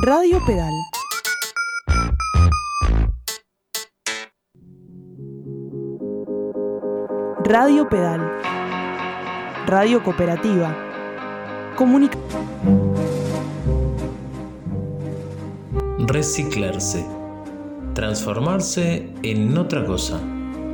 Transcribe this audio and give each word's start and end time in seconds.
Radio 0.00 0.38
Pedal. 0.46 0.72
Radio 7.44 7.88
Pedal. 7.88 8.20
Radio 9.66 10.00
Cooperativa. 10.04 10.72
Comunica. 11.74 12.16
Reciclarse. 15.98 17.04
Transformarse 17.94 19.12
en 19.24 19.58
otra 19.58 19.84
cosa, 19.84 20.20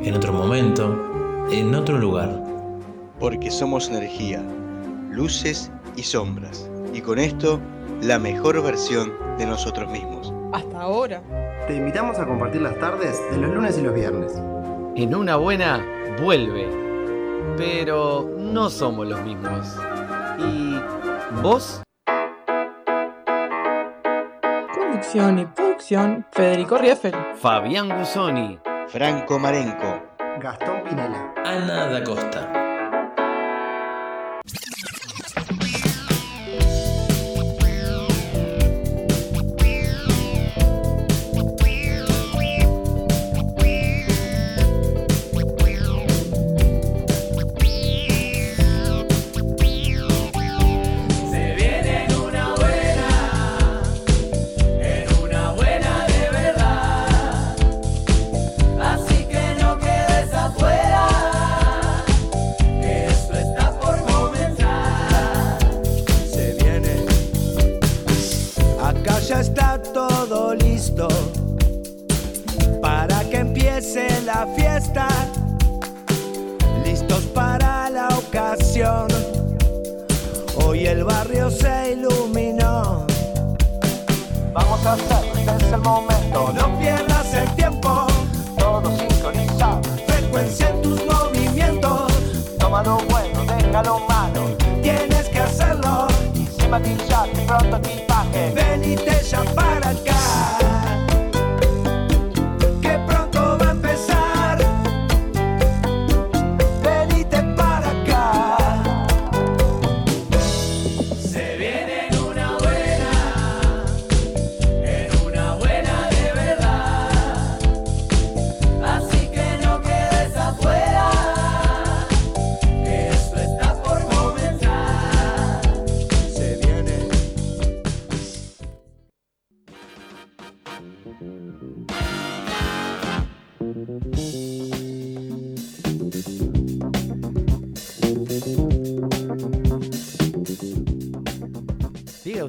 en 0.02 0.14
otro 0.14 0.34
momento, 0.34 1.48
en 1.50 1.74
otro 1.74 1.96
lugar. 1.98 2.44
Porque 3.18 3.50
somos 3.50 3.88
energía, 3.88 4.42
luces 5.10 5.72
y 5.96 6.02
sombras. 6.02 6.70
Y 6.92 7.00
con 7.00 7.18
esto, 7.18 7.58
la 8.04 8.18
mejor 8.18 8.62
versión 8.62 9.14
de 9.38 9.46
nosotros 9.46 9.90
mismos. 9.90 10.32
Hasta 10.52 10.82
ahora. 10.82 11.22
Te 11.66 11.74
invitamos 11.74 12.18
a 12.18 12.26
compartir 12.26 12.60
las 12.60 12.78
tardes 12.78 13.18
de 13.30 13.38
los 13.38 13.50
lunes 13.50 13.78
y 13.78 13.82
los 13.82 13.94
viernes. 13.94 14.32
En 14.94 15.14
una 15.14 15.36
buena, 15.36 15.82
vuelve. 16.20 16.68
Pero 17.56 18.30
no 18.38 18.68
somos 18.68 19.06
los 19.06 19.20
mismos. 19.22 19.74
¿Y 20.38 20.78
vos? 21.42 21.82
Conducción 24.74 25.38
y 25.38 25.46
producción, 25.46 26.26
Federico 26.30 26.76
Rieffel. 26.76 27.14
Fabián 27.36 27.88
Gusoni. 27.98 28.58
Franco 28.88 29.38
Marenco. 29.38 30.02
Gastón 30.40 30.82
Pinela. 30.84 31.32
Ana 31.42 31.86
da 31.86 32.04
Costa. 32.04 32.63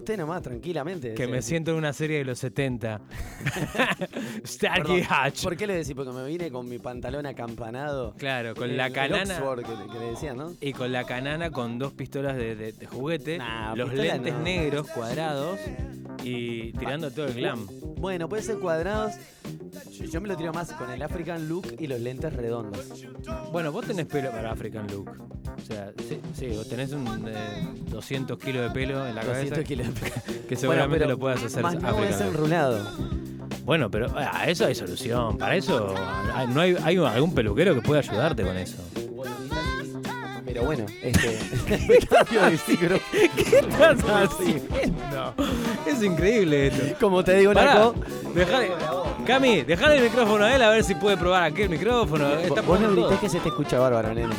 Usted 0.06 0.18
nomás, 0.18 0.44
tranquilamente. 0.44 1.16
Que 1.16 1.26
me 1.28 1.42
siento 1.42 1.72
en 1.72 1.78
una 1.78 1.92
serie 1.92 2.20
de 2.20 2.26
los 2.26 2.38
70. 2.38 3.02
Starkey 4.46 4.84
Perdón, 5.02 5.02
Hatch. 5.10 5.44
¿Por 5.44 5.58
qué 5.58 5.66
le 5.66 5.74
decís? 5.78 5.94
Porque 5.96 6.12
me 6.12 6.24
vine 6.26 6.52
con 6.52 6.70
mi 6.70 6.78
pantalón 6.78 7.26
acampanado. 7.26 8.14
Claro, 8.18 8.54
con 8.54 8.70
El- 8.70 8.78
la 8.78 8.88
el 8.88 8.94
canana. 8.94 9.38
Oxford 9.40 9.66
que, 9.66 9.92
que 9.94 10.00
le 10.00 10.06
decían, 10.12 10.38
¿no? 10.38 10.54
Y 10.62 10.74
con 10.74 10.92
la 10.92 11.06
canana 11.06 11.50
con 11.50 11.80
dos 11.80 11.94
pistolas 11.94 12.36
de, 12.38 12.56
de- 12.56 12.72
de 12.74 12.86
juguete, 12.86 13.40
Nah, 13.40 13.76
los 13.76 13.92
lentes 13.94 14.34
no. 14.34 14.40
negros 14.42 14.88
cuadrados 14.90 15.60
y 16.24 16.72
tirando 16.74 17.10
todo 17.12 17.26
el 17.26 17.34
glam. 17.34 17.68
Bueno, 17.98 18.30
puede 18.30 18.44
ser 18.44 18.60
cuadrados. 18.60 19.14
Yo- 19.92 20.06
Yo 20.06 20.22
me 20.22 20.28
lo 20.28 20.38
tiro 20.38 20.54
más 20.54 20.72
con 20.74 20.92
el 20.92 21.02
African 21.02 21.50
look 21.50 21.66
y 21.80 21.88
los 21.88 22.00
lentes 22.00 22.32
redondos. 22.32 23.04
Bueno, 23.52 23.72
vos 23.72 23.88
tenés 23.88 24.06
pelo 24.06 24.30
para 24.30 24.52
African 24.52 24.86
Look. 24.88 25.10
O 25.66 25.68
sea, 25.68 25.92
sí, 26.08 26.20
sí 26.38 26.48
vos 26.56 26.70
tenés 26.70 26.92
un 26.92 27.26
eh, 27.28 27.68
200 27.90 28.38
kilos 28.38 28.62
de 28.64 28.70
pelo 28.70 29.08
en 29.08 29.16
la 29.16 29.24
200 29.24 29.50
cabeza 29.50 29.64
kilos. 29.68 29.88
que 30.48 30.56
seguramente 30.56 31.00
pero 31.00 31.09
lo 31.09 31.18
puedas 31.18 31.44
hacer 31.44 31.64
Más 31.64 31.81
no 31.81 32.03
es 32.03 32.22
enrulado. 32.22 32.88
Bueno, 33.64 33.90
pero 33.90 34.16
a 34.16 34.46
eso 34.46 34.68
hay 34.68 34.76
solución. 34.76 35.40
Para 35.40 35.56
eso 35.56 35.96
hay- 36.36 36.48
no 36.50 36.62
hay, 36.62 36.78
hay 36.84 36.98
algún 36.98 37.34
peluquero 37.34 37.74
que 37.74 37.81
pueda 37.81 38.02
ayudarte 38.02 38.44
con 38.44 38.56
eso. 38.58 38.78
Pero 40.46 40.66
bueno, 40.66 40.86
este. 41.02 41.30
de. 41.66 43.02
¿Qué 43.36 43.58
estás 43.58 44.03
haciendo? 44.08 45.34
Es 45.88 46.03
increíble 46.03 46.68
esto. 46.68 46.96
Como 47.00 47.24
te 47.24 47.38
digo, 47.38 47.53
Pará, 47.53 47.74
Naco. 47.74 47.96
dejale, 48.36 48.72
Cami, 49.26 49.64
dejale 49.64 49.97
el 49.97 50.03
micrófono 50.03 50.46
a 50.46 50.56
él 50.56 50.62
a 50.62 50.70
ver 50.70 50.84
si 50.84 50.94
puede 50.94 51.18
probar 51.18 51.42
aquel 51.44 51.70
micrófono. 51.70 52.30
Está 52.36 52.62
Vos 52.62 52.80
no 52.80 52.92
grités 52.92 53.20
que 53.20 53.30
se 53.30 53.40
te 53.40 53.50
escucha 53.50 53.80
bárbaro, 53.80 54.14
nene. 54.14 54.36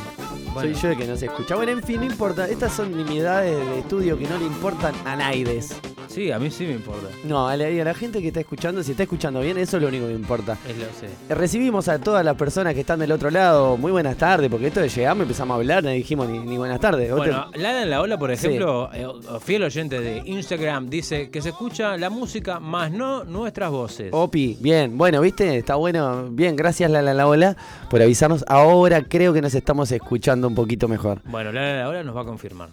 Bueno. 0.57 0.73
Soy 0.73 0.83
yo 0.83 0.91
el 0.93 0.97
que 0.97 1.07
no 1.07 1.17
se 1.19 1.27
escucha. 1.27 1.55
Bueno, 1.55 1.73
en 1.73 1.83
fin, 1.83 2.01
no 2.01 2.07
importa. 2.07 2.49
Estas 2.49 2.73
son 2.73 2.97
nimiedades 2.97 3.59
de 3.59 3.79
estudio 3.81 4.19
que 4.19 4.27
no 4.27 4.39
le 4.39 4.47
importan 4.47 4.95
a 5.05 5.15
Naides. 5.15 5.79
Sí, 6.17 6.33
a 6.33 6.39
mí 6.39 6.51
sí 6.51 6.65
me 6.65 6.73
importa. 6.73 7.09
No, 7.25 7.47
a 7.47 7.55
la, 7.59 7.69
y 7.69 7.79
a 7.79 7.85
la 7.85 7.93
gente 7.93 8.23
que 8.23 8.29
está 8.29 8.41
escuchando, 8.41 8.83
si 8.83 8.93
está 8.93 9.03
escuchando 9.03 9.41
bien, 9.43 9.59
eso 9.59 9.77
es 9.77 9.83
lo 9.83 9.91
único 9.91 10.07
que 10.07 10.15
importa. 10.15 10.57
Es 10.67 10.75
lo 10.79 10.85
sé. 10.87 11.11
Recibimos 11.35 11.89
a 11.89 11.99
todas 11.99 12.25
las 12.25 12.37
personas 12.37 12.73
que 12.73 12.81
están 12.81 12.99
del 13.01 13.13
otro 13.13 13.29
lado. 13.31 13.77
Muy 13.77 13.93
buenas 13.93 14.17
tardes, 14.17 14.49
porque 14.51 14.69
esto 14.69 14.81
de 14.81 14.89
llegamos 14.89 15.25
empezamos 15.25 15.53
a 15.55 15.57
hablar, 15.59 15.85
no 15.85 15.91
dijimos 15.91 16.27
ni, 16.27 16.39
ni 16.39 16.57
buenas 16.57 16.81
tardes. 16.81 17.13
Bueno, 17.15 17.49
Lana 17.55 17.83
en 17.83 17.91
la 17.91 18.01
ola, 18.01 18.19
por 18.19 18.35
Sí. 18.35 18.47
ejemplo, 18.47 18.89
eh, 18.95 19.07
fiel 19.45 19.65
oyente 19.65 20.01
de 20.01 20.23
Instagram, 20.25 20.89
dice 20.89 21.29
que 21.29 21.43
se 21.43 21.51
escucha 21.51 21.99
la 21.99 22.09
música 22.09 22.61
más 22.61 22.91
no 22.91 23.25
nuestras 23.25 23.71
voces. 23.71 24.11
te- 24.11 24.17
Opi, 24.17 24.57
bien, 24.59 24.97
bueno, 24.97 25.21
¿viste? 25.21 25.59
Está 25.59 25.75
bueno. 25.75 26.29
Bien, 26.31 26.57
gracias 26.57 26.91
la 26.91 27.03
la 27.03 27.13
la 27.13 27.27
Ola 27.29 27.59
por 27.91 28.01
avisarnos. 28.01 28.43
Ahora 28.49 29.03
creo 29.03 29.35
que 29.35 29.43
nos 29.43 29.55
estamos 29.55 29.93
escuchando 29.93 30.49
un 30.49 30.55
poquito 30.55 30.89
mejor. 30.89 31.21
Bueno, 31.27 31.53
Lana 31.53 31.73
en 31.73 31.79
la 31.81 31.89
ola 31.91 32.03
nos 32.05 32.17
va 32.17 32.23
a 32.23 32.25
confirmar. 32.25 32.71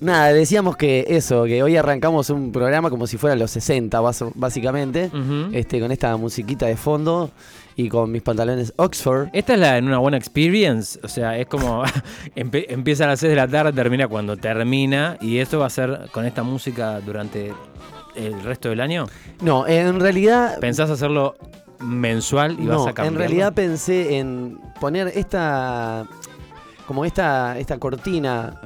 Nada, 0.00 0.32
decíamos 0.32 0.78
que 0.78 1.04
eso, 1.08 1.44
que 1.44 1.62
hoy 1.62 1.76
arrancamos 1.76 2.30
un 2.30 2.52
programa 2.52 2.83
como 2.90 3.06
si 3.06 3.16
fuera 3.18 3.36
los 3.36 3.50
60, 3.52 4.00
bas- 4.00 4.32
básicamente. 4.34 5.10
Este, 5.52 5.80
con 5.80 5.92
esta 5.92 6.16
musiquita 6.16 6.66
de 6.66 6.76
fondo 6.76 7.30
y 7.76 7.88
con 7.88 8.10
mis 8.12 8.22
pantalones 8.22 8.72
Oxford. 8.76 9.28
Esta 9.32 9.54
es 9.54 9.58
la 9.60 9.78
en 9.78 9.86
una 9.88 9.98
buena 9.98 10.16
experience, 10.16 10.98
o 11.02 11.08
sea, 11.08 11.36
es 11.38 11.46
como 11.46 11.82
empieza 12.36 13.04
a 13.04 13.08
las 13.08 13.20
6 13.20 13.30
de 13.30 13.36
la 13.36 13.48
tarde, 13.48 13.72
termina 13.72 14.06
cuando 14.08 14.36
termina, 14.36 15.16
y 15.20 15.38
esto 15.38 15.58
va 15.58 15.66
a 15.66 15.70
ser 15.70 16.08
con 16.12 16.24
esta 16.24 16.42
música 16.42 17.00
durante 17.00 17.52
el 18.14 18.42
resto 18.44 18.68
del 18.68 18.80
año. 18.80 19.06
No, 19.40 19.66
en 19.66 19.98
realidad. 20.00 20.58
¿Pensás 20.60 20.88
hacerlo 20.90 21.34
mensual 21.80 22.56
y 22.60 22.66
vas 22.66 22.86
a 22.86 22.92
cambiar? 22.92 23.06
en 23.12 23.18
realidad 23.18 23.52
pensé 23.54 24.18
en 24.18 24.58
poner 24.80 25.08
esta. 25.08 26.06
Como 26.86 27.04
esta, 27.04 27.58
esta 27.58 27.78
cortina 27.78 28.60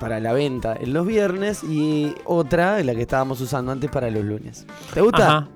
para 0.00 0.18
la 0.18 0.32
venta 0.32 0.76
en 0.78 0.92
los 0.92 1.06
viernes 1.06 1.62
y 1.62 2.14
otra, 2.24 2.82
la 2.82 2.94
que 2.94 3.02
estábamos 3.02 3.40
usando 3.40 3.70
antes 3.70 3.90
para 3.90 4.10
los 4.10 4.24
lunes. 4.24 4.66
¿Te 4.92 5.00
gusta? 5.00 5.38
Ajá. 5.38 5.48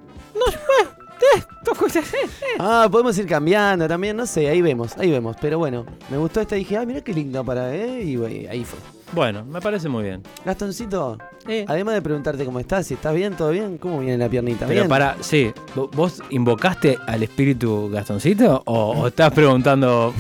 Ah, 2.59 2.89
podemos 2.91 3.17
ir 3.19 3.27
cambiando 3.27 3.87
también, 3.89 4.17
no 4.17 4.27
sé, 4.27 4.49
ahí 4.49 4.61
vemos, 4.63 4.97
ahí 4.99 5.11
vemos. 5.11 5.37
Pero 5.41 5.59
bueno, 5.59 5.85
me 6.11 6.17
gustó 6.19 6.41
esta 6.41 6.57
y 6.57 6.61
dije, 6.61 6.77
ah, 6.77 6.85
mira 6.87 7.01
qué 7.01 7.13
linda 7.13 7.43
para, 7.43 7.75
¿eh? 7.75 8.03
Y 8.05 8.17
bueno, 8.17 8.49
ahí 8.51 8.65
fue. 8.65 8.79
Bueno, 9.13 9.45
me 9.45 9.61
parece 9.61 9.89
muy 9.89 10.03
bien. 10.03 10.23
Gastoncito, 10.45 11.19
Eh, 11.47 11.65
además 11.69 11.95
de 11.95 12.03
preguntarte 12.03 12.45
cómo 12.45 12.59
estás, 12.59 12.87
si 12.87 12.95
estás 12.95 13.15
bien, 13.15 13.35
todo 13.37 13.51
bien, 13.51 13.77
¿cómo 13.79 14.01
viene 14.01 14.17
la 14.19 14.29
piernita? 14.31 14.61
pero 14.67 14.81
¿Bien? 14.81 14.89
para, 14.89 15.17
sí, 15.21 15.53
¿vo- 15.77 15.91
¿vos 15.95 16.21
invocaste 16.31 16.99
al 17.07 17.23
espíritu 17.23 17.91
Gastoncito 17.93 18.63
o, 18.65 19.03
o 19.03 19.07
estás 19.09 19.31
preguntando 19.33 20.13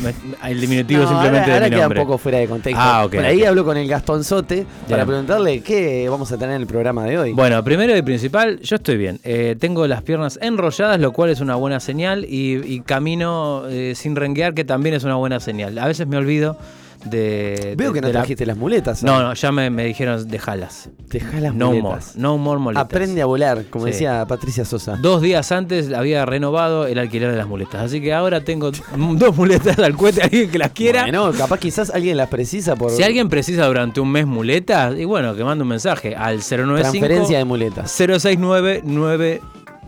el 0.44 0.61
diminutivo 0.61 1.02
No, 1.02 1.08
simplemente 1.08 1.44
ahora, 1.50 1.55
ahora 1.55 1.64
de 1.64 1.70
mi 1.70 1.75
queda 1.76 1.82
nombre? 1.85 2.00
un 2.02 2.06
poco 2.06 2.19
fuera 2.19 2.38
de 2.38 2.47
contexto. 2.47 2.81
Ah, 2.81 3.05
ok, 3.06 3.14
Por 3.14 3.25
ahí 3.25 3.43
hablo 3.44 3.64
con 3.64 3.76
el 3.79 3.88
Gastonzote 3.88 4.67
para 4.88 5.05
preguntarle 5.06 5.61
qué 5.62 6.06
vamos 6.11 6.31
a 6.31 6.37
tener 6.37 6.55
en 6.56 6.61
el 6.61 6.69
programa 6.69 7.05
de 7.05 7.19
hoy. 7.19 7.32
Bueno, 7.32 7.64
primero 7.64 7.97
y 7.97 8.02
principal, 8.02 8.61
yo 8.61 8.76
estoy 8.76 8.99
bien. 8.99 9.19
Eh, 9.25 9.56
tengo 9.58 9.87
las 9.88 10.02
piernas 10.02 10.38
enrolladas, 10.43 11.00
lo 11.00 11.12
cual 11.12 11.31
es 11.31 11.33
una 11.40 11.54
buena 11.56 11.81
señal, 11.81 12.25
y, 12.25 12.56
y 12.64 12.81
camino 12.81 13.64
eh, 13.69 13.94
sin 13.96 14.16
renguear, 14.16 14.54
que 14.54 14.64
también 14.64 14.94
es 14.94 15.04
una 15.04 15.14
buena 15.16 15.40
señal. 15.40 15.78
A 15.78 15.86
veces 15.86 16.06
me 16.06 16.16
olvido 16.16 16.56
de. 17.04 17.75
Veo 17.76 17.88
de- 17.88 17.94
que 17.94 18.00
no 18.00 18.06
de 18.08 18.14
la- 18.14 18.20
trajiste 18.20 18.46
las 18.46 18.56
muletas. 18.56 19.02
No, 19.02 19.20
¿eh? 19.20 19.22
no, 19.25 19.34
ya 19.34 19.52
me, 19.52 19.69
me 19.69 19.84
dijeron 19.84 20.26
dejalas. 20.26 20.88
Dejá 21.10 21.38
las 21.38 21.54
No 21.54 21.66
more. 21.66 21.81
muletas. 21.82 22.16
No 22.16 22.38
more 22.38 22.58
muletas. 22.58 22.84
Aprende 22.86 23.20
a 23.20 23.26
volar, 23.26 23.64
como 23.69 23.84
Sí. 23.84 23.90
decía 23.92 24.25
Patricia 24.26 24.64
Sosa. 24.64 24.96
Dos 24.96 25.20
días 25.20 25.52
antes 25.52 25.92
había 25.92 26.25
renovado 26.25 26.86
el 26.86 26.98
alquiler 26.98 27.31
de 27.31 27.37
las 27.37 27.46
muletas. 27.46 27.82
Así 27.82 28.00
que 28.00 28.14
ahora 28.14 28.40
tengo 28.40 28.70
dos 29.16 29.37
muletas 29.37 29.78
al 29.78 29.94
cohete, 29.96 30.22
alguien 30.22 30.50
que 30.50 30.58
las 30.58 30.70
quiera. 30.70 31.02
Bueno, 31.02 31.30
capaz 31.37 31.58
quizás 31.58 31.90
alguien 31.90 32.16
las 32.16 32.28
precisa 32.28 32.75
por 32.75 32.90
Si 32.90 33.02
alguien 33.02 33.28
precisa 33.28 33.66
durante 33.66 34.00
un 34.00 34.10
mes 34.10 34.26
muletas, 34.26 34.96
y 34.98 35.04
bueno, 35.04 35.34
que 35.37 35.44
mande 35.44 35.60
un 35.62 35.69
mensaje 35.69 36.16
al 36.16 36.38
095 36.38 36.75
transferencia 36.80 37.37
de 37.38 37.44
muletas. 37.44 37.90
069 37.90 39.42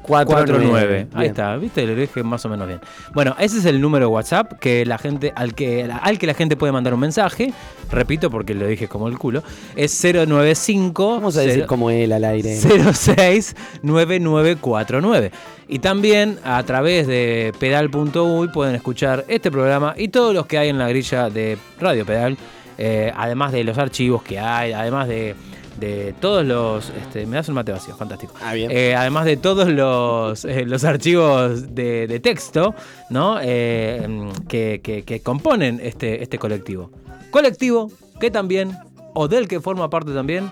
49. 0.07 1.09
Ahí 1.15 1.27
está, 1.27 1.57
viste, 1.57 1.87
lo 1.87 1.95
dije 1.95 2.23
más 2.23 2.45
o 2.45 2.49
menos 2.49 2.67
bien. 2.67 2.81
Bueno, 3.13 3.37
ese 3.39 3.59
es 3.59 3.65
el 3.65 3.81
número 3.81 4.07
de 4.07 4.13
WhatsApp 4.13 4.55
que 4.61 4.85
la 4.87 4.99
gente, 4.99 5.33
al 5.35 5.55
que, 5.55 5.85
al 5.85 6.19
que 6.19 6.27
la 6.27 6.35
gente 6.35 6.57
puede 6.57 6.73
mandar 6.73 6.93
un 6.95 7.01
mensaje. 7.01 7.53
Repito, 7.91 8.31
porque 8.31 8.55
lo 8.55 8.67
dije 8.67 8.89
como 8.89 9.09
el 9.09 9.19
culo. 9.19 9.43
Es 9.77 10.03
095 10.03 11.17
Vamos 11.17 11.37
a 11.37 11.43
decir 11.43 11.67
como 11.67 11.91
él 11.91 12.13
al 12.13 12.25
aire. 12.25 12.57
069949. 12.57 15.31
Y 15.69 15.81
también 15.81 16.39
a 16.45 16.63
través 16.63 17.07
de 17.07 17.53
pedal.uy 17.59 18.49
pueden 18.49 18.77
escuchar 18.77 19.25
este 19.29 19.51
programa 19.51 19.95
y 19.97 20.09
todos 20.09 20.35
los 20.35 20.47
que 20.47 20.59
hay 20.59 20.69
en 20.69 20.79
la 20.79 20.89
grilla 20.89 21.29
de 21.29 21.59
Radio 21.81 22.07
Pedal, 22.07 22.37
eh, 22.79 23.13
además 23.17 23.51
de 23.53 23.65
los 23.65 23.77
archivos 23.77 24.23
que 24.23 24.39
hay, 24.39 24.73
además 24.73 25.09
de, 25.09 25.35
de 25.79 26.15
todos 26.21 26.45
los... 26.45 26.91
Este, 26.91 27.27
me 27.27 27.37
das 27.37 27.49
un 27.49 27.55
mate 27.55 27.73
vacío, 27.73 27.95
fantástico. 27.97 28.35
Ah, 28.43 28.55
bien. 28.55 28.71
Eh, 28.71 28.95
además 28.95 29.25
de 29.27 29.37
todos 29.37 29.69
los, 29.69 30.45
eh, 30.45 30.65
los 30.67 30.85
archivos 30.85 31.75
de, 31.75 32.07
de 32.07 32.21
texto 32.21 32.75
¿no? 33.11 33.39
Eh, 33.43 34.31
que, 34.49 34.81
que- 34.83 35.03
que 35.05 35.21
componen 35.21 35.81
este, 35.83 36.23
este 36.23 36.39
colectivo. 36.39 36.91
Colectivo 37.31 37.91
que 38.21 38.31
también, 38.31 38.77
o 39.15 39.29
del 39.29 39.47
que 39.49 39.61
forma 39.61 39.91
parte 39.91 40.13
también, 40.13 40.51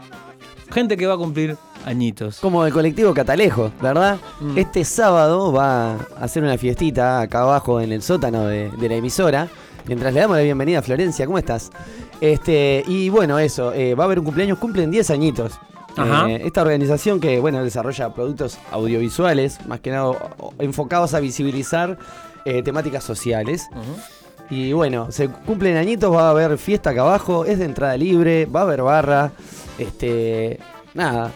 gente 0.71 0.97
que 0.97 1.06
va 1.06 1.15
a 1.15 1.19
cumplir 1.19 1.56
añitos. 1.87 2.41
Como 2.41 2.65
el 2.67 2.73
colectivo 2.73 3.12
Catalejo, 3.15 3.71
¿verdad? 3.81 4.19
Mm. 4.41 4.59
Este 4.59 4.85
sábado 4.85 5.53
va 5.53 5.93
a 5.94 5.99
hacer 6.21 6.43
una 6.43 6.56
fiestita 6.59 7.21
acá 7.21 7.43
abajo 7.43 7.81
en 7.81 7.93
el 7.93 8.03
sótano 8.03 8.47
de, 8.47 8.71
de 8.71 8.88
la 8.88 8.94
emisora. 8.97 9.49
Mientras 9.87 10.15
le 10.15 10.21
damos 10.21 10.37
la 10.38 10.43
bienvenida 10.43 10.79
a 10.79 10.82
Florencia, 10.82 11.26
¿cómo 11.26 11.37
estás? 11.38 11.71
Este, 12.25 12.82
y 12.87 13.11
bueno, 13.11 13.38
eso, 13.38 13.75
eh, 13.75 13.94
va 13.94 14.05
a 14.05 14.06
haber 14.06 14.19
un 14.19 14.25
cumpleaños, 14.25 14.56
cumplen 14.56 14.91
10 14.91 15.11
añiñitos. 15.11 15.61
Ajá. 15.94 16.31
Eh, 16.31 16.41
esta 16.47 16.62
organización 16.62 17.21
que, 17.21 17.38
bueno, 17.38 17.62
desarrolla 17.62 18.15
productos 18.15 18.59
audiovisuales, 18.73 19.59
más 19.67 19.81
que 19.81 19.91
nada 19.91 20.12
enfocados 20.59 21.12
a 21.12 21.21
visibilizar 21.21 21.99
eh, 22.47 22.62
temáticas 22.62 23.05
sociales. 23.05 23.69
Y 24.49 24.73
bueno, 24.73 25.12
se 25.12 25.29
cumplen 25.29 25.76
añitos, 25.76 26.15
va 26.15 26.29
a 26.29 26.31
haber 26.31 26.56
fiesta 26.56 26.91
acá 26.91 27.03
abajo, 27.03 27.44
es 27.44 27.59
de 27.59 27.67
entrada 27.67 27.94
libre, 27.99 28.47
va 28.47 28.61
a 28.61 28.62
haber 28.62 28.81
barra. 28.81 29.32
Este, 29.76 30.59
nada, 30.94 31.31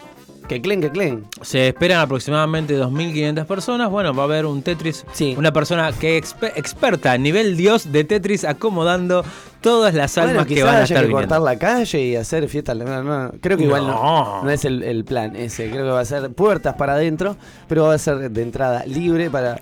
que 0.49 0.61
clen, 0.62 0.81
que 0.81 0.91
clen. 0.91 1.27
Se 1.43 1.69
esperan 1.69 2.00
aproximadamente 2.00 2.77
2.500 2.79 3.45
personas. 3.47 3.91
Bueno, 3.91 4.15
va 4.15 4.23
a 4.23 4.27
haber 4.27 4.47
un 4.47 4.62
Tetris. 4.62 5.05
Sí. 5.12 5.35
Una 5.39 5.53
persona 5.53 5.93
que 5.93 6.19
expe- 6.21 6.53
experta 6.56 7.12
a 7.12 7.19
nivel 7.19 7.56
dios 7.56 7.93
de 7.93 8.05
Tetris 8.05 8.45
acomodando 8.45 9.25
todas 9.61 9.93
las 9.95 10.17
almas 10.19 10.35
Bueno, 10.47 10.49
que 10.55 10.62
van 10.62 10.75
a 10.75 10.79
haya 10.79 10.85
estar 10.85 10.97
que 11.03 11.09
viniendo. 11.09 11.29
cortar 11.37 11.43
la 11.43 11.59
calle 11.59 12.00
y 12.00 12.17
hacer 12.17 12.49
fiesta. 12.49 12.75
no, 12.75 13.03
no, 13.03 13.33
creo 13.41 13.59
que 13.59 13.65
igual 13.65 13.87
no, 13.87 14.49
es 14.50 14.65
el, 14.65 14.83
el 14.83 15.05
plan 15.05 15.37
ese. 15.37 15.69
Creo 15.71 15.85
que 15.85 15.91
va 15.91 16.00
a 16.00 16.05
ser 16.05 16.31
puertas 16.33 16.75
para 16.77 16.95
adentro, 16.95 17.37
pero 17.69 17.85
va 17.85 17.95
a 17.95 17.99
ser 17.99 18.31
de 18.31 18.43
entrada 18.43 18.85
libre 18.87 19.31
para. 19.31 19.61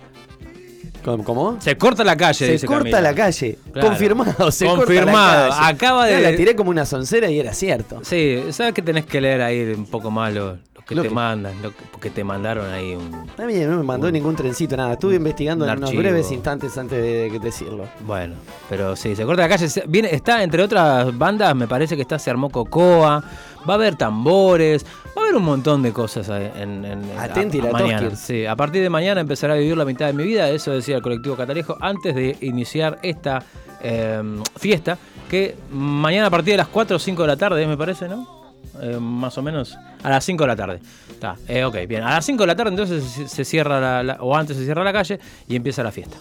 ¿Cómo? 1.25 1.56
Se 1.61 1.77
corta 1.79 2.03
la 2.03 2.17
calle, 2.17 2.47
Se 2.47 2.53
dice 2.53 2.67
corta 2.67 3.00
la 3.00 3.15
calle. 3.15 3.59
Claro. 3.73 3.88
Confirmado, 3.91 4.50
se 4.50 4.67
Confirmado. 4.67 5.43
corta 5.44 5.49
la 5.49 5.56
calle. 5.67 5.75
Acaba 5.77 6.06
de- 6.06 6.21
La 6.21 6.37
tiré 6.37 6.56
como 6.56 6.71
una 6.71 6.85
soncera 6.85 7.31
y 7.31 7.38
era 7.38 7.53
cierto. 7.53 8.00
Sí, 8.03 8.43
sabes 8.50 8.75
que 8.75 8.83
tenés 8.83 9.06
que 9.06 9.21
leer 9.21 9.41
ahí 9.41 9.73
un 9.77 9.87
poco 9.87 10.11
más 10.11 10.35
lo, 10.35 10.55
lo 10.75 10.75
que 10.87 10.94
Lo 10.94 11.03
te 11.03 11.09
que- 11.09 11.15
mandan, 11.15 11.61
lo 11.62 11.71
que, 11.71 11.83
porque 11.91 12.11
te 12.11 12.23
mandaron 12.23 12.71
ahí 12.73 12.94
un... 12.94 13.12
A 13.38 13.44
mí 13.47 13.55
no 13.55 13.77
me 13.79 13.83
mandó 13.83 14.11
ningún 14.11 14.37
trencito, 14.37 14.77
nada. 14.77 14.93
Estuve 14.93 15.17
investigando 15.17 15.65
un 15.65 15.71
en 15.73 15.79
unos 15.79 15.88
archivo. 15.91 16.03
breves 16.03 16.31
instantes 16.31 16.79
antes 16.79 17.03
de, 17.03 17.29
de 17.29 17.38
decirlo. 17.41 17.87
Bueno, 18.06 18.37
pero 18.69 18.94
sí, 18.94 19.17
se 19.17 19.25
corta 19.25 19.43
la 19.43 19.49
calle. 19.49 19.69
Se- 19.69 19.83
Viene, 19.88 20.15
está 20.15 20.44
entre 20.44 20.62
otras 20.62 21.17
bandas, 21.19 21.56
me 21.56 21.67
parece 21.67 21.97
que 21.97 22.03
está 22.03 22.19
Se 22.21 22.31
Armó 22.31 22.50
Cocoa, 22.50 23.21
va 23.69 23.73
a 23.73 23.75
haber 23.75 23.97
tambores, 23.97 24.87
va 25.09 25.23
a 25.23 25.25
haber 25.25 25.35
un 25.37 25.43
montón 25.44 25.83
de 25.83 25.93
cosas 25.93 26.31
ahí 26.31 26.53
en, 26.56 26.85
en, 26.85 27.05
en- 27.11 27.19
Atenti, 27.19 27.61
la 27.61 27.73
mañana. 27.73 28.09
Toskir. 28.09 28.17
Sí, 28.17 28.47
a 28.47 28.55
partir 28.55 28.81
de 28.83 28.88
mañana 28.88 29.21
empezaré 29.21 29.55
a 29.55 29.56
vivir 29.56 29.77
la 29.77 29.85
mitad 29.85 30.06
de 30.06 30.12
mi 30.12 30.23
vida, 30.23 30.49
eso 30.50 30.71
decía 30.71 30.94
el 30.97 31.03
colectivo 31.03 31.35
Catalejo, 31.35 31.77
antes 31.81 32.15
de 32.15 32.37
iniciar 32.43 33.00
esta 33.03 33.43
eh, 33.83 34.23
fiesta, 34.56 34.97
que 35.29 35.56
mañana 35.73 36.29
a 36.29 36.31
partir 36.31 36.53
de 36.53 36.59
las 36.59 36.69
4 36.69 36.94
o 36.94 36.99
5 37.00 37.23
de 37.23 37.27
la 37.29 37.37
tarde, 37.37 37.67
me 37.67 37.77
parece, 37.77 38.09
¿no? 38.09 38.45
Eh, 38.80 38.98
más 39.00 39.36
o 39.38 39.42
menos 39.42 39.76
a 40.02 40.10
las 40.10 40.24
5 40.24 40.44
de 40.44 40.48
la 40.48 40.56
tarde. 40.56 40.80
Está, 41.10 41.36
eh, 41.48 41.64
ok, 41.64 41.76
bien. 41.88 42.02
A 42.02 42.10
las 42.10 42.24
5 42.26 42.42
de 42.42 42.46
la 42.46 42.56
tarde 42.56 42.70
entonces 42.70 43.04
se- 43.04 43.28
se 43.28 43.44
cierra 43.44 43.80
la, 43.80 44.02
la- 44.02 44.16
o 44.20 44.36
antes 44.36 44.56
se 44.56 44.64
cierra 44.64 44.84
la 44.84 44.92
calle 44.92 45.18
y 45.48 45.56
empieza 45.56 45.82
la 45.82 45.92
fiesta. 45.92 46.16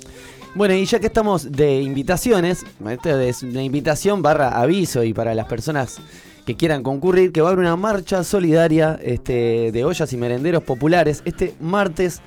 Bueno, 0.55 0.73
y 0.73 0.85
ya 0.85 0.99
que 0.99 1.07
estamos 1.07 1.51
de 1.51 1.81
invitaciones, 1.81 2.65
esto 2.89 3.19
es 3.19 3.43
una 3.43 3.61
invitación 3.61 4.21
barra 4.21 4.59
aviso 4.61 5.03
y 5.03 5.13
para 5.13 5.35
las 5.35 5.47
personas 5.47 5.99
que 6.45 6.55
quieran 6.55 6.81
concurrir, 6.83 7.31
que 7.33 7.41
va 7.41 7.49
a 7.49 7.51
haber 7.51 7.65
una 7.65 7.75
marcha 7.75 8.23
solidaria 8.23 8.97
este, 9.03 9.71
de 9.73 9.83
ollas 9.83 10.13
y 10.13 10.17
merenderos 10.17 10.63
populares 10.63 11.23
este 11.25 11.55
martes 11.59 12.21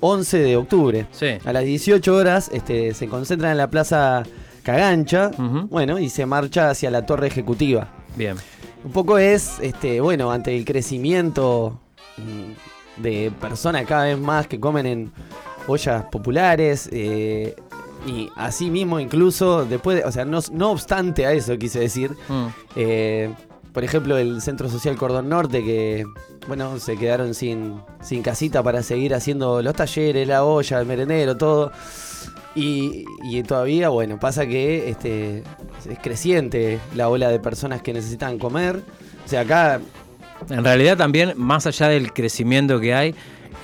11 0.00 0.38
de 0.38 0.56
octubre. 0.56 1.06
Sí. 1.12 1.26
A 1.44 1.52
las 1.52 1.64
18 1.64 2.14
horas 2.14 2.50
este, 2.54 2.94
se 2.94 3.06
concentran 3.08 3.50
en 3.52 3.58
la 3.58 3.68
Plaza 3.68 4.22
Cagancha, 4.62 5.30
bueno, 5.68 5.98
y 5.98 6.08
se 6.08 6.24
marcha 6.24 6.70
hacia 6.70 6.90
la 6.90 7.04
Torre 7.04 7.26
Ejecutiva. 7.26 7.88
Bien. 8.16 8.36
Un 8.84 8.92
poco 8.92 9.18
es, 9.18 9.58
este, 9.60 10.00
bueno, 10.00 10.30
ante 10.30 10.54
el 10.56 10.64
crecimiento 10.64 11.80
de 12.98 13.32
personas 13.40 13.84
cada 13.86 14.04
vez 14.04 14.18
más 14.18 14.46
que 14.46 14.60
comen 14.60 14.86
en 14.86 15.12
ollas 15.66 16.04
populares 16.12 16.88
eh, 16.92 17.56
y 18.06 18.28
así 18.36 18.70
mismo 18.70 19.00
incluso 19.00 19.64
después, 19.64 19.98
de- 19.98 20.04
o 20.04 20.12
sea, 20.12 20.24
no, 20.24 20.38
no 20.52 20.70
obstante 20.70 21.26
a 21.26 21.32
eso 21.32 21.56
quise 21.58 21.80
decir, 21.80 22.12
Mm. 22.28 22.46
eh, 22.76 23.34
por 23.72 23.82
ejemplo 23.82 24.16
el 24.18 24.40
Centro 24.42 24.68
Social 24.68 24.96
Cordón 24.96 25.28
Norte 25.28 25.64
que, 25.64 26.04
bueno, 26.46 26.78
se 26.78 26.96
quedaron 26.98 27.34
sin, 27.34 27.80
sin 28.02 28.22
casita 28.22 28.62
para 28.62 28.82
seguir 28.82 29.14
haciendo 29.14 29.60
los 29.62 29.74
talleres, 29.74 30.28
la 30.28 30.44
olla, 30.44 30.78
el 30.80 30.86
merendero, 30.86 31.36
todo. 31.36 31.72
Y, 32.54 33.42
todavía, 33.42 33.88
bueno, 33.88 34.18
pasa 34.20 34.46
que 34.46 34.88
este, 34.88 35.42
es 35.90 35.98
creciente 36.00 36.78
la 36.94 37.08
ola 37.08 37.28
de 37.28 37.40
personas 37.40 37.82
que 37.82 37.92
necesitan 37.92 38.38
comer. 38.38 38.80
O 39.24 39.28
sea, 39.28 39.40
acá 39.40 39.80
En 40.50 40.62
realidad 40.62 40.96
también, 40.96 41.32
más 41.36 41.66
allá 41.66 41.88
del 41.88 42.12
crecimiento 42.12 42.78
que 42.78 42.94
hay, 42.94 43.14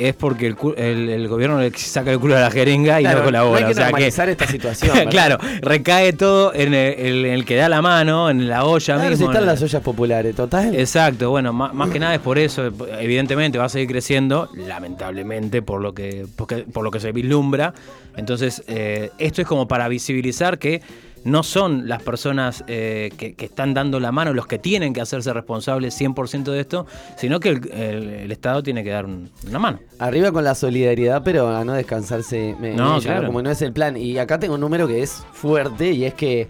es 0.08 0.14
porque 0.14 0.46
el, 0.46 0.56
el- 0.76 1.08
el 1.10 1.28
gobierno 1.28 1.58
le 1.60 1.70
saca 1.76 2.10
el 2.12 2.18
culo 2.18 2.36
a 2.36 2.40
la 2.40 2.50
jeringa 2.50 3.00
y 3.00 3.04
Claro, 3.04 3.18
no 3.20 3.24
colabora. 3.26 3.60
no 3.60 3.66
hay 3.66 3.72
que 3.72 3.72
o 3.72 3.74
sea 3.74 3.84
normalizar 3.90 4.28
esta 4.28 4.46
situación, 4.46 4.96
claro, 5.10 5.38
recae 5.60 6.12
todo 6.14 6.52
en 6.54 6.74
el, 6.74 6.94
el- 6.98 7.24
en 7.26 7.32
el 7.32 7.44
que 7.44 7.56
da 7.56 7.68
la 7.68 7.82
mano, 7.82 8.30
en 8.30 8.48
la 8.48 8.64
olla 8.64 8.94
claro, 8.94 9.02
si 9.04 9.10
mismo. 9.10 9.26
están 9.30 9.42
en- 9.42 9.46
las 9.48 9.62
ollas 9.62 9.82
populares, 9.82 10.34
total. 10.34 10.74
Exacto, 10.74 11.30
bueno, 11.30 11.52
má- 11.52 11.72
más, 11.72 11.90
que 11.90 11.98
nada 11.98 12.14
es 12.14 12.20
por 12.20 12.38
eso, 12.38 12.70
evidentemente 12.98 13.58
va 13.58 13.66
a 13.66 13.68
seguir 13.68 13.88
creciendo, 13.88 14.48
lamentablemente, 14.54 15.62
por 15.62 15.80
lo 15.80 15.94
que, 15.94 16.26
porque- 16.36 16.64
por 16.72 16.82
lo 16.84 16.90
que 16.90 17.00
se 17.00 17.12
vislumbra. 17.12 17.74
Entonces, 18.16 18.62
eh, 18.66 19.10
esto 19.18 19.40
es 19.42 19.46
como 19.46 19.68
para 19.68 19.86
visibilizar 19.88 20.58
que 20.58 20.82
no 21.24 21.42
son 21.42 21.86
las 21.88 22.02
personas 22.02 22.64
eh, 22.66 23.10
que, 23.18 23.34
que 23.34 23.44
están 23.44 23.74
dando 23.74 24.00
la 24.00 24.10
mano 24.12 24.32
los 24.32 24.46
que 24.46 24.58
tienen 24.58 24.92
que 24.94 25.00
hacerse 25.02 25.32
responsables 25.32 26.00
100% 26.00 26.44
de 26.44 26.60
esto, 26.60 26.86
sino 27.16 27.40
que 27.40 27.50
el, 27.50 27.70
el- 27.72 28.08
el 28.10 28.32
Estado 28.32 28.62
tiene 28.62 28.82
que 28.82 28.90
dar 28.90 29.04
un- 29.06 29.30
una 29.46 29.58
mano. 29.58 29.80
Arriba 29.98 30.32
con 30.32 30.44
la 30.44 30.54
solidaridad, 30.54 31.22
pero 31.22 31.48
a 31.54 31.64
no 31.64 31.74
descansarse. 31.74 32.56
me- 32.58 32.74
No, 32.74 32.96
me 32.96 33.00
claro. 33.02 33.26
Como 33.26 33.42
no 33.42 33.50
es 33.50 33.60
el 33.62 33.72
plan. 33.72 33.96
Y 33.96 34.16
acá 34.18 34.38
tengo 34.38 34.54
un 34.54 34.60
número 34.60 34.88
que 34.88 35.02
es 35.02 35.22
fuerte 35.32 35.92
y 35.92 36.04
es 36.04 36.14
que 36.14 36.48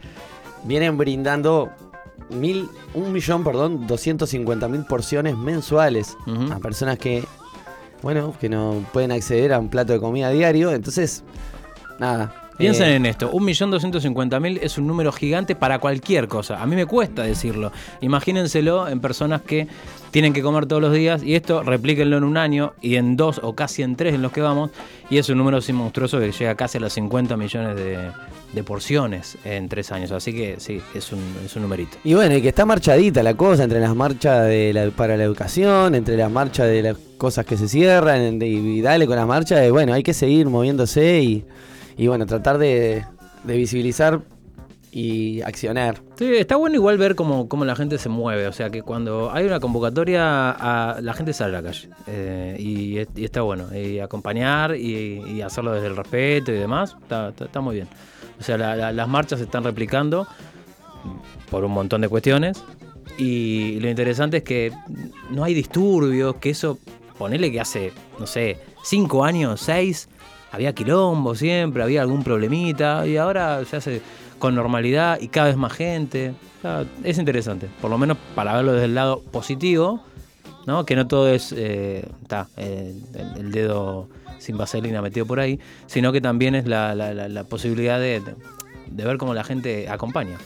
vienen 0.65 0.97
brindando 0.97 1.71
mil, 2.31 2.69
un 2.95 3.13
millón, 3.13 3.43
perdón, 3.43 3.87
250 3.89 4.69
mil 4.69 4.85
porciones 4.85 5.37
mensuales 5.37 6.17
a 6.53 6.59
personas 6.61 6.97
que, 6.99 7.25
bueno, 8.03 8.35
que 8.41 8.49
no 8.49 8.85
pueden 8.93 9.11
acceder 9.11 9.53
a 9.53 9.59
un 9.59 9.69
plato 9.69 9.93
de 9.93 9.99
comida 9.99 10.31
diario. 10.31 10.71
Entonces, 10.71 11.25
nada, 11.99 12.50
Piensen 12.61 12.89
Eh, 12.91 12.95
en 12.97 13.07
esto, 13.07 13.31
1.250.000 13.33 14.59
es 14.63 14.79
un 14.79 14.87
número 14.87 15.11
gigante 15.13 15.55
para 15.57 15.79
cualquier 15.79 16.29
cosa. 16.29 16.63
A 16.63 16.67
mí 16.67 16.77
me 16.77 16.87
cuesta 16.87 17.23
decirlo. 17.23 17.73
Imagínenselo 18.01 18.87
en 18.89 19.01
personas 19.01 19.43
que 19.43 19.67
tienen 20.11 20.33
que 20.33 20.43
comer 20.43 20.67
todos 20.67 20.83
los 20.83 20.93
días 20.93 21.23
y 21.23 21.35
esto 21.37 21.63
replíquenlo 21.63 22.17
en 22.19 22.25
un 22.25 22.37
año 22.37 22.73
y 22.81 22.97
en 22.97 23.17
dos 23.17 23.41
o 23.43 23.55
casi 23.55 23.83
en 23.83 23.97
tres 23.97 24.15
en 24.15 24.23
los 24.23 24.33
que 24.33 24.41
vamos 24.41 24.71
y 25.09 25.19
es 25.19 25.29
un 25.29 25.39
número 25.39 25.59
así 25.59 25.73
monstruoso 25.73 26.19
que 26.19 26.33
llega 26.33 26.55
casi 26.57 26.79
a 26.79 26.81
los 26.81 26.93
50 26.93 27.37
millones 27.37 27.77
de, 27.77 28.11
de 28.53 28.63
porciones 28.65 29.39
en 29.45 29.69
tres 29.69 29.93
años. 29.93 30.11
Así 30.13 30.33
que 30.33 30.57
sí, 30.59 30.81
es 30.95 31.13
un, 31.13 31.21
es 31.45 31.55
un 31.57 31.63
numerito. 31.63 31.97
Y 32.05 32.15
bueno, 32.15 32.37
y 32.37 32.43
que 32.43 32.49
está 32.49 32.67
marchadita 32.67 33.23
la 33.23 33.35
cosa 33.35 33.65
entre 33.65 33.81
las 33.81 33.95
marchas 33.95 34.47
de 34.47 34.73
la- 34.73 34.91
para 34.91 35.17
la 35.17 35.25
educación, 35.25 35.95
entre 35.95 36.17
las 36.17 36.31
marchas 36.31 36.67
de 36.67 36.83
las 36.83 36.97
cosas 37.17 37.47
que 37.47 37.57
se 37.57 37.69
cierran, 37.69 38.41
y, 38.43 38.47
y 38.47 38.81
dale 38.81 39.07
con 39.07 39.17
las 39.17 39.27
marchas, 39.27 39.61
de, 39.61 39.71
bueno, 39.71 39.93
hay 39.93 40.03
que 40.03 40.15
seguir 40.15 40.49
moviéndose 40.49 41.21
y, 41.23 41.45
y 42.01 42.07
bueno, 42.09 42.25
tratar 42.25 42.57
de, 42.57 43.05
de 43.45 43.57
visibilizar 43.57 44.23
y 44.91 45.43
accionar. 45.43 46.01
Sí, 46.17 46.35
está 46.35 46.57
bueno 46.57 46.75
igual 46.77 46.97
ver 46.99 47.15
cómo, 47.15 47.47
cómo 47.47 47.65
la 47.67 47.77
gente 47.77 47.99
se 47.99 48.09
mueve. 48.09 48.47
O 48.47 48.53
sea, 48.53 48.71
que 48.71 48.81
cuando 48.83 49.31
hay 49.31 49.45
una 49.45 49.61
convocatoria, 49.61 50.97
la 51.01 51.15
gente 51.15 51.33
sale 51.35 51.57
a 51.59 51.61
la 51.61 51.69
calle. 51.69 51.91
Eh, 52.07 52.57
y, 52.59 52.99
es- 52.99 53.09
y 53.15 53.25
está 53.25 53.43
bueno. 53.43 53.67
Y 53.77 54.01
acompañar 54.01 54.75
y, 54.75 55.43
hacerlo 55.43 55.73
desde 55.73 55.89
el 55.89 55.97
respeto 55.97 56.51
y 56.53 56.57
demás, 56.57 56.97
está, 57.03 57.29
está- 57.39 57.61
muy 57.61 57.77
bien. 57.77 57.89
O 58.41 58.43
sea, 58.43 58.57
la- 58.57 58.75
la- 58.75 58.93
las 58.93 59.07
marchas 59.09 59.39
se 59.39 59.45
están 59.45 59.63
replicando 59.63 60.27
por 61.51 61.65
un 61.65 61.73
montón 61.73 62.01
de 62.01 62.09
cuestiones. 62.09 62.65
Y 63.19 63.79
lo 63.81 63.91
interesante 63.91 64.39
es 64.39 64.43
que 64.43 64.73
no 65.31 65.45
hay 65.45 65.53
disturbios, 65.53 66.37
que 66.37 66.51
eso, 66.51 66.79
ponele 67.19 67.53
que 67.53 67.61
hace, 67.61 67.93
no 68.19 68.27
sé, 68.27 68.57
cinco 68.83 69.25
años, 69.25 69.61
seis, 69.61 70.09
había 70.53 70.75
quilombo 70.75 71.35
siempre, 71.35 71.83
había 71.83 72.03
algún 72.03 72.23
problemita, 72.25 73.07
y 73.07 73.17
ahora 73.17 73.65
se 73.65 73.77
hace 73.77 74.03
con 74.39 74.55
normalidad 74.55 75.21
y 75.21 75.29
cada 75.29 75.49
vez 75.49 75.57
más 75.57 75.73
gente. 75.73 76.33
Es 77.05 77.19
interesante, 77.19 77.69
por 77.81 77.91
lo 77.91 77.97
menos 77.99 78.17
para 78.35 78.55
verlo 78.55 78.73
desde 78.73 78.85
el 78.87 78.95
lado 78.95 79.21
positivo, 79.23 80.03
¿no? 80.67 80.85
Que 80.85 80.95
no 80.97 81.07
todo 81.07 81.29
es 81.29 81.53
eh, 81.57 82.07
eh, 82.57 82.95
el, 83.39 83.51
dedo 83.53 84.09
sin 84.39 84.57
vaselina 84.59 85.01
metido 85.03 85.25
por 85.27 85.41
ahí, 85.41 85.59
sino 85.87 86.13
que 86.13 86.21
también 86.21 86.55
es 86.55 86.67
la, 86.67 86.95
la- 86.95 87.15
la- 87.15 87.29
la 87.29 87.45
posibilidad 87.45 87.99
de, 87.99 88.21
de- 88.21 88.35
de 88.91 89.05
ver 89.05 89.17
cómo 89.19 89.33
la 89.35 89.45
gente 89.45 89.89
acompaña. 89.89 90.37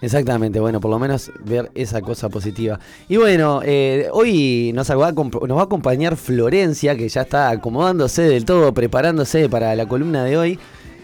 Exactamente, 0.00 0.60
bueno, 0.60 0.80
por 0.80 0.90
lo 0.92 0.98
menos 0.98 1.30
ver 1.44 1.70
esa 1.74 2.00
cosa 2.02 2.28
positiva. 2.28 2.78
Y 3.08 3.16
bueno, 3.16 3.60
eh, 3.64 4.08
hoy 4.12 4.72
nos 4.72 4.88
va, 4.90 5.08
a, 5.08 5.12
comp- 5.12 5.46
nos 5.46 5.56
va 5.56 5.62
a 5.62 5.64
acompañar 5.64 6.16
Florencia, 6.16 6.96
que 6.96 7.08
ya 7.08 7.22
está 7.22 7.50
acomodándose 7.50 8.22
del 8.22 8.44
todo, 8.44 8.72
preparándose 8.72 9.48
para 9.48 9.74
la 9.74 9.86
columna 9.86 10.22
de 10.24 10.36
hoy. 10.38 10.58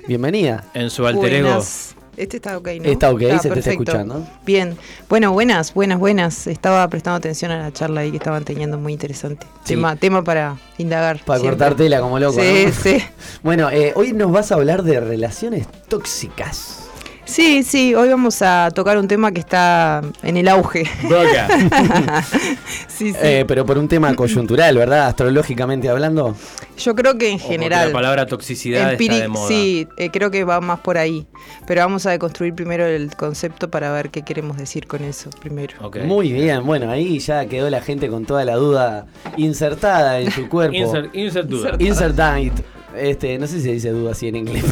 Bienvenida. 0.07 0.65
En 0.75 0.91
su 0.91 1.07
alter 1.07 1.33
ego. 1.35 1.49
Buenas. 1.49 1.97
Este 2.17 2.37
está 2.37 2.57
ok, 2.57 2.69
¿no? 2.81 2.85
Está 2.85 3.11
ok, 3.11 3.21
se 3.43 3.51
te 3.51 3.59
está 3.59 3.73
escuchando. 3.73 4.25
Bien. 4.47 4.77
Bueno, 5.09 5.33
buenas, 5.33 5.75
buenas, 5.75 5.99
buenas. 5.99 6.47
Estaba 6.47 6.87
prestando 6.89 7.17
atención 7.17 7.51
a 7.51 7.59
la 7.59 7.73
charla 7.73 8.03
ahí 8.03 8.13
que 8.13 8.19
estaban 8.19 8.45
teniendo 8.45 8.79
muy 8.79 8.93
interesante. 8.93 9.45
Sí. 9.65 9.75
Tema, 9.75 9.97
tema 9.97 10.23
para 10.23 10.57
indagar. 10.79 11.19
Para 11.25 11.41
siempre. 11.41 11.59
cortar 11.59 11.77
tela 11.77 12.01
como 12.01 12.21
loco. 12.21 12.41
Sí, 12.41 12.67
¿no? 12.67 12.73
sí. 12.73 12.99
Bueno, 13.43 13.69
eh, 13.71 13.93
hoy 13.97 14.13
nos 14.13 14.31
vas 14.31 14.53
a 14.53 14.55
hablar 14.55 14.85
de 14.85 15.01
relaciones 15.01 15.67
tóxicas. 15.89 16.84
Sí, 17.25 17.63
sí, 17.63 17.95
hoy 17.95 18.11
vamos 18.11 18.43
a 18.43 18.71
tocar 18.75 18.99
un 18.99 19.09
tema 19.09 19.33
que 19.33 19.41
está 19.41 20.03
en 20.23 20.37
el 20.37 20.49
auge. 20.49 20.85
sí, 22.89 23.13
sí. 23.13 23.19
Eh, 23.23 23.45
pero 23.49 23.65
por 23.65 23.79
un 23.79 23.89
tema 23.89 24.15
coyuntural, 24.15 24.77
¿verdad? 24.77 25.07
Astrológicamente 25.09 25.89
hablando. 25.89 26.37
Yo 26.77 26.95
creo 26.95 27.17
que 27.17 27.31
en 27.31 27.39
general. 27.39 27.89
La 27.89 27.93
palabra 27.93 28.27
toxicidad 28.27 28.93
está 28.93 29.03
Empiri- 29.05 29.21
de 29.23 29.29
moda. 29.29 29.49
Sí, 29.49 29.89
eh, 29.97 30.11
creo 30.11 30.31
que 30.31 30.45
va 30.45 30.61
más 30.61 30.81
por 30.81 30.99
ahí. 30.99 31.27
Pero 31.67 31.81
vamos 31.81 32.05
a 32.07 32.11
deconstruir 32.11 32.55
primero 32.55 32.85
el 32.85 33.15
concepto 33.17 33.71
para 33.71 33.91
ver 33.93 34.11
qué 34.11 34.23
queremos 34.23 34.59
decir 34.59 34.87
con 34.87 35.03
eso 35.03 35.31
primero. 35.41 35.75
Muy 36.05 36.33
bien, 36.33 36.65
bueno, 36.67 36.91
ahí 36.91 37.19
ya 37.21 37.47
quedó 37.47 37.71
la 37.71 37.81
gente 37.81 38.09
con 38.09 38.27
toda 38.27 38.45
la 38.45 38.57
duda 38.57 39.07
insertada 39.37 40.21
en 40.21 40.31
su 40.31 40.49
cuerpo. 40.49 40.77
Insert, 40.77 41.15
insert 41.15 41.49
duda. 41.49 41.77
Inserted. 41.79 42.53
Este, 42.97 43.39
no 43.39 43.47
sé 43.47 43.57
si 43.57 43.63
se 43.63 43.73
dice 43.73 43.91
duda 43.91 44.13
así 44.13 44.29
en 44.29 44.37
inglés. 44.37 44.65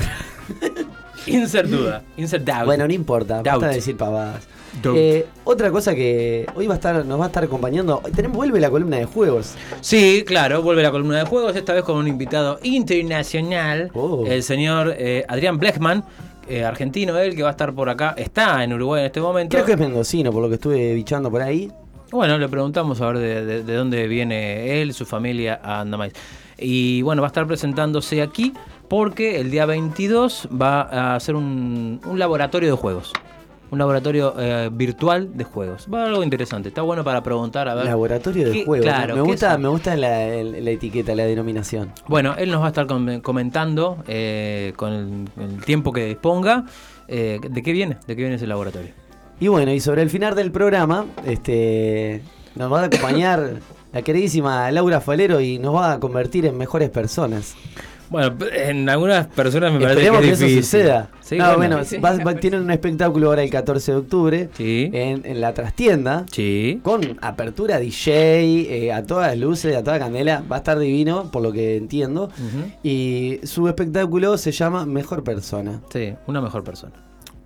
Insert 1.27 1.69
duda. 1.69 2.03
Insert 2.17 2.45
doubt. 2.45 2.65
Bueno, 2.65 2.87
no 2.87 2.93
importa, 2.93 3.43
basta 3.43 3.69
de 3.69 3.75
decir 3.77 3.97
pavadas. 3.97 4.47
Eh, 4.95 5.27
otra 5.45 5.71
cosa 5.71 5.95
que 5.95 6.47
hoy 6.55 6.67
va 6.67 6.75
a 6.75 6.77
estar, 6.77 7.05
nos 7.05 7.21
va 7.21 7.25
a 7.25 7.27
estar 7.29 7.45
acompañando, 7.45 8.01
tenemos, 8.17 8.37
vuelve 8.39 8.59
la 8.59 8.71
columna 8.71 8.97
de 8.97 9.05
juegos. 9.05 9.55
Sí, 9.83 10.25
claro, 10.27 10.63
vuelve 10.63 10.83
la 10.83 10.91
columna 10.91 11.19
de 11.19 11.25
juegos, 11.27 11.55
esta 11.57 11.75
vez 11.75 11.83
con 11.83 11.97
un 11.99 12.09
invitado 12.09 12.59
internacional, 12.63 13.91
Oh. 13.95 14.25
el 14.27 14.43
señor 14.43 14.95
eh, 14.97 15.25
Adrián 15.29 15.59
Blechman, 15.59 16.05
eh, 16.49 16.65
argentino 16.65 17.19
él, 17.19 17.37
que 17.37 17.43
va 17.43 17.49
a 17.51 17.53
estar 17.53 17.75
por 17.75 17.89
acá, 17.91 18.15
está 18.17 18.65
en 18.65 18.73
Uruguay 18.73 19.01
en 19.01 19.07
este 19.07 19.21
momento. 19.21 19.55
Creo 19.55 19.67
que 19.67 19.73
es 19.73 19.79
mendocino, 19.79 20.33
por 20.33 20.43
lo 20.43 20.49
que 20.49 20.55
estuve 20.55 20.95
bichando 20.95 21.31
por 21.31 21.43
ahí. 21.43 21.71
Bueno, 22.11 22.39
le 22.39 22.49
preguntamos 22.49 23.01
a 23.01 23.07
ver 23.09 23.19
de, 23.19 23.45
de- 23.45 23.63
de 23.63 23.75
dónde 23.75 24.07
viene 24.09 24.81
él, 24.83 24.93
su 24.95 25.05
familia 25.07 25.61
a 25.63 25.81
Andamais. 25.81 26.13
Y 26.59 27.03
bueno, 27.03 27.23
va 27.23 27.29
a 27.29 27.31
estar 27.31 27.47
presentándose 27.47 28.23
aquí 28.23 28.53
porque 28.93 29.41
el 29.41 29.51
día 29.51 29.65
22 29.65 30.51
va 30.53 30.83
a 30.83 31.15
hacer 31.17 31.35
un, 31.35 31.99
un 32.05 32.19
laboratorio 32.19 32.69
de 32.71 32.77
juegos. 32.77 33.11
Un 33.71 33.79
laboratorio 33.79 34.35
eh, 34.39 34.69
virtual 34.71 35.31
de 35.35 35.45
juegos. 35.45 35.87
Va 35.91 36.05
algo 36.05 36.23
interesante. 36.23 36.69
Está 36.69 36.83
bueno 36.83 37.03
para 37.03 37.23
preguntar 37.23 37.71
a 37.71 37.75
ver. 37.75 37.87
Laboratorio 37.87 38.49
de 38.49 38.53
¿Qué- 38.53 38.65
juegos. 38.67 38.85
claro, 38.85 39.17
me 39.17 39.23
¿qué 39.23 39.27
gusta, 39.31 39.57
me 39.57 39.69
gusta 39.69 39.97
la, 39.97 40.27
etiqueta, 40.35 41.15
la 41.15 41.25
denominación. 41.25 41.91
Bueno, 42.07 42.35
él 42.37 42.51
nos 42.51 42.61
va 42.61 42.67
a 42.67 42.69
estar 42.69 42.87
com- 42.87 43.23
comentando 43.23 43.97
eh, 44.07 44.75
con 44.77 44.93
el, 44.93 45.43
el 45.43 45.65
tiempo 45.65 45.91
que 45.95 46.05
disponga 46.05 46.67
eh, 47.09 47.41
de 47.49 47.63
qué 47.63 47.73
viene, 47.73 47.97
de 48.07 48.15
qué 48.15 48.21
viene 48.21 48.35
ese 48.37 48.47
laboratorio. 48.47 48.91
Y 49.41 49.49
bueno, 49.49 49.73
y 49.73 49.81
sobre 49.81 50.03
el 50.03 50.11
final 50.11 50.35
del 50.35 50.53
programa, 50.53 51.07
este 51.25 52.21
nos 52.57 52.71
va 52.71 52.83
a 52.83 52.85
acompañar 52.85 53.55
la 53.95 54.03
queridísima 54.03 54.71
Laura 54.71 55.01
Falero 55.01 55.41
y 55.41 55.59
nos 55.59 55.75
va 55.77 55.93
a 55.93 55.99
convertir 55.99 56.45
en 56.45 56.59
mejores 56.59 56.91
personas. 56.91 57.55
Bueno, 58.13 58.37
en 58.55 58.89
algunas 58.89 59.27
personas 59.27 59.73
me 59.73 59.81
parece 59.81 60.01
Esperemos 60.07 60.21
que 60.21 60.27
que, 60.27 60.33
es 60.35 60.39
eso 60.39 60.47
difícil. 60.47 60.65
suceda. 60.65 61.11
Sí, 61.23 61.39
no, 61.39 61.57
bueno. 61.57 61.79
bueno, 61.79 62.01
va- 62.05 62.25
va- 62.25 62.35
tienen 62.37 62.61
un 62.61 62.71
espectáculo 62.71 63.29
ahora 63.29 63.43
el 63.43 63.51
14 63.51 63.93
de 63.93 63.99
octubre 63.99 64.49
Sí. 64.55 64.91
en, 64.93 65.25
en 65.25 65.41
la 65.41 65.55
trastienda. 65.55 66.27
Sí. 66.31 66.81
Con 66.83 67.19
apertura 67.23 67.79
DJ, 67.79 68.85
eh, 68.87 68.93
a 68.93 69.03
todas 69.05 69.37
luces, 69.39 69.75
a 69.75 69.83
toda 69.83 69.99
candela. 69.99 70.45
Va 70.51 70.57
a 70.57 70.59
estar 70.59 70.79
divino, 70.79 71.31
por 71.33 71.43
lo 71.43 71.51
que 71.53 71.77
entiendo. 71.77 72.31
Y 72.83 73.41
su 73.45 73.67
espectáculo 73.69 74.37
se 74.39 74.53
llama 74.53 74.85
Mejor 74.87 75.25
Persona. 75.25 75.81
Sí, 75.93 76.13
una 76.27 76.41
mejor 76.41 76.63
persona. 76.65 76.93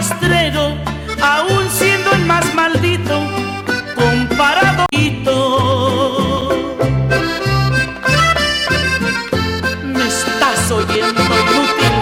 Rastrero, 0.00 0.78
aún 1.22 1.68
siendo 1.68 2.10
el 2.12 2.24
más 2.24 2.54
maldito, 2.54 3.20
comparado 3.94 4.86
me 9.84 10.06
estás 10.06 10.70
oyendo 10.70 11.20
inútil, 11.42 11.94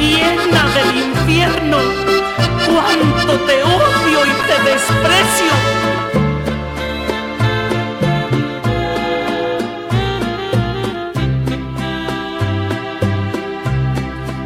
llena 0.00 0.62
del 0.76 0.92
infierno, 1.08 1.78
cuánto 2.66 3.32
te 3.46 3.62
odio 3.62 4.18
y 4.26 4.34
te 4.48 4.56
desprecio. 4.70 5.54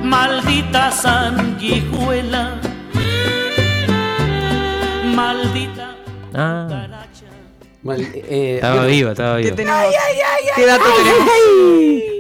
Maldita 0.03 0.93
sanguijuela, 1.67 2.61
maldita 5.15 5.97
Ah, 6.35 6.87
Mal- 7.83 8.01
eh, 8.15 8.55
estaba 8.57 8.85
eh, 8.87 8.91
viva, 8.91 9.11
estaba 9.13 9.37
¿Qué 9.39 9.51
viva. 9.53 9.65
¿Qué 10.57 10.67
dato 10.67 10.85
tenemos? 10.97 12.16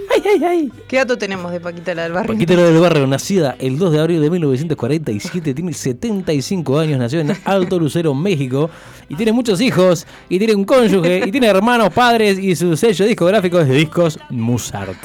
¿Qué 0.88 0.96
dato 0.96 1.16
tenemos 1.16 1.50
de 1.50 1.60
Paquita 1.60 1.94
la 1.94 2.04
del 2.04 2.12
barrio? 2.12 2.32
Paquita 2.32 2.54
la 2.54 2.62
del 2.64 2.80
Barrio, 2.80 3.06
nacida 3.06 3.56
el 3.58 3.78
2 3.78 3.92
de 3.92 4.00
abril 4.00 4.20
de 4.20 4.30
1947, 4.30 5.54
tiene 5.54 5.72
75 5.72 6.78
años, 6.78 6.98
nació 6.98 7.20
en 7.20 7.32
Alto 7.44 7.78
Lucero, 7.78 8.14
México, 8.14 8.70
y 9.08 9.14
tiene 9.14 9.32
muchos 9.32 9.60
hijos, 9.60 10.06
y 10.28 10.38
tiene 10.38 10.54
un 10.54 10.64
cónyuge, 10.64 11.22
y 11.26 11.30
tiene 11.30 11.46
hermanos, 11.46 11.90
padres, 11.90 12.38
y 12.38 12.54
su 12.54 12.76
sello 12.76 13.06
discográfico 13.06 13.60
es 13.60 13.68
de 13.68 13.74
discos 13.74 14.18
Musart. 14.30 14.96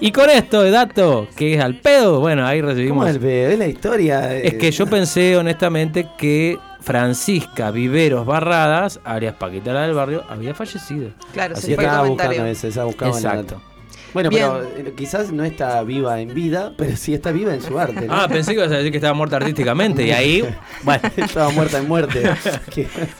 Y 0.00 0.10
con 0.10 0.30
esto 0.30 0.62
de 0.62 0.70
dato, 0.70 1.28
que 1.36 1.54
es 1.54 1.60
al 1.60 1.78
pedo, 1.80 2.20
bueno, 2.20 2.46
ahí 2.46 2.60
¿Cómo 2.60 2.72
recibimos... 2.72 3.08
es, 3.08 3.18
pe? 3.18 3.52
Es 3.52 3.58
la 3.58 3.68
historia. 3.68 4.36
Es 4.36 4.54
que 4.54 4.70
yo 4.70 4.86
pensé 4.86 5.36
honestamente 5.36 6.08
que 6.18 6.58
Francisca 6.80 7.70
Viveros 7.70 8.26
Barradas, 8.26 9.00
alias 9.04 9.34
Paquita 9.34 9.72
la 9.72 9.82
del 9.82 9.94
Barrio, 9.94 10.24
había 10.28 10.54
fallecido. 10.54 11.10
Claro, 11.32 11.54
Así 11.56 11.68
se 11.68 11.74
fue 11.74 11.84
estaba 11.84 12.08
buscando 12.08 12.46
ese, 12.46 12.68
estaba 12.68 12.86
buscando 12.86 13.18
el 13.18 13.24
Exacto. 13.24 13.62
Bueno, 14.16 14.30
Bien. 14.30 14.46
pero 14.50 14.88
eh, 14.88 14.94
quizás 14.96 15.30
no 15.30 15.44
está 15.44 15.82
viva 15.82 16.18
en 16.22 16.32
vida, 16.32 16.72
pero 16.78 16.96
sí 16.96 17.12
está 17.12 17.32
viva 17.32 17.52
en 17.52 17.60
su 17.60 17.78
arte. 17.78 18.06
¿no? 18.06 18.14
Ah, 18.14 18.26
pensé 18.28 18.52
que 18.52 18.60
ibas 18.60 18.72
a 18.72 18.76
decir 18.78 18.90
que 18.90 18.96
estaba 18.96 19.12
muerta 19.12 19.36
artísticamente 19.36 20.06
y 20.06 20.10
ahí, 20.10 20.42
bueno, 20.84 21.02
estaba 21.18 21.50
muerta 21.50 21.76
en 21.76 21.86
muerte. 21.86 22.22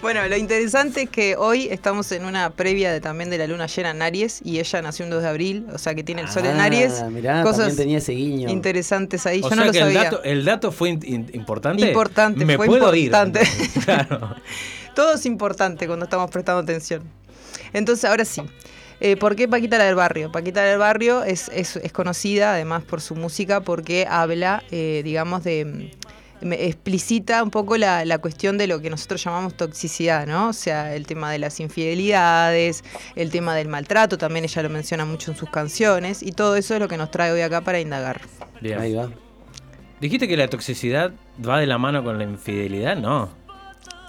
Bueno, 0.01 0.27
lo 0.27 0.37
interesante 0.39 1.03
es 1.03 1.11
que 1.11 1.37
hoy 1.37 1.69
estamos 1.71 2.11
en 2.13 2.25
una 2.25 2.49
previa 2.49 2.93
de, 2.93 3.03
también 3.03 3.29
de 3.29 3.37
la 3.37 3.47
luna 3.47 3.67
llena 3.67 3.91
en 3.91 4.01
Aries 4.01 4.41
y 4.43 4.59
ella 4.59 4.81
nació 4.81 5.05
un 5.05 5.11
2 5.11 5.23
de 5.23 5.29
abril, 5.29 5.67
o 5.75 5.77
sea 5.77 5.95
que 5.95 6.03
tiene 6.03 6.23
el 6.23 6.29
sol 6.29 6.47
en 6.47 6.59
Ah, 6.61 6.65
Aries. 6.65 7.03
mirá, 7.11 7.43
cosas 7.43 7.59
también 7.59 7.77
tenía 7.77 7.99
ese 7.99 8.13
guiño. 8.13 8.49
interesantes 8.49 9.27
ahí. 9.27 9.41
o 9.41 9.43
Yo 9.43 9.49
sea 9.51 9.57
no 9.59 9.65
lo 9.67 9.73
que 9.73 9.79
el 9.81 9.93
dato, 9.93 10.23
el 10.25 10.45
dato 10.47 10.73
fue 10.73 10.89
in- 10.91 11.01
in- 11.05 11.31
importante. 11.35 11.87
Importante, 11.89 12.43
Me 12.47 12.57
fue 12.57 12.67
puedo 12.69 12.95
importante. 12.95 13.41
ir. 13.43 13.85
Claro. 13.85 14.35
Todo 14.95 15.15
es 15.17 15.27
importante 15.27 15.87
cuando 15.87 16.05
estamos 16.07 16.31
prestando 16.31 16.63
atención. 16.63 17.03
Entonces, 17.75 18.05
ahora 18.09 18.25
sí. 18.25 18.41
Eh, 19.01 19.17
¿Por 19.17 19.37
qué 19.37 19.47
Paquita 19.49 19.79
la 19.79 19.85
del 19.85 19.95
Barrio? 19.95 20.33
Paquita 20.33 20.63
la 20.63 20.69
del 20.71 20.79
Barrio 20.79 21.23
es, 21.23 21.49
es- 21.51 21.77
es 21.77 21.93
conocida 21.93 22.53
además 22.55 22.83
por 22.83 23.01
su 23.01 23.15
música 23.15 23.61
porque 23.61 24.07
habla, 24.09 24.63
eh, 24.71 25.03
digamos, 25.05 25.45
de... 25.45 25.65
mm, 26.41 26.47
me- 26.47 26.65
explicita 26.67 27.43
un 27.43 27.51
poco 27.51 27.77
la, 27.77 28.05
la 28.05 28.19
cuestión 28.19 28.59
de 28.59 28.67
lo 28.67 28.81
que 28.81 28.89
nosotros 28.91 29.23
llamamos 29.25 29.55
toxicidad, 29.55 30.27
¿no? 30.27 30.49
O 30.49 30.53
sea, 30.53 30.95
el 30.95 31.07
tema 31.07 31.31
de 31.33 31.39
las 31.39 31.61
infidelidades, 31.61 32.85
el 33.17 33.31
tema 33.31 33.55
del 33.55 33.69
maltrato, 33.69 34.19
también 34.19 34.45
ella 34.45 34.63
lo 34.63 34.69
menciona 34.71 35.05
mucho 35.05 35.31
en 35.31 35.37
sus 35.37 35.49
canciones, 35.51 36.23
y 36.23 36.33
todo 36.33 36.57
eso 36.57 36.75
es 36.75 36.81
lo 36.81 36.89
que 36.89 36.97
nos 36.99 37.11
trae 37.11 37.33
hoy 37.33 37.41
acá 37.41 37.63
para 37.63 37.81
indagar. 37.81 38.21
Bien. 38.61 38.79
Ahí 38.81 38.95
va. 38.95 39.11
¿Dijiste 40.01 40.29
que 40.29 40.37
la 40.37 40.49
toxicidad 40.49 41.13
va 41.47 41.59
de 41.59 41.67
la 41.67 41.79
mano 41.79 42.05
con 42.05 42.19
la 42.19 42.25
infidelidad? 42.25 42.97
No. 42.97 43.31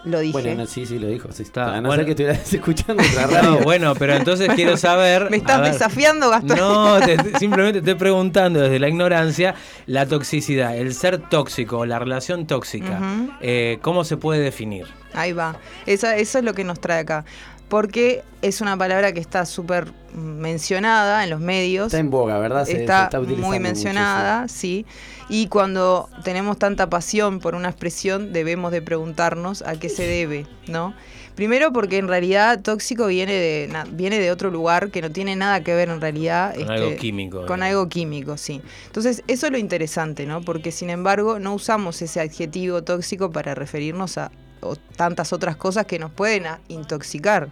Lo 0.05 0.19
dije. 0.19 0.31
Bueno, 0.31 0.53
no, 0.55 0.65
sí, 0.67 0.86
sí, 0.86 0.99
lo 0.99 1.07
dijo. 1.07 1.29
Sí, 1.33 1.43
Está, 1.43 1.75
a 1.75 1.81
no 1.81 1.88
bueno. 1.89 1.95
ser 1.95 2.05
que 2.05 2.12
estuvieras 2.12 2.53
escuchando 2.53 3.03
otra 3.03 3.27
radio. 3.27 3.49
No, 3.51 3.57
bueno, 3.60 3.93
pero 3.95 4.13
entonces 4.15 4.49
quiero 4.55 4.77
saber. 4.77 5.29
¿Me 5.29 5.38
estás 5.38 5.62
desafiando, 5.63 6.29
Gastón? 6.29 6.57
No, 6.57 6.99
te- 7.05 7.38
simplemente 7.39 7.79
estoy 7.79 7.95
preguntando 7.95 8.62
desde 8.62 8.79
la 8.79 8.88
ignorancia 8.88 9.55
la 9.86 10.05
toxicidad, 10.05 10.77
el 10.77 10.93
ser 10.93 11.17
tóxico, 11.29 11.86
la 11.86 11.99
relación 11.99 12.47
tóxica. 12.47 12.99
Eh, 13.41 13.79
¿Cómo 13.81 14.03
se 14.03 14.15
puede 14.17 14.39
definir? 14.41 14.86
Ahí 15.13 15.33
va. 15.33 15.57
Esa, 15.86 16.15
eso 16.15 16.38
es 16.38 16.43
lo 16.45 16.53
que 16.53 16.63
nos 16.63 16.79
trae 16.79 16.99
acá. 16.99 17.25
Porque 17.69 18.23
es 18.41 18.62
una 18.62 18.77
palabra 18.77 19.12
que 19.12 19.19
está 19.19 19.45
súper 19.45 19.91
mencionada 20.13 21.23
en 21.23 21.30
los 21.30 21.39
medios. 21.39 21.88
Está 21.88 21.99
en 21.99 22.10
boga, 22.10 22.39
¿verdad? 22.39 22.65
Se- 22.65 22.71
se 22.73 22.82
está, 22.82 23.10
muy 23.19 23.36
mucho, 23.36 23.60
mencionada, 23.60 24.47
sí. 24.47 24.86
Y 25.30 25.47
cuando 25.47 26.10
tenemos 26.23 26.58
tanta 26.58 26.89
pasión 26.89 27.39
por 27.39 27.56
una 27.56 27.69
expresión, 27.69 28.32
debemos 28.32 28.71
de 28.71 28.82
preguntarnos 28.82 29.62
a 29.63 29.75
qué 29.77 29.89
se 29.89 30.08
debe, 30.08 30.45
¿no? 30.67 30.93
Primero 31.36 31.71
porque 31.73 31.97
en 31.97 32.08
realidad 32.08 32.62
tóxico 32.62 33.06
viene 33.08 33.34
de, 33.34 33.67
na- 33.71 33.86
viene 33.91 34.17
de 34.19 34.32
otro 34.32 34.49
lugar 34.49 34.89
que 34.89 35.01
no 35.01 35.12
tiene 35.12 35.36
nada 35.36 35.62
que 35.62 35.75
ver 35.75 35.89
en 35.89 35.99
realidad. 36.01 36.56
Con 36.56 36.71
algo 36.71 36.95
químico, 36.95 37.45
Con 37.45 37.62
algo 37.63 37.89
químico, 37.89 38.38
sí. 38.38 38.62
Entonces, 38.88 39.23
eso 39.27 39.45
es 39.45 39.51
lo 39.51 39.58
interesante, 39.58 40.25
¿no? 40.25 40.41
Porque 40.41 40.71
sin 40.71 40.89
embargo 40.89 41.38
no 41.39 41.53
usamos 41.53 42.01
ese 42.01 42.21
adjetivo 42.21 42.82
tóxico 42.84 43.30
para 43.32 43.53
referirnos 43.53 44.17
a 44.17 44.32
o 44.62 44.76
tantas 44.76 45.34
otras 45.34 45.56
cosas 45.56 45.86
que 45.86 46.00
nos 46.00 46.12
pueden 46.12 46.46
a- 46.48 46.60
intoxicar. 46.67 47.50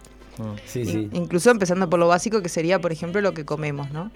Sí, 0.66 0.80
In- 0.80 0.86
sí. 0.86 1.08
Incluso 1.12 1.50
empezando 1.50 1.88
por 1.88 1.98
lo 1.98 2.08
básico 2.08 2.42
que 2.42 2.50
sería, 2.50 2.78
por 2.78 2.92
ejemplo, 2.92 3.22
lo 3.22 3.32
que 3.32 3.46
comemos, 3.46 3.90
¿no? 3.90 4.10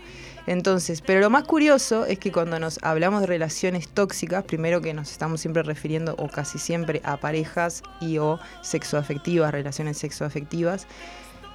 Entonces, 0.46 1.00
pero 1.00 1.20
lo 1.20 1.31
más 1.31 1.44
curioso 1.44 2.05
es 2.05 2.18
que 2.18 2.31
cuando 2.31 2.59
nos 2.59 2.79
hablamos 2.83 3.22
de 3.22 3.26
relaciones 3.26 3.88
tóxicas, 3.88 4.44
primero 4.44 4.81
que 4.83 4.92
nos 4.92 5.11
estamos 5.12 5.40
siempre 5.40 5.62
refiriendo, 5.62 6.14
o 6.18 6.29
casi 6.29 6.59
siempre, 6.59 7.00
a 7.05 7.16
parejas 7.18 7.83
y 8.03 8.18
o 8.18 8.38
sexoafectivas, 8.62 9.50
relaciones 9.53 9.96
sexoafectivas. 9.98 10.87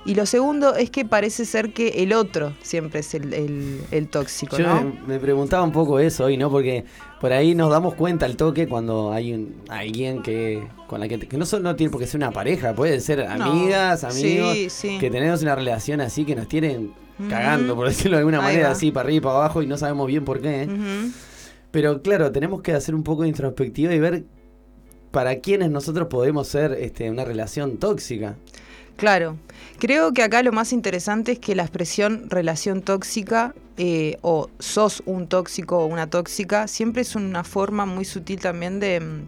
Y 0.06 0.14
lo 0.14 0.28
segundo 0.28 0.76
es 0.76 0.92
que 0.92 1.04
parece 1.04 1.46
ser 1.46 1.74
que 1.74 1.88
el 2.04 2.14
otro 2.14 2.54
siempre 2.62 3.00
es 3.00 3.16
el, 3.16 3.34
el- 3.34 3.82
el 3.90 4.08
tóxico, 4.08 4.56
Yo 4.58 4.68
¿no? 4.68 4.82
me, 5.08 5.14
me 5.16 5.20
preguntaba 5.20 5.64
un 5.64 5.72
poco 5.72 5.98
eso 6.00 6.26
hoy, 6.26 6.38
¿no? 6.38 6.52
Porque 6.52 6.86
por 7.20 7.34
ahí 7.34 7.56
nos 7.56 7.72
damos 7.72 7.96
cuenta 7.96 8.28
al 8.28 8.38
toque 8.38 8.68
cuando 8.68 9.12
hay 9.12 9.34
un, 9.34 9.56
alguien 9.68 10.22
que 10.22 10.68
con 10.88 11.00
la 11.00 11.08
que, 11.08 11.18
que 11.18 11.38
no 11.38 11.46
solo 11.48 11.64
no 11.64 11.76
tiene 11.76 11.90
por 11.90 12.00
qué 12.00 12.06
ser 12.06 12.20
una 12.20 12.30
pareja, 12.32 12.76
puede 12.76 13.00
ser 13.00 13.28
No. 13.38 13.46
amigas, 13.46 14.04
amigos, 14.04 14.54
Sí, 14.54 14.70
sí. 14.70 14.98
que 15.00 15.10
tenemos 15.10 15.42
una 15.42 15.56
relación 15.56 16.00
así 16.02 16.24
que 16.24 16.36
nos 16.36 16.48
tienen 16.48 16.94
cagando, 17.28 17.76
por 17.76 17.88
decirlo 17.88 18.18
de 18.18 18.20
alguna 18.20 18.38
Ahí 18.40 18.44
manera, 18.54 18.68
va. 18.68 18.74
así 18.74 18.92
para 18.92 19.08
arriba 19.08 19.18
y 19.18 19.22
para 19.22 19.36
abajo 19.38 19.64
y 19.64 19.68
no 19.68 19.78
sabemos 19.78 20.06
bien 20.06 20.24
por 20.24 20.40
qué. 20.40 20.68
Pero 21.72 22.02
claro, 22.04 22.32
tenemos 22.32 22.62
que 22.62 22.74
hacer 22.74 22.94
un 22.94 23.04
poco 23.04 23.24
de 23.24 23.30
introspectiva 23.30 23.94
y 23.94 24.00
ver 24.00 24.24
para 25.12 25.40
quienes 25.40 25.72
nosotros 25.72 26.08
podemos 26.10 26.48
ser 26.48 26.74
este, 26.74 27.10
una 27.10 27.26
relación 27.26 27.78
tóxica. 27.78 28.36
Claro. 28.96 29.38
Creo 29.80 30.14
que 30.14 30.24
acá 30.24 30.42
lo 30.42 30.52
más 30.52 30.72
interesante 30.74 31.34
es 31.34 31.40
que 31.40 31.56
la 31.56 31.64
expresión 31.64 32.30
relación 32.30 32.82
tóxica 32.82 33.54
eh, 33.78 34.18
o 34.22 34.50
sos 34.60 35.04
un 35.06 35.28
tóxico 35.28 35.80
o 35.80 35.86
una 35.86 36.10
tóxica 36.10 36.68
siempre 36.68 37.02
es 37.02 37.16
una 37.16 37.44
forma 37.44 37.86
muy 37.86 38.06
sutil 38.06 38.40
también 38.40 38.80
de 38.80 39.02
mm, 39.02 39.28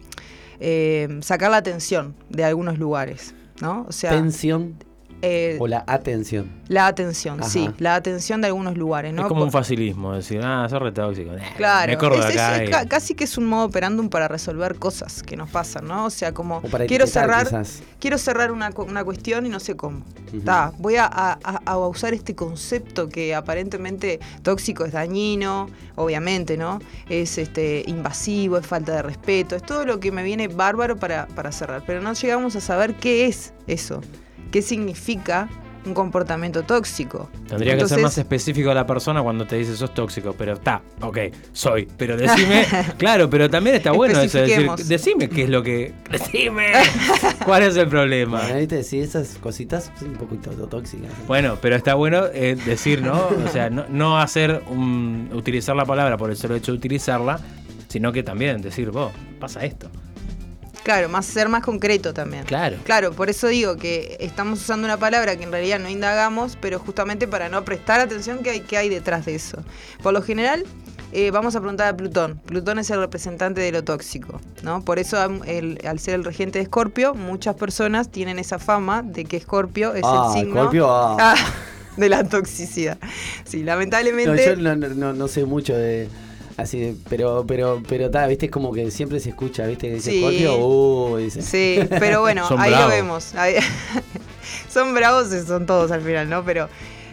eh, 0.60 1.18
sacar 1.20 1.50
la 1.50 1.58
atención 1.58 2.14
de 2.30 2.44
algunos 2.44 2.78
lugares, 2.78 3.34
¿no? 3.60 3.84
O 3.88 3.92
sea, 3.92 4.10
Tensión 4.10 4.76
eh, 5.22 5.56
o 5.60 5.66
la 5.66 5.84
atención. 5.86 6.48
la 6.68 6.86
atención, 6.86 7.40
Ajá. 7.40 7.48
sí, 7.50 7.68
la 7.78 7.94
atención 7.96 8.40
de 8.40 8.46
algunos 8.48 8.76
lugares, 8.76 9.12
¿no? 9.12 9.22
Es 9.22 9.28
como 9.28 9.40
Por- 9.40 9.46
un 9.46 9.52
facilismo, 9.52 10.12
decir, 10.14 10.40
ah, 10.44 10.66
sos 10.70 10.80
re 10.80 10.92
tóxico. 10.92 11.32
Eh, 11.34 11.42
Claro, 11.56 11.98
Me 11.98 12.18
es- 12.18 12.24
acá. 12.36 12.62
es 12.62 12.68
y- 12.84 12.88
casi 12.88 13.14
que 13.14 13.24
es 13.24 13.36
un 13.38 13.46
modo 13.46 13.66
operandum 13.66 14.08
para 14.08 14.28
resolver 14.28 14.76
cosas 14.76 15.22
que 15.22 15.36
nos 15.36 15.48
pasan, 15.50 15.86
¿no? 15.88 16.04
O 16.06 16.10
sea, 16.10 16.32
como 16.32 16.58
O 16.58 16.62
quiero 16.86 17.06
cerrar, 17.06 17.46
quizás. 17.46 17.82
quiero 17.98 18.18
cerrar 18.18 18.52
una, 18.52 18.70
una 18.76 19.04
cuestión 19.04 19.46
y 19.46 19.48
no 19.48 19.60
sé 19.60 19.76
cómo. 19.76 20.02
Ta, 20.44 20.72
voy 20.78 20.96
a, 20.96 21.06
a- 21.10 21.38
a 21.64 21.78
usar 21.78 22.12
este 22.14 22.34
concepto 22.34 23.08
que 23.08 23.34
aparentemente 23.34 24.20
tóxico 24.42 24.84
es 24.84 24.92
dañino, 24.92 25.68
obviamente, 25.96 26.56
¿no? 26.56 26.78
Es 27.08 27.38
este 27.38 27.82
invasivo, 27.86 28.58
es 28.58 28.66
falta 28.66 28.92
de 28.92 29.02
respeto, 29.02 29.56
es 29.56 29.62
todo 29.62 29.84
lo 29.86 29.98
que 30.00 30.12
me 30.12 30.22
viene 30.22 30.48
bárbaro 30.48 30.96
para, 30.96 31.26
para 31.28 31.50
cerrar. 31.50 31.82
Pero 31.86 32.00
no 32.02 32.12
llegamos 32.12 32.54
a 32.56 32.60
saber 32.60 32.94
qué 32.94 33.26
es 33.26 33.52
eso, 33.66 34.00
qué 34.50 34.62
significa 34.62 35.48
un 35.84 35.94
comportamiento 35.94 36.62
tóxico. 36.62 37.28
Tendría 37.48 37.76
que 37.76 37.88
ser 37.88 38.00
más 38.00 38.16
específico 38.18 38.70
a 38.70 38.74
la 38.74 38.86
persona 38.86 39.22
cuando 39.22 39.46
te 39.46 39.56
dice 39.56 39.76
sos 39.76 39.94
tóxico, 39.94 40.34
pero 40.36 40.54
está, 40.54 40.82
ok, 41.00 41.18
soy. 41.52 41.88
Pero 41.96 42.16
decime, 42.16 42.66
claro, 42.98 43.28
pero 43.28 43.50
también 43.50 43.76
está 43.76 43.92
bueno 43.92 44.20
eso, 44.20 44.38
de 44.38 44.46
decir, 44.46 44.70
decime 44.86 45.28
qué 45.28 45.44
es 45.44 45.50
lo 45.50 45.62
que. 45.62 45.94
Decime 46.10 46.72
cuál 47.44 47.62
es 47.62 47.76
el 47.76 47.88
problema. 47.88 48.40
Bueno, 48.42 48.58
¿viste? 48.58 48.82
Sí, 48.82 49.00
esas 49.00 49.38
cositas 49.38 49.90
son 49.98 50.10
un 50.10 50.16
poquito 50.16 50.50
tóxicas. 50.50 51.10
Bueno, 51.26 51.58
pero 51.60 51.76
está 51.76 51.94
bueno 51.94 52.24
eh, 52.32 52.56
decir, 52.64 53.02
¿no? 53.02 53.28
O 53.44 53.48
sea, 53.48 53.70
no, 53.70 53.86
no 53.88 54.18
hacer 54.18 54.62
un, 54.68 55.30
utilizar 55.32 55.76
la 55.76 55.84
palabra 55.84 56.16
por 56.16 56.30
el 56.30 56.36
solo 56.36 56.54
hecho 56.56 56.72
de 56.72 56.78
utilizarla, 56.78 57.40
sino 57.88 58.12
que 58.12 58.22
también 58.22 58.60
decir, 58.60 58.90
vos, 58.90 59.12
pasa 59.38 59.64
esto. 59.64 59.90
Claro, 60.88 61.10
más 61.10 61.26
ser 61.26 61.50
más 61.50 61.62
concreto 61.62 62.14
también. 62.14 62.44
Claro. 62.44 62.78
Claro, 62.84 63.12
por 63.12 63.28
eso 63.28 63.46
digo 63.48 63.76
que 63.76 64.16
estamos 64.20 64.58
usando 64.62 64.86
una 64.86 64.96
palabra 64.96 65.36
que 65.36 65.44
en 65.44 65.52
realidad 65.52 65.78
no 65.78 65.90
indagamos, 65.90 66.56
pero 66.62 66.78
justamente 66.78 67.28
para 67.28 67.50
no 67.50 67.62
prestar 67.62 68.00
atención 68.00 68.38
qué 68.42 68.76
hay, 68.78 68.88
detrás 68.88 69.26
de 69.26 69.34
eso. 69.34 69.62
Por 70.02 70.14
lo 70.14 70.22
general, 70.22 70.64
eh, 71.12 71.30
vamos 71.30 71.54
a 71.56 71.60
preguntar 71.60 71.88
a 71.88 71.94
Plutón. 71.94 72.38
Plutón 72.46 72.78
es 72.78 72.88
el 72.88 73.00
representante 73.00 73.60
de 73.60 73.70
lo 73.70 73.84
tóxico, 73.84 74.40
¿no? 74.62 74.82
Por 74.82 74.98
eso, 74.98 75.22
el- 75.44 75.78
al 75.86 75.98
ser 75.98 76.14
el 76.14 76.24
regente 76.24 76.58
de 76.58 76.62
Escorpio, 76.62 77.12
muchas 77.12 77.54
personas 77.56 78.10
tienen 78.10 78.38
esa 78.38 78.58
fama 78.58 79.02
de 79.02 79.26
que 79.26 79.36
Escorpio 79.36 79.92
es 79.92 80.04
Ah, 80.06 80.32
el 80.34 80.40
signo 80.40 80.56
Escorpio, 80.56 80.90
ah. 80.90 81.16
ah, 81.20 81.34
de 81.98 82.08
la 82.08 82.24
toxicidad. 82.24 82.96
Sí, 83.44 83.58
No, 83.60 83.66
lamentablemente. 83.66 84.42
yo 84.46 84.56
no, 84.56 84.74
no- 84.74 84.88
no- 84.88 85.12
no 85.12 85.28
sé 85.28 85.44
mucho 85.44 85.76
de. 85.76 86.08
Así, 86.58 86.78
de- 86.80 86.94
pero, 87.08 87.44
pero, 87.46 87.80
pero, 87.88 88.10
ta, 88.10 88.26
viste, 88.26 88.46
es 88.46 88.52
como 88.52 88.72
que 88.72 88.90
siempre 88.90 89.20
se 89.20 89.30
escucha, 89.30 89.64
viste, 89.66 89.90
dice 89.90 90.10
Sí. 90.10 90.18
Scorpio, 90.20 90.56
uh, 90.58 91.16
dice. 91.16 91.40
Sí, 91.40 91.78
pero 92.00 92.20
bueno, 92.20 92.46
Son 92.48 92.60
ahí 92.60 92.70
bravos. 92.70 92.88
lo 92.90 92.94
vemos. 92.94 93.34
Ahí- 93.36 93.54
son 94.68 94.92
bravos, 94.94 95.28
son 95.46 95.66
todos 95.66 95.90
al 95.90 96.02
final, 96.02 96.28
¿no? 96.28 96.44
Pero 96.44 96.68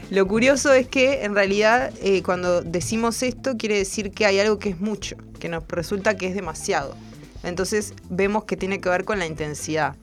lo 0.10 0.28
curioso 0.28 0.74
es 0.74 0.88
que 0.88 1.24
en 1.24 1.36
realidad 1.36 1.94
eh, 2.02 2.22
cuando 2.24 2.62
decimos 2.62 3.22
esto 3.24 3.56
quiere 3.58 3.78
decir 3.78 4.12
que 4.12 4.26
hay 4.26 4.40
algo 4.40 4.60
que 4.60 4.70
es 4.70 4.80
mucho, 4.82 5.16
que 5.40 5.48
nos 5.50 5.64
resulta 5.68 6.16
que 6.18 6.28
es 6.28 6.36
demasiado. 6.36 6.96
Entonces 7.44 7.94
vemos 8.10 8.46
que 8.46 8.58
tiene 8.58 8.82
que 8.82 8.90
ver 8.90 9.06
con 9.06 9.20
la 9.20 9.28
intensidad. 9.28 9.96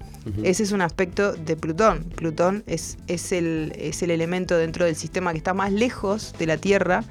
Ese 0.43 0.63
es 0.63 0.73
un 0.73 0.83
aspecto 0.83 1.33
de 1.33 1.57
Plutón. 1.57 2.05
Plutón 2.05 2.63
es, 2.67 2.99
es, 3.07 3.33
el, 3.33 3.73
es 3.77 4.03
el 4.03 4.11
elemento 4.11 4.57
dentro 4.57 4.85
del 4.85 4.97
sistema 4.97 5.33
que 5.33 5.39
está 5.39 5.55
más 5.55 5.73
lejos 5.73 6.35
de 6.39 6.47
la 6.47 6.57
Tierra, 6.57 7.05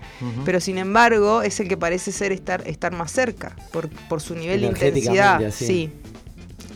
pero 0.46 0.60
sin 0.60 0.78
embargo 0.78 1.42
es 1.42 1.60
el 1.60 1.68
que 1.68 1.78
parece 1.78 2.12
ser 2.12 2.32
estar, 2.32 2.68
estar 2.68 2.94
más 2.94 3.12
cerca 3.12 3.56
por, 3.72 3.90
por 4.08 4.22
su 4.22 4.36
nivel 4.36 4.62
de 4.62 4.68
intensidad. 4.68 5.52
Sí, 5.52 5.92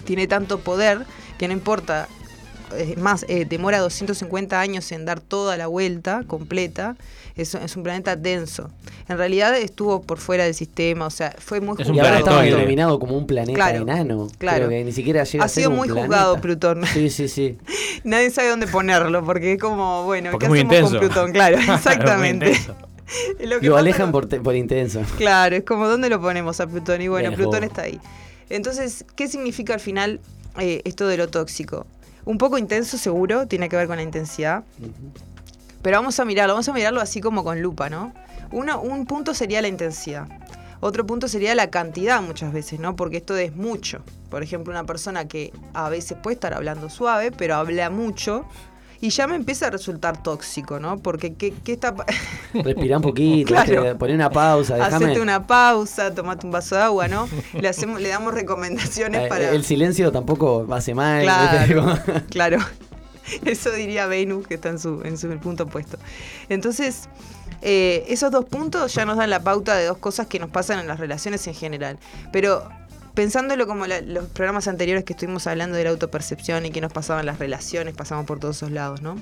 tiene 0.04 0.28
tanto 0.28 0.60
poder 0.60 1.06
que 1.38 1.48
no 1.48 1.54
importa. 1.54 2.08
Es 2.78 2.98
más, 2.98 3.26
eh, 3.28 3.46
demora 3.48 3.80
250 3.80 4.60
años 4.60 4.92
en 4.92 5.06
dar 5.06 5.20
toda 5.20 5.58
la 5.58 5.68
vuelta 5.68 6.24
completa. 6.28 6.96
Es, 7.36 7.54
es 7.54 7.76
un 7.76 7.84
planeta 7.84 8.16
denso. 8.16 8.70
En 9.10 9.18
realidad 9.18 9.58
estuvo 9.58 10.02
por 10.02 10.20
fuera 10.20 10.46
del 10.46 10.54
sistema, 10.54 11.06
o 11.06 11.10
sea, 11.10 11.36
fue 11.38 11.60
muy 11.60 11.76
y 11.78 11.82
ahora 12.00 12.20
estaba 12.20 12.38
juzgado. 12.38 12.58
denominado 12.58 12.98
como 13.00 13.18
un 13.18 13.28
planeta 13.28 13.54
Claro, 13.56 13.82
enano. 13.84 14.28
claro. 14.38 14.58
Creo 14.68 14.70
que 14.70 14.84
ni 14.86 14.92
siquiera 14.94 15.24
llega 15.26 15.44
Ha 15.44 15.46
a 15.46 15.50
ser 15.50 15.64
sido 15.64 15.72
un 15.72 15.76
muy 15.76 15.88
planeta. 15.90 16.08
juzgado 16.08 16.42
Plutón. 16.42 16.86
Sí, 16.86 17.10
sí, 17.10 17.28
sí. 17.28 17.58
Nadie 18.06 18.30
sabe 18.30 18.50
dónde 18.50 18.68
ponerlo, 18.68 19.24
porque 19.26 19.54
es 19.54 19.60
como, 19.60 20.06
bueno, 20.06 20.32
Porque 20.32 20.44
¿qué 20.44 20.46
es 20.46 20.50
muy 20.50 20.60
hacemos 20.60 20.92
intenso. 20.94 21.00
con 21.00 21.08
Plutón? 21.08 21.32
Claro, 21.34 21.58
exactamente. 21.74 22.54
Lo 23.42 23.60
que 23.60 23.66
Lo 23.68 23.74
pasa 23.74 23.80
alejan 23.82 24.12
por, 24.14 24.28
te- 24.28 24.40
por 24.40 24.56
intenso. 24.56 25.02
Claro, 25.18 25.56
es 25.58 25.64
como 25.64 25.88
dónde 25.90 26.10
lo 26.10 26.22
ponemos 26.22 26.60
a 26.62 26.68
Plutón. 26.68 27.02
Y 27.02 27.08
bueno. 27.10 27.34
Plutón 27.34 27.64
está 27.66 27.84
ahí. 27.84 28.00
Entonces, 28.50 29.06
¿qué 29.16 29.28
significa 29.28 29.74
al 29.74 29.80
final 29.82 30.22
eh, 30.60 30.82
esto 30.86 31.06
de 31.08 31.18
lo 31.18 31.28
tóxico? 31.28 31.86
Un 32.26 32.38
poco 32.38 32.58
intenso, 32.58 32.98
seguro, 32.98 33.48
tiene 33.48 33.70
que 33.70 33.76
ver 33.78 33.88
con 33.88 33.98
la 33.98 34.04
intensidad. 34.04 34.64
Pero 35.82 35.98
vamos 35.98 36.20
a 36.20 36.26
mirarlo, 36.26 36.56
vamos 36.56 36.68
a 36.68 36.74
mirarlo 36.74 37.00
así 37.00 37.22
como 37.22 37.44
con 37.44 37.62
lupa, 37.62 37.90
¿no? 37.90 38.12
Uno, 38.52 38.82
un 38.82 39.06
punto 39.06 39.36
sería 39.36 39.62
la 39.62 39.68
intensidad. 39.68 40.28
Otro 40.80 41.06
punto 41.06 41.28
sería 41.28 41.56
la 41.56 41.70
cantidad 41.70 42.22
muchas 42.22 42.52
veces, 42.52 42.80
¿no? 42.80 42.96
Porque 42.96 43.18
esto 43.18 43.38
es 43.38 43.56
mucho. 43.56 44.02
Por 44.30 44.44
ejemplo, 44.44 44.72
una 44.72 44.84
persona 44.84 45.28
que 45.28 45.54
a 45.74 45.90
veces 45.90 46.18
puede 46.22 46.36
estar 46.36 46.54
hablando 46.54 46.90
suave, 46.90 47.32
pero 47.32 47.56
habla 47.56 47.90
mucho. 47.90 48.46
Y 49.06 49.10
ya 49.10 49.28
me 49.28 49.36
empieza 49.36 49.68
a 49.68 49.70
resultar 49.70 50.24
tóxico, 50.24 50.80
¿no? 50.80 50.98
Porque 50.98 51.36
¿qué, 51.36 51.54
qué 51.64 51.74
está 51.74 51.94
Respirá 52.56 52.98
un 52.98 53.04
poquito, 53.04 53.50
Claro. 53.50 53.84
¿viste? 53.84 53.96
poné 53.96 54.16
una 54.16 54.32
pausa, 54.32 54.78
déjame. 54.78 55.06
Hacete 55.06 55.22
una 55.22 55.46
pausa, 55.46 56.12
tomate 56.16 56.44
un 56.44 56.52
vaso 56.52 56.74
de 56.76 56.82
agua, 56.82 57.08
¿no? 57.08 57.30
Le, 57.54 57.68
hacemos, 57.68 58.02
le 58.02 58.10
damos 58.10 58.34
recomendaciones 58.34 59.22
Eh, 59.22 59.28
para... 59.28 59.52
El 59.52 59.64
silencio 59.64 60.12
tampoco 60.12 60.66
hace 60.72 60.96
mal. 60.96 61.22
Claro, 61.22 62.00
claro. 62.32 62.58
Eso 63.46 63.72
diría 63.74 64.08
Venus, 64.08 64.48
que 64.48 64.56
está 64.56 64.70
en 64.70 64.80
su, 64.80 65.04
en 65.04 65.20
su 65.20 65.28
punto 65.38 65.66
opuesto. 65.66 66.00
Entonces, 66.50 67.08
eh, 67.62 68.06
esos 68.08 68.32
dos 68.32 68.46
puntos 68.46 68.92
ya 68.96 69.06
nos 69.06 69.18
dan 69.18 69.30
la 69.30 69.42
pauta 69.42 69.76
de 69.76 69.86
dos 69.86 69.98
cosas 70.00 70.26
que 70.26 70.40
nos 70.40 70.50
pasan 70.50 70.80
en 70.80 70.88
las 70.88 71.00
relaciones 71.00 71.46
en 71.46 71.54
general. 71.54 72.00
Pero 72.32 72.68
pensándolo 73.16 73.66
como 73.66 73.88
los 73.88 74.26
programas 74.28 74.68
anteriores 74.68 75.06
que 75.06 75.14
estuvimos 75.14 75.48
hablando 75.48 75.78
de 75.78 75.86
la 75.86 75.90
autopercepción 75.90 76.66
y 76.66 76.72
que 76.72 76.82
nos 76.82 76.94
pasaban 76.94 77.26
las 77.26 77.40
relaciones, 77.40 77.96
pasamos 77.96 78.26
por 78.26 78.40
todos 78.40 78.58
esos 78.58 78.72
lados, 78.72 79.02
¿no? 79.02 79.20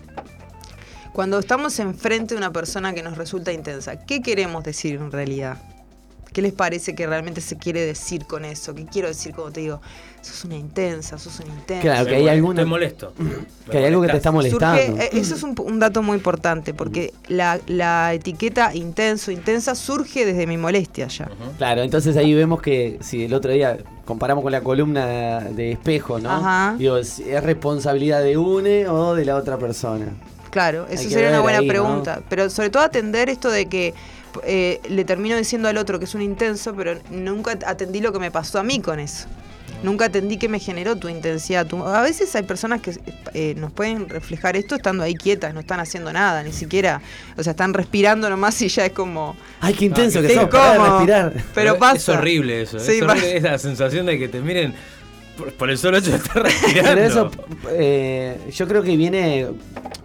Cuando 1.14 1.38
estamos 1.38 1.78
enfrente 1.80 2.34
de 2.34 2.40
una 2.40 2.52
persona 2.52 2.94
que 2.94 3.04
nos 3.04 3.18
resulta 3.18 3.54
intensa, 3.54 4.04
¿qué 4.04 4.24
queremos 4.24 4.64
decir 4.64 4.96
en 4.96 5.12
realidad? 5.12 5.60
¿Qué 6.34 6.42
les 6.42 6.54
parece 6.54 6.96
que 6.96 7.06
realmente 7.06 7.40
se 7.40 7.58
quiere 7.58 7.86
decir 7.86 8.26
con 8.26 8.44
eso? 8.44 8.74
¿Qué 8.74 8.86
quiero 8.88 9.08
decir 9.08 9.36
cuando 9.36 9.54
te 9.54 9.62
digo, 9.62 9.82
sos 10.24 10.46
una 10.46 10.56
intensa, 10.58 11.18
sos 11.18 11.40
una 11.40 11.54
intensa? 11.54 11.82
Claro, 11.82 12.06
que 12.08 12.16
hay 12.16 12.28
alguna. 12.30 12.62
Estoy 12.62 12.70
molesto. 12.70 13.14
Que 13.72 13.78
hay 13.78 13.86
algo 13.86 14.02
que 14.02 14.10
te 14.10 14.18
está 14.18 14.30
molestando. 14.32 14.82
Surge- 14.82 15.04
eh, 15.04 15.10
eso 15.14 15.36
es 15.36 15.44
un, 15.44 15.56
un 15.58 15.80
dato 15.80 16.04
muy 16.04 16.18
importante, 16.18 16.74
porque 16.74 17.14
la, 17.30 17.60
la 17.68 18.14
etiqueta 18.14 18.76
intenso, 18.76 19.32
intensa, 19.32 19.74
surge 19.74 20.26
desde 20.26 20.46
mi 20.48 20.58
molestia 20.58 21.08
ya. 21.08 21.30
Claro, 21.58 21.82
entonces 21.82 22.18
ahí 22.18 22.34
vemos 22.34 22.62
que 22.62 22.98
si 23.02 23.24
el 23.24 23.34
otro 23.34 23.54
día 23.54 23.78
comparamos 24.04 24.44
con 24.44 24.52
la 24.52 24.60
columna 24.60 25.40
de 25.40 25.72
espejo, 25.72 26.20
¿no? 26.20 26.30
Ajá. 26.30 26.76
Digo, 26.78 26.98
¿es 26.98 27.20
es 27.20 27.42
responsabilidad 27.42 28.22
de 28.22 28.38
una 28.38 28.92
o 28.92 29.16
de 29.16 29.24
la 29.24 29.38
otra 29.38 29.58
persona? 29.58 30.08
Claro, 30.52 30.86
eso 30.90 31.10
sería 31.10 31.30
una 31.30 31.40
buena 31.40 31.60
ahí, 31.60 31.66
¿no? 31.68 31.72
pregunta. 31.74 32.22
Pero 32.30 32.50
sobre 32.50 32.70
todo 32.70 32.84
atender 32.84 33.30
esto 33.30 33.50
de 33.50 33.68
que 33.68 33.94
eh, 34.44 34.82
le 34.90 35.06
termino 35.06 35.38
diciendo 35.38 35.70
al 35.70 35.78
otro 35.78 36.00
que 36.00 36.06
es 36.06 36.14
un 36.16 36.22
intenso, 36.22 36.76
pero 36.76 37.00
nunca 37.12 37.58
atendí 37.66 38.02
lo 38.02 38.12
que 38.12 38.20
me 38.20 38.30
pasó 38.30 38.60
a 38.60 38.64
mí 38.64 38.82
con 38.82 39.00
eso. 39.00 39.28
Nunca 39.84 40.06
atendí 40.06 40.38
que 40.38 40.48
me 40.50 40.60
generó 40.60 40.96
tu 40.96 41.10
intensidad. 41.10 41.68
tu- 41.68 41.84
A 41.86 42.02
veces 42.02 42.34
hay 42.36 42.44
personas 42.44 42.82
que 42.82 42.98
eh, 43.34 43.54
nos 43.58 43.72
pueden 43.72 44.10
reflejar 44.10 44.56
esto 44.56 44.76
estando 44.76 45.04
ahí 45.04 45.14
quietas, 45.14 45.54
no 45.54 45.60
están 45.60 45.80
haciendo 45.80 46.12
nada, 46.14 46.42
ni 46.42 46.52
siquiera, 46.54 47.02
o 47.38 47.44
sea, 47.44 47.52
están 47.52 47.74
respirando 47.74 48.30
nomás 48.30 48.60
y 48.62 48.70
ya 48.70 48.86
es 48.86 48.94
como... 48.94 49.36
Ay, 49.60 49.74
qué 49.74 49.86
intenso 49.86 50.22
que 50.22 50.30
sos, 50.30 50.38
de 50.38 50.44
incómodo. 50.44 50.98
respirar. 51.00 51.34
Pero 51.54 51.74
Es 51.74 51.80
pasa. 51.80 52.14
horrible 52.14 52.62
eso. 52.64 52.80
Sí, 52.80 52.94
es 52.94 53.02
horrible 53.04 53.14
pasa. 53.22 53.28
es 53.38 53.44
la 53.44 53.58
sensación 53.60 54.06
de 54.06 54.18
que 54.18 54.28
te 54.30 54.40
miren 54.40 54.74
por, 55.38 55.52
por 55.54 55.70
el 55.70 55.78
solo 55.78 55.98
hecho 55.98 56.12
de 56.12 56.18
estar 56.18 56.42
respirando. 56.44 56.90
Pero 56.96 57.02
eso, 57.02 57.32
eh, 57.72 58.38
yo 58.56 58.68
creo 58.68 58.84
que 58.84 58.96
viene 58.96 59.48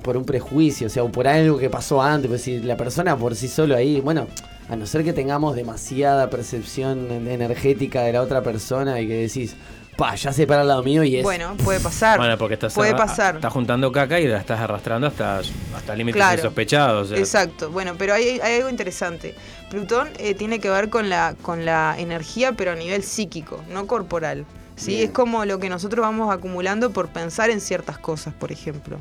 por 0.02 0.16
un 0.16 0.24
prejuicio, 0.24 0.86
o 0.86 0.90
sea, 0.90 1.02
o 1.04 1.12
por 1.12 1.28
algo 1.28 1.58
que 1.58 1.70
pasó 1.70 2.02
antes. 2.02 2.28
Pues 2.28 2.42
si 2.42 2.60
la 2.60 2.76
persona 2.76 3.16
por 3.16 3.36
sí 3.36 3.46
solo 3.46 3.76
ahí, 3.76 4.00
bueno, 4.00 4.26
a 4.68 4.76
no 4.76 4.86
ser 4.86 5.04
que 5.04 5.12
tengamos 5.12 5.56
demasiada 5.56 6.28
percepción 6.30 7.10
energética 7.28 8.02
de 8.02 8.12
la 8.12 8.22
otra 8.22 8.42
persona 8.42 9.00
y 9.00 9.08
que 9.08 9.14
decís, 9.22 9.56
pa, 9.96 10.14
ya 10.14 10.32
se 10.32 10.46
para 10.46 10.60
al 10.62 10.68
lado 10.68 10.82
mío 10.82 11.02
y 11.04 11.16
es. 11.16 11.22
Bueno, 11.22 11.56
puede 11.64 11.80
pasar. 11.80 12.18
Bueno, 12.18 12.36
porque 12.38 12.54
estás, 12.54 12.74
puede 12.74 12.94
pasar. 12.94 13.36
estás 13.36 13.52
juntando 13.52 13.90
caca 13.90 14.20
y 14.20 14.26
la 14.28 14.38
estás 14.38 14.60
arrastrando 14.60 15.06
hasta, 15.06 15.40
hasta 15.74 15.94
límites 15.96 16.16
Claro. 16.16 16.36
insospechados. 16.36 17.06
o 17.06 17.10
sea, 17.10 17.18
Exacto, 17.18 17.70
bueno, 17.70 17.94
pero 17.98 18.14
hay, 18.14 18.40
hay 18.40 18.56
algo 18.56 18.68
interesante. 18.68 19.34
Plutón 19.70 20.08
eh, 20.18 20.34
tiene 20.34 20.60
que 20.60 20.70
ver 20.70 20.88
con 20.90 21.08
la, 21.08 21.34
con 21.42 21.64
la 21.64 21.94
energía, 21.98 22.52
pero 22.52 22.72
a 22.72 22.74
nivel 22.74 23.02
psíquico, 23.02 23.62
no 23.70 23.86
corporal. 23.86 24.44
¿sí? 24.76 24.92
Bien. 24.92 25.04
Es 25.06 25.10
como 25.10 25.44
lo 25.44 25.58
que 25.58 25.68
nosotros 25.68 26.02
vamos 26.02 26.32
acumulando 26.32 26.90
por 26.90 27.08
pensar 27.08 27.50
en 27.50 27.60
ciertas 27.60 27.98
cosas, 27.98 28.32
por 28.34 28.52
ejemplo. 28.52 28.98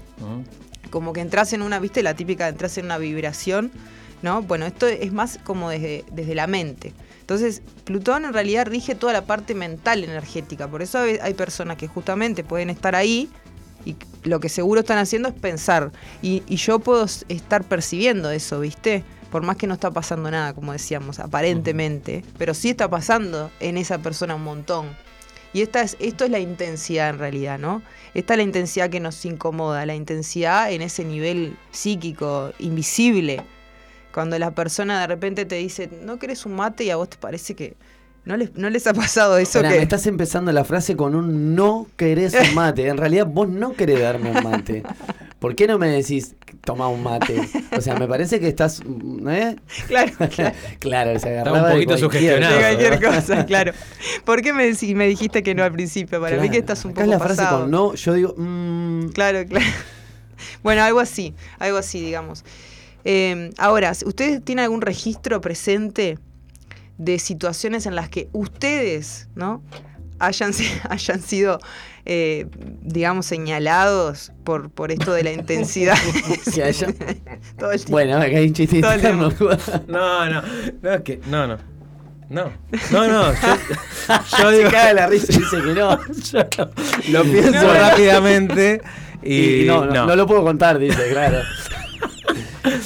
Como 0.89 1.13
que 1.13 1.19
entras 1.21 1.51
en 1.53 1.61
una, 1.61 1.79
viste, 1.79 2.01
la 2.01 2.13
típica, 2.15 2.47
entras 2.47 2.77
en 2.77 2.85
una 2.85 2.97
vibración, 2.97 3.71
¿no? 4.21 4.41
Bueno, 4.41 4.65
esto 4.65 4.87
es 4.87 5.11
más 5.13 5.39
como 5.43 5.69
desde, 5.69 6.05
desde 6.11 6.35
la 6.35 6.47
mente. 6.47 6.93
Entonces, 7.21 7.61
Plutón 7.83 8.25
en 8.25 8.33
realidad 8.33 8.67
rige 8.67 8.95
toda 8.95 9.13
la 9.13 9.25
parte 9.25 9.53
mental 9.53 10.03
energética. 10.03 10.67
Por 10.67 10.81
eso 10.81 10.99
hay 10.99 11.33
personas 11.33 11.77
que 11.77 11.87
justamente 11.87 12.43
pueden 12.43 12.69
estar 12.69 12.95
ahí 12.95 13.29
y 13.85 13.95
lo 14.23 14.39
que 14.39 14.49
seguro 14.49 14.81
están 14.81 14.97
haciendo 14.97 15.29
es 15.29 15.35
pensar. 15.35 15.91
Y, 16.21 16.43
y 16.47 16.55
yo 16.55 16.79
puedo 16.79 17.05
estar 17.05 17.63
percibiendo 17.63 18.31
eso, 18.31 18.59
¿viste? 18.59 19.03
Por 19.31 19.43
más 19.43 19.57
que 19.57 19.67
no 19.67 19.73
está 19.73 19.91
pasando 19.91 20.31
nada, 20.31 20.53
como 20.53 20.71
decíamos, 20.71 21.19
aparentemente. 21.19 22.23
Pero 22.37 22.53
sí 22.53 22.69
está 22.69 22.89
pasando 22.89 23.51
en 23.59 23.77
esa 23.77 23.97
persona 23.99 24.35
un 24.35 24.43
montón. 24.43 24.87
Y 25.53 25.61
esta 25.61 25.81
es, 25.81 25.97
esto 25.99 26.25
es 26.25 26.31
la 26.31 26.39
intensidad 26.39 27.09
en 27.09 27.19
realidad, 27.19 27.59
¿no? 27.59 27.81
Esta 28.13 28.33
es 28.33 28.37
la 28.37 28.43
intensidad 28.43 28.89
que 28.89 28.99
nos 28.99 29.23
incomoda, 29.25 29.85
la 29.85 29.95
intensidad 29.95 30.71
en 30.71 30.81
ese 30.81 31.03
nivel 31.03 31.57
psíquico, 31.71 32.51
invisible. 32.59 33.43
Cuando 34.17 34.39
la 34.39 34.49
persona 34.49 34.99
de 34.99 35.05
repente 35.05 35.45
te 35.45 35.57
dice, 35.57 35.91
¿no 36.01 36.17
querés 36.17 36.47
un 36.47 36.55
mate? 36.55 36.83
Y 36.85 36.89
a 36.89 36.95
vos 36.95 37.07
te 37.07 37.17
parece 37.17 37.53
que 37.53 37.75
no 38.25 38.35
les, 38.35 38.55
no 38.55 38.67
les 38.71 38.87
ha 38.87 38.93
pasado 38.95 39.37
eso 39.37 39.59
Pará, 39.59 39.69
que... 39.69 39.75
me 39.77 39.83
estás 39.83 40.07
empezando 40.07 40.51
la 40.51 40.63
frase 40.63 40.95
con 40.95 41.13
un 41.13 41.53
no 41.53 41.85
querés 41.97 42.33
un 42.33 42.55
mate. 42.55 42.87
En 42.87 42.97
realidad 42.97 43.27
vos 43.27 43.47
no 43.47 43.73
querés 43.73 44.01
darme 44.01 44.31
un 44.31 44.43
mate. 44.43 44.81
¿Por 45.37 45.53
qué 45.55 45.67
no 45.67 45.77
me 45.77 45.89
decís 45.89 46.33
toma 46.65 46.87
un 46.87 47.03
mate? 47.03 47.47
O 47.77 47.79
sea, 47.79 47.93
me 47.93 48.07
parece 48.07 48.39
que 48.39 48.47
estás. 48.47 48.81
¿eh? 49.29 49.55
Claro, 49.87 50.11
claro, 50.79 51.11
se 51.11 51.37
Estaba 51.37 51.41
agarraba 51.41 51.57
un 51.59 51.65
de 51.67 51.71
poquito 51.85 51.89
cualquier- 51.91 51.99
sugestionado. 51.99 52.55
de 52.55 52.61
cualquier 52.61 53.03
cosa, 53.13 53.45
claro. 53.45 53.71
¿Por 54.25 54.41
qué 54.41 54.51
me, 54.51 54.67
decí- 54.67 54.95
me 54.95 55.05
dijiste 55.05 55.43
que 55.43 55.53
no 55.53 55.63
al 55.63 55.73
principio? 55.73 56.19
Para 56.19 56.37
mí 56.37 56.49
que 56.49 56.57
Claro. 56.57 56.59
estás 56.61 56.85
un 56.85 56.91
Acá 56.93 57.01
poco 57.01 57.13
es 57.13 57.19
la 57.19 57.23
frase 57.23 57.41
pasado. 57.43 57.61
con 57.61 57.69
no, 57.69 57.93
yo 57.93 58.13
digo. 58.15 58.33
mm, 58.35 59.09
Claro, 59.09 59.45
claro. 59.47 59.65
Bueno, 60.63 60.81
algo 60.83 60.99
así, 60.99 61.35
algo 61.59 61.77
así, 61.77 62.01
digamos. 62.01 62.43
Eh, 63.09 63.51
ahora, 63.57 63.93
¿ustedes 64.05 64.43
tienen 64.43 64.63
algún 64.65 64.81
registro 64.81 65.39
presente 65.39 66.19
de 66.97 67.19
situaciones 67.19 67.85
en 67.85 67.95
las 67.95 68.09
que 68.09 68.27
ustedes, 68.33 69.29
¿no? 69.33 69.63
Hayan, 70.19 70.51
hayan 70.89 71.21
sido, 71.21 71.59
eh, 72.05 72.47
digamos, 72.81 73.25
señalados 73.27 74.33
por, 74.43 74.69
por 74.71 74.91
esto 74.91 75.13
de 75.13 75.23
la 75.23 75.31
intensidad. 75.31 75.95
que 76.53 76.63
haya- 76.63 76.87
Todo 77.57 77.71
el 77.71 77.77
tiempo. 77.77 77.91
Bueno, 77.91 78.17
acá 78.17 78.25
hay 78.25 78.47
un 78.47 78.53
chiste 78.53 78.81
Todo 78.81 78.91
el 78.91 78.97
interno. 78.97 79.29
No, 79.87 80.25
no, 80.29 80.41
no, 80.81 80.93
es 80.93 81.01
que, 81.03 81.21
no, 81.27 81.47
no. 81.47 81.57
No, 82.29 82.51
no, 82.91 83.07
no. 83.07 83.31
Yo, 83.33 83.39
yo 84.37 84.49
Se 84.51 84.57
digo. 84.57 84.69
caga 84.69 84.93
la 84.93 85.07
risa 85.07 85.27
y 85.31 85.37
dice 85.37 85.61
que 85.61 85.73
no. 85.73 85.97
Yo 86.13 86.39
lo, 86.57 86.71
lo 87.19 87.23
pienso 87.31 87.51
No. 87.63 87.73
rápidamente 87.73 88.81
y, 89.23 89.61
Y 89.61 89.65
no, 89.65 89.85
no, 89.85 90.07
no 90.07 90.15
lo 90.17 90.27
puedo 90.27 90.43
contar, 90.43 90.77
dice, 90.77 91.09
claro. 91.11 91.37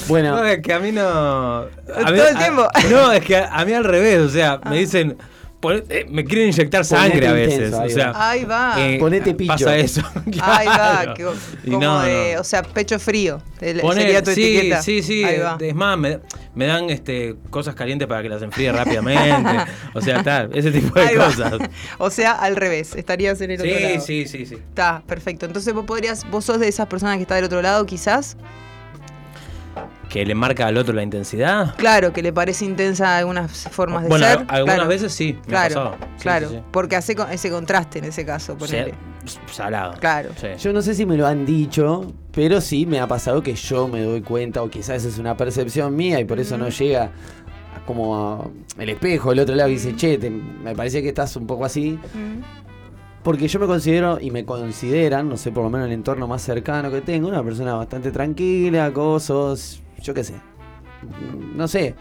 Bueno, 0.08 0.36
No, 0.36 0.44
es 0.44 0.60
que 0.60 0.72
a 0.72 0.78
mí 0.78 0.92
no. 0.92 1.02
a 1.08 1.66
mí- 2.10 2.16
Todo 2.18 2.28
el 2.28 2.36
a- 2.36 2.38
tiempo. 2.38 2.68
no, 2.90 3.12
es 3.12 3.24
que 3.24 3.36
a, 3.36 3.46
a 3.54 3.64
mí 3.64 3.72
al 3.72 3.84
revés, 3.84 4.18
o 4.20 4.28
sea, 4.28 4.60
me 4.68 4.78
dicen. 4.78 5.16
pon- 5.60 5.84
eh, 5.90 6.06
me 6.10 6.24
quieren 6.24 6.48
inyectar 6.48 6.84
sangre 6.84 7.10
Ponete 7.20 7.28
a 7.28 7.32
veces. 7.34 7.54
intenso, 7.54 7.80
ahí 7.82 7.86
o 7.86 7.94
sea, 7.94 8.12
Ahí 8.16 8.44
va. 8.44 8.74
eh, 8.78 8.98
Ponete 8.98 9.32
pillo. 9.32 9.52
Pasa 9.52 9.76
eso. 9.76 10.02
Ahí 10.42 10.66
va, 10.66 10.74
claro. 10.74 11.14
que- 11.14 11.22
Y 11.62 11.70
como 11.70 11.80
no, 11.84 12.02
de, 12.02 12.32
no. 12.34 12.40
o 12.40 12.44
sea, 12.44 12.62
pecho 12.64 12.98
frío. 12.98 13.40
el- 13.60 13.80
Poner- 13.80 14.02
sería 14.02 14.22
tu 14.24 14.32
sí, 14.32 14.56
etiqueta. 14.56 14.82
sí, 14.82 15.02
sí. 15.04 15.22
Ahí 15.22 15.38
va. 15.38 15.56
Es 15.60 15.74
más, 15.76 15.96
me, 15.96 16.18
me 16.56 16.66
dan 16.66 16.90
este, 16.90 17.36
cosas 17.50 17.76
calientes 17.76 18.08
para 18.08 18.22
que 18.22 18.28
las 18.28 18.42
enfríe 18.42 18.72
rápidamente. 18.72 19.72
o 19.94 20.00
sea, 20.00 20.20
tal, 20.24 20.50
ese 20.52 20.72
tipo 20.72 20.98
de 20.98 21.06
Ahí 21.06 21.14
va. 21.16 21.26
cosas. 21.26 21.52
O 21.98 22.10
sea, 22.10 22.32
al 22.32 22.56
revés, 22.56 22.96
estarías 22.96 23.40
en 23.40 23.52
el 23.52 23.60
otro 23.60 23.72
Sí, 23.72 23.82
lado. 23.84 24.00
sí, 24.00 24.26
sí, 24.26 24.46
sí. 24.46 24.54
Está, 24.56 25.04
perfecto. 25.06 25.46
Entonces 25.46 25.72
vos 25.72 25.84
podrías, 25.84 26.28
vos 26.28 26.44
sos 26.44 26.58
de 26.58 26.66
esas 26.66 26.88
personas 26.88 27.18
que 27.18 27.22
está 27.22 27.36
del 27.36 27.44
otro 27.44 27.62
lado, 27.62 27.86
quizás. 27.86 28.36
Que 30.12 30.26
le 30.26 30.34
marca 30.34 30.66
al 30.66 30.76
otro 30.76 30.92
la 30.92 31.02
intensidad. 31.02 31.74
Claro, 31.76 32.12
que 32.12 32.22
le 32.22 32.34
parece 32.34 32.66
intensa 32.66 33.16
algunas 33.16 33.50
formas 33.70 34.02
de 34.02 34.08
Bueno, 34.10 34.26
ser. 34.26 34.38
al- 34.40 34.46
algunas 34.50 34.74
claro. 34.76 34.88
veces 34.90 35.12
sí, 35.12 35.38
me 35.46 35.48
Claro. 35.48 35.96
Sí, 36.16 36.22
claro. 36.22 36.48
sí, 36.50 36.54
sí. 36.56 36.62
Porque 36.70 36.96
hace 36.96 37.16
ese 37.30 37.50
contraste 37.50 37.98
en 38.00 38.04
ese 38.04 38.26
caso, 38.26 38.56
ponele. 38.58 38.92
Salado. 39.50 39.94
Claro. 40.00 40.30
Sí. 40.38 40.48
yo 40.58 40.72
no 40.72 40.82
sé 40.82 40.94
si 40.94 41.06
me 41.06 41.16
lo 41.16 41.26
han 41.26 41.46
dicho, 41.46 42.12
pero 42.32 42.60
sí 42.60 42.84
me 42.86 43.00
ha 43.00 43.06
pasado 43.06 43.42
que 43.42 43.54
yo 43.54 43.88
me 43.88 44.02
doy 44.02 44.20
cuenta, 44.20 44.62
o 44.62 44.68
quizás 44.68 45.04
es 45.04 45.16
una 45.18 45.36
percepción 45.36 45.96
mía 45.96 46.20
y 46.20 46.24
por 46.24 46.38
eso 46.40 46.58
no 46.58 46.68
llega 46.68 47.04
a 47.04 47.86
como 47.86 48.16
a- 48.18 48.50
el 48.78 48.88
espejo, 48.90 49.32
el 49.32 49.38
otro 49.38 49.54
lado 49.54 49.70
y 49.70 49.74
dice, 49.74 49.96
che, 49.96 50.18
te- 50.18 50.28
me 50.30 50.74
parece 50.74 51.00
que 51.02 51.08
estás 51.08 51.34
un 51.36 51.46
poco 51.46 51.64
así. 51.64 51.92
Mm. 52.14 52.42
Porque 53.22 53.46
yo 53.46 53.60
me 53.60 53.66
considero 53.66 54.18
y 54.20 54.30
me 54.32 54.44
consideran, 54.44 55.28
no 55.28 55.36
sé, 55.36 55.52
por 55.52 55.62
lo 55.62 55.70
menos 55.70 55.86
el 55.86 55.92
entorno 55.92 56.26
más 56.26 56.42
cercano 56.42 56.90
que 56.90 57.00
tengo, 57.00 57.28
una 57.28 57.42
persona 57.44 57.74
bastante 57.74 58.10
tranquila, 58.10 58.92
cosas, 58.92 59.80
yo 60.00 60.14
qué 60.14 60.24
sé. 60.24 60.34
No 61.54 61.68
sé. 61.68 61.94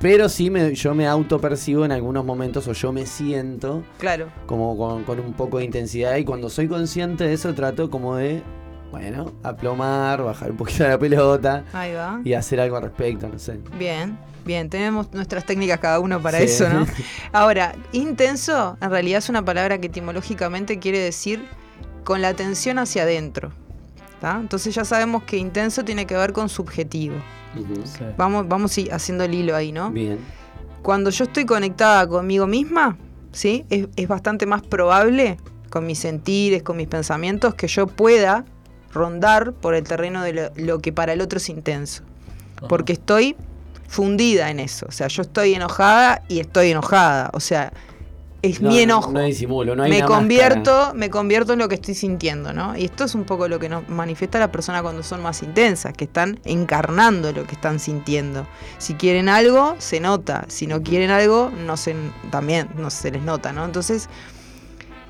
Pero 0.00 0.28
sí 0.28 0.50
me, 0.50 0.74
yo 0.74 0.94
me 0.94 1.06
autopercibo 1.06 1.84
en 1.84 1.92
algunos 1.92 2.24
momentos 2.24 2.68
o 2.68 2.72
yo 2.72 2.92
me 2.92 3.06
siento 3.06 3.82
Claro. 3.98 4.28
como 4.46 4.76
con, 4.76 5.04
con 5.04 5.20
un 5.20 5.32
poco 5.32 5.58
de 5.58 5.64
intensidad 5.64 6.16
y 6.16 6.24
cuando 6.24 6.50
soy 6.50 6.68
consciente 6.68 7.24
de 7.24 7.32
eso 7.32 7.54
trato 7.54 7.90
como 7.90 8.16
de, 8.16 8.42
bueno, 8.90 9.32
aplomar, 9.42 10.22
bajar 10.22 10.50
un 10.50 10.58
poquito 10.58 10.86
la 10.86 10.98
pelota 10.98 11.64
Ahí 11.72 11.94
va. 11.94 12.20
y 12.24 12.34
hacer 12.34 12.60
algo 12.60 12.76
al 12.76 12.82
respecto, 12.82 13.26
no 13.26 13.38
sé. 13.38 13.58
Bien, 13.78 14.18
bien. 14.44 14.68
Tenemos 14.68 15.10
nuestras 15.14 15.46
técnicas 15.46 15.80
cada 15.80 15.98
uno 15.98 16.20
para 16.20 16.38
Sí. 16.38 16.44
eso, 16.44 16.68
¿no? 16.68 16.86
Ahora, 17.32 17.74
intenso 17.92 18.76
en 18.82 18.90
realidad 18.90 19.18
es 19.18 19.30
una 19.30 19.42
palabra 19.46 19.78
que 19.78 19.86
etimológicamente 19.86 20.78
quiere 20.78 20.98
decir 20.98 21.42
con 22.04 22.20
la 22.20 22.28
atención 22.28 22.78
hacia 22.78 23.04
adentro. 23.04 23.50
¿Tá? 24.20 24.38
Entonces 24.40 24.74
ya 24.74 24.84
sabemos 24.84 25.24
que 25.24 25.36
intenso 25.36 25.84
tiene 25.84 26.06
que 26.06 26.16
ver 26.16 26.32
con 26.32 26.48
subjetivo. 26.48 27.16
Ujú. 27.54 27.82
Vamos, 28.16 28.48
vamos 28.48 28.72
sí, 28.72 28.88
haciendo 28.90 29.24
el 29.24 29.34
hilo 29.34 29.56
ahí, 29.56 29.72
¿no? 29.72 29.90
Bien. 29.90 30.18
Cuando 30.82 31.10
yo 31.10 31.24
estoy 31.24 31.46
conectada 31.46 32.06
conmigo 32.06 32.46
misma, 32.46 32.96
¿sí? 33.32 33.64
Es, 33.70 33.88
es 33.96 34.08
bastante 34.08 34.46
más 34.46 34.62
probable 34.62 35.36
con 35.70 35.86
mis 35.86 35.98
sentires, 35.98 36.62
con 36.62 36.76
mis 36.76 36.88
pensamientos, 36.88 37.54
que 37.54 37.66
yo 37.66 37.86
pueda 37.86 38.44
rondar 38.92 39.52
por 39.52 39.74
el 39.74 39.84
terreno 39.84 40.22
de 40.22 40.32
lo, 40.32 40.42
lo 40.56 40.78
que 40.80 40.92
para 40.92 41.12
el 41.12 41.20
otro 41.20 41.38
es 41.38 41.48
intenso. 41.48 42.02
Porque 42.68 42.94
estoy 42.94 43.36
fundida 43.88 44.50
en 44.50 44.60
eso. 44.60 44.86
O 44.88 44.92
sea, 44.92 45.08
yo 45.08 45.22
estoy 45.22 45.54
enojada 45.54 46.22
y 46.28 46.40
estoy 46.40 46.70
enojada. 46.70 47.30
O 47.32 47.40
sea, 47.40 47.72
es 48.50 48.60
No, 48.60 48.68
mi 48.68 48.76
no- 48.76 48.80
enojo. 48.82 49.12
No, 49.12 49.20
disimulo, 49.20 49.74
no 49.76 49.82
hay 49.84 49.90
me 49.90 50.02
convierto, 50.04 50.70
máscara. 50.72 50.94
me 50.94 51.10
convierto 51.10 51.52
en 51.54 51.58
lo 51.58 51.68
que 51.68 51.76
estoy 51.76 51.94
sintiendo, 51.94 52.52
¿no? 52.52 52.76
Y 52.76 52.84
esto 52.86 53.04
es 53.04 53.14
un 53.14 53.24
poco 53.24 53.48
lo 53.48 53.58
que 53.58 53.68
nos 53.68 53.88
manifiesta 53.88 54.38
la 54.38 54.50
persona 54.52 54.82
cuando 54.82 55.02
son 55.02 55.22
más 55.22 55.42
intensas, 55.42 55.92
que 55.92 56.04
están 56.04 56.38
encarnando 56.44 57.32
lo 57.32 57.44
que 57.46 57.54
están 57.54 57.78
sintiendo. 57.80 58.46
Si 58.78 58.94
quieren 58.94 59.28
algo, 59.28 59.74
se 59.78 60.00
nota. 60.00 60.44
Si 60.48 60.66
no 60.66 60.82
quieren 60.82 61.10
algo, 61.10 61.50
no 61.66 61.76
se, 61.76 61.94
también 62.30 62.68
no 62.76 62.90
se 62.90 63.10
les 63.10 63.22
nota, 63.22 63.52
¿no? 63.52 63.64
Entonces, 63.64 64.08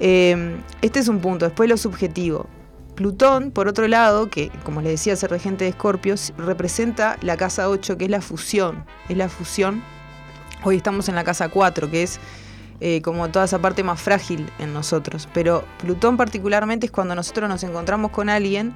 eh, 0.00 0.56
este 0.82 0.98
es 1.00 1.08
un 1.08 1.20
punto. 1.20 1.44
Después 1.46 1.68
lo 1.68 1.76
subjetivo. 1.76 2.46
Plutón, 2.94 3.50
por 3.50 3.68
otro 3.68 3.86
lado, 3.88 4.30
que 4.30 4.50
como 4.64 4.80
les 4.80 4.92
decía, 4.92 5.12
es 5.12 5.22
el 5.22 5.28
regente 5.28 5.64
de 5.64 5.70
Escorpio, 5.70 6.14
representa 6.38 7.18
la 7.20 7.36
casa 7.36 7.68
8, 7.68 7.98
que 7.98 8.04
es 8.06 8.10
la 8.10 8.22
fusión. 8.22 8.84
Es 9.10 9.16
la 9.18 9.28
fusión. 9.28 9.82
Hoy 10.62 10.76
estamos 10.76 11.08
en 11.10 11.14
la 11.14 11.22
casa 11.22 11.50
4, 11.50 11.90
que 11.90 12.02
es 12.04 12.18
eh, 12.80 13.00
como 13.02 13.28
toda 13.30 13.44
esa 13.44 13.58
parte 13.60 13.82
más 13.82 14.00
frágil 14.00 14.50
en 14.58 14.72
nosotros. 14.72 15.28
Pero 15.32 15.64
Plutón 15.78 16.16
particularmente 16.16 16.86
es 16.86 16.92
cuando 16.92 17.14
nosotros 17.14 17.48
nos 17.48 17.62
encontramos 17.62 18.10
con 18.10 18.28
alguien 18.28 18.74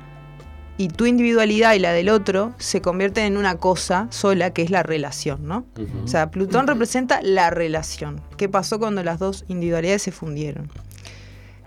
y 0.76 0.88
tu 0.88 1.04
individualidad 1.04 1.74
y 1.74 1.78
la 1.78 1.92
del 1.92 2.08
otro 2.08 2.54
se 2.56 2.80
convierten 2.80 3.24
en 3.24 3.36
una 3.36 3.56
cosa 3.56 4.06
sola, 4.08 4.50
que 4.54 4.62
es 4.62 4.70
la 4.70 4.82
relación, 4.82 5.46
¿no? 5.46 5.66
O 6.02 6.08
sea, 6.08 6.30
Plutón 6.30 6.66
representa 6.66 7.20
la 7.22 7.50
relación. 7.50 8.22
¿Qué 8.38 8.48
pasó 8.48 8.78
cuando 8.78 9.02
las 9.02 9.18
dos 9.18 9.44
individualidades 9.48 10.02
se 10.02 10.10
fundieron? 10.10 10.70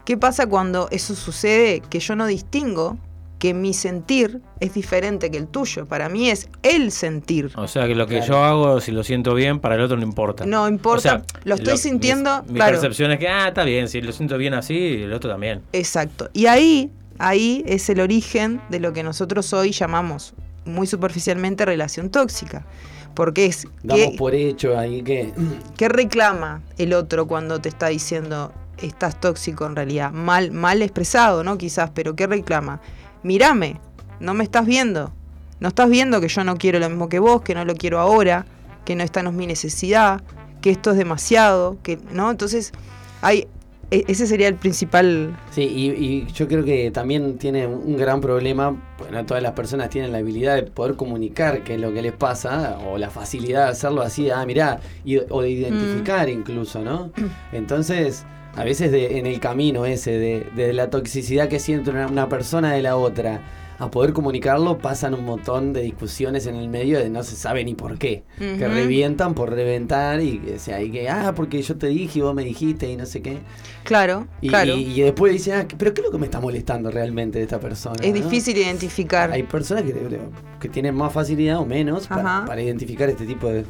¿Qué 0.04 0.18
pasa 0.18 0.48
cuando 0.48 0.88
eso 0.90 1.14
sucede? 1.14 1.82
Que 1.82 2.00
yo 2.00 2.16
no 2.16 2.26
distingo 2.26 2.98
que 3.44 3.54
mi 3.54 3.74
sentir 3.74 4.40
es 4.62 4.74
diferente 4.74 5.30
que 5.30 5.38
el 5.38 5.48
tuyo. 5.48 5.86
Para 5.86 6.08
mí 6.08 6.30
es 6.30 6.48
el 6.62 6.94
sentir. 6.94 7.52
O 7.58 7.68
sea 7.68 7.88
que 7.88 7.94
lo 7.94 8.08
que 8.08 8.20
Claro. 8.20 8.32
yo 8.34 8.38
hago, 8.46 8.80
si 8.80 8.94
lo 8.94 9.04
siento 9.04 9.34
bien, 9.36 9.60
para 9.60 9.76
el 9.76 9.82
otro 9.82 9.98
no 9.98 10.04
importa. 10.04 10.46
No 10.46 10.66
importa, 10.70 11.24
lo 11.44 11.56
estoy 11.56 11.74
mi- 11.74 11.78
sintiendo, 11.78 12.42
Mi, 12.48 12.54
claro. 12.54 12.72
percepción 12.72 13.12
es 13.12 13.20
que, 13.20 13.28
ah, 13.28 13.50
está 13.50 13.66
bien, 13.66 13.90
si 13.90 14.02
lo 14.02 14.14
siento 14.14 14.38
bien 14.38 14.54
así, 14.54 15.02
el 15.04 15.12
otro 15.12 15.30
también. 15.30 15.62
Exacto. 15.74 16.30
Y 16.32 16.46
ahí, 16.46 16.90
ahí 17.20 17.66
es 17.68 17.90
el 17.90 18.00
origen 18.00 18.62
de 18.70 18.80
lo 18.80 18.94
que 18.94 19.04
nosotros 19.04 19.52
hoy 19.52 19.72
llamamos 19.74 20.36
muy 20.64 20.88
superficialmente 20.88 21.66
relación 21.66 22.10
tóxica. 22.12 22.66
Porque 23.14 23.46
es 23.48 23.68
Damos 23.84 24.12
que, 24.12 24.18
por 24.18 24.34
hecho 24.36 24.80
ahí 24.80 25.02
que... 25.04 25.34
¿qué 25.78 25.90
reclama 25.90 26.62
el 26.78 26.94
otro 26.94 27.28
cuando 27.28 27.60
te 27.60 27.68
está 27.68 27.88
diciendo 27.88 28.54
estás 28.82 29.20
tóxico 29.20 29.66
en 29.66 29.76
realidad? 29.76 30.14
Mal, 30.14 30.52
mal 30.52 30.82
expresado, 30.82 31.44
¿no? 31.44 31.58
Quizás, 31.58 31.92
pero 31.94 32.16
¿qué 32.16 32.26
reclama? 32.26 32.80
Mírame, 33.24 33.80
no 34.20 34.34
me 34.34 34.44
estás 34.44 34.66
viendo. 34.66 35.12
No 35.60 35.70
estás 35.70 35.90
viendo 35.90 36.20
que 36.20 36.28
yo 36.28 36.44
no 36.44 36.58
quiero 36.58 36.80
lo 36.80 36.90
mismo 36.90 37.08
que 37.10 37.20
vos, 37.20 37.42
que 37.42 37.56
no 37.56 37.64
lo 37.66 37.74
quiero 37.76 38.00
ahora, 38.00 38.46
que 38.86 38.96
no 38.96 39.04
esta 39.04 39.24
no 39.24 39.30
es 39.30 39.36
mi 39.36 39.48
necesidad, 39.48 40.22
que 40.62 40.72
esto 40.72 40.92
es 40.92 40.98
demasiado, 40.98 41.78
que, 41.84 41.98
¿no? 42.12 42.30
Entonces, 42.32 42.74
hay 43.22 43.48
e- 43.92 44.04
ese 44.08 44.28
sería 44.28 44.48
el 44.50 44.56
principal. 44.56 45.38
Sí, 45.52 45.62
y, 45.62 45.90
y 45.92 46.28
yo 46.34 46.48
creo 46.48 46.66
que 46.66 46.90
también 46.92 47.38
tiene 47.38 47.66
un 47.68 47.96
gran 47.96 48.20
problema, 48.20 48.76
porque 48.98 49.14
no 49.14 49.26
todas 49.26 49.42
las 49.44 49.54
personas 49.54 49.90
tienen 49.90 50.12
la 50.12 50.18
habilidad 50.18 50.56
de 50.56 50.64
poder 50.64 50.96
comunicar 50.96 51.64
qué 51.64 51.76
es 51.76 51.82
lo 51.82 51.94
que 51.94 52.02
les 52.02 52.14
pasa, 52.14 52.78
o 52.88 52.98
la 52.98 53.10
facilidad 53.10 53.66
de 53.66 53.72
hacerlo 53.72 54.02
así, 54.02 54.30
ah, 54.32 54.46
mirá, 54.46 54.80
y- 55.06 55.20
o 55.30 55.42
de 55.42 55.50
identificar 55.50 56.28
incluso, 56.28 56.82
¿no? 56.82 57.12
Entonces, 57.54 58.26
a 58.56 58.64
veces 58.64 58.92
de- 58.92 59.18
en 59.20 59.26
el 59.26 59.40
camino 59.40 59.86
ese 59.86 60.12
de, 60.12 60.48
de 60.56 60.74
la 60.74 60.90
toxicidad 60.90 61.48
que 61.50 61.60
siente 61.60 61.90
una, 61.90 62.30
persona 62.30 62.74
de 62.74 62.82
la 62.82 62.96
otra, 62.98 63.42
a 63.80 63.90
poder 63.90 64.14
comunicarlo 64.14 64.78
pasan 64.78 65.16
un 65.16 65.26
montón 65.26 65.74
de 65.74 65.82
discusiones 65.82 66.46
en 66.46 66.56
el 66.56 66.70
medio 66.70 67.00
de 67.00 67.10
no 67.10 67.24
se 67.24 67.36
sabe 67.36 67.66
ni 67.66 67.74
por 67.74 67.98
qué. 67.98 68.24
Que 68.38 68.68
revientan 68.68 69.34
por 69.34 69.50
reventar 69.52 70.22
y 70.22 70.38
que, 70.38 70.54
o 70.56 70.60
sea, 70.60 70.82
y 70.82 70.92
que, 70.92 71.10
ah, 71.10 71.34
porque 71.36 71.62
yo 71.62 71.76
te 71.76 71.88
dije 71.88 72.20
y 72.20 72.22
vos 72.22 72.36
me 72.36 72.44
dijiste 72.44 72.90
y 72.90 72.96
no 72.96 73.06
sé 73.08 73.22
qué. 73.24 73.40
Claro, 73.84 74.28
Y, 74.42 74.50
claro. 74.50 74.76
y- 74.78 74.84
y 74.94 75.02
después 75.02 75.34
dice, 75.34 75.54
ah, 75.54 75.68
pero 75.78 75.94
¿qué 75.94 76.02
es 76.02 76.06
lo 76.06 76.12
que 76.12 76.20
me 76.20 76.26
está 76.26 76.40
molestando 76.40 76.92
realmente 76.92 77.40
de 77.40 77.46
esta 77.46 77.60
persona? 77.60 77.96
es 78.02 78.14
no? 78.14 78.22
difícil 78.24 78.56
identificar. 78.58 79.32
Hay 79.32 79.44
personas 79.44 79.84
que, 79.84 80.20
que 80.60 80.70
tienen 80.70 80.94
más 80.96 81.12
facilidad 81.12 81.58
o 81.58 81.66
menos 81.66 82.08
para 82.08 82.62
identificar 82.62 83.10
este 83.10 83.26
tipo 83.26 83.50
de... 83.50 83.66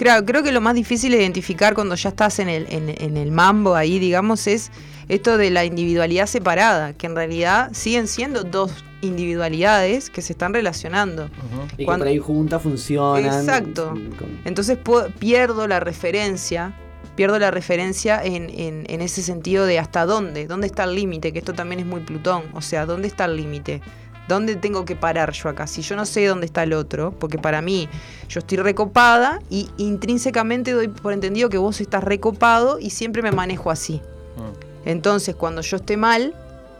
Creo, 0.00 0.24
creo 0.24 0.42
que 0.42 0.50
lo 0.50 0.62
más 0.62 0.74
difícil 0.74 1.12
de 1.12 1.18
identificar 1.18 1.74
cuando 1.74 1.94
ya 1.94 2.08
estás 2.08 2.38
en 2.38 2.48
el, 2.48 2.66
en, 2.70 2.88
en 2.88 3.16
el 3.18 3.30
mambo 3.30 3.74
ahí, 3.74 3.98
digamos, 3.98 4.46
es 4.46 4.70
esto 5.08 5.36
de 5.36 5.50
la 5.50 5.66
individualidad 5.66 6.24
separada, 6.26 6.94
que 6.94 7.06
en 7.06 7.14
realidad 7.14 7.68
siguen 7.74 8.08
siendo 8.08 8.42
dos 8.42 8.72
individualidades 9.02 10.08
que 10.08 10.22
se 10.22 10.32
están 10.32 10.54
relacionando. 10.54 11.28
Y 11.76 11.84
Cuando- 11.84 12.04
que 12.06 12.08
por 12.10 12.12
ahí 12.12 12.18
juntas 12.18 12.62
funcionan. 12.62 13.24
Exacto. 13.26 13.92
Entonces 14.46 14.78
puedo- 14.78 15.10
pierdo 15.10 15.66
la 15.68 15.80
referencia, 15.80 16.72
pierdo 17.14 17.38
la 17.38 17.50
referencia 17.50 18.22
en, 18.24 18.48
en- 18.50 18.84
en 18.88 19.00
ese 19.02 19.20
sentido 19.22 19.66
de 19.66 19.78
hasta 19.78 20.06
dónde, 20.06 20.46
dónde 20.46 20.66
está 20.66 20.84
el 20.84 20.94
límite, 20.94 21.32
que 21.32 21.38
esto 21.40 21.52
también 21.52 21.80
es 21.80 21.86
muy 21.86 22.00
Plutón, 22.00 22.44
o 22.54 22.62
sea, 22.62 22.86
dónde 22.86 23.06
está 23.08 23.26
el 23.26 23.36
límite. 23.36 23.82
¿Dónde 24.30 24.54
tengo 24.54 24.84
que 24.84 24.94
parar 24.94 25.32
yo 25.32 25.48
acá? 25.48 25.66
Si 25.66 25.82
yo 25.82 25.96
no 25.96 26.06
sé 26.06 26.24
dónde 26.24 26.46
está 26.46 26.62
el 26.62 26.72
otro, 26.72 27.10
porque 27.10 27.36
para 27.36 27.60
mí 27.62 27.88
yo 28.28 28.38
estoy 28.38 28.58
recopada 28.58 29.40
y 29.50 29.68
intrínsecamente 29.76 30.70
doy 30.70 30.86
por 30.86 31.12
entendido 31.12 31.48
que 31.48 31.58
vos 31.58 31.80
estás 31.80 32.04
recopado 32.04 32.78
y 32.78 32.90
siempre 32.90 33.22
me 33.22 33.32
manejo 33.32 33.72
así. 33.72 34.00
Entonces, 34.84 35.34
cuando 35.34 35.62
yo 35.62 35.78
esté 35.78 35.96
mal, 35.96 36.32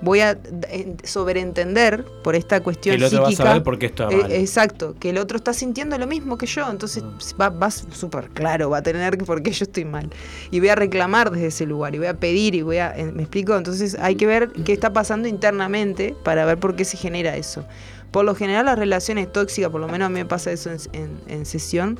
voy 0.02 0.20
a 0.20 0.38
eh, 0.68 0.96
sobreentender 1.04 2.04
por 2.24 2.34
esta 2.34 2.60
cuestión 2.62 2.94
Que 2.96 2.98
el 2.98 3.04
otro 3.04 3.22
va 3.22 3.28
a 3.28 3.30
psíquica. 3.30 3.48
saber 3.48 3.62
por 3.62 3.78
qué 3.78 3.86
está 3.86 4.08
Eh, 4.10 4.16
mal. 4.16 4.32
exacto, 4.32 4.94
que 4.98 5.10
el 5.10 5.18
otro 5.18 5.36
está 5.36 5.52
sintiendo 5.52 5.98
lo 5.98 6.06
mismo 6.06 6.38
que 6.38 6.46
yo, 6.46 6.68
entonces 6.70 7.04
va, 7.40 7.50
va 7.50 7.70
súper 7.70 8.28
claro, 8.30 8.70
va 8.70 8.78
a 8.78 8.82
tener 8.82 9.18
que 9.18 9.24
por 9.24 9.42
qué 9.42 9.50
yo 9.52 9.64
estoy 9.64 9.84
mal. 9.84 10.08
Y 10.50 10.60
voy 10.60 10.70
a 10.70 10.74
reclamar 10.74 11.30
desde 11.30 11.48
ese 11.48 11.66
lugar, 11.66 11.94
y 11.94 11.98
voy 11.98 12.06
a 12.06 12.14
pedir, 12.14 12.54
y 12.54 12.62
voy 12.62 12.78
a... 12.78 12.96
eh, 12.98 13.12
¿Me 13.12 13.22
explico? 13.22 13.56
Entonces 13.56 13.96
hay 14.00 14.14
que 14.16 14.26
ver 14.26 14.50
qué 14.64 14.72
está 14.72 14.92
pasando 14.92 15.28
internamente 15.28 16.14
para 16.24 16.44
ver 16.46 16.58
por 16.58 16.76
qué 16.76 16.84
se 16.84 16.96
genera 16.96 17.36
eso. 17.36 17.64
Por 18.10 18.24
lo 18.24 18.34
general 18.34 18.66
las 18.66 18.78
relaciones 18.78 19.30
tóxicas, 19.32 19.70
por 19.70 19.80
lo 19.80 19.86
menos 19.88 20.06
a 20.06 20.08
mí 20.08 20.14
me 20.14 20.24
pasa 20.26 20.50
eso 20.50 20.70
en, 20.70 20.78
en- 20.94 21.20
en 21.28 21.46
sesión, 21.46 21.98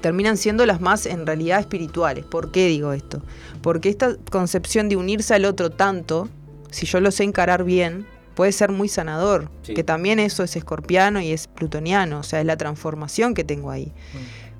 terminan 0.00 0.36
siendo 0.36 0.64
las 0.66 0.80
más 0.80 1.06
en 1.06 1.26
realidad 1.26 1.58
espirituales. 1.60 2.24
¿Por 2.24 2.50
qué 2.52 2.66
digo 2.68 2.92
esto? 2.92 3.20
Porque 3.60 3.88
esta 3.88 4.14
concepción 4.30 4.88
de 4.88 4.96
unirse 4.96 5.34
al 5.34 5.44
otro 5.44 5.70
tanto, 5.70 6.28
si 6.70 6.86
yo 6.86 7.00
lo 7.00 7.10
sé 7.10 7.24
encarar 7.24 7.64
bien, 7.64 8.06
puede 8.34 8.52
ser 8.52 8.70
muy 8.70 8.88
sanador. 8.88 9.50
Sí. 9.62 9.74
Que 9.74 9.84
también 9.84 10.18
eso 10.18 10.42
es 10.44 10.54
escorpiano 10.56 11.20
y 11.20 11.32
es 11.32 11.48
plutoniano, 11.48 12.20
o 12.20 12.22
sea, 12.22 12.40
es 12.40 12.46
la 12.46 12.56
transformación 12.56 13.34
que 13.34 13.44
tengo 13.44 13.70
ahí. 13.70 13.92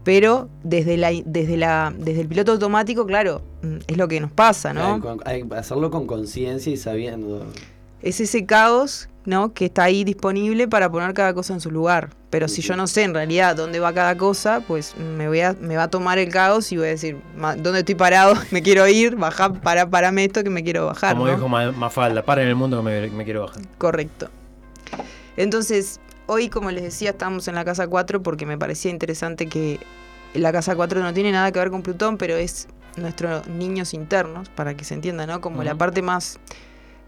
Pero 0.04 0.48
desde, 0.62 0.96
la, 0.96 1.10
desde, 1.24 1.56
la, 1.56 1.94
desde 1.96 2.22
el 2.22 2.28
piloto 2.28 2.52
automático, 2.52 3.04
claro, 3.06 3.42
mm, 3.62 3.76
es 3.86 3.96
lo 3.96 4.08
que 4.08 4.20
nos 4.20 4.32
pasa, 4.32 4.72
¿no? 4.72 5.00
Hay, 5.24 5.40
hay 5.40 5.48
que 5.48 5.54
hacerlo 5.54 5.90
con 5.90 6.06
conciencia 6.06 6.72
y 6.72 6.76
sabiendo. 6.76 7.46
es 8.02 8.20
ese 8.20 8.46
caos 8.46 9.08
¿no? 9.28 9.52
que 9.52 9.66
está 9.66 9.84
ahí 9.84 10.04
disponible 10.04 10.66
para 10.68 10.90
poner 10.90 11.12
cada 11.14 11.34
cosa 11.34 11.52
en 11.54 11.60
su 11.60 11.70
lugar. 11.70 12.08
Pero 12.30 12.48
si 12.48 12.62
yo 12.62 12.76
no 12.76 12.86
sé 12.86 13.02
en 13.04 13.14
realidad 13.14 13.54
dónde 13.56 13.78
va 13.78 13.92
cada 13.92 14.16
cosa, 14.16 14.62
pues 14.66 14.94
me, 14.96 15.28
voy 15.28 15.40
a, 15.40 15.54
me 15.60 15.76
va 15.76 15.84
a 15.84 15.88
tomar 15.90 16.18
el 16.18 16.30
caos 16.30 16.72
y 16.72 16.76
voy 16.78 16.86
a 16.86 16.90
decir, 16.90 17.18
"Ma- 17.36 17.54
¿dónde 17.54 17.80
estoy 17.80 17.94
parado? 17.94 18.34
me 18.50 18.62
quiero 18.62 18.88
ir, 18.88 19.16
baja, 19.16 19.52
para, 19.52 19.88
parame 19.88 20.24
esto 20.24 20.42
que 20.42 20.50
me 20.50 20.64
quiero 20.64 20.86
bajar. 20.86 21.14
Como 21.14 21.26
¿no? 21.26 21.34
dijo 21.34 21.48
Ma- 21.48 21.72
Mafalda, 21.72 22.22
para 22.24 22.42
en 22.42 22.48
el 22.48 22.54
mundo 22.56 22.78
que 22.78 22.82
me, 22.82 23.08
me 23.10 23.24
quiero 23.24 23.42
bajar. 23.42 23.62
Correcto. 23.76 24.30
Entonces, 25.36 26.00
hoy, 26.26 26.48
como 26.48 26.70
les 26.70 26.82
decía, 26.82 27.10
estamos 27.10 27.46
en 27.48 27.54
la 27.54 27.64
casa 27.64 27.86
4 27.86 28.22
porque 28.22 28.46
me 28.46 28.58
parecía 28.58 28.90
interesante 28.90 29.46
que 29.46 29.78
la 30.34 30.52
casa 30.52 30.74
4 30.74 31.00
no 31.02 31.12
tiene 31.14 31.32
nada 31.32 31.52
que 31.52 31.58
ver 31.58 31.70
con 31.70 31.82
Plutón, 31.82 32.16
pero 32.16 32.36
es 32.36 32.68
nuestros 32.96 33.46
niños 33.46 33.94
internos, 33.94 34.48
para 34.48 34.74
que 34.74 34.84
se 34.84 34.94
entienda, 34.94 35.26
¿no? 35.26 35.40
Como 35.40 35.62
la 35.62 35.74
parte 35.74 36.02
más, 36.02 36.38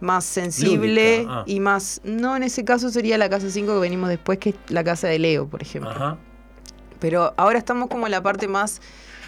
más 0.01 0.25
sensible 0.25 1.27
ah. 1.29 1.45
y 1.47 1.61
más... 1.61 2.01
No, 2.05 2.37
en 2.37 2.43
ese 2.43 2.65
caso 2.65 2.91
sería 2.91 3.19
la 3.19 3.29
casa 3.29 3.51
5 3.51 3.75
que 3.75 3.81
venimos 3.81 4.09
después, 4.09 4.39
que 4.39 4.51
es 4.51 4.57
la 4.69 4.83
casa 4.85 5.09
de 5.09 5.19
Leo, 5.19 5.47
por 5.47 5.63
ejemplo. 5.63 5.91
Ajá. 5.91 6.19
Pero 6.99 7.35
ahora 7.37 7.59
estamos 7.59 7.89
como 7.89 8.07
en 8.07 8.13
la 8.13 8.23
parte 8.23 8.47
más 8.49 8.81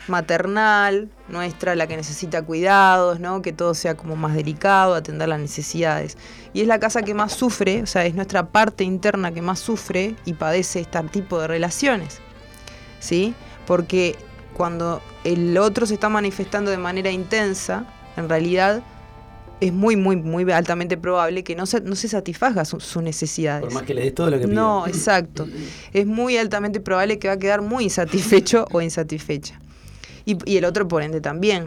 maternal, 0.08 1.10
nuestra, 1.28 1.74
la 1.74 1.86
que 1.86 1.96
necesita 1.96 2.42
cuidados, 2.42 3.20
¿no? 3.20 3.40
Que 3.42 3.52
todo 3.52 3.74
sea 3.74 3.96
como 3.96 4.16
más 4.16 4.34
delicado, 4.34 4.94
atender 4.94 5.28
las 5.28 5.40
necesidades. 5.40 6.18
Y 6.52 6.60
es 6.60 6.66
la 6.66 6.78
casa 6.78 7.02
que 7.02 7.14
más 7.14 7.32
sufre, 7.32 7.82
o 7.82 7.86
sea, 7.86 8.04
es 8.04 8.14
nuestra 8.14 8.48
parte 8.48 8.84
interna 8.84 9.32
que 9.32 9.42
más 9.42 9.60
sufre 9.60 10.16
y 10.24 10.34
padece 10.34 10.80
este 10.80 11.00
tipo 11.04 11.40
de 11.40 11.46
relaciones. 11.46 12.20
¿Sí? 13.00 13.34
Porque 13.66 14.16
cuando 14.54 15.00
el 15.24 15.56
otro 15.58 15.86
se 15.86 15.94
está 15.94 16.08
manifestando 16.08 16.70
de 16.70 16.78
manera 16.78 17.10
intensa, 17.10 17.86
en 18.16 18.28
realidad 18.28 18.82
es 19.66 19.72
muy, 19.72 19.96
muy, 19.96 20.16
muy 20.16 20.50
altamente 20.52 20.96
probable 20.96 21.44
que 21.44 21.54
no 21.54 21.66
se, 21.66 21.80
no 21.80 21.94
se 21.94 22.08
satisfaga 22.08 22.64
su- 22.64 22.80
sus 22.80 23.02
necesidades. 23.02 23.62
Por 23.64 23.72
más 23.72 23.84
que 23.84 23.94
le 23.94 24.02
des 24.02 24.14
todo 24.14 24.30
lo 24.30 24.38
que. 24.40 24.46
No, 24.46 24.86
exacto. 24.86 25.46
Es 25.92 26.06
muy 26.06 26.36
altamente 26.36 26.80
probable 26.80 27.18
que 27.18 27.28
va 27.28 27.34
a 27.34 27.38
quedar 27.38 27.62
muy 27.62 27.84
insatisfecho 27.84 28.66
o 28.72 28.80
insatisfecha. 28.80 29.58
Y, 30.24 30.36
y 30.50 30.56
el 30.56 30.64
otro, 30.64 30.86
por 30.88 31.02
ende, 31.02 31.20
también. 31.20 31.66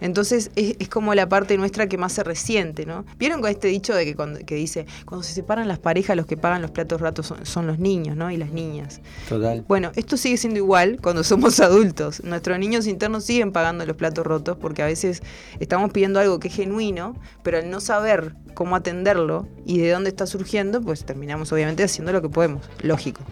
Entonces 0.00 0.50
es, 0.56 0.76
es 0.78 0.88
como 0.88 1.14
la 1.14 1.28
parte 1.28 1.56
nuestra 1.56 1.86
que 1.86 1.98
más 1.98 2.12
se 2.12 2.24
resiente, 2.24 2.86
¿no? 2.86 3.04
¿Vieron 3.18 3.40
con 3.40 3.50
este 3.50 3.68
dicho 3.68 3.94
de 3.94 4.04
que, 4.04 4.14
cuando, 4.14 4.40
que 4.40 4.54
dice, 4.54 4.86
cuando 5.06 5.22
se 5.22 5.32
separan 5.32 5.68
las 5.68 5.78
parejas, 5.78 6.16
los 6.16 6.26
que 6.26 6.36
pagan 6.36 6.62
los 6.62 6.70
platos 6.70 7.00
ratos 7.00 7.26
son, 7.26 7.46
son 7.46 7.66
los 7.66 7.78
niños, 7.78 8.16
¿no? 8.16 8.30
Y 8.30 8.36
las 8.36 8.50
niñas. 8.50 9.00
Total. 9.28 9.64
Bueno, 9.66 9.92
esto 9.94 10.16
sigue 10.16 10.36
siendo 10.36 10.58
igual 10.58 10.98
cuando 11.02 11.24
somos 11.24 11.60
adultos. 11.60 12.22
Nuestros 12.24 12.58
niños 12.58 12.86
internos 12.86 13.24
siguen 13.24 13.52
pagando 13.52 13.86
los 13.86 13.96
platos 13.96 14.26
rotos 14.26 14.56
porque 14.56 14.82
a 14.82 14.86
veces 14.86 15.22
estamos 15.60 15.92
pidiendo 15.92 16.20
algo 16.20 16.38
que 16.38 16.48
es 16.48 16.54
genuino, 16.54 17.16
pero 17.42 17.58
al 17.58 17.70
no 17.70 17.80
saber 17.80 18.34
cómo 18.54 18.76
atenderlo 18.76 19.48
y 19.64 19.78
de 19.78 19.90
dónde 19.90 20.10
está 20.10 20.26
surgiendo, 20.26 20.80
pues 20.80 21.04
terminamos 21.04 21.52
obviamente 21.52 21.84
haciendo 21.84 22.12
lo 22.12 22.22
que 22.22 22.28
podemos. 22.28 22.62
Lógico. 22.82 23.22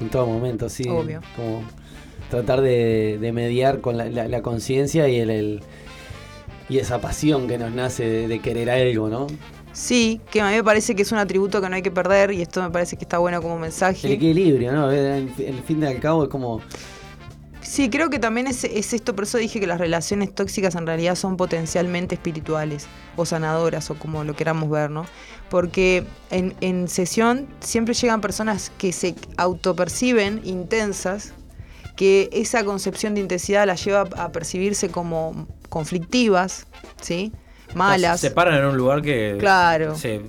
En 0.00 0.10
todo 0.10 0.26
momento, 0.26 0.68
sí. 0.68 0.88
Obvio. 0.88 1.22
Como 1.34 1.62
tratar 2.28 2.60
de, 2.62 3.18
de 3.20 3.32
mediar 3.32 3.80
con 3.80 3.96
la, 3.96 4.06
la- 4.10 4.28
la 4.28 4.42
conciencia 4.42 5.08
y 5.08 5.18
el, 5.20 5.30
el- 5.30 5.62
y 6.68 6.78
esa 6.78 7.00
pasión 7.00 7.48
que 7.48 7.58
nos 7.58 7.72
nace 7.72 8.04
de, 8.04 8.28
de 8.28 8.40
querer 8.42 8.70
algo, 8.70 9.08
¿no? 9.08 9.26
Sí, 9.72 10.20
que 10.30 10.40
a 10.40 10.48
mí 10.48 10.54
me 10.54 10.64
parece 10.64 10.94
que 10.96 11.02
es 11.02 11.12
un 11.12 11.18
atributo 11.18 11.60
que 11.60 11.68
no 11.68 11.76
hay 11.76 11.82
que 11.82 11.90
perder 11.90 12.32
y 12.32 12.40
esto 12.42 12.62
me 12.62 12.70
parece 12.70 12.96
que 12.96 13.04
está 13.04 13.18
bueno 13.18 13.42
como 13.42 13.56
El 13.56 13.60
mensaje. 13.60 14.12
equilibrio, 14.12 14.72
¿no? 14.72 14.90
El, 14.90 15.32
el 15.38 15.62
fin 15.62 15.80
de 15.80 15.88
al 15.88 16.00
cabo 16.00 16.24
es 16.24 16.28
como 16.30 16.60
Sí, 17.60 17.90
creo 17.90 18.10
que 18.10 18.20
también 18.20 18.46
es, 18.46 18.62
es 18.64 18.92
esto, 18.92 19.14
por 19.16 19.24
eso 19.24 19.38
dije 19.38 19.58
que 19.58 19.66
las 19.66 19.78
relaciones 19.80 20.32
tóxicas 20.32 20.76
en 20.76 20.86
realidad 20.86 21.16
son 21.16 21.36
potencialmente 21.36 22.14
espirituales 22.14 22.86
o 23.16 23.26
sanadoras 23.26 23.90
o 23.90 23.96
como 23.98 24.22
lo 24.22 24.36
queramos 24.36 24.70
ver, 24.70 24.90
¿no? 24.90 25.04
Porque 25.50 26.04
en, 26.30 26.54
en 26.60 26.86
sesión 26.88 27.48
siempre 27.60 27.94
llegan 27.94 28.20
personas 28.20 28.70
que 28.78 28.92
se 28.92 29.16
autoperciben 29.36 30.40
intensas, 30.44 31.32
que 31.96 32.28
esa 32.32 32.64
concepción 32.64 33.14
de 33.14 33.20
intensidad 33.22 33.66
las 33.66 33.84
lleva 33.84 34.02
a 34.16 34.30
percibirse 34.30 34.88
como 34.90 35.46
conflictivas, 35.68 36.66
¿sí? 37.00 37.32
Malas. 37.74 38.20
Se 38.20 38.30
paran 38.30 38.54
en 38.58 38.64
un 38.66 38.76
lugar 38.76 39.02
que. 39.02 39.36
Claro. 39.38 39.96
se- 39.96 40.20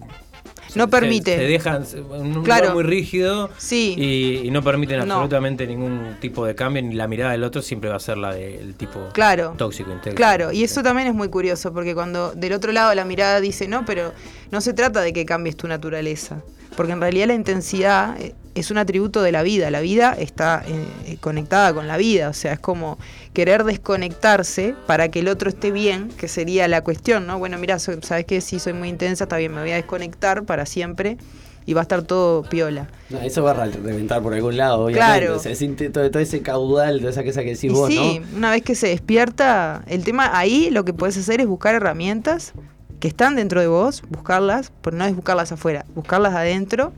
No 0.76 0.84
se- 0.86 0.88
permite. 0.90 1.36
Se, 1.38 1.44
dejan 1.44 1.86
en 1.94 2.38
un 2.38 2.44
Claro. 2.44 2.64
lugar 2.66 2.74
muy 2.76 2.84
rígido. 2.84 3.50
Sí. 3.58 3.96
Y, 3.98 4.48
y 4.48 4.52
no 4.52 4.62
permiten 4.64 4.98
No. 5.00 5.04
absolutamente 5.16 5.66
ningún 5.66 6.18
tipo 6.20 6.46
de 6.46 6.56
cambio, 6.56 6.82
ni 6.84 6.94
la 6.96 7.08
mirada 7.08 7.32
del 7.32 7.44
otro 7.44 7.62
siempre 7.62 7.90
va 7.90 7.96
a 7.96 8.00
ser 8.00 8.18
la 8.18 8.34
del 8.34 8.76
tipo 8.76 9.00
Claro. 9.14 9.54
tóxico, 9.58 9.92
intenso. 9.92 10.16
Claro, 10.16 10.52
y 10.52 10.64
eso 10.64 10.84
también 10.84 11.08
es 11.08 11.14
muy 11.14 11.30
curioso, 11.30 11.74
porque 11.74 11.94
cuando 11.96 12.32
del 12.34 12.54
otro 12.54 12.72
lado 12.72 12.94
la 12.96 13.06
mirada 13.06 13.40
dice, 13.40 13.68
no, 13.68 13.86
pero 13.86 14.12
no 14.52 14.60
se 14.62 14.74
trata 14.74 15.02
de 15.02 15.14
que 15.14 15.26
cambies 15.26 15.56
tu 15.58 15.68
naturaleza, 15.68 16.42
porque 16.78 16.94
en 16.94 17.02
realidad 17.02 17.28
la 17.28 17.34
intensidad 17.34 18.22
eh, 18.22 18.36
es 18.56 18.72
un 18.72 18.78
atributo 18.78 19.22
de 19.22 19.32
la 19.34 19.44
vida, 19.44 19.70
la 19.70 19.82
vida 19.82 20.16
está 20.18 20.64
eh, 20.66 21.18
conectada 21.20 21.74
con 21.74 21.88
la 21.88 21.98
vida, 21.98 22.30
o 22.30 22.34
sea, 22.34 22.54
es 22.54 22.60
como 22.60 22.98
querer 23.34 23.66
desconectarse 23.66 24.76
para 24.86 25.10
que 25.10 25.20
el 25.20 25.28
otro 25.28 25.50
esté 25.50 25.72
bien, 25.72 26.10
que 26.10 26.28
sería 26.28 26.68
la 26.68 26.82
cuestión, 26.82 27.28
¿no? 27.28 27.40
Bueno, 27.40 27.58
mira, 27.58 27.80
sabes 27.80 28.26
que 28.26 28.40
si 28.40 28.60
soy 28.60 28.74
muy 28.74 28.90
intensa, 28.90 29.26
está 29.26 29.38
bien, 29.38 29.54
me 29.54 29.62
voy 29.62 29.72
a 29.72 29.76
desconectar 29.76 30.46
para 30.46 30.66
siempre 30.66 31.18
y 31.66 31.74
va 31.74 31.82
a 31.82 31.84
estar 31.84 32.04
todo 32.04 32.44
piola. 32.44 32.88
No, 33.10 33.20
eso 33.20 33.44
va 33.44 33.52
a 33.52 33.66
reventar 33.66 34.22
por 34.22 34.34
algún 34.34 34.56
lado, 34.56 34.86
obviamente. 34.86 35.26
Claro. 35.26 35.36
O 35.36 35.40
sea, 35.40 35.54
todo, 35.92 36.10
todo 36.12 36.24
ese 36.24 36.42
caudal, 36.42 37.00
toda 37.00 37.12
esa 37.12 37.24
cosa 37.24 37.42
que 37.42 37.50
decís 37.50 37.66
Y 37.66 37.70
vos, 37.70 37.90
sí, 37.90 38.20
¿no? 38.20 38.38
una 38.38 38.52
vez 38.52 38.62
que 38.62 38.76
se 38.76 38.88
despierta, 38.88 39.84
el 39.88 40.04
tema 40.04 40.38
ahí 40.38 40.70
lo 40.72 40.86
que 40.86 40.94
puedes 40.94 41.18
hacer 41.18 41.42
es 41.42 41.48
buscar 41.48 41.76
herramientas 41.76 42.54
que 43.00 43.08
están 43.08 43.36
dentro 43.36 43.62
de 43.62 43.68
vos, 43.68 44.04
buscarlas, 44.10 44.72
pero 44.82 44.98
no 44.98 45.06
es 45.06 45.16
buscarlas 45.16 45.52
afuera, 45.52 45.86
buscarlas 45.96 46.34
adentro 46.34 46.94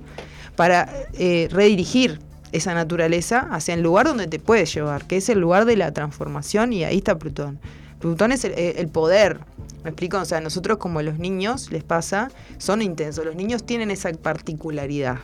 para 0.56 0.89
eh, 1.14 1.47
redirigir 1.52 2.20
esa 2.52 2.74
naturaleza 2.74 3.47
hacia 3.52 3.74
el 3.74 3.82
lugar 3.82 4.08
donde 4.08 4.28
te 4.28 4.39
puedes 4.39 4.74
llevar, 4.74 5.06
que 5.06 5.18
es 5.18 5.30
el 5.30 5.39
lugar 5.39 5.66
de 5.66 5.76
la 5.76 5.91
transformación 5.93 6.74
y 6.74 6.84
ahí 6.84 6.97
está 6.97 7.18
Plutón. 7.18 7.60
Plutón 8.00 8.32
es 8.32 8.43
el, 8.45 8.54
el 8.54 8.88
poder, 8.88 9.39
¿me 9.84 9.89
explico? 9.89 10.18
O 10.18 10.26
sea, 10.26 10.39
nosotros 10.41 10.78
como 10.78 11.02
los 11.02 11.20
niños 11.20 11.72
les 11.72 11.84
pasa, 11.84 12.32
son 12.58 12.82
intensos, 12.82 13.26
los 13.26 13.36
niños 13.36 13.66
tienen 13.66 13.91
esa 13.91 14.12
particularidad, 14.14 15.18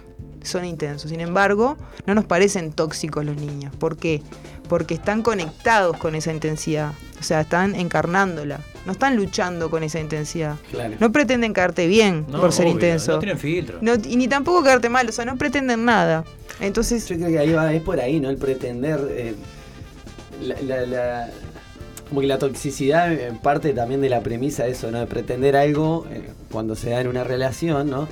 son 0.46 0.66
intensos, 0.66 1.10
sin 1.12 1.20
embargo, 1.22 1.78
no 2.06 2.16
nos 2.16 2.26
parecen 2.26 2.72
tóxicos 2.72 3.24
los 3.26 3.36
niños, 3.38 3.76
¿por 3.76 3.98
qué? 3.98 4.22
Porque 4.70 4.94
están 4.96 5.22
conectados 5.22 5.98
con 5.98 6.16
esa 6.16 6.32
intensidad, 6.32 6.92
o 7.20 7.24
sea, 7.24 7.42
están 7.42 7.76
encarnándola, 7.76 8.60
no 8.86 8.92
están 8.92 9.16
luchando 9.16 9.70
con 9.70 9.84
esa 9.84 10.00
intensidad. 10.00 10.56
Claro. 10.72 10.96
No 11.00 11.12
pretenden 11.12 11.54
caerte 11.54 11.88
bien 11.88 12.26
No, 12.30 12.40
por 12.42 12.52
ser 12.52 12.66
obvio, 12.66 12.74
intenso. 12.74 13.14
no 13.14 13.20
tienen 13.20 13.38
filtro. 13.38 13.78
No, 13.82 13.94
y 13.96 14.16
ni 14.16 14.28
tampoco 14.28 14.64
quedarte 14.64 14.90
mal, 14.90 15.08
o 15.08 15.12
sea, 15.12 15.26
no 15.26 15.38
pretenden 15.38 15.86
nada. 15.86 16.24
Entonces, 16.60 17.08
Yo 17.08 17.16
creo 17.18 17.30
que 17.30 17.40
ahí 17.40 17.52
va, 17.54 17.74
es 17.74 17.82
por 17.82 18.00
ahí, 18.00 18.20
¿no? 18.20 18.30
El 18.30 18.38
pretender. 18.38 19.00
eh, 19.12 19.36
la, 20.42 20.56
la- 20.62 20.86
la- 20.86 21.30
como 22.10 22.22
que 22.22 22.28
la 22.28 22.38
toxicidad 22.38 23.12
en 23.12 23.38
parte 23.40 23.74
también 23.74 24.00
de 24.02 24.10
la 24.10 24.22
premisa 24.22 24.64
de 24.64 24.72
eso, 24.72 24.92
¿no? 24.92 25.00
De 25.00 25.08
pretender 25.08 25.56
algo 25.56 26.06
eh, 26.12 26.30
cuando 26.52 26.76
se 26.76 26.92
da 26.92 27.02
en 27.02 27.08
una 27.08 27.24
relación, 27.24 27.90
¿no? 27.90 28.08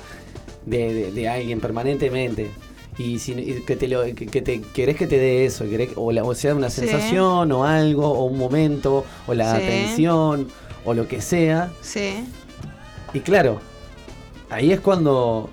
De, 0.66 0.92
de- 0.94 1.12
de 1.12 1.28
alguien 1.28 1.60
permanentemente. 1.60 2.50
Y, 2.96 3.18
si, 3.18 3.32
y 3.32 3.62
que 3.66 3.74
te 3.76 3.88
lo 3.88 4.02
que, 4.04 4.14
que 4.14 4.40
te 4.40 4.60
querés 4.60 4.96
que 4.96 5.06
te 5.08 5.18
dé 5.18 5.44
eso, 5.44 5.64
querés- 5.64 5.92
o, 5.96 6.12
la, 6.12 6.22
o 6.24 6.34
sea 6.34 6.54
una 6.54 6.70
Sí. 6.70 6.82
sensación 6.82 7.50
o 7.52 7.64
algo, 7.64 8.08
o 8.08 8.24
un 8.24 8.38
momento, 8.38 9.04
o 9.26 9.34
la 9.34 9.56
Sí. 9.56 9.62
atención, 9.64 10.48
o 10.84 10.94
lo 10.94 11.08
que 11.08 11.20
sea. 11.20 11.70
sí, 11.82 12.24
Y 13.12 13.20
claro, 13.20 13.60
ahí 14.50 14.72
es 14.72 14.80
cuando 14.80 15.48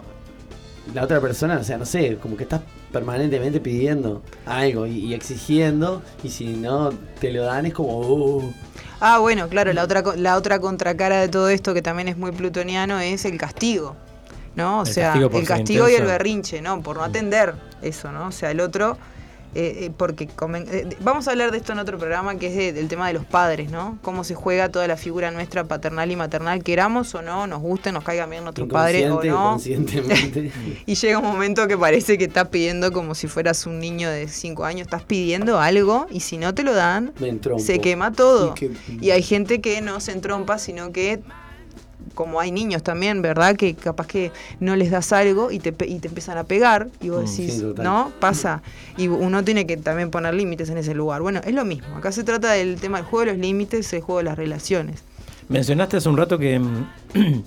la 0.93 1.03
otra 1.03 1.20
persona, 1.22 1.57
o 1.59 1.64
sea, 1.64 1.78
no 1.78 1.86
sé, 1.86 2.18
como 2.22 2.36
que 2.38 2.43
estás 2.43 2.62
permanentemente 2.91 3.59
pidiendo 3.59 4.22
algo 4.45 4.86
y, 4.86 4.97
y 5.05 5.14
exigiendo, 5.14 6.01
y 6.24 6.30
si 6.30 6.45
no 6.47 6.91
te 7.20 7.32
lo 7.32 7.43
dan 7.43 7.66
es 7.66 7.74
como, 7.74 7.99
uh, 8.01 8.53
Ah, 8.99 9.18
bueno, 9.20 9.47
claro, 9.49 9.74
la 9.74 9.84
otra, 9.84 10.03
la 10.16 10.36
otra 10.38 10.59
contracara 10.59 11.22
de 11.22 11.28
todo 11.30 11.49
esto, 11.49 11.74
que 11.74 11.82
también 11.82 12.07
es 12.07 12.18
muy 12.18 12.32
plutoniano, 12.32 12.99
es 12.99 13.26
el 13.26 13.38
castigo. 13.39 13.95
¿No? 14.56 14.82
O 14.82 14.86
El 14.86 14.93
sea, 14.93 15.14
castigo 15.14 15.39
el 15.39 15.47
castigo 15.47 15.89
y 15.89 15.93
el 15.93 16.06
berrinche, 16.06 16.62
¿no? 16.62 16.82
Por 16.82 16.97
no 16.97 17.04
atender 17.04 17.54
eso, 17.82 18.12
¿no? 18.12 18.28
O 18.28 18.32
sea, 18.32 18.52
el 18.52 18.60
otro. 18.60 18.97
eh, 19.54 19.88
eh, 19.88 19.91
porque 19.97 20.30
comen- 20.30 20.66
eh, 20.72 20.95
vamos 21.02 21.28
a 21.28 21.32
hablar 21.32 21.52
de 21.52 21.58
esto 21.58 21.74
en 21.74 21.80
otro 21.80 21.97
programa 21.97 22.38
que 22.38 22.47
es 22.47 22.56
de- 22.56 22.72
del 22.72 22.88
tema 22.88 23.08
de 23.08 23.14
los 23.14 23.26
padres, 23.26 23.70
¿no? 23.70 23.97
Cómo 24.02 24.24
se 24.24 24.34
juega 24.34 24.70
toda 24.70 24.88
la 24.88 24.95
figura 24.95 25.30
nuestra 25.30 25.66
paternal 25.66 26.10
y 26.10 26.16
maternal, 26.16 26.64
queramos 26.64 27.14
o 27.16 27.22
no, 27.22 27.47
nos 27.47 27.60
guste, 27.60 27.91
nos 27.91 28.02
caiga 28.06 28.26
bien 28.28 28.43
nuestro 28.45 28.66
padre 28.70 29.12
o 29.12 29.22
no. 29.26 29.49
conscientemente. 29.52 30.54
Y 30.86 30.95
llega 30.95 31.20
un 31.20 31.26
momento 31.26 31.68
que 31.68 31.78
parece 31.78 32.18
que 32.18 32.24
estás 32.26 32.47
pidiendo 32.47 32.93
como 32.93 33.14
si 33.14 33.28
fueras 33.28 33.66
un 33.66 33.80
niño 33.80 34.10
de 34.10 34.30
5 34.30 34.64
años, 34.64 34.84
estás 34.88 35.04
pidiendo 35.04 35.60
algo 35.60 36.08
y 36.10 36.22
si 36.22 36.38
no 36.38 36.54
te 36.54 36.64
lo 36.64 36.74
dan, 36.74 37.12
se 37.60 37.80
quema 37.80 38.14
todo. 38.14 38.52
Y 38.52 38.54
que- 38.54 38.72
Y 39.02 39.12
hay 39.12 39.22
gente 39.22 39.60
que 39.60 39.82
no 39.82 39.99
se 39.99 40.14
entrompa, 40.14 40.60
sino 40.60 40.93
que, 40.93 41.20
como 42.14 42.39
hay 42.39 42.51
niños 42.51 42.84
también, 42.84 43.22
¿verdad? 43.22 43.55
Que 43.55 43.74
capaz 43.76 44.07
que 44.07 44.32
no 44.59 44.76
les 44.76 44.91
das 44.91 45.12
algo 45.14 45.51
y 45.51 45.59
te, 45.59 45.70
y 45.88 45.99
te 45.99 46.07
empiezan 46.07 46.38
a 46.38 46.43
pegar 46.43 46.88
y 47.01 47.09
vos 47.09 47.22
Mm, 47.24 47.26
decís, 47.26 47.53
sí. 47.55 47.74
¿no? 47.82 48.12
Pasa. 48.20 48.62
Y 48.97 49.07
uno 49.07 49.43
tiene 49.43 49.66
que 49.66 49.78
también 49.78 50.12
poner 50.12 50.34
límites 50.34 50.70
en 50.70 50.78
ese 50.78 50.93
lugar. 50.93 51.22
Bueno, 51.22 51.41
es 51.45 51.53
lo 51.53 51.66
mismo. 51.66 51.95
Acá 51.95 52.12
se 52.12 52.24
trata 52.24 52.51
del 52.51 52.80
tema 52.80 52.97
del 52.97 53.05
juego 53.05 53.26
de 53.26 53.32
los 53.34 53.41
límites, 53.41 53.91
el 53.93 54.01
juego 54.01 54.20
de 54.20 54.26
las 54.26 54.38
relaciones. 54.38 55.03
Mencionaste 55.49 55.97
hace 55.97 56.09
un 56.09 56.18
rato 56.18 56.38
que 56.38 56.59
mm, 56.59 56.86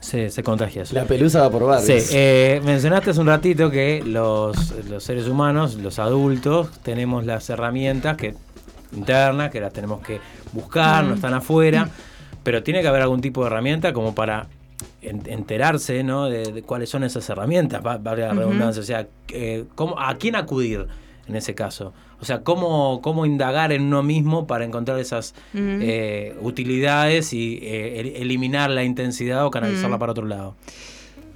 se, 0.00 0.30
se 0.30 0.42
contagia 0.42 0.82
eso. 0.82 0.94
La 0.94 1.04
pelusa 1.04 1.40
va 1.40 1.50
por 1.50 1.62
Sí, 1.62 1.66
barrios. 1.92 2.08
eh, 2.12 2.60
mencionaste 2.64 3.10
hace 3.10 3.20
un 3.20 3.26
ratito 3.26 3.70
que 3.70 4.02
los, 4.04 4.72
los 4.88 5.02
seres 5.02 5.26
humanos, 5.28 5.74
los 5.76 5.98
adultos, 5.98 6.70
tenemos 6.82 7.24
las 7.24 7.48
herramientas 7.50 8.16
que 8.16 8.34
internas, 8.94 9.50
que 9.50 9.60
las 9.60 9.72
tenemos 9.72 10.00
que 10.02 10.20
buscar, 10.52 11.04
no 11.04 11.12
Mm. 11.12 11.14
están 11.14 11.34
afuera, 11.34 11.88
pero 12.44 12.62
tiene 12.62 12.80
que 12.82 12.88
haber 12.88 13.02
algún 13.02 13.20
tipo 13.20 13.40
de 13.40 13.48
herramienta 13.48 13.92
como 13.92 14.14
para 14.14 14.46
en- 15.02 15.22
enterarse 15.26 16.02
¿no? 16.04 16.26
de, 16.26 16.52
de 16.52 16.62
cuáles 16.62 16.88
son 16.90 17.02
esas 17.04 17.28
herramientas, 17.28 17.84
va- 17.84 17.96
valga 17.98 18.26
la 18.28 18.32
Ujú. 18.32 18.40
redundancia, 18.42 18.80
o 18.80 18.84
sea, 18.86 19.06
eh, 19.32 19.64
¿cómo- 19.74 19.98
¿a 19.98 20.14
quién 20.16 20.36
acudir 20.36 20.86
en 21.26 21.34
ese 21.36 21.54
caso? 21.54 21.92
O 22.20 22.24
sea, 22.24 22.40
¿cómo, 22.42 23.00
cómo 23.02 23.26
indagar 23.26 23.72
en 23.72 23.82
uno 23.82 24.02
mismo 24.02 24.46
para 24.46 24.64
encontrar 24.64 24.98
esas 24.98 25.34
eh, 25.54 26.34
utilidades 26.40 27.32
y 27.32 27.58
eh, 27.62 28.00
el- 28.00 28.16
eliminar 28.22 28.70
la 28.70 28.84
intensidad 28.84 29.44
o 29.44 29.50
canalizarla 29.50 29.98
para 29.98 30.12
otro 30.12 30.24
lado? 30.26 30.54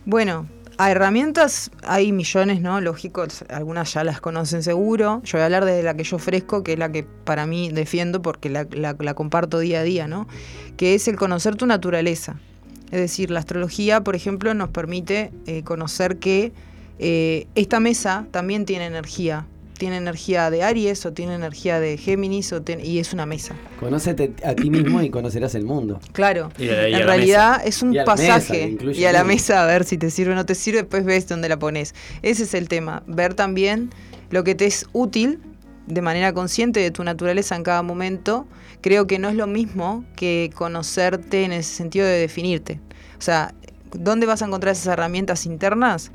Bueno, 0.06 0.46
a 0.78 0.90
herramientas 0.90 1.70
hay 1.82 2.12
millones, 2.12 2.60
¿no? 2.60 2.80
Lógicos, 2.80 3.44
algunas 3.48 3.92
ya 3.92 4.04
las 4.04 4.20
conocen 4.20 4.62
seguro. 4.62 5.20
Yo 5.24 5.38
voy 5.38 5.42
a 5.42 5.44
hablar 5.46 5.64
desde 5.64 5.82
la 5.82 5.94
que 5.94 6.04
yo 6.04 6.16
ofrezco, 6.16 6.62
que 6.62 6.74
es 6.74 6.78
la 6.78 6.90
que 6.90 7.02
para 7.02 7.46
mí 7.46 7.70
defiendo 7.70 8.22
porque 8.22 8.48
la 8.48 9.14
comparto 9.14 9.58
día 9.58 9.80
a 9.80 9.82
día, 9.82 10.06
¿no? 10.06 10.28
Que 10.76 10.94
es 10.94 11.08
el 11.08 11.16
conocer 11.16 11.56
tu 11.56 11.66
naturaleza. 11.66 12.36
Es 12.90 13.00
decir, 13.00 13.30
la 13.30 13.40
astrología, 13.40 14.02
por 14.02 14.16
ejemplo, 14.16 14.54
nos 14.54 14.70
permite 14.70 15.30
eh, 15.46 15.62
conocer 15.62 16.18
que 16.18 16.52
eh, 16.98 17.46
esta 17.54 17.80
mesa 17.80 18.26
también 18.30 18.64
tiene 18.64 18.86
energía. 18.86 19.46
Tiene 19.78 19.96
energía 19.96 20.50
de 20.50 20.62
Aries 20.64 21.06
o 21.06 21.12
tiene 21.12 21.34
energía 21.36 21.78
de 21.78 21.96
Géminis 21.96 22.52
o 22.52 22.60
ten- 22.62 22.84
y 22.84 22.98
es 22.98 23.12
una 23.12 23.26
mesa. 23.26 23.54
Conócete 23.78 24.32
a 24.44 24.54
ti 24.54 24.70
mismo 24.70 25.00
y 25.02 25.10
conocerás 25.10 25.54
el 25.54 25.64
mundo. 25.64 26.00
Claro. 26.12 26.50
Y 26.58 26.68
a- 26.68 26.88
y 26.88 26.94
a 26.94 26.98
en 26.98 27.06
la 27.06 27.14
realidad 27.14 27.62
es 27.64 27.80
un 27.82 27.90
Y 27.94 27.98
mesa, 27.98 28.04
pasaje. 28.04 28.76
y 28.94 29.04
a 29.04 29.12
la 29.12 29.22
mesa 29.24 29.62
a 29.62 29.66
ver 29.66 29.84
si 29.84 29.96
te 29.96 30.10
sirve 30.10 30.32
o 30.32 30.34
no 30.34 30.44
te 30.46 30.54
sirve, 30.56 30.78
después 30.78 31.04
ves 31.04 31.28
dónde 31.28 31.48
la 31.48 31.58
pones. 31.58 31.94
Ese 32.22 32.42
es 32.42 32.54
el 32.54 32.68
tema. 32.68 33.02
Ver 33.06 33.34
también 33.34 33.90
lo 34.30 34.42
que 34.44 34.54
te 34.56 34.66
es 34.66 34.86
útil 34.92 35.38
de 35.86 36.02
manera 36.02 36.32
consciente 36.32 36.80
de 36.80 36.90
tu 36.90 37.04
naturaleza 37.04 37.54
en 37.56 37.62
cada 37.62 37.82
momento. 37.82 38.46
Creo 38.80 39.06
que 39.06 39.18
no 39.20 39.28
es 39.28 39.36
lo 39.36 39.46
mismo 39.46 40.04
que 40.16 40.50
conocerte 40.54 41.44
en 41.44 41.52
ese 41.52 41.72
sentido 41.74 42.04
de 42.04 42.18
definirte. 42.18 42.80
O 43.16 43.22
sea, 43.22 43.54
¿dónde 43.92 44.26
vas 44.26 44.42
a 44.42 44.46
encontrar 44.46 44.72
esas 44.72 44.88
herramientas 44.88 45.46
internas? 45.46 46.10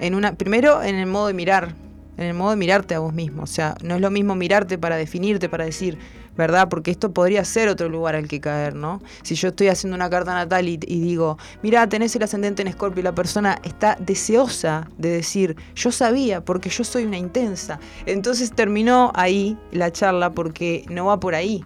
En 0.00 0.14
una, 0.16 0.34
primero 0.34 0.82
en 0.82 0.96
el 0.96 1.06
modo 1.06 1.28
de 1.28 1.34
mirar, 1.34 1.74
en 2.16 2.26
el 2.26 2.34
modo 2.34 2.50
de 2.50 2.56
mirarte 2.56 2.94
a 2.94 2.98
vos 2.98 3.12
mismo. 3.12 3.42
O 3.42 3.46
sea, 3.46 3.74
no 3.82 3.94
es 3.94 4.00
lo 4.00 4.10
mismo 4.10 4.34
mirarte 4.34 4.78
para 4.78 4.96
definirte, 4.96 5.48
para 5.48 5.64
decir, 5.64 5.98
¿verdad? 6.36 6.68
Porque 6.68 6.90
esto 6.90 7.12
podría 7.12 7.44
ser 7.44 7.68
otro 7.68 7.88
lugar 7.88 8.14
al 8.14 8.28
que 8.28 8.40
caer, 8.40 8.74
¿no? 8.74 9.00
Si 9.22 9.34
yo 9.34 9.48
estoy 9.48 9.68
haciendo 9.68 9.94
una 9.94 10.10
carta 10.10 10.34
natal 10.34 10.68
y, 10.68 10.76
digo, 10.76 11.38
mira, 11.62 11.88
tenés 11.88 12.14
el 12.16 12.22
ascendente 12.22 12.62
en 12.62 12.68
Escorpio 12.68 13.00
y 13.00 13.04
la 13.04 13.14
persona 13.14 13.58
está 13.62 13.96
deseosa 14.00 14.88
de 14.98 15.10
decir, 15.10 15.56
yo 15.74 15.92
sabía 15.92 16.44
porque 16.44 16.70
yo 16.70 16.84
soy 16.84 17.04
una 17.04 17.18
intensa. 17.18 17.78
Entonces 18.06 18.52
terminó 18.52 19.12
ahí 19.14 19.56
la 19.72 19.92
charla 19.92 20.30
porque 20.30 20.84
no 20.88 21.06
va 21.06 21.20
por 21.20 21.34
ahí. 21.34 21.64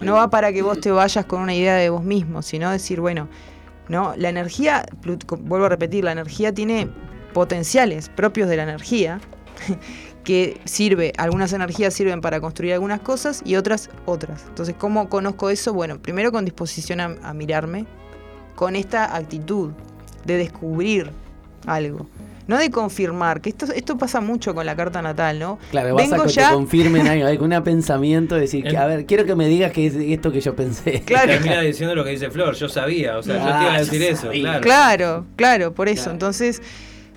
No 0.00 0.14
va 0.14 0.30
para 0.30 0.52
que 0.52 0.62
vos 0.62 0.80
te 0.80 0.92
vayas 0.92 1.24
con 1.24 1.42
una 1.42 1.54
idea 1.54 1.74
de 1.74 1.90
vos 1.90 2.04
mismo, 2.04 2.42
sino 2.42 2.70
decir, 2.70 3.00
bueno, 3.00 3.28
¿no? 3.88 4.14
La 4.16 4.28
energía, 4.28 4.86
vuelvo 5.40 5.66
a 5.66 5.68
repetir, 5.68 6.04
la 6.04 6.12
energía 6.12 6.54
tiene 6.54 6.88
potenciales 7.32 8.08
propios 8.08 8.48
de 8.48 8.56
la 8.56 8.62
energía 8.62 9.20
que 10.24 10.60
sirve, 10.64 11.12
algunas 11.16 11.52
energías 11.52 11.94
sirven 11.94 12.20
para 12.20 12.40
construir 12.40 12.74
algunas 12.74 13.00
cosas 13.00 13.42
y 13.44 13.56
otras 13.56 13.88
otras. 14.04 14.44
Entonces, 14.48 14.74
¿cómo 14.78 15.08
conozco 15.08 15.48
eso? 15.50 15.72
Bueno, 15.72 15.98
primero 16.00 16.32
con 16.32 16.44
disposición 16.44 17.00
a, 17.00 17.16
a 17.22 17.32
mirarme, 17.34 17.86
con 18.54 18.76
esta 18.76 19.14
actitud 19.16 19.70
de 20.24 20.36
descubrir 20.36 21.10
algo, 21.66 22.06
no 22.46 22.56
de 22.58 22.70
confirmar, 22.70 23.40
que 23.40 23.50
esto, 23.50 23.66
esto 23.74 23.96
pasa 23.98 24.20
mucho 24.20 24.54
con 24.54 24.64
la 24.66 24.74
carta 24.74 25.00
natal, 25.02 25.38
¿no? 25.38 25.58
Claro, 25.70 25.94
vas 25.94 26.12
a 26.12 26.22
que 26.24 26.28
ya- 26.32 26.48
te 26.48 26.54
confirmen 26.54 27.06
algo, 27.06 27.26
algún 27.26 27.50
pensamiento, 27.64 28.34
decir, 28.34 28.64
que, 28.64 28.76
a 28.76 28.86
ver, 28.86 29.06
quiero 29.06 29.24
que 29.26 29.34
me 29.34 29.46
digas 29.48 29.72
que 29.72 29.86
es 29.86 29.94
esto 29.94 30.32
que 30.32 30.40
yo 30.40 30.54
pensé. 30.56 31.02
Claro. 31.06 31.32
Termina 31.32 31.60
diciendo 31.60 31.94
lo 31.94 32.04
que 32.04 32.10
dice 32.10 32.30
Flor, 32.30 32.54
yo 32.54 32.68
sabía, 32.68 33.18
o 33.18 33.22
sea, 33.22 33.34
yo 33.36 33.42
te 33.44 33.48
iba 33.48 33.72
Ah, 33.72 33.74
a 33.74 33.78
decir 33.78 34.00
yo 34.00 34.08
eso, 34.08 34.30
claro. 34.30 34.60
Claro, 34.62 35.26
claro, 35.36 35.74
por 35.74 35.88
eso. 35.88 35.96
Claro. 36.04 36.12
Entonces, 36.12 36.62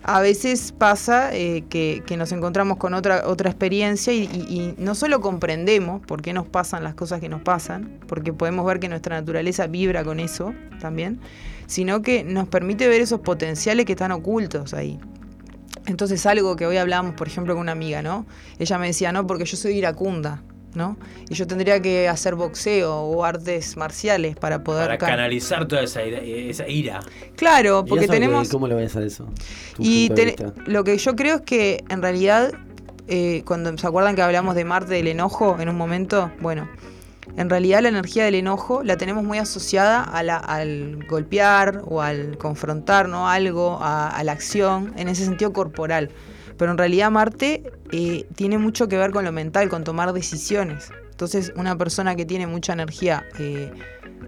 a 0.03 0.19
veces 0.21 0.71
pasa 0.77 1.29
eh, 1.35 1.63
que, 1.69 2.03
nos 2.17 2.31
encontramos 2.31 2.77
con 2.77 2.93
otra, 2.93 3.27
otra 3.27 3.49
experiencia 3.49 4.11
y, 4.13 4.23
y- 4.23 4.55
y 4.59 4.75
no 4.77 4.95
solo 4.95 5.21
comprendemos 5.21 6.01
por 6.05 6.21
qué 6.21 6.33
nos 6.33 6.47
pasan 6.47 6.83
las 6.83 6.95
cosas 6.95 7.19
que 7.19 7.29
nos 7.29 7.41
pasan, 7.41 7.99
porque 8.07 8.33
podemos 8.33 8.65
ver 8.65 8.79
que 8.79 8.89
nuestra 8.89 9.15
naturaleza 9.19 9.67
vibra 9.67 10.03
con 10.03 10.19
eso 10.19 10.53
también, 10.79 11.19
sino 11.67 12.01
que 12.01 12.23
nos 12.23 12.47
permite 12.47 12.87
ver 12.87 13.01
esos 13.01 13.19
potenciales 13.21 13.85
que 13.85 13.93
están 13.93 14.11
ocultos 14.11 14.73
ahí. 14.73 14.99
Entonces 15.85 16.25
algo 16.25 16.55
que 16.55 16.65
hoy 16.67 16.77
hablamos, 16.77 17.13
por 17.15 17.27
ejemplo, 17.27 17.53
con 17.53 17.61
una 17.61 17.71
amiga, 17.71 18.01
¿no? 18.01 18.25
Ella 18.59 18.77
me 18.77 18.87
decía, 18.87 19.11
no, 19.11 19.25
porque 19.25 19.45
yo 19.45 19.57
soy 19.57 19.73
iracunda. 19.77 20.43
¿No? 20.75 20.97
Y 21.29 21.33
yo 21.33 21.47
tendría 21.47 21.81
que 21.81 22.07
hacer 22.07 22.35
boxeo 22.35 22.95
o 22.95 23.23
artes 23.23 23.75
marciales 23.77 24.35
para 24.35 24.63
poder... 24.63 24.85
Para 24.85 24.97
canalizar 24.97 25.67
toda 25.67 25.83
esa 25.83 26.03
ira. 26.03 26.19
Esa 26.19 26.67
ira. 26.67 26.99
Claro, 27.35 27.83
¿Y 27.85 27.89
porque 27.89 28.07
tenemos... 28.07 28.49
¿Cómo 28.49 28.67
lo 28.67 28.75
ves 28.75 28.95
a 28.95 29.03
eso? 29.03 29.27
Y 29.79 30.09
te- 30.09 30.35
lo 30.65 30.83
que 30.83 30.97
yo 30.97 31.15
creo 31.15 31.35
es 31.37 31.41
que 31.41 31.83
en 31.89 32.01
realidad, 32.01 32.53
eh, 33.07 33.43
cuando 33.45 33.77
se 33.77 33.85
acuerdan 33.87 34.15
que 34.15 34.21
hablamos 34.21 34.55
de 34.55 34.65
Marte 34.65 34.93
del 34.93 35.07
enojo 35.07 35.57
en 35.59 35.69
un 35.69 35.75
momento, 35.77 36.31
bueno, 36.39 36.69
en 37.37 37.49
realidad 37.49 37.81
la 37.81 37.89
energía 37.89 38.25
del 38.25 38.35
enojo 38.35 38.83
la 38.83 38.97
tenemos 38.97 39.23
muy 39.23 39.37
asociada 39.37 40.03
a 40.03 40.23
la- 40.23 40.37
al 40.37 41.05
golpear 41.09 41.81
o 41.85 42.01
al 42.01 42.37
confrontar 42.37 43.07
¿no? 43.09 43.29
algo, 43.29 43.77
a, 43.81 44.09
a 44.09 44.23
la 44.23 44.31
acción, 44.33 44.93
en 44.97 45.07
ese 45.09 45.25
sentido 45.25 45.53
corporal. 45.53 46.09
Pero 46.61 46.73
en 46.73 46.77
realidad 46.77 47.09
Marte 47.09 47.63
eh, 47.91 48.27
tiene 48.35 48.59
mucho 48.59 48.87
que 48.87 48.95
ver 48.95 49.09
con 49.09 49.25
lo 49.25 49.31
mental, 49.31 49.67
con 49.67 49.83
tomar 49.83 50.13
decisiones. 50.13 50.91
Entonces 51.09 51.51
una 51.55 51.75
persona 51.75 52.15
que 52.15 52.23
tiene 52.23 52.45
mucha 52.45 52.73
energía 52.73 53.25
eh, 53.39 53.71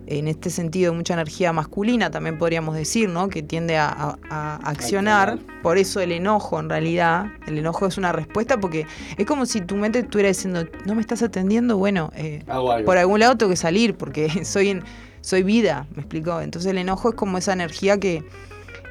en 0.08 0.28
este 0.28 0.50
sentido 0.50 0.96
mucha 0.96 1.14
energía 1.14 1.54
masculina, 1.54 2.10
también 2.10 2.40
podríamos 2.40 2.74
decir, 2.76 3.08
¿no? 3.08 3.30
Que 3.30 3.44
tiende 3.44 3.78
a, 3.78 3.88
a- 3.88 4.18
a 4.32 4.56
accionar. 4.68 5.38
Por 5.62 5.78
eso 5.78 6.00
el 6.00 6.12
enojo, 6.12 6.60
en 6.60 6.70
realidad, 6.70 7.28
el 7.46 7.60
enojo 7.60 7.86
es 7.86 8.00
una 8.00 8.12
respuesta 8.12 8.60
porque 8.60 8.88
es 9.16 9.28
como 9.28 9.46
si 9.46 9.62
tu 9.62 9.76
mente 9.76 10.00
estuviera 10.00 10.30
diciendo, 10.30 10.66
no 10.88 10.96
me 10.96 11.02
estás 11.02 11.22
atendiendo, 11.22 11.78
bueno, 11.78 12.12
eh, 12.16 12.42
por 12.84 12.98
algún 12.98 13.20
lado 13.20 13.38
tengo 13.38 13.52
que 13.52 13.58
salir 13.58 13.94
porque 13.94 14.28
soy, 14.44 14.70
en, 14.70 14.84
soy 15.22 15.44
vida, 15.44 15.86
¿me 15.94 16.02
explicó? 16.02 16.42
Entonces 16.42 16.72
el 16.72 16.80
enojo 16.80 17.10
es 17.10 17.16
como 17.16 17.38
esa 17.38 17.54
energía 17.54 18.00
que 18.00 18.24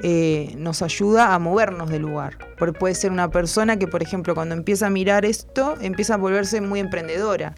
eh, 0.03 0.55
nos 0.57 0.83
ayuda 0.83 1.35
a 1.35 1.39
movernos 1.39 1.91
del 1.91 2.03
lugar. 2.03 2.39
Porque 2.59 2.79
puede 2.79 2.95
ser 2.95 3.11
una 3.13 3.31
persona 3.31 3.77
que, 3.79 3.87
por 3.87 4.03
ejemplo, 4.03 4.35
cuando 4.35 4.55
empieza 4.55 4.87
a 4.87 4.91
mirar 4.91 5.25
esto, 5.25 5.77
empieza 5.81 6.15
a 6.15 6.17
volverse 6.17 6.61
muy 6.61 6.81
emprendedora. 6.81 7.55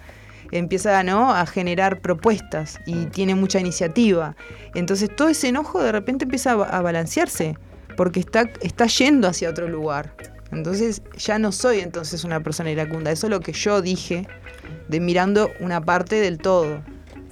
Empieza 0.51 1.03
¿no? 1.03 1.35
a 1.35 1.47
generar 1.47 2.01
propuestas 2.01 2.79
y 2.87 3.07
tiene 3.07 3.35
mucha 3.35 3.59
iniciativa. 3.59 4.37
Entonces 4.75 5.09
todo 5.17 5.29
ese 5.29 5.49
enojo 5.49 5.83
de 5.83 5.91
repente 5.91 6.25
empieza 6.25 6.53
a, 6.53 6.57
ba- 6.57 6.67
a 6.69 6.81
balancearse 6.83 7.57
porque 7.97 8.21
está, 8.21 8.51
está 8.61 8.87
yendo 8.87 9.27
hacia 9.27 9.51
otro 9.51 9.69
lugar. 9.69 10.15
Entonces 10.53 11.03
ya 11.17 11.39
no 11.39 11.51
soy 11.51 11.81
entonces 11.81 12.23
una 12.25 12.41
persona 12.41 12.71
iracunda. 12.71 13.11
Eso 13.11 13.27
es 13.27 13.31
lo 13.31 13.41
que 13.41 13.53
yo 13.53 13.81
dije 13.83 14.29
de 14.89 15.01
mirando 15.01 15.51
una 15.61 15.81
parte 15.81 16.17
del 16.21 16.39
todo. 16.39 16.83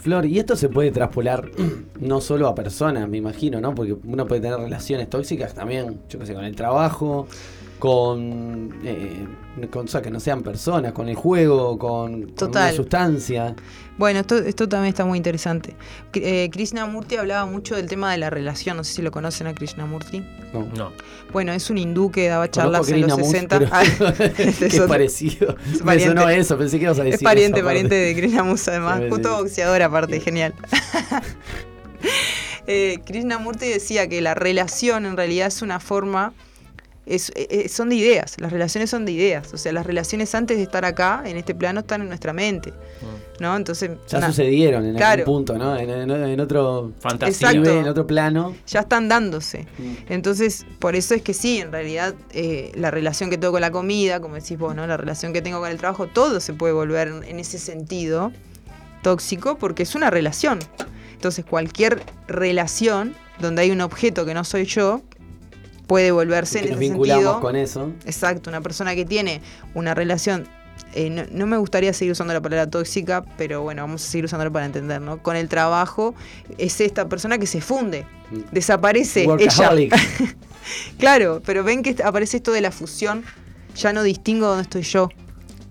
Flor, 0.03 0.27
y 0.27 0.41
esto 0.41 0.57
se 0.57 0.69
puede 0.69 0.91
traspolar 0.91 1.49
no 2.01 2.21
solo 2.21 2.49
a 2.49 2.57
personas, 2.57 3.09
me 3.09 3.19
imagino, 3.19 3.61
¿no? 3.61 3.73
Porque 3.73 3.93
uno 3.93 4.27
puede 4.27 4.41
tener 4.41 4.59
relaciones 4.59 5.09
tóxicas 5.09 5.55
también, 5.55 6.01
yo 6.09 6.19
qué 6.19 6.27
sé, 6.27 6.35
con 6.35 6.45
el 6.45 6.57
trabajo, 6.57 7.29
con, 7.83 8.79
eh, 8.85 9.27
con 9.69 9.87
o 9.87 9.89
sea, 9.89 10.01
que 10.01 10.09
no 10.13 10.21
sean 10.21 10.45
personas, 10.45 10.93
con 10.93 11.09
el 11.09 11.17
juego, 11.17 11.77
con, 11.81 12.23
con 12.27 12.35
Total. 12.37 12.69
una 12.69 12.77
sustancia. 12.77 13.57
Bueno, 13.99 14.21
esto, 14.21 14.39
esto 14.39 14.69
también 14.69 14.91
está 14.91 15.05
muy 15.05 15.17
interesante. 15.17 15.75
Eh, 16.15 16.49
Krishnamurti 16.53 17.17
hablaba 17.17 17.45
mucho 17.45 17.75
del 17.75 17.89
tema 17.89 18.13
de 18.13 18.19
la 18.19 18.31
relación. 18.31 18.77
No 18.77 18.85
sé 18.85 18.93
si 18.95 19.03
lo 19.03 19.11
conocen 19.11 19.49
a 19.49 19.55
Krishnamurti. 19.57 20.21
No. 20.53 20.69
No. 20.77 20.93
Bueno, 21.33 21.51
es 21.53 21.71
un 21.71 21.79
hindú 21.79 22.13
que 22.13 22.29
daba 22.29 22.47
Conozco 22.47 22.85
charlas 22.87 22.89
en 22.91 23.01
los 23.01 23.19
Krishnamurti, 23.19 23.33
60. 23.33 23.59
pero- 23.59 23.71
Ah, 23.73 23.83
es 24.65 24.81
parecido. 24.83 25.57
Es 25.67 25.81
Me 25.81 25.87
pariente. 25.87 26.21
sonó 26.21 26.29
eso, 26.31 26.57
pensé 26.57 26.79
que 26.79 26.85
ibas 26.85 27.01
a 27.01 27.03
decir 27.03 27.15
Es 27.17 27.23
pariente, 27.25 27.65
pariente 27.65 27.97
de 27.97 28.15
Krishnamurti 28.15 28.63
además. 28.71 29.01
Sí, 29.01 29.09
Justo 29.11 29.29
sí. 29.29 29.43
boxeador 29.43 29.83
aparte, 29.83 30.21
genial. 30.21 30.55
eh, 32.69 32.99
Krishnamurti 33.05 33.67
decía 33.67 34.09
que 34.09 34.21
la 34.21 34.35
relación 34.35 35.05
en 35.05 35.17
realidad 35.17 35.49
es 35.49 35.63
una 35.63 35.81
forma... 35.81 36.33
es- 37.07 37.31
eh, 37.35 37.49
eh, 37.51 37.69
son 37.69 37.89
de 37.89 37.97
ideas, 37.97 38.37
las 38.39 38.53
relaciones 38.53 38.89
son 38.91 39.05
de 39.05 39.13
ideas, 39.13 39.53
o 39.53 39.57
sea, 39.59 39.73
las 39.73 39.85
relaciones 39.87 40.35
antes 40.35 40.57
de 40.57 40.63
estar 40.63 40.85
acá, 40.85 41.23
en 41.27 41.37
este 41.37 41.55
plano, 41.55 41.81
están 41.81 42.01
en 42.03 42.09
nuestra 42.09 42.33
mente, 42.33 42.73
¿no? 43.41 43.57
Entonces, 43.57 43.91
Ya 44.09 44.25
sucedieron 44.27 44.85
en 44.87 44.95
Claro. 44.95 45.23
algún 45.23 45.35
punto, 45.45 45.59
¿no? 45.59 45.77
En, 45.77 45.91
en- 45.91 46.11
en 46.11 46.41
otro 46.41 46.93
Fantasía. 47.01 47.49
Exacto. 47.51 47.71
en 47.81 47.89
otro 47.89 48.07
plano. 48.07 48.55
ya 48.69 48.81
están 48.81 49.09
dándose. 49.09 49.67
Mm. 49.79 50.13
Entonces, 50.13 50.65
por 50.79 50.95
eso 50.95 51.15
es 51.15 51.23
que 51.23 51.35
sí, 51.35 51.59
en 51.61 51.73
realidad, 51.73 52.15
eh, 52.33 52.71
la 52.77 52.91
relación 52.93 53.31
que 53.31 53.37
tengo 53.39 53.53
con 53.53 53.61
la 53.63 53.73
comida, 53.73 54.21
como 54.21 54.37
decís 54.37 54.57
vos, 54.59 54.75
¿no? 54.77 54.87
La 54.87 54.97
relación 54.97 55.33
que 55.33 55.43
tengo 55.43 55.59
con 55.61 55.71
el 55.71 55.79
trabajo, 55.79 56.07
todo 56.07 56.39
se 56.41 56.53
puede 56.55 56.73
volver 56.73 57.09
en 57.09 57.39
ese 57.41 57.59
sentido 57.59 58.31
tóxico 59.03 59.57
porque 59.59 59.83
es 59.83 59.95
una 59.95 60.11
relación. 60.11 60.61
Entonces, 61.15 61.45
cualquier 61.45 62.01
relación 62.29 63.15
donde 63.41 63.63
hay 63.63 63.71
un 63.71 63.81
objeto 63.81 64.25
que 64.25 64.35
no 64.35 64.45
soy 64.45 64.65
yo, 64.67 65.03
puede 65.87 66.11
volverse 66.13 66.59
en 66.61 66.65
nos 66.67 66.73
ese 66.73 66.81
vinculamos 66.81 67.23
sentido. 67.25 67.41
con 67.41 67.57
eso. 67.57 67.91
Exacto, 68.05 68.51
una 68.51 68.61
persona 68.61 68.95
que 68.95 69.05
tiene 69.05 69.41
una 69.75 69.95
relación. 69.95 70.47
eh, 70.95 71.11
no, 71.11 71.23
no 71.31 71.47
me 71.47 71.57
gustaría 71.57 71.93
seguir 71.93 72.13
usando 72.13 72.33
la 72.35 72.41
palabra 72.41 72.69
tóxica, 72.69 73.25
pero 73.37 73.63
bueno, 73.63 73.83
vamos 73.83 74.05
a 74.05 74.09
seguir 74.11 74.25
usándolo 74.27 74.53
para 74.53 74.67
entender, 74.67 75.01
¿no? 75.01 75.23
Con 75.23 75.37
el 75.37 75.49
trabajo, 75.49 76.15
es 76.59 76.81
esta 76.81 77.09
persona 77.09 77.39
que 77.39 77.47
se 77.47 77.61
funde, 77.61 78.05
desaparece 78.53 79.27
ella. 79.39 79.71
Claro, 80.99 81.43
pero 81.45 81.65
ven 81.65 81.83
que 81.83 81.97
aparece 82.05 82.37
esto 82.39 82.53
de 82.53 82.61
la 82.61 82.71
fusión, 82.71 83.25
ya 83.77 83.93
no 83.93 84.03
distingo 84.03 84.47
dónde 84.47 84.63
estoy 84.63 84.83
yo. 84.83 85.09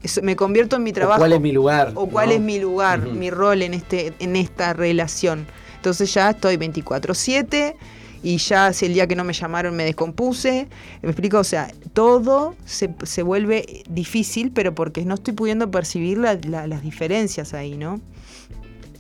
Eso- 0.03 0.22
me 0.22 0.36
convierto 0.36 0.76
en 0.76 0.84
mi 0.84 0.89
O 0.91 0.93
trabajo. 0.93 1.20
¿Cuál 1.20 1.34
es 1.34 1.39
mi 1.41 1.51
lugar? 1.51 1.91
o 1.95 2.07
cuál 2.07 2.30
¿no? 2.30 2.36
es 2.36 2.41
mi 2.41 2.59
lugar, 2.59 3.01
mi 3.07 3.30
rol 3.30 3.62
en, 3.62 3.74
este, 3.74 4.14
en 4.20 4.36
esta 4.36 4.74
relación. 4.74 5.47
Entonces 5.78 6.14
ya 6.14 6.32
estoy 6.32 6.57
24/7 6.57 7.76
y 8.24 8.38
ya 8.38 8.72
si 8.74 8.86
el 8.86 8.93
día 8.93 9.07
que 9.07 9.15
no 9.15 9.24
me 9.24 9.34
llamaron 9.34 9.76
me 9.76 9.84
descompuse. 9.84 10.67
¿Me 11.01 11.09
explico? 11.09 11.39
O 11.39 11.43
sea, 11.43 11.72
todo 11.93 12.55
se, 12.65 12.93
se 13.03 13.24
vuelve 13.24 13.84
difícil, 13.89 14.51
pero 14.51 14.76
porque 14.76 15.03
no 15.05 15.15
estoy 15.15 15.34
pudiendo 15.34 15.72
percibir 15.72 16.17
la- 16.19 16.36
la- 16.47 16.67
las 16.67 16.84
diferencias 16.84 17.53
ahí, 17.53 17.78
¿no? 17.78 17.99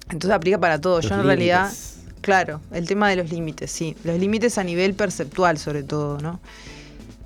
Entonces 0.09 0.31
aplica 0.31 0.57
para 0.59 0.81
todo. 0.81 0.97
Los 0.97 1.09
Yo 1.09 1.15
en 1.15 1.23
realidad, 1.23 1.71
claro, 2.21 2.61
el 2.73 2.87
tema 2.87 3.09
de 3.09 3.15
los 3.17 3.29
límites, 3.31 3.71
sí. 3.71 3.95
Los 4.03 4.19
límites 4.19 4.57
a 4.57 4.63
nivel 4.63 4.93
perceptual 4.93 5.57
sobre 5.57 5.83
todo, 5.83 6.17
¿no? 6.19 6.39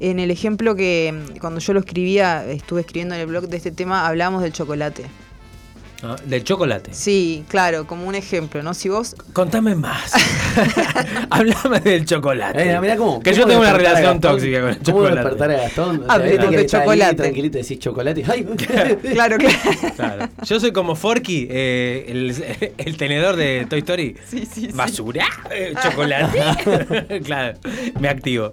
En 0.02 0.20
el 0.20 0.30
ejemplo 0.30 0.76
que 0.76 1.14
mm, 1.36 1.38
cuando 1.40 1.60
yo 1.62 1.74
lo 1.74 1.80
escribía, 1.80 2.46
estuve 2.46 2.82
escribiendo 2.82 3.16
en 3.16 3.22
el 3.22 3.28
blog 3.28 3.48
de 3.48 3.56
este 3.58 3.72
tema, 3.72 4.06
hablamos 4.08 4.42
del 4.44 4.52
chocolate. 4.52 5.06
Ah, 6.04 6.16
Del 6.26 6.44
chocolate. 6.44 6.94
Sí, 6.94 7.46
claro, 7.48 7.88
como 7.88 8.06
un 8.06 8.16
ejemplo, 8.16 8.62
¿no? 8.62 8.74
Si 8.74 8.90
vos. 8.90 9.16
Contame 9.34 9.76
más. 9.76 10.14
Háblame 11.30 11.80
del 11.80 12.06
chocolate. 12.06 12.70
Eh, 12.74 12.80
mirá 12.82 12.96
cómo- 12.98 13.22
que 13.22 13.32
cómo 13.32 13.42
yo 13.42 13.48
tengo 13.48 13.62
una 13.62 13.74
relación 13.74 14.20
tóxica 14.20 14.60
con 14.62 14.70
el 14.70 14.76
¿Cómo 14.78 14.86
chocolate. 14.86 15.16
despertar 15.16 15.52
a 15.52 15.58
Gastón? 15.62 16.00
O 16.02 16.06
sea, 16.06 16.14
Hablemos 16.14 16.52
de 16.52 16.58
ahí 16.58 16.66
chocolate. 16.66 17.16
tranquilito, 17.16 17.58
decís 17.58 17.80
chocolate. 17.80 18.24
¡Ay! 18.28 18.46
Claro, 19.16 19.38
claro. 19.38 19.38
Claro. 19.96 20.30
Yo 20.44 20.60
soy 20.60 20.72
como 20.72 20.96
Forky, 20.96 21.48
eh, 21.50 22.06
el, 22.10 22.74
el 22.78 22.98
tenedor 22.98 23.36
de 23.36 23.66
Toy 23.70 23.80
Story. 23.80 24.16
Sí, 24.28 24.46
sí, 24.46 24.62
sí. 24.66 24.70
¿Basura? 24.74 25.26
Eh, 25.50 25.74
¿Chocolate? 25.82 27.22
claro, 27.24 27.58
me 28.00 28.10
activo. 28.10 28.52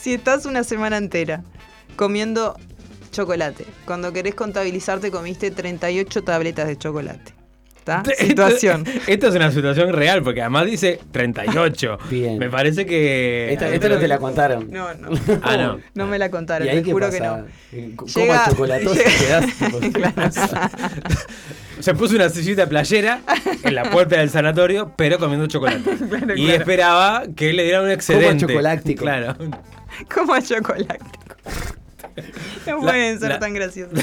Si 0.00 0.14
estás 0.14 0.46
una 0.46 0.64
semana 0.64 0.96
entera 0.96 1.42
comiendo 1.96 2.56
chocolate, 3.12 3.64
cuando 3.84 4.12
querés 4.12 4.34
contabilizarte 4.34 5.12
comiste 5.12 5.52
38 5.52 6.24
tabletas 6.24 6.66
de 6.66 6.76
chocolate. 6.76 7.34
¿Está? 7.78 8.04
Situación. 8.16 8.84
Esto 9.08 9.26
es 9.26 9.34
una 9.34 9.50
situación 9.50 9.92
real, 9.92 10.22
porque 10.22 10.40
además 10.40 10.66
dice 10.66 11.00
38. 11.10 11.98
Bien. 12.10 12.38
Me 12.38 12.48
parece 12.48 12.86
que. 12.86 13.52
Esta, 13.52 13.68
esta 13.68 13.88
no 13.88 13.98
te 13.98 14.06
la 14.06 14.18
contaron. 14.18 14.70
No, 14.70 14.94
no. 14.94 15.08
Ah, 15.42 15.56
no. 15.56 15.80
No 15.94 16.06
me 16.06 16.16
la 16.16 16.30
contaron, 16.30 16.66
¿Y 16.68 16.70
ahí 16.70 16.76
te 16.76 16.82
qué 16.84 16.92
juro 16.92 17.06
pasa? 17.06 17.18
que 17.18 17.24
no. 17.24 17.46
Eh, 17.72 17.92
¿Cómo 17.96 18.08
Llega- 18.12 18.48
chocolatoso 18.50 18.94
llega- 18.94 19.40
quedás? 19.50 20.40
Se 21.80 21.94
puso 21.94 22.14
una 22.14 22.28
sillita 22.28 22.68
playera 22.68 23.20
en 23.64 23.74
la 23.74 23.90
puerta 23.90 24.16
del 24.18 24.30
sanatorio, 24.30 24.92
pero 24.96 25.18
comiendo 25.18 25.48
chocolate. 25.48 25.82
Claro, 25.82 26.34
y 26.36 26.44
claro. 26.44 26.58
esperaba 26.60 27.22
que 27.34 27.52
le 27.52 27.64
dieran 27.64 27.84
un 27.86 27.90
excedente. 27.90 28.46
chocoláctico. 28.46 29.02
Claro. 29.02 29.34
Como 30.14 30.38
chocolate. 30.40 31.00
No 32.66 32.76
La- 32.76 32.92
pueden 32.92 33.18
ser 33.20 33.28
la- 33.30 33.38
tan 33.38 33.54
graciosos. 33.54 33.98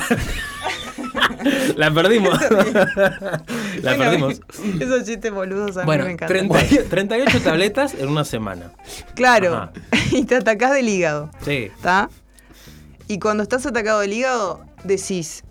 La 1.75 1.93
perdimos. 1.93 2.37
la 2.51 3.41
Bueno, 3.81 3.97
perdimos. 3.97 4.41
Esos 4.79 5.03
chistes 5.05 5.31
boludos 5.31 5.77
a 5.77 5.81
mí 5.81 5.85
Bueno, 5.85 6.05
me 6.05 6.11
encantan. 6.11 6.49
30 6.49 6.89
38 6.89 7.41
tabletas 7.41 7.93
en 7.93 8.09
una 8.09 8.25
semana. 8.25 8.71
Claro. 9.15 9.55
Ajá. 9.55 9.71
Y 10.11 10.25
te 10.25 10.35
atacás 10.35 10.73
del 10.73 10.89
hígado. 10.89 11.29
Sí. 11.45 11.69
¿Está? 11.75 12.09
Y 13.07 13.19
cuando 13.19 13.43
estás 13.43 13.65
atacado 13.65 14.01
del 14.01 14.13
hígado, 14.13 14.65
decís, 14.83 15.43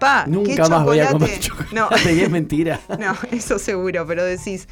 pa, 0.00 0.24
¿qué 0.24 0.30
Nunca 0.30 0.68
más 0.68 0.84
voy 0.84 1.00
a 1.00 1.10
comer 1.10 1.38
chocolate? 1.38 1.70
chocolate. 1.74 2.12
Y 2.14 2.20
es 2.20 2.30
mentira. 2.30 2.80
No, 2.88 2.96
no, 2.96 3.16
eso 3.32 3.58
seguro, 3.58 4.06
pero 4.06 4.24
decís, 4.24 4.68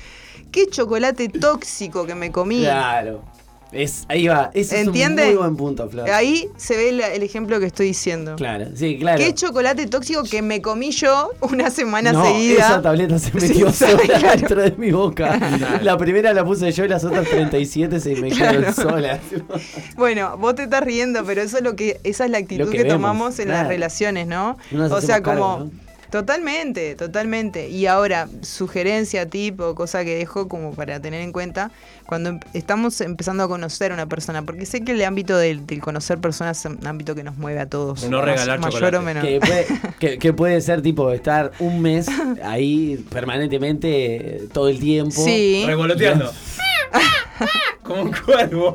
qué 0.51 0.67
chocolate 0.69 1.29
tóxico 1.29 2.07
que 2.07 2.15
me 2.15 2.33
comí. 2.33 2.63
Claro. 2.63 3.25
Es, 3.73 4.05
ahí 4.09 4.29
va. 4.29 4.51
Ese 4.55 4.81
¿Entiende? 4.81 5.23
es 5.23 5.29
un 5.31 5.35
muy 5.35 5.43
buen 5.43 5.57
punto, 5.57 5.89
Flor. 5.89 6.09
Ahí 6.11 6.49
se 6.57 6.77
ve 6.77 6.89
el 6.91 7.23
ejemplo 7.23 7.59
que 7.59 7.67
estoy 7.67 7.89
diciendo. 7.89 8.37
Claro, 8.37 8.67
sí, 8.75 8.97
claro. 8.99 9.19
¿Qué 9.19 9.35
chocolate 9.35 9.87
tóxico 9.87 10.23
que 10.23 10.41
me 10.41 10.63
comí 10.63 10.93
yo 10.93 11.31
una 11.41 11.71
semana 11.71 12.13
no, 12.13 12.25
seguida? 12.25 12.61
esa 12.61 12.83
tableta 12.83 13.19
se 13.19 13.31
Sí, 13.33 13.49
metió 13.49 13.67
claro. 13.73 13.97
sola 13.99 14.37
dentro 14.37 14.63
de 14.63 14.71
mi 14.79 14.93
boca. 14.93 15.39
La 15.83 15.99
primera 15.99 16.33
la 16.33 16.45
puse 16.45 16.71
yo 16.73 16.85
y 16.85 16.89
las 16.89 17.05
otras 17.05 17.29
37 17.29 18.01
se 18.01 18.15
me 18.17 18.31
quedaron 18.31 18.63
Claro. 18.63 18.73
solas. 18.75 19.21
Bueno, 19.97 20.37
vos 20.39 20.55
te 20.55 20.63
estás 20.65 20.83
riendo, 20.83 21.25
pero 21.25 21.43
eso 21.43 21.59
es 21.59 21.63
lo 21.65 21.75
que, 21.77 22.01
esa 22.05 22.25
es 22.25 22.31
la 22.31 22.39
actitud 22.39 22.71
que, 22.71 22.85
tomamos 22.85 23.39
en 23.41 23.49
las 23.49 23.59
claro. 23.59 23.69
relaciones, 23.71 24.27
¿no? 24.27 24.57
Nos 24.71 24.93
o 24.93 25.01
sea, 25.01 25.23
como 25.23 25.57
cargo, 25.57 25.65
¿no? 25.65 25.86
Totalmente, 26.11 26.95
totalmente. 26.95 27.69
Y 27.69 27.87
ahora, 27.87 28.29
sugerencia, 28.43 29.29
tip 29.29 29.61
o 29.61 29.75
cosa 29.75 30.05
que 30.05 30.17
dejo 30.17 30.49
como 30.49 30.73
para 30.75 31.01
tener 31.01 31.21
en 31.21 31.33
cuenta 31.33 31.71
cuando 32.07 32.31
em- 32.31 32.41
estamos 32.55 33.01
empezando 33.01 33.43
a 33.45 33.49
conocer 33.49 33.91
a 33.91 33.95
una 33.95 34.07
persona, 34.07 34.43
porque 34.43 34.67
sé 34.67 34.83
que 34.85 34.93
el 34.93 35.05
ámbito 35.05 35.37
del, 35.37 35.67
del 35.67 35.81
conocer 35.81 36.19
personas 36.19 36.59
es 36.65 36.65
un 36.71 36.87
ámbito 36.87 37.15
que 37.15 37.23
nos 37.25 37.37
mueve 37.37 37.61
a 37.61 37.67
todos. 37.67 38.05
No 38.09 38.23
regalar 38.23 38.59
mayor 38.59 38.73
chocolate. 38.75 38.97
o 38.99 39.03
menor. 39.03 39.23
Que 39.25 39.41
puede, 39.41 39.67
que, 39.99 40.19
que 40.19 40.33
puede 40.33 40.61
ser 40.61 40.83
tipo 40.83 41.11
estar 41.13 41.53
un 41.59 41.81
mes 41.83 42.07
ahí 42.45 43.05
permanentemente 43.11 44.45
todo 44.53 44.69
el 44.69 44.79
tiempo. 44.79 45.23
Sí. 45.25 45.65
Revoloteando. 45.67 46.33
Como 47.83 48.03
un 48.03 48.13
cuervo. 48.13 48.75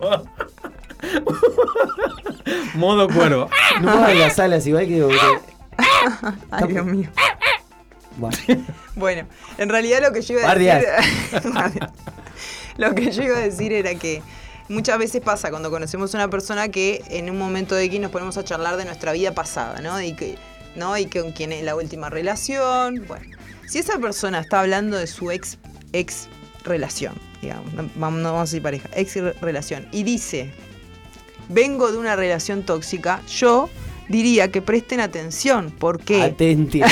Modo 2.75 3.07
cuervo. 3.09 3.49
No 3.81 3.91
hagas 3.91 4.15
las 4.17 4.39
alas 4.39 4.67
igual 4.67 4.87
que. 4.87 5.05
Ay, 6.51 6.67
Dios 6.67 6.85
mío. 6.85 7.09
Bueno, 8.17 8.37
Bueno, 8.95 9.27
en 9.57 9.69
realidad 9.69 10.01
lo 10.01 10.11
que 10.11 10.21
yo 10.21 10.37
iba 10.37 10.51
a 10.51 10.55
decir. 10.55 10.87
lo 12.77 12.93
que 12.93 13.11
yo 13.11 13.23
iba 13.23 13.37
a 13.37 13.41
decir 13.41 13.73
era 13.73 13.95
que 13.95 14.21
muchas 14.69 14.97
veces 14.97 15.21
pasa 15.21 15.49
cuando 15.49 15.69
conocemos 15.69 16.13
a 16.13 16.17
una 16.17 16.29
persona 16.29 16.69
que 16.69 17.03
en 17.09 17.29
un 17.29 17.37
momento 17.37 17.75
de 17.75 17.85
X 17.85 17.99
nos 17.99 18.11
ponemos 18.11 18.37
a 18.37 18.43
charlar 18.43 18.77
de 18.77 18.85
nuestra 18.85 19.13
vida 19.13 19.33
pasada, 19.33 19.81
¿no? 19.81 20.01
Y 20.01 20.13
que, 20.13 20.37
¿no? 20.75 20.97
Y 20.97 21.05
con 21.05 21.31
quién 21.31 21.51
es 21.51 21.63
la 21.63 21.75
última 21.75 22.09
relación. 22.09 23.05
Bueno, 23.07 23.37
si 23.67 23.79
esa 23.79 23.97
persona 23.99 24.39
está 24.39 24.59
hablando 24.59 24.97
de 24.97 25.07
su 25.07 25.31
ex, 25.31 25.57
ex 25.93 26.27
relación, 26.63 27.15
digamos, 27.41 27.73
no 27.73 27.89
vamos 27.95 28.39
a 28.39 28.43
decir 28.43 28.61
pareja, 28.61 28.89
ex 28.93 29.15
relación, 29.41 29.87
y 29.91 30.03
dice, 30.03 30.51
vengo 31.49 31.91
de 31.91 31.97
una 31.97 32.15
relación 32.15 32.63
tóxica, 32.63 33.21
yo 33.27 33.69
diría 34.11 34.51
que 34.51 34.61
presten 34.61 34.99
atención. 34.99 35.71
¿Por 35.71 35.99
qué? 36.03 36.21
atenti. 36.21 36.81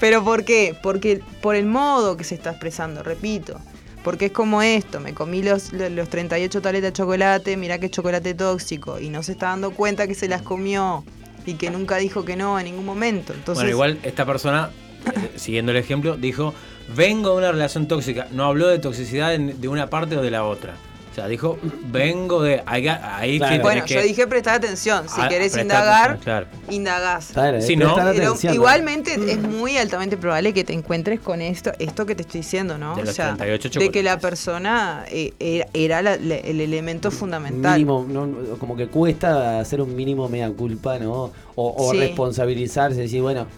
Pero 0.00 0.24
¿por 0.24 0.44
qué? 0.44 0.74
Porque 0.82 1.20
por 1.40 1.54
el 1.56 1.66
modo 1.66 2.16
que 2.16 2.24
se 2.24 2.34
está 2.34 2.50
expresando, 2.50 3.02
repito. 3.02 3.58
Porque 4.02 4.26
es 4.26 4.32
como 4.32 4.62
esto, 4.62 4.98
me 4.98 5.12
comí 5.12 5.42
los, 5.42 5.74
los, 5.74 5.90
los 5.90 6.08
38 6.08 6.62
tabletas 6.62 6.88
de 6.88 6.92
chocolate, 6.94 7.56
mirá 7.58 7.78
que 7.78 7.86
es 7.86 7.92
chocolate 7.92 8.32
tóxico, 8.32 8.98
y 8.98 9.10
no 9.10 9.22
se 9.22 9.32
está 9.32 9.48
dando 9.48 9.72
cuenta 9.72 10.06
que 10.06 10.14
se 10.14 10.26
las 10.26 10.40
comió 10.40 11.04
y 11.44 11.54
que 11.54 11.68
nunca 11.70 11.96
dijo 11.98 12.24
que 12.24 12.34
no 12.34 12.58
en 12.58 12.64
ningún 12.64 12.86
momento. 12.86 13.34
Entonces, 13.34 13.56
bueno, 13.62 13.70
igual 13.70 13.98
esta 14.02 14.24
persona, 14.24 14.70
eh, 15.04 15.32
siguiendo 15.36 15.72
el 15.72 15.76
ejemplo, 15.78 16.16
dijo, 16.16 16.54
vengo 16.96 17.32
de 17.32 17.36
una 17.38 17.52
relación 17.52 17.88
tóxica. 17.88 18.26
No 18.32 18.44
habló 18.46 18.68
de 18.68 18.78
toxicidad 18.78 19.34
en- 19.34 19.60
de 19.60 19.68
una 19.68 19.90
parte 19.90 20.16
o 20.16 20.22
de 20.22 20.30
la 20.30 20.44
otra. 20.44 20.76
O 21.10 21.14
sea, 21.14 21.26
dijo, 21.26 21.58
vengo 21.90 22.40
de... 22.42 22.62
Ahí, 22.66 22.86
ahí 22.86 23.38
Claro. 23.38 23.62
bueno, 23.62 23.84
que- 23.84 23.94
yo 23.94 24.02
dije 24.02 24.28
prestar 24.28 24.54
atención. 24.54 25.08
Si 25.08 25.20
Ah, 25.20 25.28
querés 25.28 25.56
indagar, 25.56 26.18
claro. 26.20 26.46
indagás. 26.70 27.30
Claro, 27.32 27.60
Si 27.60 27.72
es 27.72 27.78
no- 27.80 27.96
Pero 27.96 28.36
igualmente 28.52 29.14
es 29.14 29.38
muy 29.40 29.76
altamente 29.76 30.16
probable 30.16 30.52
que 30.52 30.62
te 30.62 30.72
encuentres 30.72 31.18
con 31.18 31.40
esto, 31.40 31.72
esto 31.80 32.06
que 32.06 32.14
te 32.14 32.22
estoy 32.22 32.42
diciendo, 32.42 32.78
¿no? 32.78 32.94
De 32.94 33.02
o 33.02 33.12
sea, 33.12 33.34
38 33.34 33.80
de 33.80 33.90
que 33.90 34.04
la 34.04 34.18
persona 34.20 35.04
eh, 35.08 35.34
era, 35.40 35.66
era 35.74 36.00
la- 36.02 36.16
la- 36.16 36.36
el 36.36 36.60
elemento 36.60 37.10
fundamental. 37.10 37.72
Mínimo, 37.72 38.06
no, 38.08 38.56
como 38.58 38.76
que 38.76 38.86
cuesta 38.86 39.58
hacer 39.58 39.80
un 39.80 39.96
mínimo 39.96 40.28
mea 40.28 40.48
culpa, 40.50 40.98
¿no? 41.00 41.32
O, 41.56 41.74
o 41.76 41.90
Sí. 41.90 41.98
responsabilizarse, 41.98 43.00
decir, 43.00 43.20
bueno, 43.20 43.48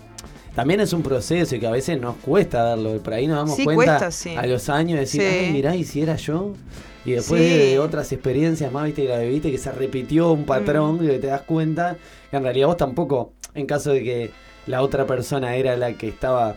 también 0.54 0.80
es 0.80 0.94
un 0.94 1.02
proceso 1.02 1.54
y 1.54 1.60
que 1.60 1.66
a 1.66 1.70
veces 1.70 2.00
nos 2.00 2.16
cuesta 2.16 2.62
darlo. 2.62 2.96
Por 3.02 3.12
ahí 3.12 3.26
nos 3.26 3.36
damos 3.36 3.56
Sí, 3.56 3.64
cuenta 3.64 3.98
cuesta, 3.98 4.10
sí. 4.10 4.34
a 4.36 4.46
los 4.46 4.70
años 4.70 4.94
de 4.94 5.00
decir, 5.00 5.20
Sí. 5.20 5.26
ay, 5.28 5.52
mirá, 5.52 5.76
y 5.76 5.84
si 5.84 6.00
era 6.00 6.16
yo. 6.16 6.54
Y 7.04 7.12
después 7.12 7.42
Sí. 7.42 7.48
de 7.58 7.78
otras 7.78 8.12
experiencias 8.12 8.70
más, 8.72 8.84
viste, 8.86 9.02
que 9.02 9.08
la 9.08 9.18
viste, 9.18 9.50
que 9.50 9.58
se 9.58 9.72
repitió 9.72 10.30
un 10.32 10.44
patrón 10.44 10.98
Mm. 11.00 11.04
y 11.04 11.06
que 11.08 11.18
te 11.18 11.26
das 11.28 11.42
cuenta 11.42 11.96
que 12.30 12.36
en 12.36 12.42
realidad 12.44 12.68
vos 12.68 12.76
tampoco, 12.76 13.32
en 13.54 13.66
caso 13.66 13.92
de 13.92 14.02
que 14.04 14.30
la 14.66 14.82
otra 14.82 15.06
persona 15.06 15.56
era 15.56 15.76
la 15.76 15.94
que 15.94 16.08
estaba 16.08 16.56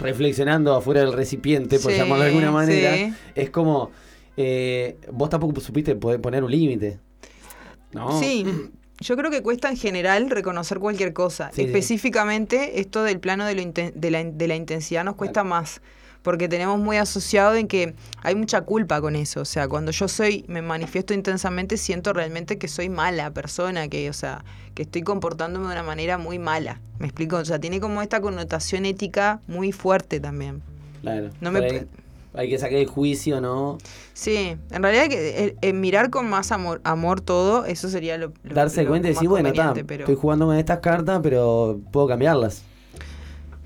reflexionando 0.00 0.74
afuera 0.74 1.00
del 1.02 1.12
recipiente, 1.12 1.78
por 1.78 1.92
Sí, 1.92 1.98
llamarlo 1.98 2.24
de 2.24 2.30
alguna 2.30 2.50
manera, 2.50 2.94
sí. 2.94 3.14
es 3.36 3.50
como, 3.50 3.90
eh, 4.36 4.96
vos 5.12 5.30
tampoco 5.30 5.60
supiste 5.60 5.94
poder 5.94 6.20
poner 6.20 6.42
un 6.42 6.50
límite. 6.50 6.98
¿no? 7.92 8.18
Sí, 8.18 8.44
yo 8.98 9.16
creo 9.16 9.30
que 9.30 9.40
cuesta 9.40 9.70
en 9.70 9.76
general 9.76 10.28
reconocer 10.30 10.80
cualquier 10.80 11.12
cosa. 11.12 11.52
Específicamente, 11.56 12.80
esto 12.80 13.04
del 13.04 13.20
plano 13.20 13.46
de, 13.46 13.54
lo 13.54 13.62
inten- 13.62 13.92
de, 13.94 14.10
la, 14.10 14.24
de 14.24 14.48
la 14.48 14.56
intensidad 14.56 15.04
nos 15.04 15.14
cuesta 15.14 15.44
más. 15.44 15.80
Porque 16.24 16.48
tenemos 16.48 16.80
muy 16.80 16.96
asociado 16.96 17.54
en 17.54 17.68
que 17.68 17.94
hay 18.22 18.34
mucha 18.34 18.62
culpa 18.62 19.00
con 19.00 19.14
eso. 19.14 19.42
O 19.42 19.44
sea, 19.44 19.68
cuando 19.68 19.92
yo 19.92 20.08
soy, 20.08 20.44
me 20.48 20.62
manifiesto 20.62 21.14
intensamente, 21.14 21.76
siento 21.76 22.12
realmente 22.12 22.58
que 22.58 22.66
soy 22.66 22.88
mala 22.88 23.30
persona, 23.30 23.86
que, 23.88 24.08
o 24.10 24.14
sea, 24.14 24.42
que 24.74 24.82
estoy 24.82 25.02
comportándome 25.02 25.66
de 25.66 25.72
una 25.74 25.82
manera 25.82 26.16
muy 26.18 26.38
mala. 26.38 26.80
¿Me 26.98 27.06
explico? 27.06 27.36
O 27.36 27.44
sea, 27.44 27.58
tiene 27.60 27.78
como 27.78 28.00
esta 28.02 28.20
connotación 28.22 28.86
ética 28.86 29.40
muy 29.46 29.70
fuerte 29.70 30.18
también. 30.18 30.62
Claro. 31.02 31.28
No 31.42 31.52
me 31.52 31.58
ahí 31.60 31.86
hay 32.36 32.48
que 32.48 32.58
sacar 32.58 32.78
el 32.78 32.86
juicio, 32.86 33.40
¿no? 33.40 33.78
Sí, 34.12 34.56
en 34.72 34.82
realidad 34.82 35.08
que 35.08 35.44
el- 35.44 35.56
el 35.60 35.74
mirar 35.74 36.10
con 36.10 36.28
más 36.28 36.50
amor, 36.50 36.80
amor 36.82 37.20
todo, 37.20 37.64
eso 37.64 37.88
sería 37.88 38.18
lo, 38.18 38.32
lo- 38.42 38.54
Darse 38.54 38.82
lo 38.82 38.88
cuenta 38.88 39.08
y 39.08 39.12
decir, 39.12 39.28
bueno, 39.28 39.50
está, 39.50 39.74
pero- 39.86 40.00
estoy 40.04 40.16
jugando 40.16 40.46
con 40.46 40.56
estas 40.56 40.80
cartas, 40.80 41.20
pero 41.22 41.78
puedo 41.92 42.08
cambiarlas. 42.08 42.62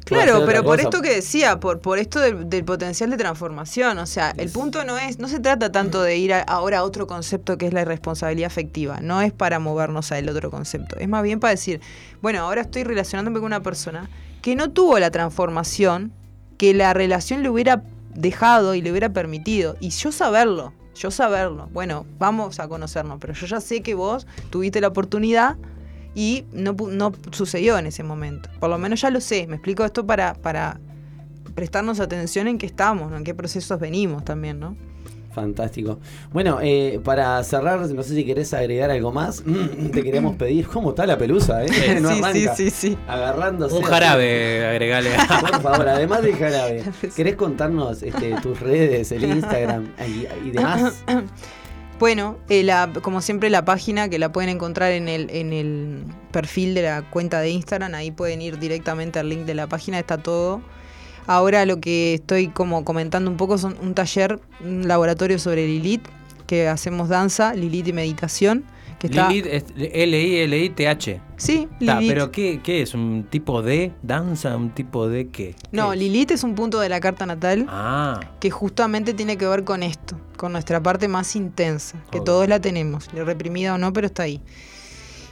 Claro, 0.09 0.45
pero 0.47 0.63
por 0.63 0.77
cosa. 0.77 0.89
esto 0.89 1.03
que 1.03 1.15
decía, 1.15 1.61
por, 1.61 1.81
por 1.81 1.99
esto 1.99 2.21
del, 2.21 2.49
del 2.49 2.65
potencial 2.65 3.11
de 3.11 3.17
transformación, 3.17 3.99
o 3.99 4.07
sea, 4.07 4.33
el 4.37 4.51
punto 4.51 4.85
no 4.85 4.97
es, 4.99 5.19
no 5.19 5.29
se 5.29 5.41
trata 5.41 5.71
tanto 5.71 6.03
de 6.03 6.17
ir 6.17 6.33
a- 6.33 6.41
ahora 6.43 6.79
a 6.79 6.85
otro 6.85 7.07
concepto 7.07 7.59
que 7.59 7.67
es 7.67 7.73
la 7.73 7.83
irresponsabilidad 7.83 8.47
afectiva, 8.47 8.99
no 9.01 9.21
es 9.23 9.33
para 9.33 9.59
movernos 9.59 10.11
al 10.13 10.29
otro 10.29 10.51
concepto, 10.51 10.97
es 10.99 11.09
más 11.09 11.23
bien 11.23 11.41
para 11.41 11.51
decir, 11.53 11.81
bueno, 12.23 12.41
ahora 12.41 12.63
estoy 12.63 12.85
relacionándome 12.85 13.39
con 13.39 13.47
una 13.47 13.63
persona 13.63 14.09
que 14.43 14.55
no 14.57 14.71
tuvo 14.71 14.99
la 14.99 15.11
transformación 15.11 16.13
que 16.57 16.75
la 16.75 16.93
relación 16.95 17.43
le 17.43 17.51
hubiera 17.51 17.83
dejado 18.15 18.75
y 18.75 18.83
le 18.83 18.91
hubiera 18.91 19.11
permitido, 19.13 19.77
y 19.81 19.91
yo 19.91 20.11
saberlo, 20.13 20.73
yo 20.95 21.11
saberlo, 21.13 21.69
bueno, 21.73 22.05
vamos 22.19 22.59
a 22.59 22.67
conocernos, 22.69 23.19
pero 23.21 23.33
yo 23.35 23.47
ya 23.47 23.61
sé 23.61 23.83
que 23.83 23.95
vos 23.95 24.27
tuviste 24.51 24.81
la 24.81 24.89
oportunidad 24.89 25.57
y 26.15 26.45
no, 26.53 26.75
pu- 26.77 26.91
no 26.91 27.13
sucedió 27.33 27.79
en 27.79 27.87
ese 27.87 28.03
momento. 28.03 28.49
Por 28.61 28.71
lo 28.71 28.79
menos 28.79 29.01
ya 29.01 29.11
lo 29.11 29.21
sé. 29.21 29.47
Me 29.47 29.57
explico 29.57 29.85
esto 29.85 30.07
para, 30.07 30.35
para 30.35 30.81
prestarnos 31.55 32.01
atención 32.01 32.49
en 32.49 32.59
qué 32.59 32.67
estamos, 32.67 33.11
¿no? 33.11 33.17
en 33.17 33.25
qué 33.25 33.35
procesos 33.35 33.79
venimos 33.81 34.25
también, 34.25 34.59
¿no? 34.61 34.77
Fantástico. 35.35 36.01
Bueno, 36.33 36.59
eh, 36.63 37.01
para 37.05 37.41
cerrar, 37.45 37.79
no 37.91 38.03
sé 38.03 38.15
si 38.17 38.25
querés 38.25 38.53
agregar 38.55 38.91
algo 38.91 39.13
más. 39.13 39.45
Te 39.93 40.03
queríamos 40.03 40.35
pedir, 40.39 40.67
¿cómo 40.67 40.91
está 40.91 41.07
la 41.07 41.17
pelusa? 41.17 41.63
Eh? 41.65 41.69
Sí, 41.69 41.83
No 42.01 42.09
sí, 42.13 42.21
arranca. 42.21 42.55
sí, 42.57 42.71
sí, 42.71 42.71
sí. 42.71 42.99
Agarrándose. 43.07 43.77
Un 43.77 43.83
jarabe, 43.83 44.67
agregale. 44.67 45.11
Por 45.41 45.61
favor, 45.63 45.89
además 45.89 46.23
del 46.23 46.35
jarabe, 46.35 46.83
¿querés 47.15 47.37
contarnos 47.37 48.03
este, 48.03 48.35
tus 48.43 48.59
redes, 48.59 49.13
el 49.13 49.25
Instagram 49.25 49.89
y, 50.09 50.49
y 50.49 50.51
demás? 50.51 51.05
Bueno, 51.99 52.39
eh, 52.49 52.63
la- 52.63 52.93
como 53.03 53.21
siempre 53.21 53.51
la 53.51 53.65
página 53.65 54.09
que 54.09 54.19
la 54.21 54.31
pueden 54.31 54.51
encontrar 54.51 54.93
en 54.93 55.09
el, 55.09 55.31
en 55.31 55.53
el 55.53 56.05
perfil 56.31 56.75
de 56.75 56.83
la 56.83 57.03
cuenta 57.03 57.41
de 57.41 57.51
Instagram, 57.51 57.93
ahí 57.95 58.13
pueden 58.13 58.41
ir 58.41 58.59
directamente 58.61 59.19
al 59.19 59.29
link 59.29 59.41
de 59.47 59.55
la 59.55 59.67
página, 59.67 59.99
está 59.99 60.19
todo. 60.19 60.61
Ahora 61.27 61.67
lo 61.67 61.81
que 61.81 62.15
estoy 62.15 62.49
como 62.49 62.85
comentando 62.85 63.29
un 63.31 63.37
poco 63.37 63.59
son 63.59 63.77
un 63.83 63.95
taller, 63.95 64.39
un 64.65 64.87
laboratorio 64.87 65.39
sobre 65.41 65.67
Lilith, 65.67 66.07
que 66.47 66.69
hacemos 66.69 67.09
danza, 67.09 67.53
Lilith 67.55 67.89
y 67.89 67.93
meditación, 67.93 68.65
que 68.99 69.07
está... 69.09 69.29
Lilith 69.29 69.47
es 69.47 69.65
L-I-L-I-T-H. 69.77 71.21
Sí, 71.37 71.69
Está, 71.81 72.01
Lilith. 72.01 72.13
pero 72.13 72.33
¿qué, 72.33 72.61
¿qué 72.63 72.83
es? 72.83 72.95
¿Un 72.95 73.27
tipo 73.31 73.63
de 73.63 73.93
danza? 74.03 74.57
¿Un 74.57 74.71
tipo 74.71 75.09
de 75.09 75.29
qué? 75.29 75.55
No. 75.73 75.95
Lilith 75.95 76.33
es 76.33 76.43
un 76.45 76.55
punto 76.55 76.81
de 76.81 76.89
la 76.89 77.01
carta 77.01 77.25
natal 77.27 77.67
Ah, 77.69 78.21
que 78.41 78.51
justamente 78.51 79.15
tiene 79.15 79.37
que 79.37 79.47
ver 79.47 79.65
con 79.65 79.83
esto, 79.83 80.19
con 80.37 80.53
nuestra 80.53 80.83
parte 80.83 81.07
más 81.09 81.37
intensa, 81.37 81.97
que 82.11 82.21
todos 82.21 82.49
la 82.49 82.61
tenemos, 82.61 83.09
reprimida 83.13 83.75
o 83.75 83.79
no, 83.79 83.93
pero 83.93 84.07
está 84.09 84.25
ahí. 84.25 84.41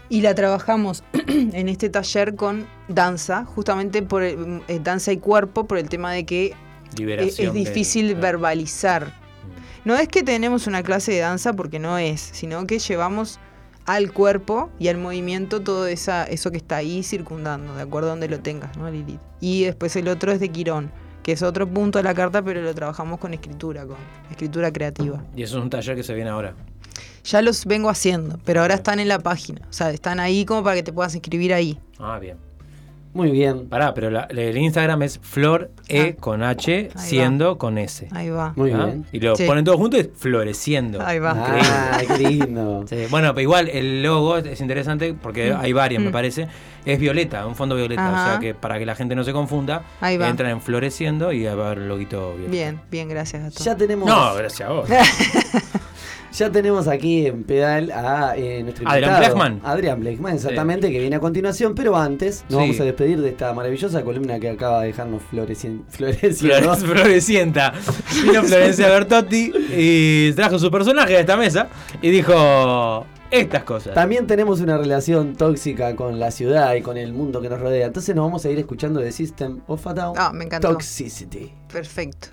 Y 0.08 0.20
la 0.20 0.34
trabajamos 0.36 1.02
en 1.26 1.68
este 1.68 1.88
taller 1.90 2.36
con 2.36 2.66
danza, 2.88 3.44
justamente 3.44 4.02
por 4.02 4.22
el- 4.22 4.62
eh, 4.68 4.78
danza 4.82 5.10
y 5.12 5.16
cuerpo, 5.16 5.66
por 5.66 5.78
el 5.78 5.88
tema 5.88 6.12
de 6.12 6.24
que 6.24 6.46
es, 6.92 6.98
liberación. 6.98 7.48
es 7.48 7.52
difícil 7.54 8.06
claro. 8.12 8.20
verbalizar. 8.20 9.12
No 9.84 9.96
es 9.96 10.06
que 10.08 10.22
tenemos 10.22 10.66
una 10.68 10.82
clase 10.84 11.12
de 11.12 11.18
danza 11.20 11.52
porque 11.52 11.78
no 11.80 11.98
es, 11.98 12.20
sino 12.20 12.64
que 12.66 12.78
llevamos 12.78 13.38
al 13.86 14.12
cuerpo 14.12 14.70
y 14.78 14.88
al 14.88 14.98
movimiento 14.98 15.62
todo 15.62 15.86
esa, 15.86 16.24
eso 16.24 16.50
que 16.50 16.56
está 16.56 16.76
ahí 16.76 17.02
circundando, 17.02 17.74
de 17.74 17.82
acuerdo 17.82 18.08
a 18.08 18.10
donde 18.10 18.28
lo 18.28 18.40
tengas, 18.40 18.76
¿no, 18.76 18.90
Lilith? 18.90 19.20
Y 19.40 19.64
después 19.64 19.94
el 19.96 20.08
otro 20.08 20.32
es 20.32 20.40
de 20.40 20.48
Quirón, 20.50 20.90
que 21.22 21.32
es 21.32 21.42
otro 21.42 21.68
punto 21.68 21.98
de 21.98 22.02
la 22.02 22.14
carta, 22.14 22.42
pero 22.42 22.62
lo 22.62 22.74
trabajamos 22.74 23.18
con 23.18 23.32
escritura, 23.32 23.86
con 23.86 23.96
escritura 24.30 24.72
creativa. 24.72 25.24
Y 25.34 25.42
eso 25.42 25.58
es 25.58 25.62
un 25.64 25.70
taller 25.70 25.96
que 25.96 26.02
se 26.02 26.14
viene 26.14 26.30
ahora. 26.30 26.54
Ya 27.24 27.42
los 27.42 27.64
vengo 27.64 27.88
haciendo, 27.88 28.38
pero 28.44 28.60
ahora 28.60 28.74
están 28.74 29.00
en 29.00 29.08
la 29.08 29.18
página. 29.18 29.62
O 29.68 29.72
sea, 29.72 29.90
están 29.90 30.20
ahí 30.20 30.44
como 30.44 30.62
para 30.62 30.76
que 30.76 30.84
te 30.84 30.92
puedas 30.92 31.14
inscribir 31.14 31.52
ahí. 31.52 31.78
Ah, 31.98 32.18
bien. 32.20 32.36
Muy 33.16 33.30
bien. 33.30 33.68
Pará, 33.68 33.94
pero 33.94 34.10
la- 34.10 34.24
el 34.30 34.56
Instagram 34.58 35.02
es 35.02 35.18
Flor 35.22 35.70
E 35.88 36.16
con 36.16 36.42
H, 36.42 36.90
Ahí 36.94 37.08
siendo 37.08 37.56
con 37.56 37.78
S. 37.78 38.08
Ahí 38.12 38.28
va. 38.28 38.52
Muy 38.56 38.72
¿Ah? 38.72 38.84
bien. 38.84 39.06
Y 39.10 39.20
lo 39.20 39.34
Sí. 39.36 39.44
ponen 39.46 39.64
todos 39.64 39.78
juntos 39.78 39.98
y 39.98 40.02
es 40.02 40.08
floreciendo. 40.14 41.00
Ahí 41.00 41.18
va. 41.18 41.32
Ah, 41.34 41.98
qué 42.06 42.18
lindo. 42.18 42.84
Sí, 42.88 43.06
Bueno, 43.10 43.30
pero 43.34 43.40
igual 43.42 43.68
el 43.70 44.02
logo 44.02 44.36
es 44.36 44.60
interesante 44.60 45.14
porque 45.14 45.52
Mm. 45.54 45.60
hay 45.60 45.72
varias, 45.72 46.02
me 46.02 46.10
Mm. 46.10 46.12
parece. 46.12 46.48
Es 46.84 47.00
violeta, 47.00 47.46
un 47.46 47.56
fondo 47.56 47.74
violeta. 47.74 48.06
Ajá. 48.06 48.24
O 48.26 48.30
sea 48.32 48.38
que 48.40 48.54
para 48.54 48.78
que 48.78 48.84
la 48.86 48.94
gente 48.94 49.14
no 49.16 49.24
se 49.24 49.32
confunda, 49.32 49.82
Ahí 50.00 50.18
va. 50.18 50.28
entran 50.28 50.50
en 50.50 50.60
floreciendo 50.60 51.32
y 51.32 51.44
va 51.44 51.50
a 51.50 51.66
haber 51.66 51.78
el 51.78 51.88
loguito 51.88 52.32
violeta. 52.32 52.50
Bien, 52.50 52.80
bien, 52.90 53.08
gracias 53.08 53.42
Gastón. 53.42 53.64
Ya 53.64 53.76
tenemos. 53.76 54.06
No, 54.08 54.34
gracias 54.34 54.68
a 54.68 54.72
vos. 54.72 54.88
Ya 56.36 56.50
tenemos 56.52 56.86
aquí 56.86 57.26
en 57.26 57.44
pedal 57.44 57.90
a 57.92 58.34
eh, 58.36 58.62
nuestro 58.62 58.86
Adrián 58.88 59.10
invitado, 59.14 59.34
Blechman. 59.36 59.60
Adrián 59.64 60.00
Blechman, 60.00 60.34
exactamente, 60.34 60.90
que 60.92 60.98
viene 60.98 61.16
a 61.16 61.20
continuación, 61.20 61.74
pero 61.74 61.96
antes 61.96 62.42
nos 62.50 62.50
Sí. 62.50 62.56
vamos 62.56 62.80
a 62.80 62.84
despedir 62.84 63.20
de 63.22 63.30
esta 63.30 63.52
maravillosa 63.54 64.02
columna 64.02 64.38
que 64.38 64.50
acaba 64.50 64.80
de 64.82 64.88
dejarnos 64.88 65.22
florecien- 65.32 65.84
floreciendo. 65.88 66.74
Flores, 66.74 66.84
florecienta. 66.84 67.72
Vino 68.22 68.42
Florencia 68.42 68.88
Bertotti 68.90 69.50
y 69.74 70.32
trajo 70.32 70.58
su 70.58 70.70
personaje 70.70 71.16
a 71.16 71.20
esta 71.20 71.36
mesa 71.38 71.68
y 72.02 72.10
dijo 72.10 73.06
estas 73.30 73.64
cosas. 73.64 73.94
También 73.94 74.26
tenemos 74.26 74.60
una 74.60 74.76
relación 74.76 75.36
tóxica 75.36 75.96
con 75.96 76.20
la 76.20 76.30
ciudad 76.30 76.74
y 76.74 76.82
con 76.82 76.98
el 76.98 77.14
mundo 77.14 77.40
que 77.40 77.48
nos 77.48 77.60
rodea. 77.60 77.86
Entonces 77.86 78.14
nos 78.14 78.26
vamos 78.26 78.44
a 78.44 78.50
ir 78.50 78.58
escuchando 78.58 79.00
de 79.00 79.10
System 79.10 79.60
of 79.68 79.86
a 79.86 79.94
Down. 79.94 80.14
Ah, 80.18 80.32
me 80.34 80.44
encantó. 80.44 80.68
Toxicity. 80.68 81.50
Perfecto. 81.72 82.28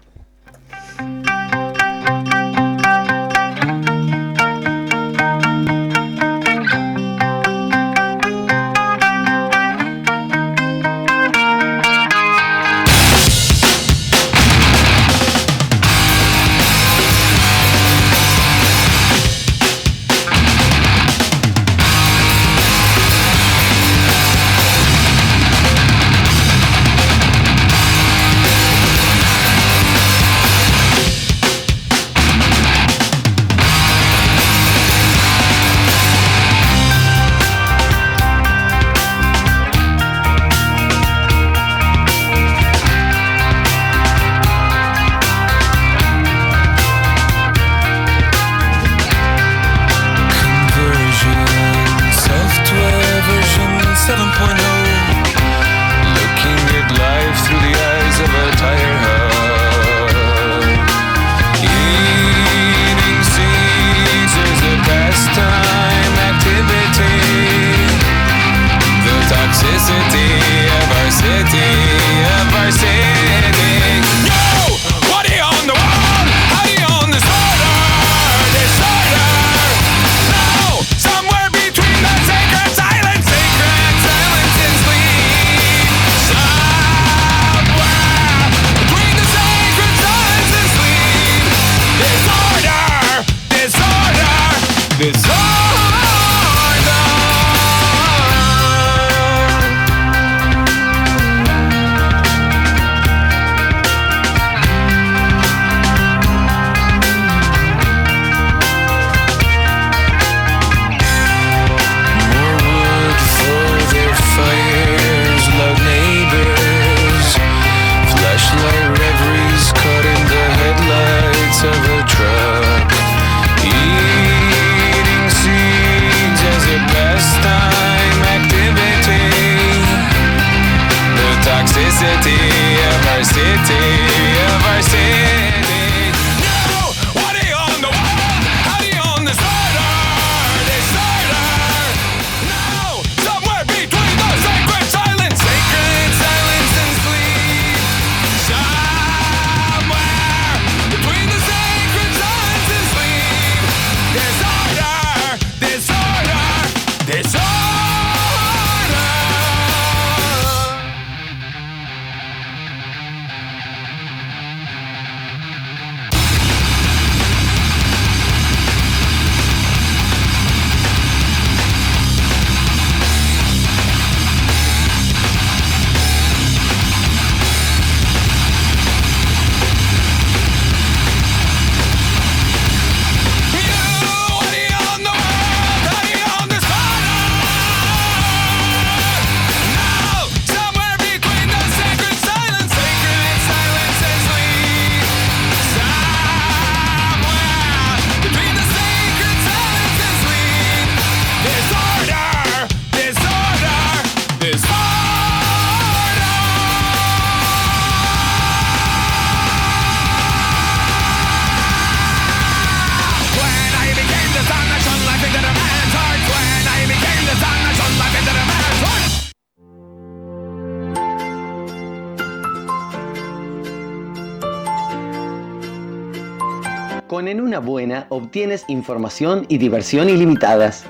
Obtienes 228.34 228.66
información 228.68 229.46
y 229.48 229.60
diversión 229.60 230.10
ilimitadas. 230.10 230.86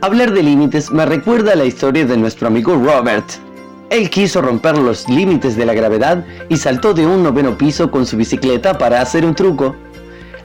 Hablar 0.00 0.32
de 0.32 0.42
límites 0.42 0.90
me 0.90 1.04
recuerda 1.04 1.52
a 1.52 1.56
la 1.56 1.66
historia 1.66 2.06
de 2.06 2.16
nuestro 2.16 2.46
amigo 2.46 2.76
Robert. 2.76 3.26
Él 3.90 4.08
quiso 4.08 4.40
romper 4.40 4.78
los 4.78 5.06
límites 5.06 5.54
de 5.54 5.66
la 5.66 5.74
gravedad 5.74 6.24
y 6.48 6.56
saltó 6.56 6.94
de 6.94 7.04
un 7.04 7.22
noveno 7.22 7.58
piso 7.58 7.90
con 7.90 8.06
su 8.06 8.16
bicicleta 8.16 8.78
para 8.78 9.02
hacer 9.02 9.26
un 9.26 9.34
truco. 9.34 9.76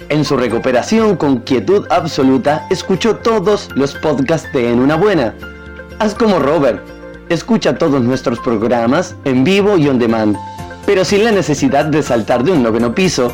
En 0.10 0.26
su 0.26 0.36
recuperación 0.36 1.16
con 1.16 1.38
quietud 1.38 1.88
absoluta, 1.90 2.68
escuchó 2.70 3.16
todos 3.16 3.70
los 3.76 3.96
podcasts 3.96 4.52
de 4.52 4.70
En 4.70 4.80
una 4.80 4.96
Buena. 4.96 5.34
Haz 6.00 6.14
como 6.14 6.40
Robert. 6.40 6.86
Escucha 7.30 7.78
todos 7.78 8.02
nuestros 8.02 8.38
programas 8.42 9.16
en 9.24 9.46
vivo 9.46 9.78
y 9.78 9.88
on 9.88 9.98
demand, 9.98 10.36
pero 10.86 11.06
sin 11.06 11.24
la 11.24 11.32
necesidad 11.32 11.86
de 11.86 12.04
saltar 12.04 12.44
de 12.44 12.52
un 12.52 12.64
noveno 12.64 12.94
piso. 12.94 13.34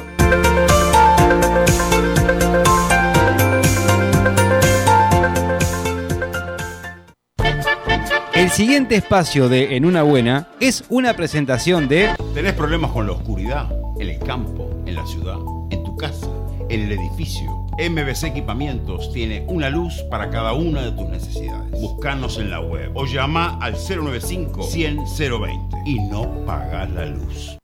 El 8.50 8.56
siguiente 8.56 8.96
espacio 8.96 9.48
de 9.48 9.78
En 9.78 9.86
una 9.86 10.02
buena 10.02 10.48
es 10.60 10.84
una 10.90 11.14
presentación 11.14 11.88
de 11.88 12.10
¿Tenés 12.34 12.54
problemas 12.54 12.90
con 12.90 13.06
la 13.06 13.14
oscuridad? 13.14 13.72
En 14.00 14.10
el 14.10 14.18
campo, 14.18 14.72
en 14.88 14.96
la 14.96 15.06
ciudad, 15.06 15.38
en 15.70 15.84
tu 15.84 15.96
casa, 15.96 16.28
en 16.68 16.82
el 16.82 16.92
edificio. 16.94 17.48
MBC 17.78 18.24
Equipamientos 18.24 19.14
tiene 19.14 19.46
una 19.48 19.70
luz 19.70 20.02
para 20.10 20.32
cada 20.32 20.54
una 20.54 20.82
de 20.82 20.92
tus 20.94 21.08
necesidades. 21.08 21.70
Buscanos 21.80 22.40
en 22.40 22.50
la 22.50 22.60
web 22.60 22.92
o 22.96 23.06
llama 23.06 23.60
al 23.62 23.76
095 23.76 24.64
100 24.64 24.98
020 25.06 25.78
y 25.86 26.00
no 26.00 26.44
pagas 26.48 26.90
la 26.90 27.06
luz. 27.06 27.60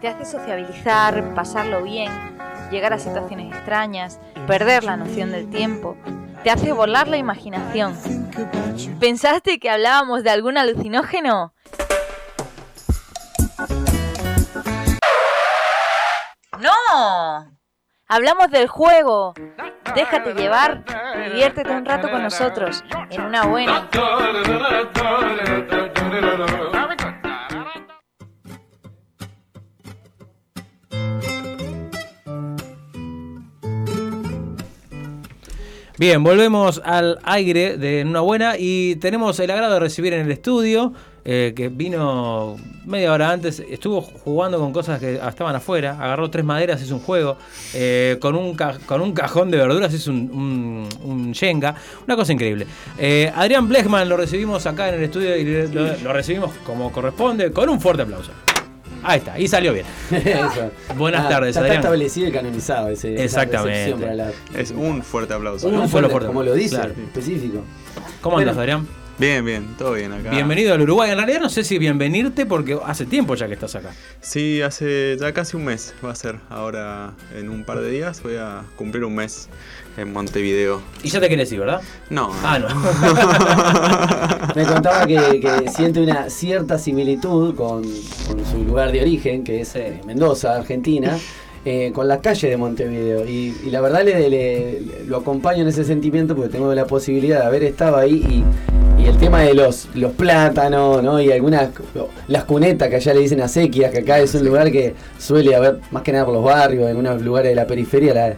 Te 0.00 0.08
hace 0.08 0.24
sociabilizar, 0.24 1.34
pasarlo 1.34 1.84
bien, 1.84 2.10
llegar 2.72 2.92
a 2.92 2.98
situaciones 2.98 3.54
extrañas, 3.54 4.18
perder 4.48 4.82
la 4.82 4.96
noción 4.96 5.30
del 5.30 5.48
tiempo. 5.48 5.96
Te 6.42 6.50
hace 6.50 6.72
volar 6.72 7.08
la 7.08 7.16
imaginación. 7.16 7.96
¿Pensaste 9.00 9.58
que 9.58 9.70
hablábamos 9.70 10.22
de 10.22 10.30
algún 10.30 10.58
alucinógeno? 10.58 11.52
¡No! 16.58 17.56
Hablamos 18.08 18.50
del 18.50 18.68
juego. 18.68 19.34
Déjate 19.94 20.34
llevar, 20.34 20.84
diviértete 21.24 21.70
un 21.70 21.84
rato 21.84 22.10
con 22.10 22.22
nosotros, 22.22 22.84
en 23.10 23.22
una 23.22 23.46
buena. 23.46 23.88
Bien, 35.98 36.22
volvemos 36.22 36.82
al 36.84 37.18
aire 37.22 37.78
de 37.78 38.04
una 38.04 38.20
buena 38.20 38.56
y 38.58 38.96
tenemos 38.96 39.40
el 39.40 39.50
agrado 39.50 39.72
de 39.72 39.80
recibir 39.80 40.12
en 40.12 40.26
el 40.26 40.30
estudio, 40.30 40.92
eh, 41.24 41.54
que 41.56 41.70
vino 41.70 42.56
media 42.84 43.14
hora 43.14 43.30
antes, 43.30 43.60
estuvo 43.60 44.02
jugando 44.02 44.58
con 44.58 44.74
cosas 44.74 45.00
que 45.00 45.14
estaban 45.14 45.56
afuera, 45.56 45.96
agarró 45.98 46.28
tres 46.28 46.44
maderas, 46.44 46.82
hizo 46.82 46.96
un 46.96 47.00
juego, 47.00 47.38
eh, 47.72 48.18
con, 48.20 48.34
un 48.34 48.54
con 48.54 49.00
un 49.00 49.12
cajón 49.12 49.50
de 49.50 49.56
verduras 49.56 49.94
hizo 49.94 50.10
un, 50.10 50.86
un, 51.02 51.32
un 51.32 51.34
una 52.06 52.16
cosa 52.16 52.32
increíble. 52.32 52.66
Eh, 52.98 53.32
Adrián 53.34 53.66
Blechman 53.66 54.06
lo 54.06 54.18
recibimos 54.18 54.66
acá 54.66 54.90
en 54.90 54.96
el 54.96 55.04
estudio 55.04 55.34
y 55.34 55.66
lo 55.72 56.12
recibimos 56.12 56.52
como 56.66 56.92
corresponde, 56.92 57.52
con 57.52 57.70
un 57.70 57.80
fuerte 57.80 58.02
aplauso. 58.02 58.32
Ahí 59.02 59.18
está, 59.18 59.38
y 59.38 59.46
salió 59.48 59.72
bien. 59.72 59.86
Buenas 60.96 61.26
Ah, 61.26 61.28
tardes, 61.28 61.54
ya 61.54 61.60
Está 61.60 61.60
Adrián. 61.60 61.76
establecido 61.76 62.28
y 62.28 62.32
canonizado 62.32 62.88
ese. 62.88 63.22
Exactamente. 63.22 63.94
para 64.00 64.14
la- 64.14 64.32
Es 64.54 64.70
un 64.70 65.02
fuerte 65.02 65.34
aplauso. 65.34 65.68
Un 65.68 65.88
fuerte, 65.88 66.26
como 66.26 66.42
lo 66.42 66.54
dice, 66.54 66.76
Claro. 66.76 66.92
específico. 66.92 67.60
¿Cómo 68.20 68.38
andas, 68.38 68.56
Bueno, 68.56 68.72
Adrián? 68.82 68.88
Bien, 69.18 69.42
bien, 69.46 69.66
todo 69.78 69.92
bien 69.94 70.12
acá. 70.12 70.28
Bienvenido 70.30 70.74
al 70.74 70.82
Uruguay. 70.82 71.10
En 71.10 71.16
realidad 71.16 71.40
no 71.40 71.48
sé 71.48 71.64
si 71.64 71.78
bienvenirte 71.78 72.44
porque 72.44 72.78
hace 72.84 73.06
tiempo 73.06 73.34
ya 73.34 73.46
que 73.46 73.54
estás 73.54 73.74
acá. 73.74 73.92
Sí, 74.20 74.60
hace 74.60 75.16
ya 75.18 75.32
casi 75.32 75.56
un 75.56 75.64
mes 75.64 75.94
va 76.04 76.10
a 76.10 76.14
ser. 76.14 76.36
Ahora, 76.50 77.14
en 77.34 77.48
un 77.48 77.64
par 77.64 77.80
de 77.80 77.90
días, 77.90 78.22
voy 78.22 78.36
a 78.36 78.60
cumplir 78.76 79.04
un 79.04 79.14
mes 79.14 79.48
en 79.96 80.12
Montevideo. 80.12 80.82
Y 81.02 81.08
ya 81.08 81.18
te 81.18 81.30
querés 81.30 81.50
ir, 81.50 81.60
¿verdad? 81.60 81.80
No. 82.10 82.30
Ah, 82.44 82.58
no. 82.58 82.68
Me 84.54 84.64
contaba 84.66 85.06
que, 85.06 85.40
que 85.40 85.70
siente 85.74 86.00
una 86.02 86.28
cierta 86.28 86.78
similitud 86.78 87.54
con, 87.54 87.84
con 88.26 88.44
su 88.44 88.64
lugar 88.66 88.92
de 88.92 89.00
origen, 89.00 89.44
que 89.44 89.62
es 89.62 89.74
eh, 89.76 89.98
Mendoza, 90.06 90.56
Argentina, 90.56 91.16
eh, 91.64 91.90
con 91.94 92.06
la 92.06 92.20
calle 92.20 92.50
de 92.50 92.58
Montevideo. 92.58 93.24
Y, 93.26 93.56
y 93.64 93.70
la 93.70 93.80
verdad 93.80 94.04
le, 94.04 94.28
le- 94.28 94.82
lo 95.06 95.16
acompaño 95.16 95.62
en 95.62 95.68
ese 95.68 95.84
sentimiento 95.84 96.36
porque 96.36 96.50
tengo 96.52 96.74
la 96.74 96.84
posibilidad 96.86 97.40
de 97.40 97.46
haber 97.46 97.64
estado 97.64 97.96
ahí 97.96 98.16
y, 98.16 98.44
el 99.06 99.16
tema 99.18 99.40
de 99.40 99.54
los, 99.54 99.88
los 99.94 100.12
plátanos, 100.12 101.02
¿no? 101.02 101.20
Y 101.20 101.30
algunas, 101.32 101.70
las 102.28 102.44
cunetas 102.44 102.88
que 102.88 102.96
allá 102.96 103.14
le 103.14 103.20
dicen 103.20 103.40
acequias, 103.40 103.90
que 103.92 103.98
acá 103.98 104.18
es 104.18 104.34
un 104.34 104.44
lugar 104.44 104.70
que 104.70 104.94
suele 105.18 105.54
haber, 105.54 105.80
más 105.90 106.02
que 106.02 106.12
nada 106.12 106.24
por 106.24 106.34
los 106.34 106.44
barrios, 106.44 106.82
en 106.84 106.88
algunos 106.90 107.22
lugares 107.22 107.50
de 107.50 107.54
la 107.54 107.66
periferia, 107.66 108.14
la- 108.14 108.34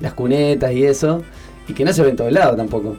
las 0.00 0.14
cunetas 0.14 0.72
y 0.72 0.84
eso, 0.84 1.22
y 1.68 1.72
que 1.74 1.84
no 1.84 1.92
se 1.92 2.02
ve 2.02 2.10
en 2.10 2.16
todos 2.16 2.32
lados 2.32 2.56
tampoco. 2.56 2.96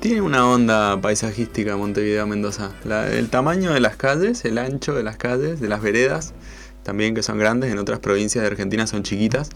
Tiene 0.00 0.20
una 0.20 0.48
onda 0.48 1.00
paisajística 1.00 1.76
Montevideo, 1.76 2.26
Mendoza. 2.26 2.70
El 3.12 3.28
tamaño 3.30 3.72
de 3.72 3.80
las 3.80 3.96
calles, 3.96 4.44
el 4.44 4.58
ancho 4.58 4.94
de 4.94 5.02
las 5.02 5.16
calles, 5.16 5.60
de 5.60 5.68
las 5.68 5.82
veredas, 5.82 6.34
también 6.88 7.14
que 7.14 7.22
son 7.22 7.36
grandes, 7.38 7.70
en 7.70 7.76
otras 7.76 7.98
provincias 7.98 8.40
de 8.40 8.48
Argentina 8.48 8.86
son 8.86 9.02
chiquitas. 9.02 9.50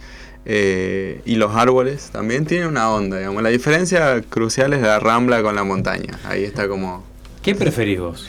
eh, 0.45 1.23
y 1.25 1.37
los 1.37 1.57
árboles 1.57 2.11
también 2.13 2.45
tienen 2.45 2.69
una 2.69 2.91
onda, 2.91 3.17
digamos. 3.17 3.43
La 3.43 3.49
diferencia 3.49 4.21
crucial 4.29 4.75
es 4.75 4.83
la 4.83 5.01
rambla 5.01 5.43
con 5.43 5.55
la 5.55 5.65
montaña. 5.65 6.19
Ahí 6.25 6.45
está 6.45 6.69
como... 6.69 7.03
¿Qué 7.43 7.55
preferís 7.55 8.01
vos? 8.01 8.29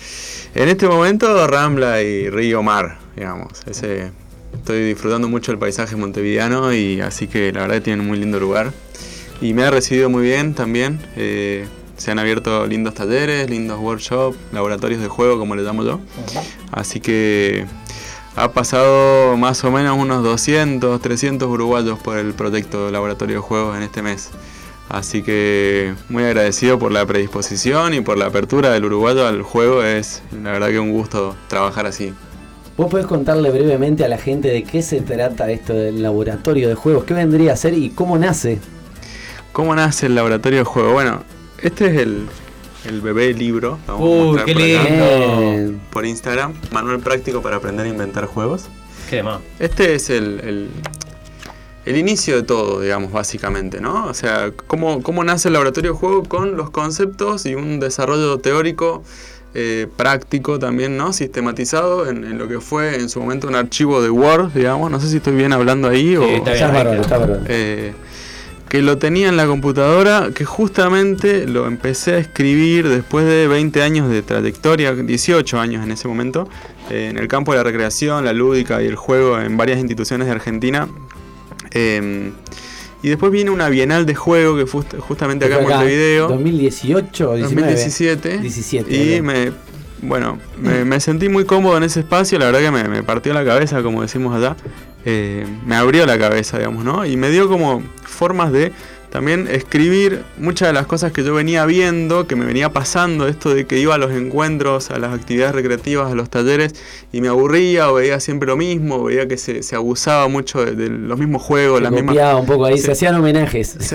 En 0.56 0.70
este 0.70 0.88
momento, 0.88 1.46
Rambla 1.48 2.02
y 2.02 2.30
Río 2.30 2.64
Mar, 2.64 2.98
digamos. 3.18 3.52
Ese, 3.70 4.12
estoy 4.54 4.86
disfrutando 4.86 5.28
mucho 5.28 5.52
el 5.52 5.58
paisaje 5.58 5.98
montevideano 5.98 6.74
y 6.74 7.02
así 7.02 7.28
que 7.28 7.52
la 7.52 7.64
verdad 7.64 7.82
tienen 7.82 8.00
un 8.00 8.08
muy 8.08 8.20
lindo 8.20 8.40
lugar. 8.40 8.72
Y 9.42 9.54
me 9.54 9.64
ha 9.64 9.70
recibido 9.70 10.10
muy 10.10 10.24
bien 10.24 10.54
también. 10.54 11.02
eh, 11.18 11.66
se 11.98 12.10
han 12.10 12.18
abierto 12.20 12.66
lindos 12.66 12.96
talleres, 12.96 13.50
lindos 13.50 13.80
workshops, 13.80 14.36
laboratorios 14.52 15.00
de 15.00 15.08
juego, 15.08 15.38
como 15.38 15.56
le 15.56 15.62
llamo 15.62 15.84
yo. 15.84 16.00
Así 16.72 17.00
que 17.00 17.66
ha 18.36 18.52
pasado 18.52 19.38
más 19.38 19.64
o 19.64 19.72
menos 19.72 19.98
unos 19.98 20.24
200, 20.24 21.00
300 21.02 21.48
uruguayos 21.48 22.00
por 22.00 22.18
el 22.18 22.34
proyecto 22.34 22.90
Laboratorio 22.90 23.38
de 23.38 23.42
Juegos 23.42 23.78
en 23.78 23.84
este 23.84 24.02
mes. 24.02 24.32
Así 24.90 25.24
que 25.24 25.94
muy 26.10 26.24
agradecido 26.24 26.78
por 26.78 26.92
la 26.92 27.06
predisposición 27.06 27.94
y 27.94 28.02
por 28.02 28.18
la 28.18 28.28
apertura 28.28 28.72
del 28.72 28.86
uruguayo 28.86 29.26
al 29.26 29.42
juego. 29.42 29.84
Es 29.84 30.22
la 30.32 30.52
verdad 30.52 30.70
que 30.70 30.80
un 30.80 30.92
gusto 30.92 31.36
trabajar 31.48 31.86
así. 31.86 32.14
¿Vos 32.76 32.90
podés 32.90 33.06
contarle 33.06 33.52
brevemente 33.52 34.04
a 34.04 34.08
la 34.08 34.18
gente 34.18 34.50
de 34.50 34.64
qué 34.64 34.82
se 34.82 35.02
trata 35.02 35.50
esto 35.52 35.74
del 35.74 36.02
laboratorio 36.02 36.68
de 36.68 36.76
juegos? 36.76 37.04
¿Qué 37.04 37.14
vendría 37.14 37.54
a 37.54 37.56
ser 37.56 37.76
y 37.76 37.92
cómo 37.92 38.18
nace? 38.18 38.60
¿Cómo 39.52 39.76
nace 39.76 40.08
el 40.08 40.16
laboratorio 40.16 40.60
de 40.60 40.66
juego? 40.66 40.94
Bueno, 40.94 41.24
este 41.62 41.88
es 41.88 42.02
el, 42.02 42.28
el 42.86 43.02
bebé 43.02 43.34
libro. 43.34 43.80
mostrar 43.88 44.46
qué 44.46 44.56
lindo. 44.56 45.80
Por 45.92 46.06
Instagram, 46.06 46.54
manual 46.72 47.00
práctico 47.00 47.42
para 47.42 47.58
aprender 47.58 47.86
a 47.86 47.90
inventar 47.90 48.26
juegos. 48.26 48.66
¿Qué 49.10 49.18
demás? 49.18 49.42
Este 49.60 49.96
es 49.96 50.10
el, 50.10 50.40
el, 50.40 50.70
el 51.86 51.98
inicio 51.98 52.36
de 52.36 52.44
todo, 52.44 52.82
digamos, 52.82 53.12
básicamente, 53.12 53.82
¿no? 53.82 54.06
O 54.06 54.14
sea, 54.14 54.52
cómo, 54.68 55.04
cómo 55.04 55.24
nace 55.24 55.50
el 55.50 55.54
laboratorio 55.54 55.92
de 55.92 55.98
juego 55.98 56.24
con 56.24 56.58
los 56.58 56.70
conceptos 56.70 57.46
y 57.46 57.56
un 57.56 57.80
desarrollo 57.80 58.40
teórico 58.40 59.04
eh, 59.56 59.88
práctico 59.98 60.58
también, 60.58 60.98
¿no? 60.98 61.14
Sistematizado 61.14 62.10
en, 62.10 62.24
en 62.24 62.38
lo 62.38 62.48
que 62.48 62.60
fue 62.60 62.96
en 62.96 63.10
su 63.10 63.20
momento 63.20 63.48
un 63.48 63.56
archivo 63.56 64.02
de 64.02 64.10
Word, 64.10 64.54
digamos. 64.54 64.90
No 64.90 65.00
sé 65.00 65.10
si 65.10 65.18
estoy 65.18 65.36
bien 65.36 65.54
hablando 65.54 65.90
ahí 65.90 66.16
o... 66.16 66.24
está 66.24 66.54
bien, 66.54 66.66
Está 66.66 66.72
bárbaro, 66.72 67.02
está 67.02 67.18
bárbaro. 67.18 67.42
Eh, 67.48 67.94
que 68.74 68.82
lo 68.82 68.98
tenía 68.98 69.30
en 69.30 69.38
la 69.38 69.46
computadora, 69.46 70.32
que 70.34 70.46
justamente 70.46 71.46
lo 71.46 71.68
empecé 71.68 72.16
a 72.16 72.18
escribir 72.18 72.90
después 72.90 73.24
de 73.24 73.48
20 73.48 73.84
años 73.84 74.10
de 74.10 74.24
trayectoria, 74.24 74.96
18 74.96 75.60
años 75.60 75.84
en 75.84 75.92
ese 75.92 76.08
momento, 76.08 76.50
eh, 76.90 77.10
en 77.12 77.20
el 77.20 77.28
campo 77.28 77.52
de 77.52 77.60
la 77.60 77.64
recreación, 77.66 78.26
la 78.26 78.34
lúdica 78.34 78.82
y 78.82 78.88
el 78.88 78.96
juego 78.96 79.40
en 79.40 79.58
varias 79.58 79.78
instituciones 79.78 80.26
de 80.26 80.34
Argentina. 80.34 80.88
Eh, 81.70 82.32
y 83.04 83.10
después 83.10 83.32
viene 83.32 83.52
una 83.52 83.70
bienal 83.70 84.08
de 84.08 84.16
juego 84.16 84.58
que 84.58 84.66
fue 84.66 84.82
justamente 84.98 85.46
acá 85.46 85.60
en 85.60 85.66
Acá, 85.68 85.76
Montevideo. 85.76 86.30
2018 86.30 87.30
o 87.30 87.36
19. 87.36 87.74
2017. 87.74 88.38
17. 88.40 88.92
Y 88.92 89.22
¿verdad? 89.22 89.22
me, 89.22 89.52
bueno, 90.02 90.40
me, 90.60 90.84
me 90.84 91.00
sentí 91.00 91.30
muy 91.30 91.46
cómodo 91.46 91.78
en 91.78 91.84
ese 91.84 92.00
espacio, 92.00 92.40
la 92.40 92.46
verdad 92.46 92.62
que 92.62 92.72
me, 92.72 92.86
me 92.86 93.04
partió 93.04 93.36
la 93.36 93.46
cabeza, 93.46 93.84
como 93.84 94.02
decimos 94.02 94.36
allá. 94.36 94.56
Eh, 95.06 95.46
me 95.66 95.76
abrió 95.76 96.06
la 96.06 96.18
cabeza, 96.18 96.58
digamos, 96.58 96.84
¿no? 96.84 97.06
Y 97.06 97.18
me 97.18 97.30
dio 97.30 97.50
como 97.50 97.84
formas 98.04 98.52
de 98.52 98.72
también 99.14 99.48
escribir 99.48 100.24
muchas 100.40 100.70
de 100.70 100.74
las 100.74 100.88
cosas 100.88 101.12
que 101.12 101.24
yo 101.24 101.36
venía 101.36 101.68
viendo, 101.68 102.26
que 102.26 102.36
me 102.36 102.46
venía 102.46 102.72
pasando, 102.74 103.28
esto 103.28 103.54
de 103.54 103.68
que 103.68 103.78
iba 103.78 103.94
a 103.94 104.00
los 104.00 104.12
encuentros, 104.12 104.90
a 104.90 104.98
las 104.98 105.14
actividades 105.14 105.54
recreativas, 105.54 106.12
a 106.12 106.16
los 106.16 106.32
talleres, 106.32 106.74
y 107.12 107.22
me 107.22 107.28
aburría 107.28 107.92
o 107.92 107.94
veía 107.94 108.20
siempre 108.20 108.48
lo 108.48 108.58
mismo, 108.58 108.96
o 108.96 109.04
veía 109.04 109.28
que 109.28 109.38
se, 109.38 109.62
se 109.62 109.76
abusaba 109.76 110.28
mucho 110.30 110.66
de, 110.66 110.72
de 110.72 110.90
los 110.90 111.20
mismos 111.20 111.44
juegos, 111.44 111.78
Se 111.78 111.84
las 111.84 111.92
mismas... 111.92 112.18
un 112.40 112.48
poco 112.48 112.66
ahí, 112.66 112.80
se 112.80 112.92
hacían 112.92 113.14
homenajes. 113.14 113.78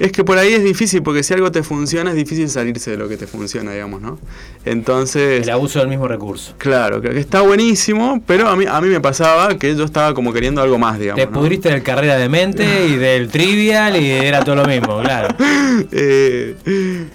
Es 0.00 0.10
que 0.10 0.24
por 0.24 0.38
ahí 0.38 0.54
es 0.54 0.64
difícil, 0.64 1.04
porque 1.04 1.22
si 1.22 1.32
algo 1.32 1.52
te 1.52 1.62
funciona 1.62 2.10
es 2.10 2.16
difícil 2.16 2.50
salirse 2.50 2.90
de 2.90 2.96
lo 2.96 3.08
que 3.08 3.16
te 3.16 3.28
funciona, 3.28 3.72
digamos, 3.72 4.02
¿no? 4.02 4.18
Entonces... 4.64 5.44
El 5.44 5.50
abuso 5.50 5.78
del 5.78 5.86
mismo 5.86 6.08
recurso. 6.08 6.54
Claro, 6.58 7.00
que 7.00 7.10
que 7.10 7.20
está 7.20 7.42
buenísimo, 7.42 8.20
pero 8.26 8.48
a 8.48 8.56
mí, 8.56 8.64
a 8.68 8.80
mí 8.80 8.88
me 8.88 9.00
pasaba 9.00 9.56
que 9.56 9.74
yo 9.76 9.84
estaba 9.84 10.12
como 10.12 10.32
queriendo 10.32 10.60
algo 10.60 10.78
más, 10.78 10.98
digamos. 10.98 11.24
Te 11.24 11.30
¿no? 11.30 11.38
pudriste 11.38 11.70
del 11.70 11.82
carrera 11.82 12.16
de 12.16 12.28
mente 12.28 12.88
y 12.88 12.96
del 12.96 13.28
trivial 13.28 13.96
y 13.96 14.15
era 14.24 14.42
todo 14.42 14.56
lo 14.56 14.64
mismo, 14.64 15.00
claro. 15.00 15.34
Eh, 15.92 16.56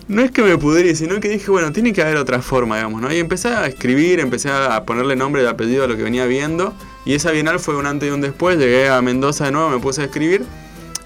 no 0.08 0.22
es 0.22 0.30
que 0.30 0.44
me 0.44 0.56
pudrí, 0.56 0.96
sino 0.96 1.20
que 1.20 1.30
dije, 1.30 1.50
bueno, 1.50 1.72
tiene 1.72 1.94
que 1.94 2.04
haber 2.04 2.18
otra 2.18 2.44
forma, 2.44 2.76
digamos, 2.76 3.02
¿no? 3.02 3.12
Y 3.12 3.18
empecé 3.18 3.48
a 3.48 3.66
escribir, 3.66 4.20
empecé 4.20 4.52
a 4.52 4.84
ponerle 4.86 5.16
nombre 5.16 5.42
y 5.42 5.48
apellido 5.48 5.86
a 5.86 5.88
lo 5.88 5.98
que 5.98 6.04
venía 6.04 6.28
viendo. 6.28 6.74
Y 7.04 7.16
esa 7.16 7.32
bienal 7.32 7.60
fue 7.60 7.76
un 7.76 7.88
antes 7.88 8.10
y 8.10 8.12
un 8.12 8.22
después. 8.22 8.60
Llegué 8.60 8.88
a 8.88 9.02
Mendoza 9.02 9.46
de 9.46 9.52
nuevo, 9.52 9.70
me 9.72 9.80
puse 9.80 10.02
a 10.02 10.06
escribir. 10.06 10.44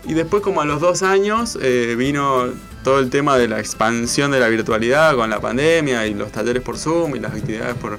Y 0.06 0.14
después, 0.14 0.44
como 0.44 0.60
a 0.60 0.66
los 0.66 0.82
dos 0.82 1.02
años, 1.02 1.58
eh, 1.62 1.96
vino 1.98 2.50
todo 2.84 3.00
el 3.00 3.10
tema 3.10 3.38
de 3.38 3.48
la 3.48 3.60
expansión 3.60 4.32
de 4.32 4.40
la 4.40 4.48
virtualidad 4.48 5.16
con 5.16 5.30
la 5.30 5.40
pandemia 5.40 6.06
y 6.06 6.14
los 6.14 6.32
talleres 6.32 6.62
por 6.62 6.78
Zoom 6.78 7.16
y 7.16 7.20
las 7.20 7.34
actividades 7.34 7.76
por 7.76 7.98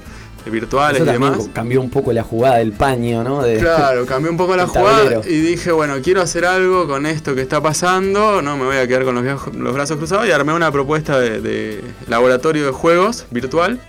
virtuales 0.50 1.00
Eso 1.00 1.10
y 1.10 1.12
demás. 1.12 1.48
cambió 1.52 1.80
un 1.80 1.90
poco 1.90 2.12
la 2.12 2.22
jugada 2.22 2.56
del 2.58 2.72
paño, 2.72 3.22
¿no? 3.24 3.42
De- 3.42 3.58
Claro, 3.58 4.06
cambié 4.06 4.30
un 4.30 4.36
poco 4.36 4.56
la 4.56 4.66
jugada 4.66 5.20
y 5.26 5.40
dije, 5.40 5.72
bueno, 5.72 5.94
quiero 6.02 6.22
hacer 6.22 6.44
algo 6.44 6.86
con 6.86 7.06
esto 7.06 7.34
que 7.34 7.42
está 7.42 7.60
pasando, 7.60 8.42
no 8.42 8.56
me 8.56 8.64
voy 8.64 8.76
a 8.76 8.86
quedar 8.86 9.04
con 9.04 9.14
los, 9.24 9.54
los 9.54 9.74
brazos 9.74 9.96
cruzados 9.96 10.26
y 10.26 10.30
armé 10.30 10.52
una 10.52 10.70
propuesta 10.72 11.18
de, 11.20 11.40
de 11.40 11.80
laboratorio 12.08 12.66
de 12.66 12.72
juegos 12.72 13.26
virtual 13.30 13.80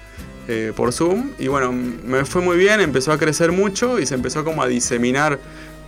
eh, 0.50 0.72
por 0.76 0.94
Zoom 0.94 1.32
y 1.40 1.48
bueno, 1.48 1.72
me 1.74 2.24
fue 2.26 2.42
muy 2.42 2.58
bien, 2.58 2.80
empezó 2.80 3.12
a 3.12 3.18
crecer 3.18 3.52
mucho 3.52 4.00
y 4.00 4.06
se 4.06 4.16
empezó 4.16 4.44
como 4.46 4.62
a 4.64 4.68
diseminar 4.68 5.40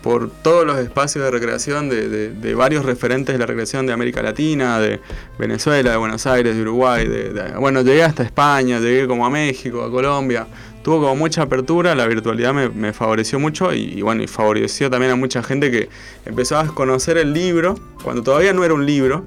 por 0.01 0.29
todos 0.29 0.65
los 0.65 0.79
espacios 0.79 1.25
de 1.25 1.31
recreación 1.31 1.89
de, 1.89 2.55
varios 2.55 2.85
referentes 2.85 3.33
de 3.33 3.39
la 3.39 3.45
recreación 3.45 3.85
de 3.85 3.93
América 3.93 4.21
Latina, 4.21 4.79
de 4.79 4.99
Venezuela, 5.37 5.91
de 5.91 5.97
Buenos 5.97 6.25
Aires, 6.25 6.55
de 6.55 6.61
Uruguay, 6.61 7.07
de, 7.07 7.53
bueno, 7.59 7.81
llegué 7.81 8.03
hasta 8.03 8.23
España, 8.23 8.79
llegué 8.79 9.07
como 9.07 9.25
a 9.25 9.29
México, 9.29 9.83
a 9.83 9.91
Colombia, 9.91 10.47
tuvo 10.83 11.01
como 11.01 11.15
mucha 11.15 11.43
apertura, 11.43 11.95
la 11.95 12.07
virtualidad 12.07 12.53
me, 12.53 12.93
favoreció 12.93 13.39
mucho 13.39 13.73
y, 13.73 13.99
y 13.99 14.01
bueno, 14.01 14.23
y 14.23 14.27
favoreció 14.27 14.89
también 14.89 15.11
a 15.11 15.15
mucha 15.15 15.43
gente 15.43 15.71
que 15.71 15.89
empezó 16.25 16.57
a 16.57 16.67
conocer 16.67 17.17
el 17.17 17.33
libro, 17.33 17.75
cuando 18.03 18.23
todavía 18.23 18.53
no 18.53 18.63
era 18.63 18.73
un 18.73 18.85
libro, 18.85 19.25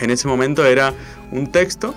en 0.00 0.10
ese 0.10 0.28
momento 0.28 0.64
era 0.64 0.94
un 1.32 1.50
texto. 1.50 1.94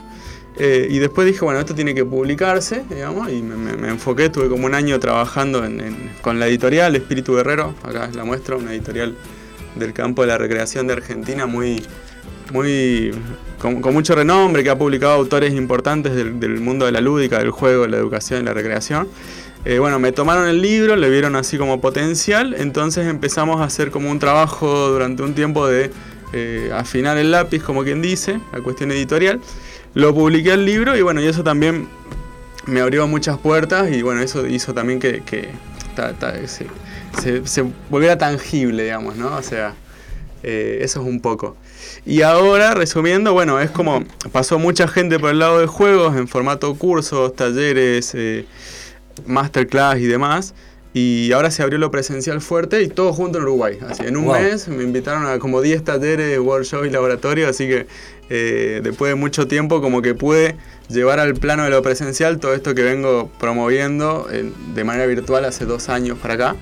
Eh, 0.58 0.88
y 0.89 0.99
después 0.99 1.26
dije, 1.28 1.39
bueno, 1.43 1.60
esto 1.60 1.74
tiene 1.76 1.95
que 1.95 2.06
publicarse, 2.06 2.84
digamos, 2.89 3.32
y 3.32 3.41
me, 3.41 3.56
me- 3.56 3.76
me 3.78 3.89
enfoqué, 3.89 4.30
tuve 4.30 4.49
como 4.49 4.66
un 4.66 4.76
año 4.76 4.99
trabajando 4.99 5.64
en- 5.66 5.80
en- 5.82 6.12
con 6.22 6.39
la 6.39 6.47
editorial 6.47 6.95
Espíritu 6.95 7.34
Guerrero, 7.36 7.74
acá 7.84 8.10
la 8.14 8.24
muestro, 8.24 8.58
una 8.60 8.72
editorial 8.74 9.16
del 9.76 9.93
campo 9.93 10.22
de 10.22 10.28
la 10.28 10.38
recreación 10.38 10.86
de 10.88 10.93
Argentina 10.93 11.45
muy, 11.47 11.84
muy 12.51 13.12
con, 13.60 13.82
con 13.82 13.93
mucho 13.93 14.14
renombre, 14.16 14.64
que 14.64 14.70
ha 14.70 14.78
publicado 14.78 15.14
autores 15.14 15.54
importantes 15.54 16.14
del, 16.16 16.39
del 16.39 16.60
mundo 16.60 16.86
de 16.86 16.91
la 16.91 17.01
lúdica, 17.01 17.39
del 17.39 17.51
juego, 17.51 17.84
de 17.84 17.89
la 17.89 17.97
educación 17.97 18.41
y 18.41 18.45
la 18.45 18.54
recreación. 18.54 19.08
Eh, 19.66 19.80
bueno, 19.80 19.97
me 19.97 20.12
tomaron 20.12 20.47
el 20.47 20.62
libro, 20.62 20.95
le 20.97 21.10
vieron 21.10 21.36
así 21.38 21.58
como 21.58 21.80
potencial, 21.80 22.54
entonces 22.58 23.08
empezamos 23.08 23.62
a 23.62 23.64
hacer 23.64 23.91
como 23.91 24.12
un 24.12 24.20
trabajo 24.20 24.89
durante 24.89 25.24
un 25.24 25.34
tiempo 25.34 25.66
de 25.68 25.89
eh, 26.34 26.70
afinar 26.74 27.18
el 27.18 27.32
lápiz, 27.32 27.64
como 27.64 27.84
quien 27.84 28.01
dice, 28.01 28.39
la 28.51 28.60
cuestión 28.60 28.91
editorial. 28.91 29.39
Lo 29.94 30.14
publiqué 30.14 30.54
el 30.54 30.66
libro 30.66 30.98
y 30.98 31.02
bueno, 31.02 31.22
y 31.22 31.28
eso 31.28 31.44
también 31.44 31.88
me 32.66 32.82
abrió 32.82 33.08
muchas 33.08 33.38
puertas 33.38 33.91
y 33.91 34.02
bueno, 34.02 34.22
eso 34.22 34.48
hizo 34.48 34.74
también 34.74 35.00
que, 35.00 35.22
que 35.24 35.50
se 37.46 37.66
volviera 37.89 38.18
tangible, 38.18 38.84
digamos, 38.84 39.16
¿no? 39.16 39.36
O 39.36 39.41
sea, 39.41 39.76
eh, 40.44 40.80
eso 40.82 41.02
es 41.02 41.08
un 41.08 41.22
poco. 41.22 41.56
Y 42.06 42.22
ahora, 42.22 42.74
resumiendo, 42.74 43.34
bueno, 43.34 43.60
es 43.60 43.72
como 43.72 44.04
pasó 44.32 44.60
mucha 44.60 44.88
gente 44.88 45.20
por 45.20 45.30
el 45.30 45.39
lado 45.39 45.60
de 45.60 45.68
juegos 45.68 46.16
en 46.18 46.28
formato 46.28 46.74
cursos, 46.76 47.36
talleres, 47.36 48.14
eh, 48.14 48.46
masterclass 49.26 50.00
y 50.00 50.06
demás. 50.06 50.54
Y 50.94 51.32
ahora 51.32 51.50
se 51.50 51.64
abrió 51.64 51.80
lo 51.80 51.89
presencial 51.89 52.39
fuerte 52.39 52.82
y 52.84 52.88
todo 52.88 53.14
junto 53.14 53.39
en 53.39 53.44
Uruguay. 53.46 53.80
Así, 53.88 54.04
en 54.06 54.16
un 54.16 54.26
Wow. 54.26 54.36
mes 54.36 54.68
me 54.68 54.84
invitaron 54.84 55.26
a 55.26 55.39
como 55.39 55.62
10 55.62 55.84
talleres, 55.84 56.38
workshops 56.39 56.86
y 56.88 56.91
laboratorios, 56.91 57.50
así 57.50 57.68
que 57.68 57.88
eh, 58.30 58.80
después 58.84 59.10
de 59.10 59.16
mucho 59.16 59.48
tiempo 59.48 59.82
como 59.82 60.02
que 60.04 60.14
pude 60.14 60.56
llevar 60.89 61.20
al 61.20 61.34
plano 61.34 61.64
de 61.64 61.72
lo 61.72 61.82
presencial 61.82 62.39
todo 62.39 62.54
esto 62.54 62.76
que 62.76 62.84
vengo 62.84 63.30
promoviendo 63.39 64.28
eh, 64.32 64.52
de 64.76 64.84
manera 64.84 65.06
virtual 65.08 65.46
hace 65.46 65.66
dos 65.66 65.89
años 65.89 66.18
para 66.20 66.34
acá. 66.36 66.56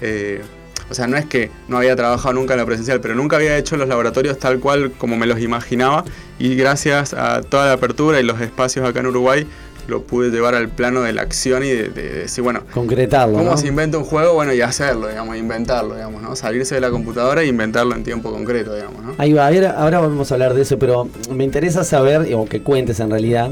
Eh, 0.00 0.42
o 0.88 0.94
sea, 0.94 1.06
no 1.08 1.16
es 1.16 1.26
que 1.26 1.50
no 1.68 1.78
había 1.78 1.96
trabajado 1.96 2.32
nunca 2.34 2.54
en 2.54 2.60
lo 2.60 2.66
presencial, 2.66 3.00
pero 3.00 3.14
nunca 3.16 3.36
había 3.36 3.56
hecho 3.58 3.76
los 3.76 3.88
laboratorios 3.88 4.38
tal 4.38 4.60
cual 4.60 4.92
como 4.92 5.16
me 5.16 5.26
los 5.26 5.40
imaginaba. 5.40 6.04
Y 6.38 6.54
gracias 6.54 7.12
a 7.14 7.40
toda 7.42 7.66
la 7.66 7.72
apertura 7.72 8.20
y 8.20 8.22
los 8.22 8.40
espacios 8.40 8.86
acá 8.88 9.00
en 9.00 9.06
Uruguay, 9.06 9.46
lo 9.88 10.02
pude 10.02 10.30
llevar 10.30 10.54
al 10.54 10.68
plano 10.68 11.02
de 11.02 11.12
la 11.12 11.22
acción 11.22 11.62
y 11.64 11.68
de, 11.68 11.88
de 11.88 12.08
decir, 12.20 12.42
bueno, 12.42 12.62
Concretarlo, 12.72 13.38
¿cómo 13.38 13.50
¿no? 13.52 13.56
se 13.56 13.68
inventa 13.68 13.98
un 13.98 14.04
juego? 14.04 14.34
Bueno, 14.34 14.52
y 14.52 14.60
hacerlo, 14.60 15.08
digamos, 15.08 15.36
inventarlo, 15.36 15.94
digamos, 15.94 16.22
¿no? 16.22 16.36
Salirse 16.36 16.74
de 16.74 16.80
la 16.80 16.90
computadora 16.90 17.42
e 17.42 17.46
inventarlo 17.46 17.94
en 17.94 18.02
tiempo 18.02 18.30
concreto, 18.30 18.74
digamos, 18.74 19.02
¿no? 19.02 19.14
Ahí 19.18 19.32
va, 19.32 19.46
a 19.46 19.50
ver, 19.50 19.66
ahora 19.66 20.00
vamos 20.00 20.30
a 20.30 20.34
hablar 20.34 20.54
de 20.54 20.62
eso, 20.62 20.78
pero 20.78 21.08
me 21.30 21.44
interesa 21.44 21.84
saber, 21.84 22.34
o 22.34 22.46
que 22.46 22.62
cuentes 22.62 23.00
en 23.00 23.10
realidad, 23.10 23.50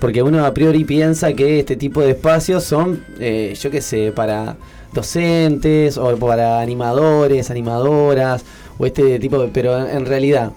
porque 0.00 0.22
uno 0.22 0.44
a 0.44 0.54
priori 0.54 0.84
piensa 0.84 1.32
que 1.34 1.60
este 1.60 1.76
tipo 1.76 2.00
de 2.00 2.10
espacios 2.10 2.64
son, 2.64 3.04
eh, 3.18 3.54
yo 3.60 3.70
qué 3.70 3.80
sé, 3.80 4.12
para 4.12 4.56
docentes 4.92 5.98
o 5.98 6.16
para 6.16 6.60
animadores, 6.60 7.50
animadoras, 7.50 8.44
o 8.78 8.86
este 8.86 9.18
tipo 9.18 9.38
de... 9.38 9.48
Pero 9.48 9.78
en, 9.78 9.96
en 9.98 10.06
realidad, 10.06 10.52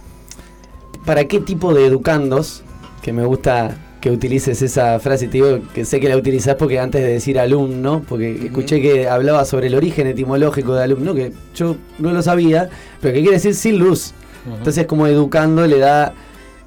¿para 1.06 1.26
qué 1.26 1.40
tipo 1.40 1.74
de 1.74 1.86
educandos, 1.86 2.64
que 3.02 3.12
me 3.12 3.26
gusta 3.26 3.76
que 4.04 4.12
utilices 4.12 4.62
esa 4.62 5.00
frase, 5.00 5.28
te 5.28 5.38
digo 5.38 5.62
que 5.74 5.86
sé 5.86 6.02
que 6.02 6.10
la 6.10 6.18
utilizás 6.18 6.56
porque 6.56 6.78
antes 6.78 7.02
de 7.02 7.08
decir 7.08 7.40
alumno, 7.40 8.04
porque 8.06 8.48
escuché 8.48 8.82
que 8.82 9.08
hablaba 9.08 9.46
sobre 9.46 9.68
el 9.68 9.76
origen 9.76 10.08
etimológico 10.08 10.76
de 10.76 10.84
alumno, 10.84 11.16
que 11.16 11.32
yo 11.56 11.78
no 12.00 12.12
lo 12.12 12.22
sabía, 12.22 12.70
pero 13.00 13.14
que 13.14 13.22
quiere 13.22 13.38
decir 13.38 13.56
sin 13.56 13.80
luz. 13.80 14.12
Entonces 14.58 14.88
como 14.88 15.08
educando 15.08 15.66
le 15.66 15.80
da 15.80 16.14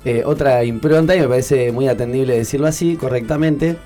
eh, 0.06 0.22
otra 0.24 0.64
impronta 0.64 1.14
y 1.14 1.20
me 1.20 1.28
parece 1.28 1.72
muy 1.72 1.88
atendible 1.88 2.38
decirlo 2.38 2.68
así, 2.68 2.96
correctamente. 2.96 3.76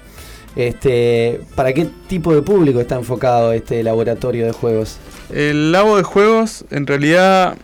Este, 0.55 1.40
¿Para 1.57 1.72
qué 1.72 1.88
tipo 2.07 2.32
de 2.32 2.42
público 2.42 2.78
está 2.78 2.94
enfocado 2.94 3.53
este 3.53 3.82
laboratorio 3.82 4.46
de 4.46 4.53
juegos? 4.53 4.98
El 5.28 5.72
labo 5.72 5.96
de 5.96 6.05
juegos, 6.05 6.64
en 6.70 6.86
realidad, 6.86 7.57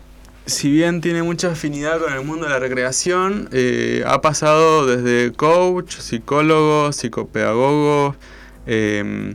si 0.47 0.71
bien 0.71 1.01
tiene 1.01 1.23
mucha 1.23 1.51
afinidad 1.53 1.99
con 2.01 2.13
el 2.13 2.25
mundo 2.25 2.45
de 2.47 2.51
la 2.53 2.59
recreación, 2.59 3.49
eh, 3.53 4.05
ha 4.07 4.21
pasado 4.21 4.87
desde 4.87 5.33
coach, 5.33 5.97
psicólogos, 5.99 6.97
psicopedagogos, 6.97 8.15
em, 8.67 9.35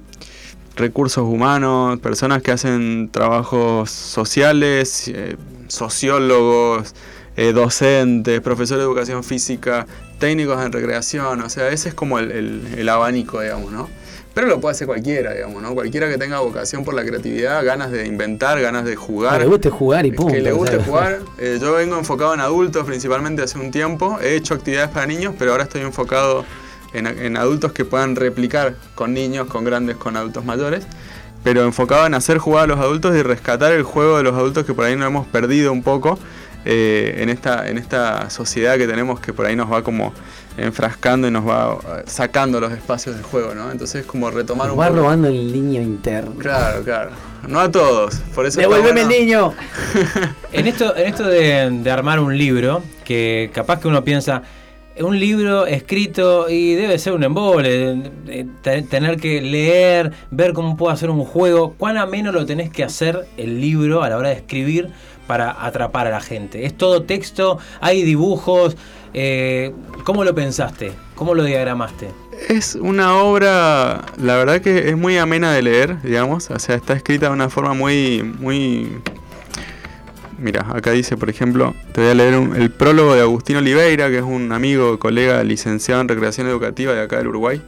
recursos 0.75 1.23
humanos, 1.23 1.99
personas 1.99 2.41
que 2.41 2.51
hacen 2.51 3.09
trabajos 3.11 3.91
sociales, 3.91 5.09
eh, 5.09 5.35
sociólogos, 5.67 6.95
eh, 7.35 7.51
docentes, 7.53 8.39
profesores 8.41 8.79
de 8.79 8.85
educación 8.85 9.23
física, 9.23 9.85
técnicos 10.19 10.63
en 10.63 10.71
recreación, 10.71 11.41
o 11.41 11.49
sea, 11.49 11.69
ese 11.69 11.89
es 11.89 11.95
como 11.95 12.19
el- 12.19 12.61
el 12.77 12.89
abanico, 12.89 13.41
digamos, 13.41 13.71
¿no? 13.71 13.89
Pero 14.33 14.47
lo 14.47 14.61
puede 14.61 14.71
hacer 14.71 14.87
cualquiera, 14.87 15.33
digamos, 15.33 15.61
¿no? 15.61 15.73
Cualquiera 15.73 16.09
que 16.09 16.17
tenga 16.17 16.39
vocación 16.39 16.85
por 16.85 16.93
la 16.93 17.03
creatividad, 17.03 17.65
ganas 17.65 17.91
de 17.91 18.07
inventar, 18.07 18.61
ganas 18.61 18.85
de 18.85 18.95
jugar. 18.95 19.33
Que 19.33 19.39
le 19.39 19.45
guste 19.45 19.69
jugar 19.69 20.05
y 20.05 20.11
punto. 20.11 20.33
Que 20.33 20.41
le 20.41 20.51
guste 20.51 20.77
jugar. 20.77 21.19
Eh, 21.37 21.57
yo 21.59 21.73
vengo 21.73 21.97
enfocado 21.97 22.33
en 22.35 22.39
adultos 22.39 22.85
principalmente 22.85 23.41
hace 23.41 23.57
un 23.57 23.71
tiempo. 23.71 24.19
He 24.21 24.35
hecho 24.35 24.53
actividades 24.53 24.89
para 24.89 25.07
niños, 25.07 25.33
pero 25.39 25.51
ahora 25.51 25.63
estoy 25.63 25.81
enfocado 25.81 26.45
en, 26.93 27.07
en 27.07 27.35
adultos 27.35 27.71
que 27.71 27.83
puedan 27.83 28.15
replicar 28.15 28.75
con 28.93 29.13
niños, 29.13 29.47
con 29.47 29.63
grandes, 29.63 29.97
con 29.97 30.15
adultos 30.15 30.45
mayores. 30.45 30.85
Pero 31.43 31.63
enfocado 31.63 32.05
en 32.05 32.13
hacer 32.13 32.37
jugar 32.37 32.65
a 32.65 32.67
los 32.67 32.79
adultos 32.79 33.15
y 33.15 33.23
rescatar 33.23 33.71
el 33.71 33.83
juego 33.83 34.17
de 34.17 34.23
los 34.23 34.35
adultos 34.35 34.65
que 34.65 34.73
por 34.73 34.85
ahí 34.85 34.95
nos 34.95 35.07
hemos 35.07 35.27
perdido 35.27 35.71
un 35.71 35.81
poco 35.81 36.19
eh, 36.63 37.15
en, 37.17 37.29
esta, 37.29 37.67
en 37.67 37.79
esta 37.79 38.29
sociedad 38.29 38.77
que 38.77 38.85
tenemos 38.85 39.19
que 39.19 39.33
por 39.33 39.47
ahí 39.47 39.55
nos 39.55 39.71
va 39.71 39.83
como 39.83 40.13
enfrascando 40.57 41.27
y 41.27 41.31
nos 41.31 41.47
va 41.47 41.77
eh, 41.99 42.03
sacando 42.07 42.59
los 42.59 42.71
espacios 42.71 43.15
del 43.15 43.23
juego, 43.23 43.55
¿no? 43.55 43.71
Entonces 43.71 44.05
como 44.05 44.29
retomar 44.31 44.71
un 44.71 44.79
Va 44.79 44.87
poco- 44.89 44.99
robando 45.01 45.27
el 45.27 45.51
niño 45.51 45.81
interno. 45.81 46.35
Claro, 46.37 46.83
claro. 46.83 47.11
No 47.47 47.59
a 47.59 47.71
todos. 47.71 48.15
Por 48.35 48.45
eso 48.45 48.59
¡Devuélveme 48.59 49.01
bueno- 49.03 49.13
el 49.15 49.19
niño! 49.19 49.53
En 50.53 50.67
esto, 50.67 50.95
en 50.97 51.07
esto 51.07 51.23
de, 51.23 51.69
de 51.71 51.91
armar 51.91 52.19
un 52.19 52.37
libro, 52.37 52.83
que 53.05 53.49
capaz 53.53 53.79
que 53.79 53.87
uno 53.87 54.03
piensa, 54.03 54.43
un 54.99 55.17
libro 55.17 55.65
escrito 55.65 56.49
y 56.49 56.73
debe 56.75 56.99
ser 56.99 57.13
un 57.13 57.23
embole, 57.23 57.91
eh, 58.27 58.45
te- 58.61 58.81
tener 58.81 59.15
que 59.17 59.41
leer, 59.41 60.11
ver 60.29 60.51
cómo 60.51 60.75
puedo 60.75 60.91
hacer 60.91 61.09
un 61.09 61.23
juego, 61.23 61.73
cuán 61.77 61.95
ameno 61.97 62.33
lo 62.33 62.45
tenés 62.45 62.69
que 62.69 62.83
hacer 62.83 63.25
el 63.37 63.61
libro 63.61 64.03
a 64.03 64.09
la 64.09 64.17
hora 64.17 64.27
de 64.29 64.35
escribir 64.35 64.89
para 65.25 65.65
atrapar 65.65 66.07
a 66.07 66.11
la 66.11 66.19
gente. 66.19 66.65
Es 66.65 66.75
todo 66.75 67.03
texto, 67.03 67.57
hay 67.79 68.03
dibujos, 68.03 68.75
eh, 69.13 69.73
¿cómo 70.03 70.23
lo 70.23 70.33
pensaste? 70.35 70.93
¿Cómo 71.15 71.35
lo 71.35 71.43
diagramaste? 71.43 72.09
Es 72.49 72.75
una 72.75 73.15
obra, 73.17 74.05
la 74.17 74.35
verdad 74.37 74.61
que 74.61 74.89
es 74.89 74.97
muy 74.97 75.17
amena 75.17 75.51
de 75.53 75.61
leer, 75.61 76.01
digamos. 76.01 76.49
O 76.49 76.57
sea, 76.59 76.75
está 76.75 76.93
escrita 76.93 77.27
de 77.27 77.33
una 77.33 77.49
forma 77.49 77.73
muy, 77.73 78.23
muy... 78.39 78.97
Mira, 80.39 80.65
acá 80.73 80.91
dice, 80.91 81.17
por 81.17 81.29
ejemplo, 81.29 81.75
te 81.93 82.01
voy 82.01 82.09
a 82.09 82.13
leer 82.15 82.35
un- 82.35 82.55
el 82.55 82.71
prólogo 82.71 83.13
de 83.13 83.21
Agustín 83.21 83.57
Oliveira, 83.57 84.09
que 84.09 84.17
es 84.17 84.23
un 84.23 84.51
amigo, 84.51 84.97
colega 84.97 85.43
licenciado 85.43 86.01
en 86.01 86.07
recreación 86.07 86.47
educativa 86.47 86.93
de 86.93 87.01
acá 87.01 87.17
del 87.17 87.27
Uruguay. 87.27 87.61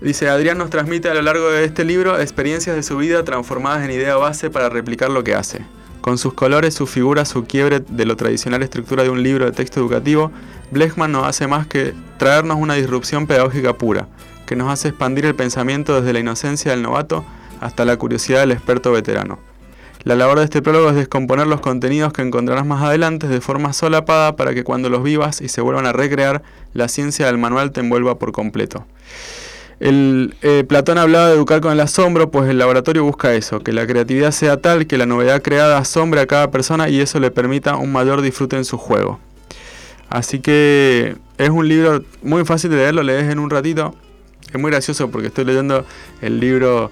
Dice, 0.00 0.28
Adrián 0.28 0.56
nos 0.56 0.70
transmite 0.70 1.10
a 1.10 1.14
lo 1.14 1.20
largo 1.22 1.50
de 1.50 1.64
este 1.64 1.84
libro 1.84 2.18
experiencias 2.18 2.76
de 2.76 2.82
su 2.82 2.96
vida 2.96 3.24
transformadas 3.24 3.84
en 3.84 3.90
idea 3.90 4.16
base 4.16 4.48
para 4.48 4.70
replicar 4.70 5.10
lo 5.10 5.22
que 5.22 5.34
hace. 5.34 5.60
Con 6.00 6.18
sus 6.18 6.34
colores, 6.34 6.74
su 6.74 6.86
figura, 6.86 7.24
su 7.24 7.44
quiebre 7.44 7.80
de 7.80 8.04
lo 8.04 8.16
tradicional 8.16 8.62
estructura 8.62 9.02
de 9.02 9.10
un 9.10 9.22
libro 9.22 9.44
de 9.44 9.52
texto 9.52 9.80
educativo, 9.80 10.30
Blechman 10.70 11.12
no 11.12 11.24
hace 11.24 11.46
más 11.46 11.66
que 11.66 11.94
traernos 12.18 12.58
una 12.58 12.74
disrupción 12.74 13.26
pedagógica 13.26 13.76
pura, 13.76 14.08
que 14.46 14.56
nos 14.56 14.70
hace 14.70 14.88
expandir 14.88 15.26
el 15.26 15.34
pensamiento 15.34 16.00
desde 16.00 16.12
la 16.12 16.20
inocencia 16.20 16.70
del 16.70 16.82
novato 16.82 17.24
hasta 17.60 17.84
la 17.84 17.96
curiosidad 17.96 18.40
del 18.40 18.52
experto 18.52 18.92
veterano. 18.92 19.38
La 20.04 20.14
labor 20.14 20.38
de 20.38 20.44
este 20.44 20.62
prólogo 20.62 20.88
es 20.90 20.94
descomponer 20.94 21.48
los 21.48 21.60
contenidos 21.60 22.12
que 22.12 22.22
encontrarás 22.22 22.64
más 22.64 22.80
adelante 22.80 23.26
de 23.26 23.40
forma 23.40 23.72
solapada 23.72 24.36
para 24.36 24.54
que 24.54 24.62
cuando 24.62 24.88
los 24.88 25.02
vivas 25.02 25.40
y 25.40 25.48
se 25.48 25.60
vuelvan 25.60 25.86
a 25.86 25.92
recrear, 25.92 26.44
la 26.74 26.86
ciencia 26.86 27.26
del 27.26 27.38
manual 27.38 27.72
te 27.72 27.80
envuelva 27.80 28.16
por 28.16 28.30
completo. 28.30 28.86
El, 29.78 30.34
eh, 30.40 30.64
Platón 30.66 30.96
hablaba 30.96 31.28
de 31.28 31.34
educar 31.34 31.60
con 31.60 31.72
el 31.72 31.80
asombro, 31.80 32.30
pues 32.30 32.48
el 32.48 32.58
laboratorio 32.58 33.04
busca 33.04 33.34
eso, 33.34 33.60
que 33.60 33.72
la 33.72 33.86
creatividad 33.86 34.30
sea 34.30 34.56
tal 34.56 34.86
que 34.86 34.96
la 34.96 35.04
novedad 35.04 35.42
creada 35.42 35.76
asombre 35.78 36.20
a 36.20 36.26
cada 36.26 36.50
persona 36.50 36.88
y 36.88 37.00
eso 37.00 37.20
le 37.20 37.30
permita 37.30 37.76
un 37.76 37.92
mayor 37.92 38.22
disfrute 38.22 38.56
en 38.56 38.64
su 38.64 38.78
juego. 38.78 39.20
Así 40.08 40.40
que 40.40 41.16
es 41.36 41.50
un 41.50 41.68
libro 41.68 42.02
muy 42.22 42.44
fácil 42.44 42.70
de 42.70 42.76
leer, 42.76 42.94
lo 42.94 43.02
lees 43.02 43.30
en 43.30 43.38
un 43.38 43.50
ratito. 43.50 43.94
Es 44.52 44.60
muy 44.60 44.70
gracioso 44.70 45.10
porque 45.10 45.28
estoy 45.28 45.44
leyendo 45.44 45.84
el 46.22 46.40
libro, 46.40 46.90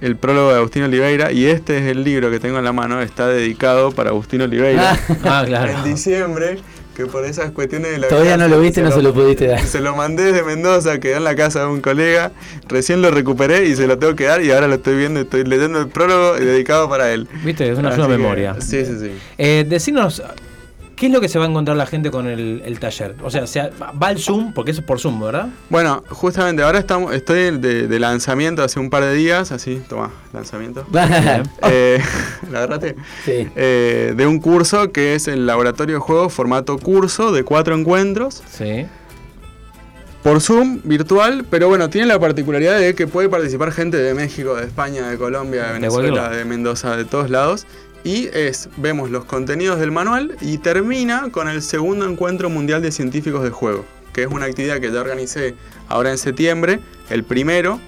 el 0.00 0.16
prólogo 0.16 0.50
de 0.50 0.58
Agustín 0.58 0.82
Oliveira 0.84 1.32
y 1.32 1.46
este 1.46 1.78
es 1.78 1.84
el 1.84 2.04
libro 2.04 2.30
que 2.30 2.38
tengo 2.38 2.58
en 2.58 2.64
la 2.64 2.72
mano, 2.72 3.00
está 3.00 3.26
dedicado 3.26 3.90
para 3.90 4.10
Agustín 4.10 4.42
Oliveira. 4.42 4.96
Ah, 5.24 5.42
claro. 5.44 5.72
En 5.72 5.84
diciembre, 5.84 6.58
que 6.94 7.06
por 7.06 7.24
esas 7.24 7.50
cuestiones 7.50 7.90
de 7.92 7.98
la 7.98 8.08
Todavía 8.08 8.36
no 8.36 8.46
lo 8.48 8.60
viste, 8.60 8.80
no 8.82 8.90
lo- 8.90 8.94
se 8.96 9.02
lo 9.02 9.12
pudiste 9.12 9.46
dar. 9.48 9.60
se 9.66 9.80
lo 9.80 9.96
mandé 9.96 10.24
desde 10.32 10.42
Mendoza, 10.44 10.98
quedó 11.00 11.16
en 11.16 11.24
la 11.24 11.34
casa 11.34 11.60
de 11.60 11.66
un 11.66 11.80
colega. 11.80 12.30
Recién 12.68 13.02
lo 13.02 13.10
recuperé 13.10 13.66
y 13.66 13.74
se 13.76 13.86
lo 13.86 13.98
tengo 13.98 14.14
que 14.14 14.24
dar 14.24 14.42
y 14.42 14.50
ahora 14.52 14.68
lo 14.68 14.74
estoy 14.76 14.96
viendo. 14.96 15.20
Estoy 15.20 15.44
leyendo 15.44 15.80
el 15.80 15.88
prólogo 15.88 16.34
dedicado 16.34 16.88
para 16.88 17.12
él. 17.12 17.26
Viste, 17.44 17.70
es 17.70 17.78
una 17.78 17.88
Así 17.90 17.96
sola 18.00 18.14
que- 18.14 18.18
memoria. 18.22 18.56
Sí, 18.60 18.84
sí, 18.84 18.92
sí. 19.00 19.10
Eh, 19.38 19.64
decinos, 19.68 20.22
¿qué 20.96 21.06
es 21.06 21.12
lo 21.12 21.20
que 21.20 21.28
se 21.28 21.38
va 21.38 21.46
a 21.46 21.48
encontrar 21.48 21.76
la 21.76 21.86
gente 21.86 22.10
con 22.10 22.26
el, 22.26 22.62
el 22.64 22.78
taller? 22.78 23.14
O 23.22 23.30
sea, 23.30 23.44
va 23.80 24.08
al 24.08 24.18
Zoom, 24.18 24.52
porque 24.52 24.70
eso 24.70 24.80
es 24.80 24.86
por 24.86 25.00
Zoom, 25.00 25.20
¿verdad? 25.20 25.48
Bueno, 25.70 26.02
justamente 26.08 26.62
ahora 26.62 26.78
estamos, 26.78 27.14
estoy 27.14 27.58
de, 27.58 27.88
de 27.88 27.98
lanzamiento 27.98 28.62
hace 28.62 28.80
un 28.80 28.90
par 28.90 29.04
de 29.04 29.14
días, 29.14 29.52
así, 29.52 29.82
toma, 29.88 30.10
lanzamiento. 30.32 30.86
Eh, 31.70 32.00
¿La 32.50 32.58
agarraste? 32.58 32.96
Sí. 33.24 33.48
Eh, 33.56 34.14
de 34.16 34.26
un 34.26 34.38
curso 34.38 34.92
que 34.92 35.14
es 35.14 35.28
el 35.28 35.46
laboratorio 35.46 35.96
de 35.96 36.00
juegos 36.00 36.32
formato 36.32 36.78
curso 36.78 37.32
de 37.32 37.44
cuatro 37.44 37.74
encuentros. 37.74 38.42
Sí. 38.50 38.86
Por 40.22 40.40
Zoom, 40.40 40.80
virtual, 40.84 41.44
pero 41.50 41.68
bueno, 41.68 41.90
tiene 41.90 42.06
la 42.06 42.18
particularidad 42.18 42.78
de 42.78 42.94
que 42.94 43.06
puede 43.06 43.28
participar 43.28 43.72
gente 43.72 43.98
de 43.98 44.14
México, 44.14 44.54
de 44.54 44.64
España, 44.64 45.08
de 45.10 45.18
Colombia, 45.18 45.64
de 45.64 45.72
Venezuela, 45.74 46.30
de 46.30 46.46
Mendoza, 46.46 46.96
de 46.96 47.04
todos 47.04 47.28
lados. 47.28 47.66
Y 48.04 48.28
es, 48.34 48.68
vemos 48.76 49.10
los 49.10 49.24
contenidos 49.24 49.80
del 49.80 49.90
manual 49.90 50.36
y 50.42 50.58
termina 50.58 51.30
con 51.30 51.48
el 51.48 51.62
segundo 51.62 52.08
encuentro 52.08 52.50
mundial 52.50 52.82
de 52.82 52.92
científicos 52.92 53.42
de 53.42 53.50
juego, 53.50 53.84
que 54.12 54.22
es 54.24 54.28
una 54.28 54.44
actividad 54.44 54.78
que 54.80 54.92
ya 54.92 55.00
organicé 55.00 55.54
ahora 55.88 56.10
en 56.10 56.18
septiembre, 56.18 56.80
el 57.08 57.24
primero, 57.24 57.80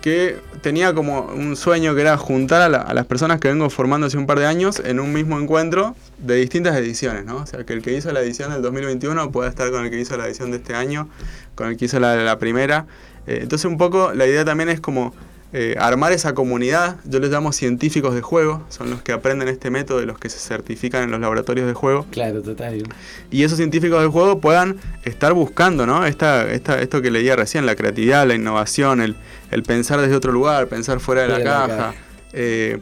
que 0.00 0.36
tenía 0.60 0.94
como 0.94 1.22
un 1.22 1.56
sueño 1.56 1.94
que 1.94 2.02
era 2.02 2.16
juntar 2.18 2.60
a, 2.62 2.68
la- 2.68 2.82
a 2.82 2.94
las 2.94 3.06
personas 3.06 3.40
que 3.40 3.48
vengo 3.48 3.68
formando 3.70 4.06
hace 4.06 4.16
un 4.18 4.26
par 4.26 4.38
de 4.38 4.46
años 4.46 4.80
en 4.84 5.00
un 5.00 5.12
mismo 5.12 5.40
encuentro 5.40 5.96
de 6.18 6.36
distintas 6.36 6.76
ediciones, 6.76 7.24
¿no? 7.24 7.36
O 7.38 7.46
sea, 7.46 7.64
que 7.64 7.72
el 7.72 7.82
que 7.82 7.96
hizo 7.96 8.12
la 8.12 8.20
edición 8.20 8.52
del 8.52 8.60
2021 8.62 9.32
pueda 9.32 9.48
estar 9.48 9.70
con 9.70 9.82
el 9.84 9.90
que 9.90 9.98
hizo 9.98 10.16
la 10.16 10.26
edición 10.26 10.50
de 10.50 10.58
este 10.58 10.74
año, 10.74 11.08
con 11.54 11.68
el 11.68 11.76
que 11.78 11.86
hizo 11.86 11.98
la, 11.98 12.16
la 12.16 12.38
primera. 12.38 12.86
Eh, 13.26 13.38
entonces 13.42 13.64
un 13.64 13.78
poco 13.78 14.12
la 14.12 14.26
idea 14.26 14.44
también 14.44 14.68
es 14.68 14.78
como 14.78 15.14
eh, 15.56 15.76
armar 15.78 16.10
esa 16.12 16.34
comunidad, 16.34 16.96
yo 17.04 17.20
les 17.20 17.30
llamo 17.30 17.52
científicos 17.52 18.12
de 18.14 18.22
juego, 18.22 18.64
son 18.70 18.90
los 18.90 19.02
que 19.02 19.12
aprenden 19.12 19.46
este 19.46 19.70
método 19.70 20.02
y 20.02 20.06
los 20.06 20.18
que 20.18 20.28
se 20.28 20.40
certifican 20.40 21.04
en 21.04 21.12
los 21.12 21.20
laboratorios 21.20 21.66
de 21.68 21.74
juego 21.74 22.04
Claro, 22.10 22.42
total. 22.42 22.82
y 23.30 23.44
esos 23.44 23.56
científicos 23.58 24.00
del 24.00 24.10
juego 24.10 24.40
puedan 24.40 24.76
estar 25.04 25.32
buscando, 25.32 25.86
¿no? 25.86 26.04
Esta, 26.06 26.50
esta, 26.52 26.80
esto 26.82 27.00
que 27.00 27.10
leía 27.12 27.36
recién, 27.36 27.66
la 27.66 27.76
creatividad, 27.76 28.26
la 28.26 28.34
innovación, 28.34 29.00
el, 29.00 29.14
el 29.52 29.62
pensar 29.62 30.00
desde 30.00 30.16
otro 30.16 30.32
lugar, 30.32 30.66
pensar 30.66 30.98
fuera 30.98 31.22
de 31.22 31.28
la 31.28 31.34
Fuera 31.36 31.50
de 31.52 31.58
la 31.60 31.66
caja, 31.68 31.76
caja. 31.92 31.94
eh, 32.32 32.80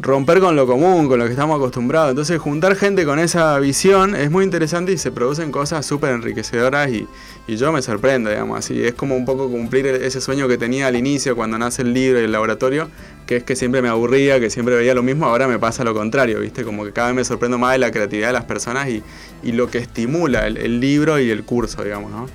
romper 0.00 0.38
con 0.40 0.54
lo 0.56 0.66
común, 0.66 1.08
con 1.08 1.18
lo 1.18 1.24
que 1.24 1.32
estamos 1.32 1.56
acostumbrados. 1.56 2.10
Entonces, 2.10 2.38
juntar 2.40 2.76
gente 2.76 3.04
con 3.04 3.18
esa 3.18 3.58
visión 3.58 4.14
es 4.14 4.30
muy 4.30 4.44
interesante 4.44 4.92
y 4.92 4.96
se 4.98 5.10
producen 5.10 5.50
cosas 5.50 5.84
súper 5.84 6.10
enriquecedoras 6.12 6.88
y, 6.90 7.06
y 7.48 7.56
yo 7.56 7.72
me 7.72 7.80
sorprendo, 7.80 8.28
digamos, 8.28 8.58
así. 8.58 8.84
Es 8.84 8.92
como 8.92 9.16
un 9.16 9.24
poco 9.24 9.50
cumplir 9.50 9.86
ese 9.86 10.20
sueño 10.20 10.46
que 10.48 10.58
tenía 10.58 10.86
al 10.86 10.96
inicio 10.96 11.34
cuando 11.34 11.56
nace 11.56 11.80
el 11.80 11.94
libro 11.94 12.20
y 12.20 12.24
el 12.24 12.30
laboratorio, 12.30 12.90
que 13.26 13.36
es 13.36 13.42
que 13.42 13.56
siempre 13.56 13.80
me 13.80 13.88
aburría, 13.88 14.38
que 14.38 14.50
siempre 14.50 14.76
veía 14.76 14.92
lo 14.92 15.02
mismo, 15.02 15.24
ahora 15.24 15.48
me 15.48 15.58
pasa 15.58 15.82
lo 15.82 15.94
contrario, 15.94 16.40
¿viste? 16.40 16.62
Como 16.62 16.84
que 16.84 16.92
cada 16.92 17.08
vez 17.08 17.16
me 17.16 17.24
sorprendo 17.24 17.56
más 17.56 17.72
de 17.72 17.78
la 17.78 17.90
creatividad 17.90 18.28
de 18.28 18.32
las 18.34 18.44
personas 18.44 18.90
y, 18.90 19.02
y 19.42 19.52
lo 19.52 19.70
que 19.70 19.78
estimula 19.78 20.46
el, 20.46 20.78
libro 20.78 21.18
y 21.18 21.30
el 21.30 21.42
curso, 21.42 21.82
digamos, 21.82 22.10
¿no? 22.10 22.26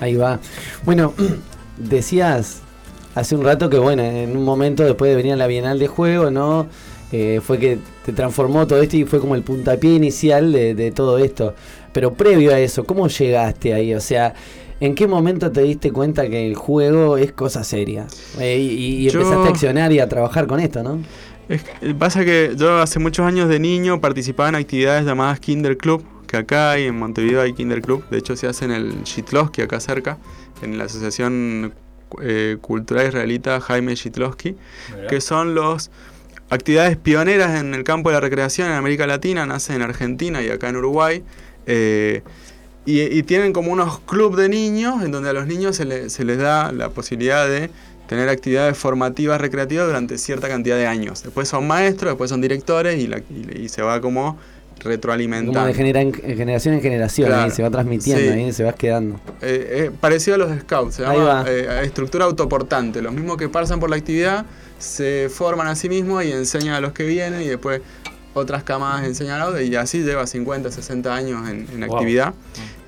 Ahí 0.00 0.16
va. 0.16 0.38
Bueno, 0.84 1.14
decías 1.78 2.60
hace 3.14 3.34
un 3.34 3.42
rato 3.42 3.70
que, 3.70 3.78
bueno, 3.78 4.02
en 4.02 4.36
un 4.36 4.44
momento 4.44 4.84
después 4.84 5.10
de 5.10 5.16
venir 5.16 5.32
a 5.32 5.36
la 5.36 5.46
Bienal 5.46 5.78
de 5.78 5.88
Juego, 5.88 6.30
¿no? 6.30 6.66
Eh, 7.10 7.40
fue 7.42 7.58
que 7.58 7.78
te 8.04 8.12
transformó 8.12 8.66
todo 8.66 8.82
esto 8.82 8.98
y 8.98 9.04
fue 9.04 9.18
como 9.20 9.34
el 9.34 9.42
puntapié 9.42 9.94
inicial 9.94 10.52
de 10.52 10.92
todo 10.94 11.16
esto. 11.16 11.54
Pero 11.94 12.12
previo 12.12 12.52
a 12.52 12.58
eso, 12.58 12.84
¿cómo 12.84 13.08
llegaste 13.08 13.72
ahí? 13.72 13.94
O 13.94 14.00
sea, 14.00 14.34
¿en 14.80 14.94
qué 14.94 15.06
momento 15.06 15.50
te 15.50 15.62
diste 15.62 15.90
cuenta 15.92 16.28
que 16.28 16.46
el 16.46 16.54
juego 16.56 17.16
es 17.16 17.32
cosa 17.32 17.64
seria? 17.64 18.06
Eh, 18.38 18.58
y 18.58 19.06
y 19.06 19.10
Yo- 19.10 19.20
empezaste 19.20 19.48
a 19.48 19.50
accionar 19.50 19.92
y 19.92 20.00
a 20.00 20.08
trabajar 20.08 20.46
con 20.46 20.60
esto, 20.60 20.82
¿no? 20.82 21.00
Es 21.48 21.62
que 21.62 21.94
pasa 21.94 22.24
que 22.24 22.52
yo 22.56 22.78
hace 22.80 22.98
muchos 22.98 23.24
años 23.26 23.48
de 23.48 23.58
niño 23.60 24.00
participaba 24.00 24.48
en 24.50 24.54
actividades 24.56 25.04
llamadas 25.04 25.40
Kinder 25.40 25.76
Club, 25.76 26.02
que 26.26 26.36
acá 26.38 26.72
hay 26.72 26.84
en 26.84 26.98
Montevideo 26.98 27.40
hay 27.42 27.52
Kinder 27.52 27.80
Club, 27.82 28.02
de 28.10 28.18
hecho 28.18 28.34
se 28.34 28.46
hace 28.46 28.64
en 28.64 28.70
el 28.72 29.02
Shitlowski 29.04 29.62
acá 29.62 29.78
cerca, 29.78 30.18
en 30.62 30.78
la 30.78 30.84
Asociación 30.84 31.74
eh, 32.22 32.56
Cultural 32.60 33.08
Israelita 33.08 33.60
Jaime 33.60 33.94
Shitlowski, 33.94 34.56
que 35.08 35.20
son 35.20 35.54
los 35.54 35.90
actividades 36.48 36.96
pioneras 36.96 37.60
en 37.60 37.74
el 37.74 37.84
campo 37.84 38.08
de 38.08 38.14
la 38.14 38.20
recreación 38.20 38.68
en 38.68 38.74
América 38.74 39.06
Latina, 39.06 39.44
nace 39.44 39.74
en 39.74 39.82
Argentina 39.82 40.42
y 40.42 40.48
acá 40.48 40.68
en 40.70 40.76
Uruguay. 40.76 41.22
Eh, 41.66 42.22
y, 42.86 43.00
y 43.00 43.22
tienen 43.22 43.52
como 43.52 43.72
unos 43.72 44.00
clubes 44.00 44.38
de 44.42 44.48
niños 44.48 45.02
en 45.02 45.10
donde 45.10 45.30
a 45.30 45.32
los 45.32 45.46
niños 45.46 45.76
se, 45.76 45.84
le- 45.84 46.10
se 46.10 46.24
les 46.24 46.38
da 46.38 46.70
la 46.72 46.90
posibilidad 46.90 47.48
de 47.48 47.70
tener 48.08 48.28
actividades 48.28 48.76
formativas 48.76 49.40
recreativas 49.40 49.86
durante 49.86 50.18
cierta 50.18 50.48
cantidad 50.48 50.76
de 50.76 50.86
años. 50.86 51.22
Después 51.22 51.48
son 51.48 51.66
maestros, 51.66 52.10
después 52.12 52.28
son 52.28 52.42
directores 52.42 52.98
y, 53.02 53.06
la- 53.06 53.18
y- 53.18 53.62
y 53.62 53.68
se 53.70 53.80
va 53.80 54.00
como 54.02 54.36
retroalimentando. 54.80 55.54
Como 55.54 55.66
de 55.66 55.74
genera- 55.74 56.00
en 56.02 56.12
generación 56.12 56.74
en 56.74 56.82
generación, 56.82 57.28
Claro. 57.28 57.42
ahí 57.44 57.50
se 57.50 57.62
va 57.62 57.70
transmitiendo, 57.70 58.22
Sí. 58.22 58.28
ahí 58.28 58.52
se 58.52 58.64
va 58.64 58.72
quedando. 58.74 59.18
Eh, 59.40 59.86
eh, 59.86 59.90
parecido 59.98 60.34
a 60.34 60.38
los 60.38 60.60
scouts, 60.60 60.96
se 60.96 61.06
Ahí 61.06 61.16
llama 61.16 61.42
va. 61.44 61.50
eh, 61.50 61.84
estructura 61.84 62.24
autoportante. 62.26 63.00
Los 63.00 63.12
mismos 63.14 63.36
que 63.36 63.48
pasan 63.48 63.80
por 63.80 63.88
la 63.88 63.96
actividad 63.96 64.44
se 64.78 65.30
forman 65.32 65.68
a 65.68 65.76
sí 65.76 65.88
mismos 65.88 66.24
y 66.24 66.32
enseñan 66.32 66.74
a 66.74 66.80
los 66.80 66.92
que 66.92 67.04
vienen 67.04 67.40
y 67.42 67.46
después 67.46 67.80
otras 68.34 68.62
camadas 68.64 69.06
enseñan 69.06 69.40
y 69.64 69.74
así 69.76 70.02
lleva 70.02 70.26
50, 70.26 70.70
60 70.70 71.14
años 71.14 71.48
en, 71.48 71.66
en 71.72 71.86
Wow. 71.86 71.96
actividad. 71.96 72.34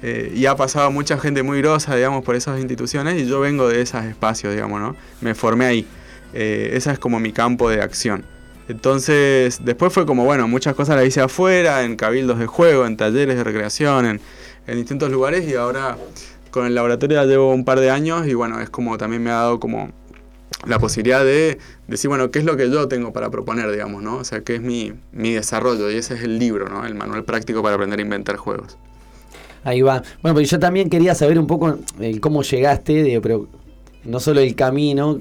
Eh, 0.02 0.32
y 0.35 0.47
ha 0.47 0.55
pasado 0.56 0.90
mucha 0.90 1.18
gente 1.18 1.43
muy 1.43 1.59
grosa, 1.59 1.94
digamos, 1.97 2.24
por 2.24 2.36
esas 2.36 2.59
instituciones 2.59 3.20
y 3.20 3.27
yo 3.27 3.40
vengo 3.40 3.68
de 3.68 3.81
esos 3.81 4.05
espacios, 4.05 4.52
digamos, 4.52 4.81
¿no? 4.81 4.97
Me 5.20 5.35
formé 5.35 5.64
ahí. 5.66 5.86
Eh, 6.35 6.70
ese 6.74 6.93
es 6.93 6.98
como 6.98 7.18
mi 7.20 7.32
campo 7.32 7.70
de 7.70 7.81
acción. 7.81 8.24
Entonces, 8.68 9.60
después 9.64 9.93
fue 9.93 10.05
como, 10.06 10.24
bueno, 10.24 10.48
muchas 10.48 10.74
cosas 10.74 10.97
las 10.97 11.06
hice 11.06 11.20
afuera, 11.20 11.85
en 11.85 11.97
cabildos 11.97 12.39
de 12.39 12.47
juego, 12.47 12.85
en 12.85 12.97
talleres 12.97 13.36
de 13.36 13.44
recreación, 13.44 14.06
en, 14.06 14.20
en 14.66 14.77
distintos 14.77 15.10
lugares 15.10 15.48
y 15.48 15.55
ahora 15.55 15.97
con 16.51 16.66
el 16.66 16.74
laboratorio 16.74 17.20
ya 17.23 17.27
llevo 17.27 17.52
un 17.52 17.64
par 17.64 17.78
de 17.81 17.90
años 17.90 18.27
y 18.27 18.35
bueno, 18.35 18.60
es 18.60 18.68
como 18.68 18.98
también 18.98 19.23
me 19.23 19.31
ha 19.31 19.35
dado 19.35 19.60
como 19.60 19.93
la 20.66 20.78
posibilidad 20.78 21.24
de 21.24 21.59
decir, 21.86 22.09
bueno, 22.09 22.30
qué 22.30 22.38
es 22.38 22.44
lo 22.44 22.56
que 22.56 22.70
yo 22.70 22.88
tengo 22.88 23.12
para 23.12 23.30
proponer, 23.30 23.70
digamos, 23.70 24.02
¿no? 24.02 24.16
O 24.16 24.24
sea, 24.24 24.40
qué 24.43 24.56
es 24.56 24.60
mi, 24.60 24.93
mi 25.12 25.32
desarrollo 25.32 25.90
y 25.90 25.97
ese 25.97 26.14
es 26.14 26.22
el 26.22 26.38
libro, 26.38 26.68
¿no? 26.68 26.84
El 26.84 26.94
manual 26.94 27.24
práctico 27.24 27.62
para 27.62 27.76
aprender 27.76 27.98
a 27.98 28.02
inventar 28.02 28.36
juegos. 28.36 28.76
Ahí 29.64 29.82
va. 29.82 30.02
Bueno, 30.22 30.36
pero 30.36 30.47
yo 30.47 30.59
también 30.59 30.90
quería 30.90 31.14
saber 31.14 31.38
un 31.38 31.47
poco 31.47 31.78
el 32.01 32.20
cómo 32.20 32.43
llegaste, 32.43 33.20
pero 33.20 33.48
no 34.05 34.20
solo 34.20 34.40
el 34.40 34.55
camino, 34.55 35.20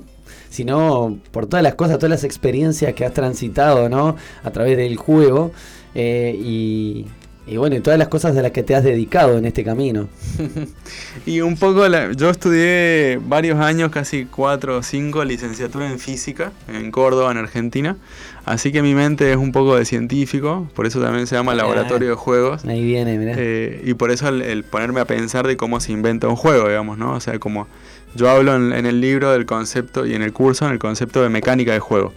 sino 0.49 1.19
por 1.31 1.47
todas 1.47 1.63
las 1.63 1.75
cosas, 1.75 1.97
todas 1.97 2.11
las 2.11 2.23
experiencias 2.23 2.93
que 2.93 3.05
has 3.05 3.13
transitado, 3.13 3.89
¿no? 3.89 4.15
A 4.43 4.51
través 4.51 4.77
del 4.77 4.97
juego. 4.97 5.51
eh, 5.95 6.35
y, 6.37 7.05
y 7.47 7.57
bueno, 7.57 7.75
y 7.75 7.79
todas 7.79 7.99
las 7.99 8.07
cosas 8.07 8.33
de 8.35 8.41
las 8.41 8.51
que 8.51 8.63
te 8.63 8.73
has 8.75 8.83
dedicado 8.83 9.37
en 9.37 9.45
este 9.45 9.63
camino. 9.63 10.07
Y 11.25 11.41
un 11.41 11.55
poco, 11.57 11.87
la- 11.87 12.11
yo 12.13 12.29
estudié 12.29 13.19
varios 13.25 13.59
años, 13.59 13.89
casi 13.91 14.25
cuatro 14.25 14.77
o 14.77 14.83
cinco, 14.83 15.23
licenciatura 15.23 15.89
en 15.89 15.97
física 15.99 16.51
en 16.67 16.91
Córdoba, 16.91 17.31
en 17.31 17.37
Argentina. 17.37 17.97
Así 18.45 18.71
que 18.71 18.83
mi 18.83 18.93
mente 18.93 19.31
es 19.31 19.37
un 19.37 19.51
poco 19.51 19.75
de 19.75 19.85
científico, 19.85 20.69
por 20.75 20.85
eso 20.85 21.01
también 21.01 21.25
se 21.25 21.35
llama 21.35 21.55
laboratorio 21.55 22.09
de 22.09 22.15
juegos. 22.15 22.63
Ahí 22.65 22.83
viene, 22.83 23.17
mirá. 23.17 23.33
Eh, 23.37 23.81
y 23.85 23.95
por 23.95 24.11
eso 24.11 24.27
el, 24.27 24.41
el 24.43 24.63
ponerme 24.63 24.99
a 25.01 25.05
pensar 25.05 25.47
de 25.47 25.57
cómo 25.57 25.79
se 25.79 25.91
inventa 25.91 26.27
un 26.27 26.35
juego, 26.35 26.67
digamos, 26.67 26.97
¿no? 26.99 27.13
O 27.13 27.19
sea, 27.19 27.39
como 27.39 27.67
yo 28.13 28.29
hablo 28.29 28.55
en, 28.55 28.71
en 28.71 28.85
el 28.85 29.01
libro 29.01 29.31
del 29.31 29.47
concepto 29.47 30.05
y 30.05 30.13
en 30.13 30.21
el 30.21 30.31
curso, 30.31 30.65
en 30.67 30.73
el 30.73 30.79
concepto 30.79 31.23
de 31.23 31.29
mecánica 31.29 31.71
de 31.73 31.79
juego, 31.79 32.13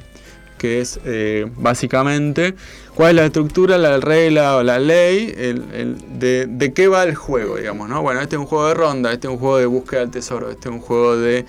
que 0.58 0.80
es 0.80 1.00
eh, 1.04 1.46
básicamente 1.56 2.54
cuál 2.94 3.10
es 3.10 3.16
la 3.16 3.24
estructura, 3.26 3.78
la 3.78 3.96
regla 3.98 4.56
o 4.56 4.62
la 4.62 4.78
ley 4.78 5.32
el- 5.36 5.64
el- 5.72 6.18
de, 6.18 6.46
de 6.46 6.72
qué 6.74 6.88
va 6.88 7.04
el 7.04 7.14
juego, 7.14 7.56
digamos, 7.56 7.88
¿no? 7.88 8.02
Bueno, 8.02 8.20
este 8.20 8.36
es 8.36 8.40
un 8.40 8.46
juego 8.46 8.68
de 8.68 8.74
ronda, 8.74 9.12
este 9.12 9.28
es 9.28 9.32
un 9.32 9.38
juego 9.38 9.58
de 9.58 9.66
búsqueda 9.66 10.00
del 10.00 10.10
tesoro, 10.10 10.50
este 10.50 10.68
es 10.68 10.74
un 10.74 10.80
juego 10.80 11.16
de 11.16 11.46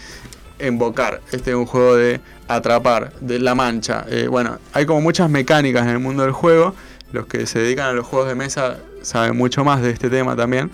embocar, 0.59 1.21
este 1.31 1.51
es 1.51 1.55
un 1.55 1.65
juego 1.65 1.95
de 1.95 2.21
atrapar, 2.47 3.13
de 3.21 3.39
la 3.39 3.55
mancha. 3.55 4.05
Eh, 4.09 4.27
bueno, 4.29 4.57
hay 4.73 4.85
como 4.85 5.01
muchas 5.01 5.29
mecánicas 5.29 5.83
en 5.83 5.89
el 5.89 5.99
mundo 5.99 6.23
del 6.23 6.31
juego. 6.31 6.75
Los 7.11 7.25
que 7.25 7.45
se 7.47 7.59
dedican 7.59 7.87
a 7.87 7.93
los 7.93 8.05
juegos 8.05 8.27
de 8.27 8.35
mesa 8.35 8.77
saben 9.01 9.35
mucho 9.35 9.63
más 9.63 9.81
de 9.81 9.89
este 9.91 10.09
tema 10.09 10.35
también. 10.35 10.69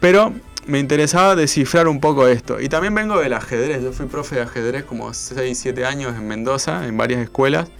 Pero 0.00 0.32
me 0.68 0.78
interesaba 0.78 1.34
descifrar 1.34 1.88
un 1.88 1.98
poco 1.98 2.28
esto. 2.28 2.60
Y 2.60 2.68
también 2.68 2.94
vengo 2.94 3.18
del 3.18 3.32
ajedrez. 3.32 3.82
Yo 3.82 3.90
fui 3.92 4.06
profe 4.06 4.36
de 4.36 4.42
ajedrez 4.42 4.84
como 4.84 5.14
6, 5.14 5.58
7 5.58 5.84
años 5.86 6.14
en 6.14 6.28
Mendoza, 6.28 6.86
en 6.86 6.96
varias 6.96 7.22
escuelas. 7.22 7.70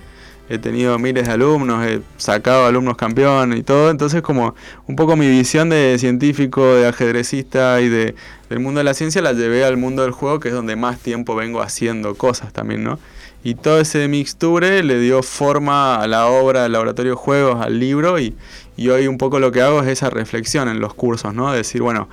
He 0.49 0.57
tenido 0.57 0.99
miles 0.99 1.27
de 1.27 1.33
alumnos, 1.35 1.87
he 1.87 2.01
sacado 2.17 2.65
alumnos 2.65 2.97
campeones 2.97 3.59
y 3.59 3.63
todo. 3.63 3.91
Entonces 3.91 4.23
como 4.23 4.55
un 4.87 4.97
poco 4.97 5.17
mi 5.17 5.29
visión 5.29 5.69
de 5.69 5.97
científico, 5.99 6.65
de 6.65 6.89
ajedrecista 6.89 7.83
y 7.83 7.91
de, 7.91 8.15
del 8.49 8.61
mundo 8.61 8.79
de 8.79 8.85
la 8.85 8.95
ciencia 8.95 9.21
la 9.21 9.35
llevé 9.35 9.67
al 9.67 9.77
mundo 9.77 10.03
del 10.03 10.13
juego, 10.13 10.41
que 10.41 10.49
es 10.49 10.55
donde 10.55 10.75
más 10.75 10.99
tiempo 10.99 11.37
vengo 11.37 11.61
haciendo 11.61 12.15
cosas 12.15 12.55
también, 12.55 12.85
¿no? 12.85 12.99
Y 13.45 13.55
todo 13.55 13.81
ese 13.81 14.09
mixture 14.09 14.83
le 14.83 14.99
dio 14.99 15.23
forma 15.23 15.97
a 15.97 16.09
la 16.09 16.27
obra 16.27 16.65
del 16.65 16.73
laboratorio 16.73 17.13
de 17.13 17.17
juegos, 17.17 17.65
al 17.65 17.79
libro, 17.79 18.19
y, 18.19 18.35
y 18.77 18.89
hoy 18.89 19.07
un 19.07 19.17
poco 19.17 19.39
lo 19.39 19.53
que 19.53 19.63
hago 19.63 19.81
es 19.81 19.89
esa 19.89 20.11
reflexión 20.11 20.69
en 20.69 20.81
los 20.81 20.95
cursos, 20.95 21.35
¿no? 21.35 21.53
Decir, 21.53 21.83
bueno, 21.83 22.09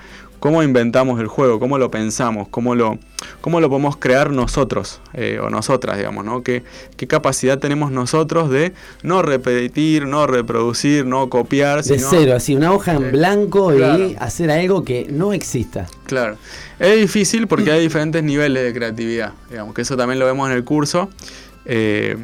¿cómo 0.46 0.62
inventamos 0.62 1.20
el 1.20 1.26
juego? 1.26 1.60
¿Cómo 1.60 1.80
lo 1.80 1.90
pensamos? 1.90 2.48
¿Cómo 2.50 2.76
lo, 2.76 3.00
cómo 3.42 3.60
lo 3.60 3.68
podemos 3.68 3.98
crear 3.98 4.30
nosotros 4.30 5.02
eh, 5.16 5.40
o 5.42 5.50
nosotras, 5.50 5.98
digamos, 5.98 6.24
¿no? 6.24 6.44
¿Qué, 6.44 6.62
¿Qué 6.98 7.08
capacidad 7.08 7.58
tenemos 7.58 7.92
nosotros 7.92 8.52
de 8.52 8.72
no 9.02 9.24
repetir, 9.24 10.06
no 10.06 10.28
reproducir, 10.28 11.04
no 11.04 11.32
copiar? 11.32 11.84
De 11.84 11.98
sino- 11.98 12.08
cero, 12.12 12.36
así, 12.36 12.56
una 12.56 12.74
hoja 12.74 12.94
en 12.94 13.12
blanco 13.12 13.74
y 13.74 13.78
claro. 13.78 14.10
hacer 14.20 14.52
algo 14.52 14.86
que 14.86 15.08
no 15.10 15.34
exista. 15.34 15.88
Claro. 16.06 16.38
Es 16.78 16.96
difícil 16.96 17.48
porque 17.48 17.72
hay 17.72 17.82
diferentes 17.82 18.22
niveles 18.22 18.66
de 18.66 18.72
creatividad, 18.72 19.34
digamos, 19.50 19.74
que 19.74 19.82
eso 19.82 19.98
también 19.98 20.20
lo 20.20 20.28
vemos 20.28 20.48
en 20.48 20.56
el 20.56 20.64
curso. 20.64 21.10
Eh, 21.66 22.18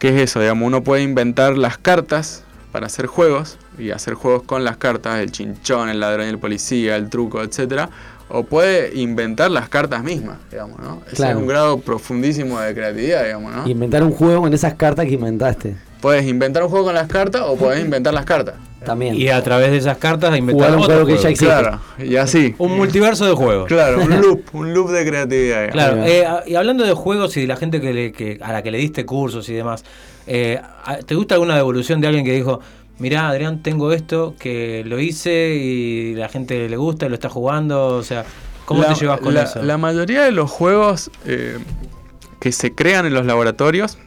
¿Qué 0.00 0.08
es 0.08 0.30
eso? 0.30 0.40
Digamos, 0.40 0.66
uno 0.66 0.82
puede 0.82 1.04
inventar 1.04 1.56
las 1.56 1.78
cartas 1.78 2.42
para 2.72 2.86
hacer 2.86 3.06
juegos 3.06 3.56
y 3.78 3.90
hacer 3.90 4.14
juegos 4.14 4.42
con 4.44 4.64
las 4.64 4.76
cartas, 4.76 5.18
el 5.20 5.30
chinchón, 5.32 5.88
el 5.88 6.00
ladrón 6.00 6.26
y 6.26 6.30
el 6.30 6.38
policía, 6.38 6.96
el 6.96 7.08
truco, 7.10 7.42
etcétera. 7.42 7.88
O 8.28 8.42
puede 8.44 8.98
inventar 8.98 9.50
las 9.50 9.68
cartas 9.68 10.02
mismas, 10.02 10.38
digamos, 10.50 10.78
¿no? 10.80 11.02
Ese 11.06 11.16
Claro. 11.16 11.36
es 11.36 11.42
un 11.42 11.46
grado 11.46 11.78
profundísimo 11.80 12.58
de 12.58 12.72
creatividad, 12.74 13.24
digamos, 13.24 13.52
¿no? 13.54 13.68
Inventar 13.68 14.02
un 14.02 14.12
juego 14.12 14.40
con 14.42 14.54
esas 14.54 14.74
cartas 14.74 15.04
que 15.06 15.12
inventaste. 15.14 15.76
Puedes 16.00 16.26
inventar 16.26 16.62
un 16.62 16.68
juego 16.70 16.86
con 16.86 16.94
las 16.94 17.06
cartas 17.06 17.42
o 17.46 17.56
puedes 17.56 17.84
inventar 17.84 18.12
las 18.14 18.24
cartas. 18.24 18.54
También. 18.84 19.14
Y 19.14 19.28
a 19.28 19.42
través 19.42 19.70
de 19.70 19.78
esas 19.78 19.96
cartas 19.96 20.36
inventar 20.36 20.66
Jugar 20.68 20.76
un 20.76 20.82
otro 20.84 20.94
juego 21.04 21.06
que 21.16 21.22
ya 21.22 21.28
existe. 21.30 21.46
Claro, 21.46 21.80
y 21.98 22.16
así. 22.16 22.54
Un 22.58 22.76
multiverso 22.76 23.24
de 23.24 23.32
juegos. 23.32 23.66
Claro, 23.66 24.02
un 24.02 24.10
loop, 24.20 24.42
un 24.54 24.74
loop 24.74 24.90
de 24.90 25.06
creatividad. 25.06 25.60
digamos. 25.70 25.72
Claro, 25.72 26.04
eh, 26.04 26.26
y 26.50 26.54
hablando 26.54 26.84
de 26.84 26.92
juegos 26.92 27.34
y 27.38 27.42
de 27.42 27.46
la 27.46 27.56
gente 27.56 27.80
que, 27.80 27.92
le- 27.94 28.12
que- 28.12 28.38
a 28.42 28.52
la 28.52 28.62
que 28.62 28.70
le 28.70 28.76
diste 28.78 29.06
cursos 29.06 29.48
y 29.48 29.54
demás, 29.54 29.84
eh, 30.26 30.60
¿te 31.06 31.14
gusta 31.14 31.34
alguna 31.36 31.56
devolución 31.56 32.00
de 32.02 32.08
alguien 32.08 32.24
que 32.26 32.32
dijo, 32.32 32.60
mirá 32.98 33.28
Adrián, 33.28 33.62
tengo 33.62 33.92
esto, 33.92 34.34
que 34.38 34.82
lo 34.86 34.98
hice 35.00 35.54
y 35.56 36.14
la 36.14 36.28
gente 36.28 36.68
le 36.68 36.76
gusta 36.76 37.06
y 37.06 37.08
lo 37.08 37.14
está 37.14 37.28
jugando? 37.28 37.86
O 37.96 38.02
sea, 38.02 38.24
¿cómo 38.64 38.82
La- 38.82 38.88
te 38.94 39.00
llevas 39.00 39.20
con 39.20 39.34
la, 39.34 39.42
eso? 39.42 39.62
La 39.62 39.78
mayoría 39.78 40.22
de 40.22 40.32
los 40.32 40.50
juegos 40.50 41.10
eh, 41.26 41.58
que 42.40 42.52
se 42.52 42.74
crean 42.74 43.06
en 43.06 43.14
los 43.14 43.26
laboratorios, 43.26 43.98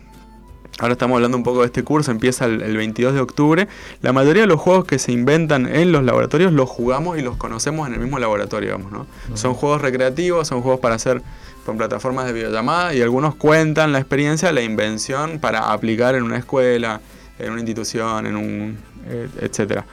ahora 0.79 0.93
estamos 0.93 1.15
hablando 1.15 1.37
un 1.37 1.43
poco 1.43 1.61
de 1.61 1.65
este 1.67 1.83
curso, 1.83 2.11
empieza 2.11 2.45
el, 2.45 2.61
el 2.61 2.77
22 2.77 3.13
de 3.15 3.19
octubre, 3.19 3.67
la 4.01 4.13
mayoría 4.13 4.43
de 4.43 4.47
los 4.47 4.59
juegos 4.61 4.85
que 4.85 4.99
se 4.99 5.11
inventan 5.11 5.65
en 5.73 5.91
los 5.91 6.03
laboratorios 6.03 6.51
los 6.53 6.69
jugamos 6.69 7.17
y 7.17 7.21
los 7.21 7.35
conocemos 7.35 7.87
en 7.87 7.95
el 7.95 7.99
mismo 7.99 8.19
laboratorio, 8.19 8.69
digamos, 8.75 8.91
¿no? 8.91 9.07
Son 9.35 9.53
juegos 9.55 9.81
recreativos, 9.81 10.47
son 10.47 10.61
juegos 10.61 10.79
para 10.79 10.95
hacer 10.95 11.21
con 11.65 11.77
plataformas 11.77 12.27
de 12.27 12.33
videollamada 12.33 12.93
y 12.93 13.01
algunos 13.01 13.35
cuentan 13.35 13.91
la 13.91 13.97
experiencia, 13.99 14.51
la 14.53 14.61
invención 14.61 15.39
para 15.39 15.71
aplicar 15.73 16.15
en 16.15 16.23
una 16.23 16.37
escuela, 16.37 17.01
en 17.39 17.51
una 17.51 17.59
institución, 17.61 18.25
en 18.27 18.35
un 18.35 18.77
eh, 19.07 19.27
etcétera. 19.41 19.85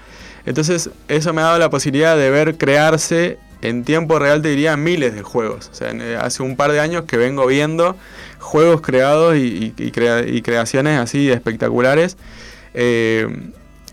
Entonces, 0.46 0.90
eso 1.08 1.32
me 1.32 1.40
ha 1.40 1.44
dado 1.44 1.58
la 1.58 1.70
posibilidad 1.70 2.16
de 2.16 2.30
ver 2.30 2.56
crearse 2.56 3.38
en 3.62 3.82
tiempo 3.84 4.18
real, 4.18 4.42
te 4.42 4.48
diría, 4.50 4.76
miles 4.76 5.14
de 5.14 5.22
juegos. 5.22 5.70
O 5.72 5.74
sea, 5.74 5.90
eh, 5.92 6.16
hace 6.20 6.42
un 6.42 6.54
par 6.56 6.70
de 6.72 6.80
años 6.80 7.04
que 7.06 7.16
vengo 7.16 7.46
viendo 7.46 7.96
juegos 8.38 8.82
creados 8.82 9.36
y, 9.36 9.72
y- 9.78 9.82
y 9.82 9.90
crea- 9.90 10.26
y 10.26 10.42
creaciones 10.42 10.98
así 11.00 11.30
espectaculares. 11.30 12.18
Eh, 12.74 13.26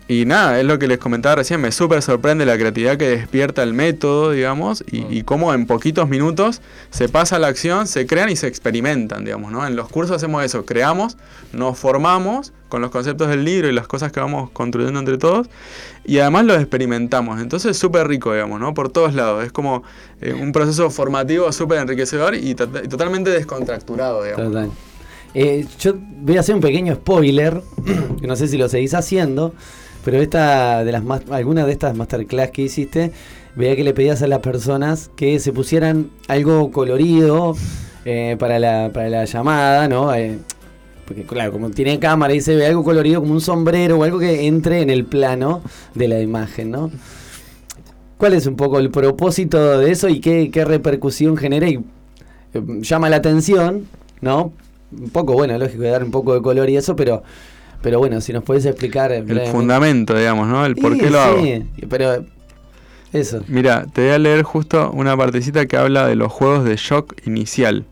y 0.08 0.26
nada, 0.26 0.58
es 0.60 0.66
lo 0.66 0.78
que 0.78 0.88
les 0.88 0.98
comentaba 0.98 1.36
recién, 1.36 1.60
me 1.60 1.72
súper 1.72 2.02
sorprende 2.02 2.44
la 2.44 2.58
creatividad 2.58 2.98
que 2.98 3.08
despierta 3.08 3.62
el 3.62 3.72
método, 3.72 4.32
digamos, 4.32 4.84
y, 4.90 5.06
y 5.08 5.22
cómo 5.22 5.54
en 5.54 5.64
poquitos 5.64 6.06
minutos 6.08 6.60
se 6.90 7.08
pasa 7.08 7.36
a 7.36 7.38
la 7.38 7.46
acción, 7.46 7.86
se 7.86 8.06
crean 8.06 8.28
y 8.28 8.36
se 8.36 8.46
experimentan, 8.48 9.24
digamos, 9.24 9.52
¿no? 9.52 9.66
En 9.66 9.74
los 9.74 9.88
cursos 9.88 10.16
hacemos 10.16 10.44
eso, 10.44 10.66
creamos, 10.66 11.16
nos 11.54 11.78
formamos 11.78 12.52
con 12.72 12.80
los 12.80 12.90
conceptos 12.90 13.28
del 13.28 13.44
libro 13.44 13.68
y 13.68 13.72
las 13.72 13.86
cosas 13.86 14.12
que 14.12 14.18
vamos 14.20 14.48
construyendo 14.50 14.98
entre 14.98 15.18
todos, 15.18 15.46
y 16.06 16.20
además 16.20 16.46
los 16.46 16.56
experimentamos. 16.56 17.38
Entonces 17.38 17.72
es 17.72 17.76
súper 17.76 18.08
rico, 18.08 18.32
digamos, 18.32 18.58
¿no? 18.58 18.72
Por 18.72 18.88
todos 18.88 19.12
lados. 19.14 19.44
Es 19.44 19.52
como 19.52 19.82
eh, 20.22 20.32
un 20.32 20.52
proceso 20.52 20.88
formativo 20.88 21.52
súper 21.52 21.80
enriquecedor 21.80 22.34
y, 22.34 22.54
to- 22.54 22.70
y 22.82 22.88
totalmente 22.88 23.28
descontracturado, 23.28 24.24
digamos. 24.24 24.46
Total. 24.46 24.70
Eh, 25.34 25.66
yo 25.80 25.92
voy 25.98 26.38
a 26.38 26.40
hacer 26.40 26.54
un 26.54 26.62
pequeño 26.62 26.94
spoiler, 26.94 27.60
que 28.20 28.26
no 28.26 28.36
sé 28.36 28.48
si 28.48 28.56
lo 28.56 28.70
seguís 28.70 28.94
haciendo, 28.94 29.52
pero 30.02 30.16
esta 30.22 30.82
de 30.82 30.92
las 30.92 31.02
algunas 31.30 31.66
de 31.66 31.72
estas 31.72 31.94
masterclass 31.94 32.52
que 32.52 32.62
hiciste, 32.62 33.12
veía 33.54 33.76
que 33.76 33.84
le 33.84 33.92
pedías 33.92 34.22
a 34.22 34.26
las 34.28 34.38
personas 34.40 35.10
que 35.14 35.38
se 35.40 35.52
pusieran 35.52 36.08
algo 36.26 36.70
colorido 36.70 37.54
eh, 38.06 38.36
para, 38.38 38.58
la, 38.58 38.90
para 38.94 39.10
la 39.10 39.26
llamada, 39.26 39.88
¿no? 39.88 40.10
Porque 41.06 41.24
claro, 41.24 41.52
como 41.52 41.70
tiene 41.70 41.98
cámara 41.98 42.34
y 42.34 42.40
se 42.40 42.54
ve 42.54 42.66
algo 42.66 42.84
colorido 42.84 43.20
como 43.20 43.32
un 43.32 43.40
sombrero 43.40 43.98
o 43.98 44.04
algo 44.04 44.18
que 44.18 44.46
entre 44.46 44.82
en 44.82 44.90
el 44.90 45.04
plano 45.04 45.62
de 45.94 46.08
la 46.08 46.20
imagen, 46.20 46.70
¿no? 46.70 46.90
¿Cuál 48.16 48.34
es 48.34 48.46
un 48.46 48.54
poco 48.54 48.78
el 48.78 48.90
propósito 48.90 49.78
de 49.78 49.90
eso 49.90 50.08
y 50.08 50.20
qué, 50.20 50.50
qué 50.52 50.64
repercusión 50.64 51.36
genera 51.36 51.68
y 51.68 51.80
eh, 52.54 52.62
llama 52.80 53.08
la 53.08 53.16
atención, 53.16 53.86
¿no? 54.20 54.52
Un 54.92 55.10
poco, 55.10 55.32
bueno, 55.32 55.56
lógico, 55.58 55.82
de 55.82 55.90
dar 55.90 56.04
un 56.04 56.10
poco 56.10 56.34
de 56.34 56.42
color 56.42 56.68
y 56.70 56.76
eso, 56.76 56.94
pero, 56.94 57.22
pero 57.80 57.98
bueno, 57.98 58.20
si 58.20 58.32
nos 58.32 58.44
puedes 58.44 58.64
explicar. 58.66 59.10
El 59.10 59.40
fundamento, 59.46 60.16
digamos, 60.16 60.46
¿no? 60.46 60.64
El 60.64 60.76
por 60.76 60.96
qué 60.96 61.10
lo 61.10 61.20
hago. 61.20 61.42
pero 61.88 62.24
eso. 63.12 63.42
Mira, 63.48 63.86
te 63.92 64.02
voy 64.02 64.10
a 64.12 64.18
leer 64.18 64.42
justo 64.42 64.90
una 64.92 65.16
partecita 65.16 65.66
que 65.66 65.76
habla 65.76 66.06
de 66.06 66.14
los 66.14 66.30
juegos 66.30 66.64
de 66.64 66.76
shock 66.76 67.14
inicial. 67.26 67.86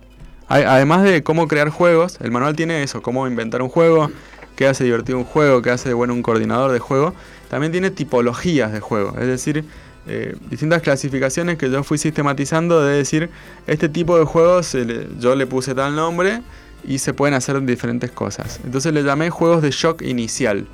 Además 0.51 1.05
de 1.05 1.23
cómo 1.23 1.47
crear 1.47 1.69
juegos, 1.69 2.19
el 2.21 2.33
manual 2.33 2.57
tiene 2.57 2.83
eso, 2.83 3.03
cómo 3.03 3.29
inventar 3.29 3.63
un 3.63 3.69
juego, 3.69 4.11
qué 4.57 4.67
hace 4.67 4.83
divertido 4.83 5.17
un 5.17 5.25
juego, 5.25 5.63
qué 5.63 5.71
hace 5.71 5.95
bueno 5.95 6.13
un 6.13 6.23
coordinador 6.23 6.73
de 6.73 6.81
juego. 6.81 7.15
También 7.49 7.71
tiene 7.71 7.93
tipologías 7.93 8.73
de 8.73 8.81
juego, 8.81 9.17
es 9.17 9.29
decir, 9.29 9.65
eh, 10.09 10.35
distintas 10.51 10.83
clasificaciones 10.83 11.57
que 11.57 11.71
yo 11.71 11.85
fui 11.85 11.99
sistematizando 11.99 12.83
de 12.83 12.97
decir, 12.97 13.31
este 13.69 13.89
tipo 13.89 14.19
de 14.19 14.25
juegos 14.25 14.77
yo 15.21 15.37
le 15.37 15.47
puse 15.47 15.73
tal 15.77 15.95
nombre 15.95 16.43
y 16.83 16.99
se 16.99 17.15
pueden 17.15 17.35
hacer 17.35 17.63
diferentes 17.65 18.11
cosas. 18.11 18.59
Entonces 18.65 18.93
le 18.93 19.05
llamé 19.05 19.31
juegos 19.31 19.63
de 19.63 19.71
shock 19.71 20.03
inicial 20.03 20.67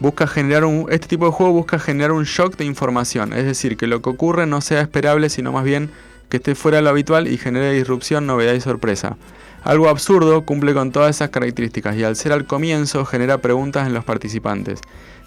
busca 0.00 0.26
generar 0.26 0.64
un, 0.64 0.86
este 0.90 1.08
tipo 1.08 1.26
de 1.26 1.32
juego 1.32 1.52
busca 1.52 1.78
generar 1.78 2.12
un 2.12 2.24
shock 2.24 2.56
de 2.56 2.64
información, 2.64 3.32
es 3.32 3.44
decir, 3.44 3.76
que 3.76 3.86
lo 3.86 4.00
que 4.00 4.10
ocurre 4.10 4.46
no 4.46 4.60
sea 4.60 4.80
esperable, 4.80 5.28
sino 5.28 5.52
más 5.52 5.64
bien 5.64 5.90
que 6.28 6.38
esté 6.38 6.54
fuera 6.54 6.78
de 6.78 6.82
lo 6.82 6.90
habitual 6.90 7.28
y 7.28 7.38
genere 7.38 7.72
disrupción, 7.72 8.26
novedad 8.26 8.54
y 8.54 8.60
sorpresa. 8.60 9.16
Algo 9.64 9.88
absurdo 9.88 10.44
cumple 10.44 10.74
con 10.74 10.92
todas 10.92 11.16
esas 11.16 11.30
características 11.30 11.96
y 11.96 12.04
al 12.04 12.16
ser 12.16 12.32
al 12.32 12.46
comienzo 12.46 13.04
genera 13.04 13.38
preguntas 13.38 13.86
en 13.86 13.94
los 13.94 14.04
participantes. 14.04 14.80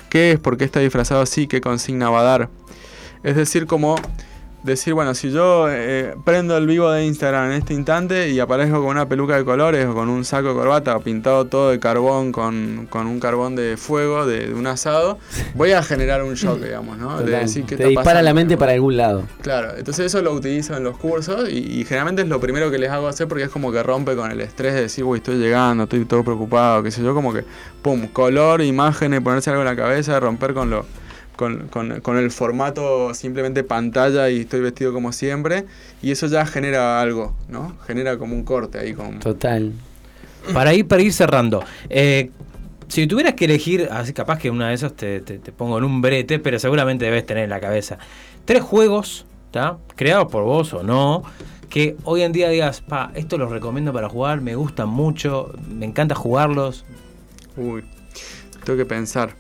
¿Qué 0.10 0.32
es? 0.32 0.40
¿Por 0.40 0.58
qué 0.58 0.66
está 0.66 0.80
disfrazado 0.80 1.22
así? 1.22 1.48
¿Qué 1.48 1.62
consigna 1.62 2.10
va 2.10 2.22
a 2.22 2.24
dar? 2.24 2.50
Es 3.24 3.36
decir, 3.36 3.68
como 3.68 3.96
decir, 4.64 4.94
bueno, 4.94 5.14
si 5.14 5.32
yo 5.32 5.68
eh, 5.70 6.16
prendo 6.24 6.56
el 6.58 6.68
vivo 6.68 6.92
de 6.92 7.06
Instagram 7.06 7.48
en 7.48 7.54
este 7.54 7.74
instante 7.74 8.30
y 8.30 8.40
aparezco 8.40 8.80
con 8.82 8.88
una 8.88 9.08
peluca 9.08 9.36
de 9.36 9.44
colores 9.44 9.88
o 9.88 9.94
con 9.94 10.10
un 10.10 10.24
saco 10.24 10.50
de 10.50 10.54
corbata 10.54 10.96
o 10.96 11.00
pintado 11.02 11.46
todo 11.46 11.72
de 11.72 11.80
carbón 11.80 12.32
con, 12.32 12.88
con 12.90 13.08
un 13.08 13.20
carbón 13.20 13.56
de 13.56 13.78
fuego 13.78 14.26
de, 14.26 14.48
de 14.48 14.54
un 14.54 14.68
asado, 14.68 15.18
voy 15.56 15.72
a 15.72 15.82
generar 15.82 16.24
un 16.24 16.36
shock, 16.36 16.60
digamos, 16.60 16.98
¿no? 16.98 17.18
De 17.18 17.26
Total. 17.26 17.42
decir, 17.42 17.66
¿qué 17.66 17.76
Te 17.78 17.86
dispara 17.88 18.06
pasando? 18.06 18.24
la 18.24 18.34
mente 18.34 18.58
para 18.58 18.74
algún 18.74 18.98
lado. 18.98 19.24
Claro, 19.42 19.76
entonces 19.78 20.06
eso 20.08 20.22
lo 20.22 20.34
utilizo 20.34 20.78
en 20.78 20.84
los 20.84 20.98
cursos 20.98 21.50
y, 21.50 21.58
y 21.80 21.86
generalmente 21.86 22.22
es 22.22 22.28
lo 22.28 22.40
primero 22.40 22.70
que 22.70 22.78
les 22.78 22.92
hago 22.92 23.08
hacer 23.08 23.28
porque 23.28 23.46
es 23.46 23.50
como 23.50 23.72
que 23.72 23.82
rompe 23.82 24.16
con 24.16 24.32
el 24.32 24.42
estrés 24.42 24.74
de 24.76 24.82
decir, 24.82 25.04
uy, 25.04 25.18
estoy 25.18 25.38
llegando, 25.38 25.84
estoy 25.84 26.06
todo 26.06 26.24
preocupado, 26.24 26.84
qué 26.84 26.92
sé 26.92 27.02
yo, 27.04 27.14
como 27.14 27.34
que, 27.34 27.44
pum, 27.82 28.08
color, 28.08 28.62
imágenes, 28.62 29.22
ponerse 29.22 29.50
algo 29.50 29.62
en 29.64 29.68
la 29.68 29.76
cabeza, 29.76 30.20
romper 30.20 30.54
con 30.54 30.70
lo... 30.70 30.86
Con, 31.36 31.70
con- 31.70 32.02
con 32.02 32.18
el 32.18 32.30
formato 32.30 33.14
simplemente 33.16 33.64
pantalla 33.64 34.30
y 34.30 34.42
estoy 34.42 34.60
vestido 34.60 34.94
como 34.94 35.12
siempre 35.12 35.66
y 36.02 36.12
eso 36.12 36.28
ya 36.28 36.46
genera 36.46 37.02
algo, 37.02 37.36
¿no? 37.50 37.78
Genera 37.88 38.18
como 38.18 38.36
un 38.36 38.44
corte 38.44 38.78
ahí 38.78 38.94
con... 38.94 39.20
Total. 39.20 39.72
Para 40.54 40.74
ir, 40.74 40.88
para 40.88 41.02
ir 41.02 41.14
cerrando, 41.14 41.64
eh, 41.90 42.30
si 42.90 43.08
tuvieras 43.08 43.34
que 43.36 43.46
elegir, 43.46 43.88
así 43.92 44.12
capaz 44.14 44.38
que 44.40 44.50
una 44.52 44.68
de 44.70 44.74
esas 44.76 44.94
te, 44.94 45.22
te- 45.22 45.40
te 45.40 45.52
pongo 45.52 45.78
en 45.78 45.84
un 45.84 46.02
brete, 46.02 46.38
pero 46.40 46.60
seguramente 46.60 47.06
debes 47.06 47.26
tener 47.26 47.46
en 47.46 47.50
la 47.50 47.60
cabeza, 47.60 47.98
tres 48.46 48.62
juegos, 48.62 49.26
¿está? 49.48 49.78
Creados 49.96 50.32
por 50.32 50.44
vos 50.44 50.74
o 50.74 50.84
no, 50.84 51.24
que 51.70 51.96
hoy 52.04 52.22
en 52.24 52.34
día 52.34 52.50
digas, 52.50 52.82
pa, 52.82 53.12
esto 53.16 53.38
los 53.38 53.50
recomiendo 53.52 53.94
para 53.94 54.10
jugar, 54.10 54.42
me 54.42 54.56
gustan 54.56 54.90
mucho, 54.90 55.54
me 55.70 55.86
encanta 55.86 56.14
jugarlos. 56.16 56.84
Uy, 57.56 57.84
tengo 58.66 58.78
que 58.78 58.86
pensar. 58.86 59.36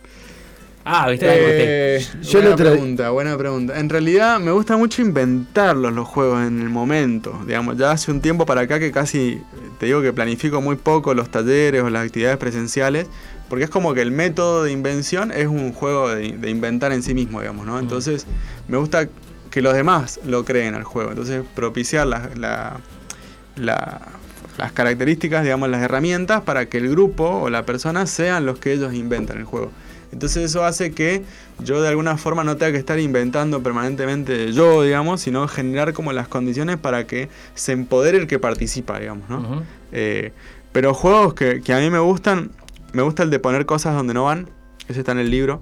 Ah, 0.83 1.09
¿viste? 1.09 1.27
Eh, 1.29 1.99
Yo 2.21 2.39
buena 2.41 2.55
pregunta, 2.71 3.09
buena 3.11 3.37
pregunta. 3.37 3.79
En 3.79 3.87
realidad 3.89 4.39
me 4.39 4.51
gusta 4.51 4.77
mucho 4.77 5.01
inventarlos 5.01 5.93
los 5.93 6.07
juegos 6.07 6.45
en 6.47 6.59
el 6.61 6.69
momento. 6.69 7.39
Digamos, 7.45 7.77
ya 7.77 7.91
hace 7.91 8.11
un 8.11 8.19
tiempo 8.21 8.45
para 8.45 8.61
acá 8.61 8.79
que 8.79 8.91
casi, 8.91 9.41
te 9.79 9.85
digo 9.85 10.01
que 10.01 10.11
planifico 10.11 10.59
muy 10.61 10.75
poco 10.77 11.13
los 11.13 11.29
talleres 11.29 11.83
o 11.83 11.89
las 11.89 12.05
actividades 12.05 12.37
presenciales, 12.37 13.07
porque 13.47 13.65
es 13.65 13.69
como 13.69 13.93
que 13.93 14.01
el 14.01 14.11
método 14.11 14.63
de 14.63 14.71
invención 14.71 15.31
es 15.31 15.45
un 15.47 15.71
juego 15.71 16.09
de, 16.09 16.31
de 16.37 16.49
inventar 16.49 16.91
en 16.93 17.03
sí 17.03 17.13
mismo, 17.13 17.41
digamos, 17.41 17.65
¿no? 17.67 17.77
Entonces 17.79 18.25
me 18.67 18.77
gusta 18.77 19.07
que 19.51 19.61
los 19.61 19.73
demás 19.75 20.19
lo 20.25 20.45
creen 20.45 20.73
al 20.73 20.83
juego. 20.83 21.11
Entonces 21.11 21.43
propiciar 21.55 22.07
la, 22.07 22.29
la- 22.35 22.79
la- 23.55 24.01
las 24.57 24.71
características, 24.73 25.43
digamos, 25.43 25.69
las 25.69 25.81
herramientas 25.81 26.41
para 26.41 26.65
que 26.67 26.77
el 26.77 26.89
grupo 26.89 27.25
o 27.25 27.49
la 27.49 27.65
persona 27.65 28.05
sean 28.05 28.45
los 28.45 28.59
que 28.59 28.73
ellos 28.73 28.93
inventan 28.93 29.37
el 29.37 29.43
juego. 29.45 29.71
Entonces 30.11 30.43
eso 30.43 30.65
hace 30.65 30.91
que 30.91 31.23
yo 31.59 31.81
de 31.81 31.87
alguna 31.87 32.17
forma 32.17 32.43
no 32.43 32.57
tenga 32.57 32.73
que 32.73 32.77
estar 32.77 32.99
inventando 32.99 33.63
permanentemente 33.63 34.51
yo, 34.53 34.83
digamos, 34.83 35.21
sino 35.21 35.47
generar 35.47 35.93
como 35.93 36.11
las 36.13 36.27
condiciones 36.27 36.77
para 36.77 37.07
que 37.07 37.29
se 37.55 37.71
empodere 37.71 38.17
el 38.17 38.27
que 38.27 38.39
participa, 38.39 38.99
digamos, 38.99 39.29
¿no? 39.29 39.63
Eh, 39.91 40.31
pero 40.71 40.93
juegos 40.93 41.33
que, 41.33 41.61
que 41.61 41.73
a 41.73 41.79
mí 41.79 41.89
me 41.89 41.99
gustan, 41.99 42.51
me 42.93 43.01
gusta 43.01 43.23
el 43.23 43.29
de 43.29 43.39
poner 43.39 43.65
cosas 43.65 43.95
donde 43.95 44.13
no 44.13 44.25
van, 44.25 44.49
ese 44.87 44.99
está 44.99 45.11
en 45.13 45.19
el 45.19 45.31
libro, 45.31 45.61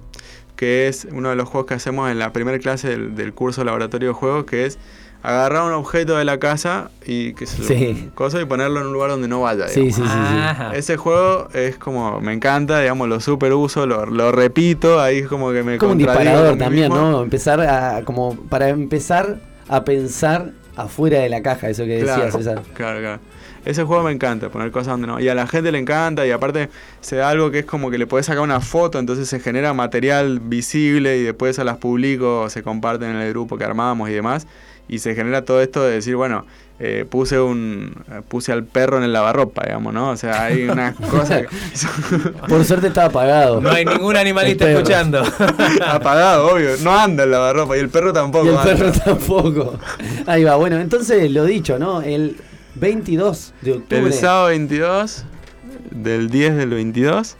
que 0.56 0.88
es 0.88 1.06
uno 1.10 1.30
de 1.30 1.36
los 1.36 1.48
juegos 1.48 1.68
que 1.68 1.74
hacemos 1.74 2.10
en 2.10 2.18
la 2.18 2.32
primera 2.32 2.58
clase 2.58 2.88
del, 2.88 3.14
del 3.14 3.32
curso 3.32 3.64
laboratorio 3.64 4.08
de 4.08 4.14
juegos, 4.14 4.44
que 4.44 4.66
es 4.66 4.78
agarrar 5.22 5.64
un 5.64 5.72
objeto 5.72 6.16
de 6.16 6.24
la 6.24 6.38
casa 6.38 6.90
y 7.06 7.34
que 7.34 7.46
se 7.46 7.62
Sí. 7.64 8.10
cosa 8.14 8.40
y 8.40 8.44
ponerlo 8.46 8.80
en 8.80 8.86
un 8.86 8.92
lugar 8.92 9.10
donde 9.10 9.28
no 9.28 9.40
vaya. 9.42 9.68
Sí, 9.68 9.80
digamos. 9.82 9.96
sí, 9.96 10.02
sí, 10.02 10.08
sí. 10.08 10.38
Ajá. 10.40 10.74
Ese 10.74 10.96
juego 10.96 11.48
es 11.52 11.76
como, 11.76 12.20
me 12.20 12.32
encanta, 12.32 12.80
digamos, 12.80 13.08
lo 13.08 13.20
super 13.20 13.52
uso, 13.52 13.86
lo, 13.86 14.06
lo 14.06 14.32
repito, 14.32 15.00
ahí 15.00 15.18
es 15.18 15.28
como 15.28 15.52
que 15.52 15.62
me 15.62 15.78
Como 15.78 15.92
un 15.92 15.98
disparador 15.98 16.56
también, 16.56 16.88
mismo. 16.90 17.10
¿no? 17.10 17.22
Empezar 17.22 17.60
a, 17.60 18.02
como 18.04 18.34
para 18.34 18.68
empezar 18.70 19.38
a 19.68 19.84
pensar 19.84 20.52
afuera 20.76 21.18
de 21.18 21.28
la 21.28 21.42
caja, 21.42 21.68
eso 21.68 21.84
que 21.84 21.96
decías, 21.98 22.16
Claro, 22.16 22.32
César. 22.32 22.62
claro, 22.74 23.00
claro. 23.00 23.20
Ese 23.62 23.84
juego 23.84 24.02
me 24.04 24.10
encanta, 24.12 24.48
poner 24.48 24.70
cosas 24.70 24.86
donde 24.92 25.06
no. 25.06 25.20
Y 25.20 25.28
a 25.28 25.34
la 25.34 25.46
gente 25.46 25.70
le 25.70 25.78
encanta, 25.78 26.26
y 26.26 26.30
aparte 26.30 26.70
se 27.02 27.16
da 27.16 27.28
algo 27.28 27.50
que 27.50 27.58
es 27.58 27.66
como 27.66 27.90
que 27.90 27.98
le 27.98 28.06
puedes 28.06 28.24
sacar 28.24 28.42
una 28.42 28.60
foto, 28.60 28.98
entonces 28.98 29.28
se 29.28 29.38
genera 29.38 29.74
material 29.74 30.40
visible 30.40 31.18
y 31.18 31.22
después 31.24 31.58
a 31.58 31.64
las 31.64 31.76
publico, 31.76 32.48
se 32.48 32.62
comparten 32.62 33.10
en 33.10 33.16
el 33.16 33.28
grupo 33.30 33.58
que 33.58 33.64
armamos 33.64 34.08
y 34.08 34.14
demás. 34.14 34.46
Y 34.90 34.98
se 34.98 35.14
genera 35.14 35.44
todo 35.44 35.62
esto 35.62 35.84
de 35.84 35.92
decir, 35.92 36.16
bueno, 36.16 36.44
eh, 36.80 37.06
puse 37.08 37.38
un 37.38 37.94
puse 38.28 38.50
al 38.50 38.64
perro 38.64 38.98
en 38.98 39.04
el 39.04 39.12
lavarropa, 39.12 39.62
digamos, 39.64 39.94
¿no? 39.94 40.10
O 40.10 40.16
sea, 40.16 40.44
hay 40.46 40.64
unas 40.64 40.96
cosas 41.10 41.44
Por 42.48 42.64
suerte 42.64 42.88
estaba 42.88 43.06
apagado. 43.06 43.60
No 43.60 43.70
hay 43.70 43.84
ningún 43.84 44.16
animalista 44.16 44.68
escuchando. 44.68 45.22
apagado, 45.86 46.54
obvio. 46.54 46.70
No 46.82 46.98
anda 46.98 47.22
el 47.22 47.30
lavarropa 47.30 47.76
y 47.76 47.80
el 47.80 47.88
perro 47.88 48.12
tampoco. 48.12 48.46
Y 48.46 48.48
el 48.48 48.56
anda. 48.56 48.74
perro 48.74 48.92
tampoco. 48.92 49.78
Ahí 50.26 50.42
va, 50.42 50.56
bueno, 50.56 50.80
entonces 50.80 51.30
lo 51.30 51.44
dicho, 51.44 51.78
¿no? 51.78 52.02
El 52.02 52.36
22 52.74 53.54
de 53.60 53.72
octubre. 53.72 54.02
El 54.06 54.12
sábado 54.12 54.48
22, 54.48 55.24
del 55.92 56.30
10 56.30 56.56
del 56.56 56.70
22, 56.70 57.36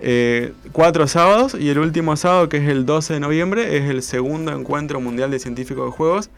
eh, 0.00 0.52
cuatro 0.70 1.08
sábados 1.08 1.56
y 1.58 1.70
el 1.70 1.78
último 1.80 2.16
sábado, 2.16 2.48
que 2.48 2.58
es 2.58 2.68
el 2.68 2.86
12 2.86 3.14
de 3.14 3.20
noviembre, 3.20 3.78
es 3.78 3.90
el 3.90 4.02
segundo 4.02 4.52
encuentro 4.52 5.00
mundial 5.00 5.32
de 5.32 5.38
científicos 5.38 5.86
de 5.86 5.90
juegos, 5.90 6.30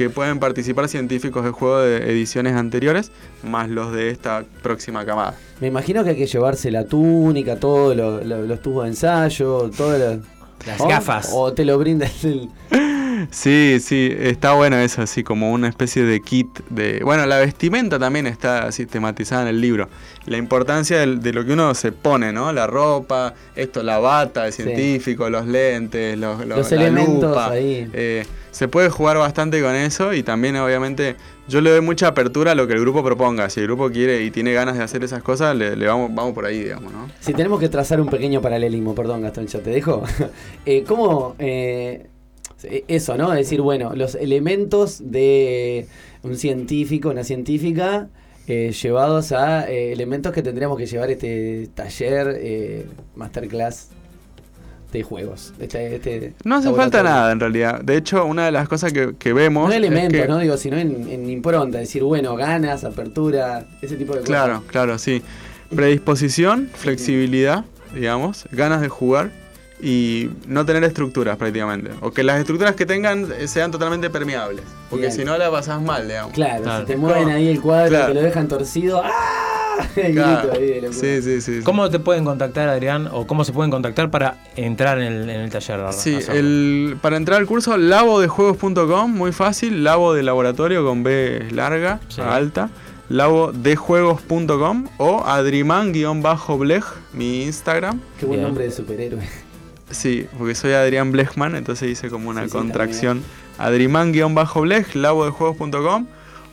que 0.00 0.08
pueden 0.08 0.38
participar 0.38 0.88
científicos 0.88 1.44
de 1.44 1.50
juegos 1.50 1.84
de 1.84 2.10
ediciones 2.10 2.54
anteriores, 2.56 3.12
más 3.42 3.68
los 3.68 3.92
de 3.92 4.08
esta 4.08 4.44
próxima 4.62 5.04
camada. 5.04 5.34
Me 5.60 5.66
imagino 5.66 6.02
que 6.04 6.10
hay 6.10 6.16
que 6.16 6.24
llevarse 6.26 6.70
la 6.70 6.86
túnica, 6.86 7.56
todos 7.56 7.94
lo- 7.94 8.24
lo- 8.24 8.46
los 8.46 8.62
tubos 8.62 8.84
de 8.84 8.88
ensayo, 8.92 9.70
todas 9.76 10.00
las, 10.00 10.18
Las 10.66 10.80
¿o? 10.80 10.88
gafas. 10.88 11.28
O 11.34 11.52
te 11.52 11.66
lo 11.66 11.76
brinda 11.78 12.06
el. 12.24 12.48
Sí, 13.30 13.78
sí, 13.80 14.12
está 14.18 14.54
bueno 14.54 14.76
eso, 14.78 15.02
así 15.02 15.22
como 15.22 15.52
una 15.52 15.68
especie 15.68 16.04
de 16.04 16.20
kit 16.20 16.48
de... 16.70 17.00
Bueno, 17.04 17.26
la 17.26 17.38
vestimenta 17.38 17.98
también 17.98 18.26
está 18.26 18.70
sistematizada 18.72 19.42
en 19.42 19.48
el 19.48 19.60
libro. 19.60 19.88
La 20.26 20.36
importancia 20.36 20.98
de, 21.06 21.32
lo 21.32 21.44
que 21.44 21.52
uno 21.52 21.74
se 21.74 21.92
pone, 21.92 22.32
¿no? 22.32 22.52
La 22.52 22.66
ropa, 22.66 23.34
esto, 23.56 23.82
la 23.82 23.98
bata 23.98 24.44
de 24.44 24.52
Sí. 24.52 24.62
científico, 24.62 25.28
los 25.30 25.46
lentes, 25.46 26.18
los, 26.18 26.46
los- 26.46 26.58
Los 26.58 26.70
la 26.70 26.76
elementos 26.76 27.30
lupa. 27.30 27.50
ahí. 27.50 27.88
Eh, 27.92 28.24
se 28.50 28.68
puede 28.68 28.90
jugar 28.90 29.16
bastante 29.16 29.62
con 29.62 29.74
eso 29.74 30.12
y 30.12 30.22
también 30.22 30.56
obviamente 30.56 31.14
yo 31.48 31.60
le 31.60 31.70
doy 31.70 31.80
mucha 31.80 32.08
apertura 32.08 32.52
a 32.52 32.54
lo 32.54 32.66
que 32.66 32.72
el 32.74 32.80
grupo 32.80 33.02
proponga. 33.02 33.48
Si 33.48 33.60
el 33.60 33.66
grupo 33.66 33.90
quiere 33.90 34.22
y 34.24 34.30
tiene 34.30 34.52
ganas 34.52 34.76
de 34.76 34.82
hacer 34.82 35.04
esas 35.04 35.22
cosas, 35.22 35.54
le, 35.56 35.76
le 35.76 35.86
vamos, 35.86 36.10
vamos 36.14 36.32
por 36.34 36.44
ahí, 36.46 36.64
digamos, 36.64 36.92
¿no? 36.92 37.08
Si 37.20 37.32
tenemos 37.32 37.60
que 37.60 37.68
trazar 37.68 38.00
un 38.00 38.08
pequeño 38.08 38.40
paralelismo, 38.42 38.94
perdón 38.94 39.22
Gastón, 39.22 39.46
ya 39.46 39.60
te 39.60 39.70
dejo. 39.70 40.02
Eh, 40.66 40.84
¿Cómo 40.86 41.36
eh, 41.38 42.06
eso, 42.88 43.16
¿no? 43.16 43.32
Es 43.32 43.38
decir, 43.40 43.60
bueno, 43.60 43.92
los 43.94 44.14
elementos 44.14 44.98
de 45.04 45.86
un 46.22 46.36
científico, 46.36 47.10
una 47.10 47.24
científica, 47.24 48.08
eh, 48.46 48.72
llevados 48.72 49.32
a 49.32 49.70
eh, 49.70 49.92
elementos 49.92 50.32
que 50.32 50.42
tendríamos 50.42 50.76
que 50.78 50.86
llevar 50.86 51.10
este 51.10 51.68
taller, 51.74 52.36
eh, 52.40 52.86
masterclass 53.14 53.88
de 54.92 55.02
juegos. 55.04 55.52
Este, 55.60 55.94
este 55.96 56.34
No 56.42 56.56
hace 56.56 56.72
falta 56.72 57.02
nada 57.04 57.30
en 57.30 57.38
realidad. 57.38 57.80
De 57.80 57.96
hecho, 57.96 58.24
una 58.26 58.46
de 58.46 58.50
las 58.50 58.68
cosas 58.68 58.92
que, 58.92 59.14
que 59.16 59.32
vemos... 59.32 59.66
No 59.68 59.70
es 59.72 59.76
elementos, 59.76 60.20
que- 60.20 60.26
¿no? 60.26 60.38
Digo, 60.38 60.56
sino 60.56 60.76
en, 60.78 61.08
en 61.08 61.30
impronta, 61.30 61.78
decir, 61.78 62.02
bueno, 62.02 62.34
ganas, 62.34 62.82
apertura, 62.82 63.66
ese 63.82 63.94
tipo 63.96 64.14
de 64.16 64.22
Claro, 64.22 64.54
cosas. 64.56 64.70
claro, 64.70 64.98
sí. 64.98 65.22
Predisposición, 65.72 66.68
flexibilidad, 66.74 67.64
digamos, 67.94 68.46
ganas 68.50 68.80
de 68.80 68.88
jugar 68.88 69.30
y 69.82 70.30
no 70.46 70.64
tener 70.66 70.84
estructuras 70.84 71.36
prácticamente. 71.36 71.90
O 72.00 72.10
que 72.10 72.22
las 72.22 72.38
estructuras 72.38 72.74
que 72.74 72.86
tengan 72.86 73.26
sean 73.46 73.70
totalmente 73.70 74.10
permeables. 74.10 74.64
Porque 74.90 75.06
Bien. 75.06 75.16
si 75.16 75.24
no 75.24 75.36
la 75.38 75.50
pasás 75.50 75.80
mal, 75.80 76.06
digamos. 76.08 76.32
Claro, 76.32 76.80
si 76.80 76.84
te 76.86 76.96
mueven 76.96 77.28
ahí 77.30 77.48
el 77.48 77.60
cuadro, 77.60 77.88
Claro. 77.90 78.06
te 78.08 78.14
lo 78.14 78.22
dejan 78.22 78.48
torcido, 78.48 79.02
¡ah! 79.04 79.10
El 79.96 80.12
Claro. 80.12 80.48
grito 80.48 80.52
ahí 80.60 80.66
de 80.66 80.74
locura. 80.82 80.92
Sí, 81.00 81.22
sí, 81.22 81.40
sí. 81.40 81.58
sí. 81.58 81.62
¿Cómo 81.64 81.88
te 81.88 81.98
pueden 81.98 82.24
contactar, 82.26 82.68
Adrián? 82.68 83.08
¿O 83.12 83.26
cómo 83.26 83.44
se 83.44 83.52
pueden 83.52 83.70
contactar 83.70 84.10
para 84.10 84.36
entrar 84.54 84.98
en 84.98 85.12
el, 85.12 85.30
en 85.30 85.40
el 85.40 85.50
taller? 85.50 85.80
a- 85.80 85.92
Sí, 85.92 86.18
el, 86.28 86.98
para 87.00 87.16
entrar 87.16 87.38
al 87.40 87.46
curso, 87.46 87.78
labodejuegos.com, 87.78 89.10
muy 89.10 89.32
fácil, 89.32 89.82
labo 89.82 90.12
de 90.12 90.22
laboratorio 90.22 90.84
con 90.84 91.02
B 91.02 91.46
larga, 91.52 91.98
Sí. 92.08 92.20
alta, 92.20 92.68
labodejuegos.com 93.08 94.86
o 94.98 95.24
adriman-bleg, 95.24 96.84
mi 97.14 97.44
Instagram. 97.44 98.00
Qué 98.18 98.26
buen 98.26 98.38
Bien. 98.40 98.48
nombre 98.48 98.64
de 98.64 98.70
superhéroe. 98.72 99.22
Sí, 99.90 100.26
porque 100.38 100.54
soy 100.54 100.72
Adrián 100.72 101.12
Blechman, 101.12 101.56
entonces 101.56 101.90
hice 101.90 102.08
como 102.08 102.30
una 102.30 102.44
Sí, 102.44 102.50
contracción. 102.50 103.22
Adriman-Blech, 103.58 104.94
labodejuegos.com 104.94 106.06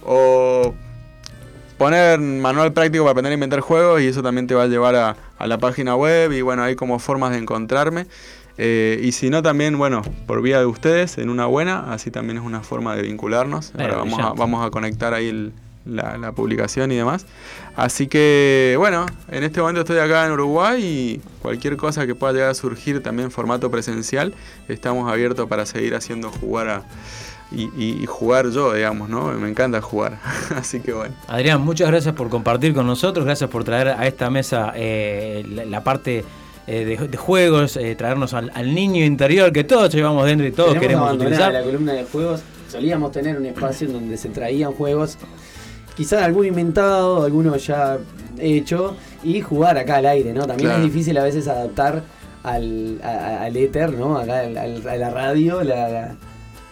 o 0.03 0.73
poner 1.77 2.19
manual 2.19 2.73
práctico 2.73 3.03
para 3.03 3.11
aprender 3.11 3.31
a 3.31 3.33
inventar 3.35 3.59
juegos 3.59 4.01
y 4.01 4.07
eso 4.07 4.23
también 4.23 4.47
te 4.47 4.55
va 4.55 4.63
a 4.63 4.67
llevar 4.67 4.95
a, 4.95 5.15
a 5.37 5.47
la 5.47 5.57
página 5.57 5.95
web 5.95 6.31
y 6.31 6.41
bueno, 6.41 6.63
hay 6.63 6.75
como 6.75 6.99
formas 6.99 7.31
de 7.31 7.37
encontrarme. 7.37 8.07
Eh, 8.57 8.99
y 9.03 9.11
si 9.11 9.29
no, 9.29 9.43
también, 9.43 9.77
bueno, 9.77 10.01
por 10.25 10.41
vía 10.41 10.59
de 10.59 10.65
ustedes, 10.65 11.19
en 11.19 11.29
una 11.29 11.45
buena, 11.45 11.93
así 11.93 12.09
también 12.09 12.37
es 12.37 12.43
una 12.43 12.61
forma 12.61 12.95
de 12.95 13.03
vincularnos. 13.03 13.71
Ahora 13.77 13.97
vamos 13.97 14.19
a, 14.19 14.33
vamos 14.33 14.65
a 14.65 14.71
conectar 14.71 15.13
ahí 15.13 15.27
el, 15.27 15.53
la, 15.87 16.17
la 16.17 16.31
publicación 16.31 16.91
y 16.91 16.95
demás. 16.95 17.25
Así 17.75 18.07
que, 18.07 18.75
bueno, 18.77 19.05
en 19.31 19.43
este 19.43 19.59
momento 19.61 19.81
estoy 19.81 19.99
acá 19.99 20.25
en 20.25 20.31
Uruguay 20.31 20.83
y 20.83 21.21
cualquier 21.41 21.77
cosa 21.77 22.05
que 22.07 22.15
pueda 22.15 22.33
llegar 22.33 22.49
a 22.49 22.53
surgir 22.53 23.01
también 23.03 23.25
en 23.25 23.31
formato 23.31 23.69
presencial, 23.71 24.33
estamos 24.67 25.11
abiertos 25.11 25.47
para 25.47 25.65
seguir 25.65 25.95
haciendo 25.95 26.29
jugar 26.31 26.69
a, 26.69 26.83
y, 27.51 27.69
y- 27.77 27.99
y 28.01 28.05
jugar 28.05 28.49
yo, 28.49 28.73
digamos, 28.73 29.09
¿no? 29.09 29.31
Me 29.33 29.47
encanta 29.49 29.79
jugar. 29.81 30.17
Así 30.55 30.79
que 30.81 30.91
bueno. 30.93 31.15
Adrián, 31.27 31.61
muchas 31.61 31.87
gracias 31.89 32.13
por 32.15 32.29
compartir 32.29 32.73
con 32.73 32.85
nosotros, 32.87 33.25
gracias 33.25 33.49
por 33.49 33.63
traer 33.63 33.89
a 33.89 34.05
esta 34.07 34.29
mesa 34.29 34.73
eh, 34.75 35.45
la, 35.47 35.65
la 35.65 35.83
parte 35.83 36.25
eh, 36.65 36.83
de, 36.83 37.07
de 37.07 37.17
juegos, 37.17 37.77
eh, 37.77 37.95
traernos 37.95 38.33
al, 38.33 38.51
al 38.53 38.75
niño 38.75 39.05
interior 39.05 39.53
que 39.53 39.63
todos 39.63 39.93
llevamos 39.93 40.25
dentro 40.25 40.45
y 40.45 40.51
todos 40.51 40.73
Tenemos 40.73 40.81
queremos 40.87 41.13
utilizar. 41.13 41.53
la 41.53 41.63
columna 41.63 41.93
de 41.93 42.03
juegos. 42.03 42.41
Solíamos 42.69 43.13
tener 43.13 43.37
un 43.37 43.45
espacio 43.45 43.87
en 43.87 43.93
donde 43.93 44.17
se 44.17 44.27
traían 44.27 44.73
juegos, 44.73 45.17
quizás 45.97 46.21
alguno 46.23 46.45
inventado, 46.47 47.23
alguno 47.25 47.55
ya 47.57 47.97
hecho, 48.39 48.95
y 49.23 49.41
jugar 49.41 49.77
acá 49.77 49.97
al 49.97 50.05
aire, 50.05 50.31
¿no? 50.33 50.41
También 50.45 50.69
Claro. 50.69 50.85
es 50.85 50.93
difícil 50.93 51.17
a 51.17 51.23
veces 51.23 51.47
adaptar 51.47 52.03
al, 52.43 52.99
a- 53.03 53.43
al 53.43 53.57
éter, 53.57 53.93
¿no? 53.93 54.17
Acá 54.17 54.39
al- 54.41 54.57
al- 54.57 54.87
a 54.87 54.95
la 54.95 55.09
radio, 55.09 55.63
la, 55.63 55.89
la- 55.89 56.15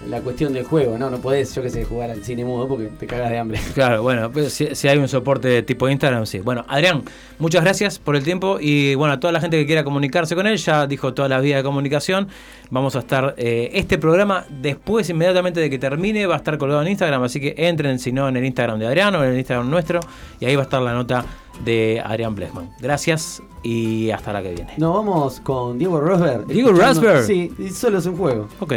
la 0.10 0.22
cuestión 0.22 0.54
del 0.54 0.66
juego, 0.66 0.98
¿no? 0.98 1.10
No 1.10 1.20
podés, 1.20 1.54
yo 1.56 1.62
qué 1.62 1.70
sé, 1.70 1.86
jugar 1.86 2.12
al 2.12 2.24
cine 2.24 2.44
mudo 2.44 2.68
porque 2.68 2.86
te 2.88 3.08
cagas 3.08 3.30
de 3.30 3.38
hambre. 3.38 3.60
Claro, 3.74 4.04
bueno, 4.04 4.32
pues, 4.32 4.54
si, 4.54 4.76
si 4.76 4.88
hay 4.88 4.98
un 4.98 5.08
soporte 5.08 5.62
tipo 5.64 5.90
Instagram, 5.90 6.26
sí. 6.26 6.40
Bueno, 6.40 6.66
Adrián, 6.68 7.04
muchas 7.40 7.64
gracias 7.64 8.00
por 8.00 8.16
el 8.16 8.24
tiempo 8.24 8.58
y 8.60 8.96
bueno, 8.96 9.14
a 9.14 9.20
toda 9.20 9.34
la 9.34 9.42
gente 9.42 9.58
que 9.58 9.66
quiera 9.66 9.84
comunicarse 9.84 10.36
con 10.36 10.48
él, 10.48 10.58
ya 10.58 10.88
dijo 10.88 11.14
todas 11.14 11.30
las 11.30 11.42
vías 11.42 11.58
de 11.58 11.64
comunicación. 11.64 12.28
Vamos 12.70 12.96
a 12.96 13.00
estar, 13.00 13.36
eh, 13.38 13.70
este 13.74 13.98
programa 13.98 14.46
después, 14.50 15.10
inmediatamente 15.10 15.60
de 15.60 15.70
que 15.70 15.80
termine, 15.80 16.26
va 16.26 16.36
a 16.36 16.38
estar 16.38 16.58
colgado 16.58 16.82
en 16.82 16.90
Instagram, 16.90 17.24
así 17.24 17.40
que 17.40 17.56
entren, 17.58 18.00
si 18.00 18.12
no, 18.12 18.28
en 18.28 18.38
el 18.38 18.46
Instagram 18.46 18.80
de 18.80 18.88
Adrián 18.88 19.16
o 19.16 19.24
en 19.24 19.32
el 19.32 19.38
Instagram 19.38 19.70
nuestro, 19.70 20.00
y 20.40 20.46
ahí 20.46 20.56
va 20.56 20.64
a 20.64 20.66
estar 20.66 20.82
la 20.82 20.94
nota 20.94 21.26
de 21.64 22.02
Adrián 22.04 22.36
Blechman. 22.36 22.70
Gracias 22.80 23.42
y 23.64 24.12
hasta 24.12 24.34
la 24.34 24.42
que 24.42 24.54
viene. 24.54 24.74
Nos 24.78 24.94
vamos 24.94 25.40
con 25.40 25.78
Diego 25.78 26.00
Rosberg. 26.00 26.48
Diego 26.48 26.72
Rosberg. 26.72 27.24
Sí, 27.24 27.52
solo 27.74 28.00
es 28.00 28.06
un 28.06 28.18
juego. 28.18 28.48
Ok. 28.60 28.74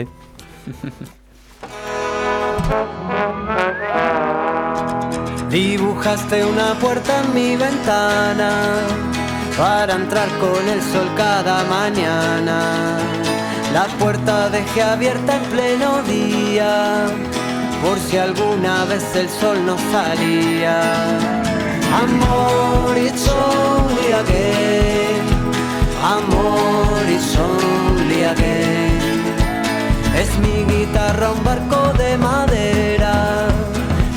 Dibujaste 5.51 6.45
una 6.45 6.75
puerta 6.75 7.25
en 7.25 7.35
mi 7.35 7.57
ventana 7.57 8.51
para 9.57 9.95
entrar 9.95 10.29
con 10.39 10.69
el 10.69 10.83
sol 10.83 11.09
cada 11.17 11.65
mañana. 11.65 12.99
La 13.73 13.87
puerta 13.99 14.51
dejé 14.51 14.83
abierta 14.83 15.37
en 15.37 15.43
pleno 15.45 16.03
día 16.03 17.07
por 17.83 17.99
si 17.99 18.19
alguna 18.19 18.85
vez 18.85 19.17
el 19.17 19.29
sol 19.29 19.65
no 19.65 19.77
salía. 19.91 20.83
Amor, 22.03 22.99
it's 22.99 23.27
only 23.29 24.13
again. 24.13 25.23
Amor, 26.03 27.09
it's 27.09 27.35
only 27.37 28.25
again. 28.25 28.98
Es 30.23 30.37
mi 30.39 30.65
guitarra 30.65 31.31
un 31.31 31.45
barco 31.45 31.93
de 31.97 32.17
madera. 32.19 33.49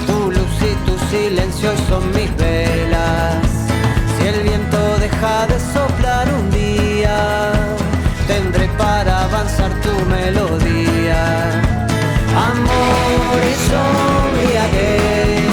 Tu 0.07 0.31
luz 0.31 0.55
y 0.71 0.73
tu 0.85 0.97
silencio 1.11 1.71
son 1.87 2.03
mis 2.15 2.35
velas. 2.37 3.45
Si 4.17 4.27
el 4.27 4.41
viento 4.41 4.97
deja 4.97 5.45
de 5.47 5.59
soplar 5.73 6.27
un 6.33 6.49
día, 6.49 7.51
tendré 8.27 8.67
para 8.77 9.25
avanzar 9.25 9.71
tu 9.81 9.93
melodía. 10.05 11.21
Amor 12.49 13.01
only 13.73 14.55
again. 14.65 15.43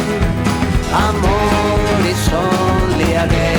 Amor 0.92 2.06
is 2.06 2.28
only 2.32 3.14
again. 3.14 3.57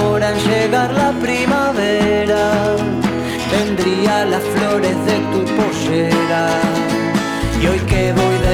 Demora 0.00 0.30
en 0.30 0.38
llegar 0.48 0.92
la 0.92 1.12
primavera, 1.12 2.76
tendría 3.50 4.24
las 4.24 4.42
flores 4.42 4.96
de 5.06 5.16
tu 5.32 5.44
pollera. 5.56 6.48
Y 7.60 7.66
hoy 7.66 7.78
que 7.80 8.12
voy 8.12 8.49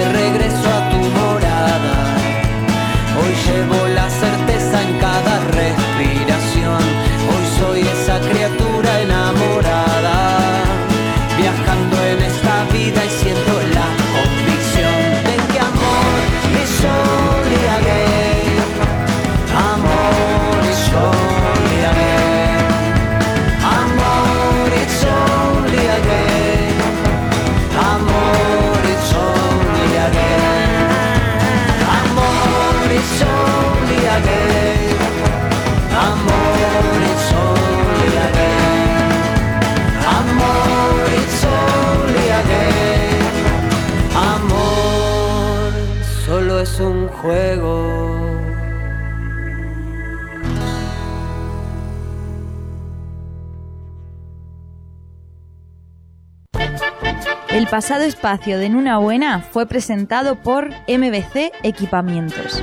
pasado 57.76 58.04
espacio 58.04 58.58
de 58.58 58.64
En 58.64 59.02
Buena 59.02 59.46
fue 59.52 59.66
presentado 59.66 60.36
por 60.36 60.70
MBC 60.88 61.52
Equipamientos. 61.62 62.62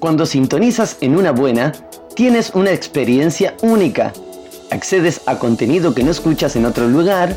Cuando 0.00 0.26
sintonizas 0.26 0.96
en 1.02 1.16
una 1.16 1.30
buena, 1.30 1.70
tienes 2.16 2.50
una 2.52 2.72
experiencia 2.72 3.54
única. 3.62 4.12
Accedes 4.72 5.20
a 5.26 5.38
contenido 5.38 5.94
que 5.94 6.02
no 6.02 6.10
escuchas 6.10 6.56
en 6.56 6.66
otro 6.66 6.88
lugar, 6.88 7.36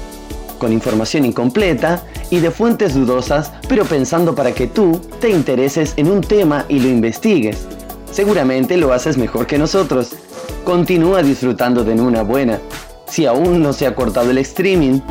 con 0.57 0.73
información 0.73 1.26
incompleta 1.26 2.03
y 2.31 2.39
de 2.39 2.49
fuentes 2.49 2.95
dudosas, 2.95 3.52
pero 3.69 3.85
pensando 3.85 4.34
para 4.34 4.53
que 4.53 4.65
tú 4.65 4.99
te 5.22 5.30
intereses 5.30 5.93
en 5.97 6.10
un 6.10 6.22
tema 6.22 6.65
y 6.68 6.80
lo 6.80 6.88
investigues. 6.88 7.68
Seguramente 8.16 8.78
lo 8.78 8.94
haces 8.94 9.18
mejor 9.18 9.46
que 9.46 9.58
nosotros. 9.58 10.16
Continúa 10.64 11.22
disfrutando 11.22 11.84
de 11.84 11.96
una 11.96 12.22
buena, 12.22 12.62
si 13.10 13.26
aún 13.26 13.62
no 13.62 13.74
se 13.74 13.88
ha 13.88 13.94
cortado 13.94 14.32
el 14.32 14.38
streaming. 14.38 15.02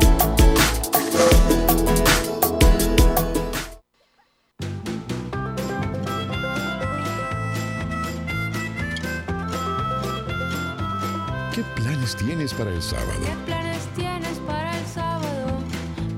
¿Qué 11.53 11.63
planes 11.75 12.15
tienes 12.15 12.55
para 12.55 12.71
el 12.71 12.81
sábado? 12.81 13.11
¿Qué 13.23 13.35
planes 13.45 13.87
tienes 13.95 14.39
para 14.47 14.79
el 14.79 14.85
sábado? 14.87 15.59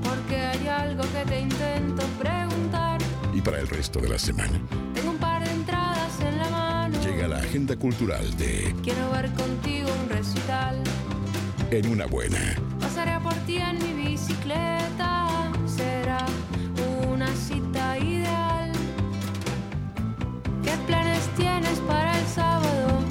Porque 0.02 0.36
hay 0.36 0.68
algo 0.68 1.02
que 1.02 1.30
te 1.30 1.40
intento 1.40 2.02
preguntar. 2.18 2.98
¿Y 3.34 3.42
para 3.42 3.58
el 3.58 3.68
resto 3.68 4.00
de 4.00 4.08
la 4.08 4.18
semana? 4.18 4.58
Agenda 7.48 7.76
cultural 7.76 8.36
de 8.36 8.74
Quiero 8.82 9.10
ver 9.10 9.32
contigo 9.32 9.88
un 10.02 10.10
recital. 10.10 10.76
En 11.70 11.88
una 11.88 12.04
buena. 12.06 12.38
Pasaré 12.78 13.18
por 13.20 13.32
ti 13.46 13.56
en 13.56 13.78
mi 13.78 14.10
bicicleta. 14.10 15.28
Será 15.66 16.26
una 17.08 17.28
cita 17.28 17.98
ideal. 17.98 18.70
¿Qué 20.62 20.72
planes 20.86 21.26
tienes 21.38 21.78
para 21.80 22.18
el 22.18 22.26
sábado? 22.26 23.02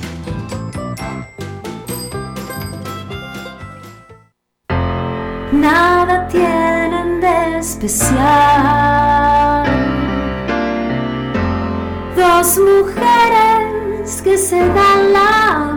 Nada 5.51 6.27
tienen 6.27 7.21
de 7.21 7.57
especial. 7.59 8.17
Dos 12.15 12.59
mujeres 12.59 13.56
que 14.15 14.37
se 14.37 14.57
la 15.11 15.76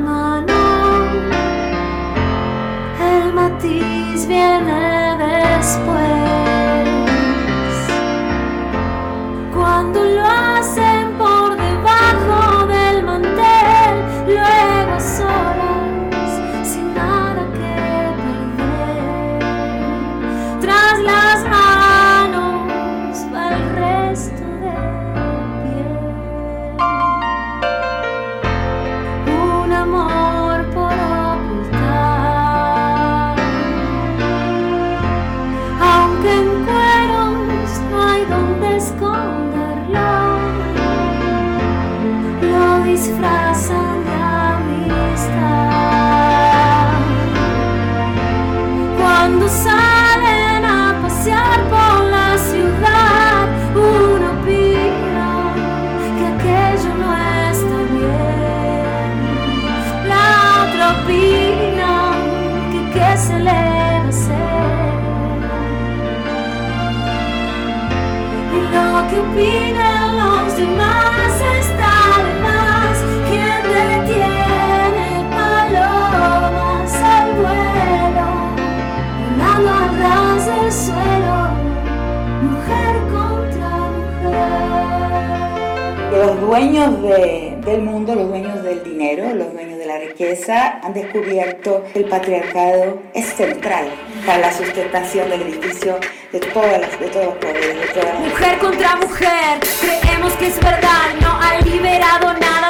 dueños 86.89 87.03
de- 87.03 87.57
del 87.71 87.83
mundo, 87.83 88.15
los 88.15 88.29
dueños 88.29 88.63
del 88.63 88.83
dinero, 88.83 89.35
los 89.35 89.53
dueños 89.53 89.79
de 89.79 89.87
la 89.87 89.99
riqueza 89.99 90.79
han 90.83 90.95
descubierto 90.95 91.85
que 91.93 92.01
el 92.01 92.05
patriarcado 92.07 92.99
es 93.15 93.27
central 93.27 93.87
para 94.25 94.39
la 94.39 94.53
sustentación 94.53 95.29
del 95.31 95.43
edificio 95.43 95.99
de, 96.33 96.41
todas 96.41 96.81
las, 96.81 96.99
de 96.99 97.07
todos 97.09 97.27
los 97.27 97.35
poderes. 97.35 97.81
De 97.81 97.87
todas 98.01 98.15
las 98.15 98.21
Mujer 98.21 98.59
contra 98.59 98.97
mujer, 98.97 99.59
creemos 99.81 100.33
que 100.35 100.47
es 100.47 100.57
verdad, 100.61 101.07
no 101.21 101.39
han 101.41 101.65
liberado 101.71 102.33
nada, 102.35 102.70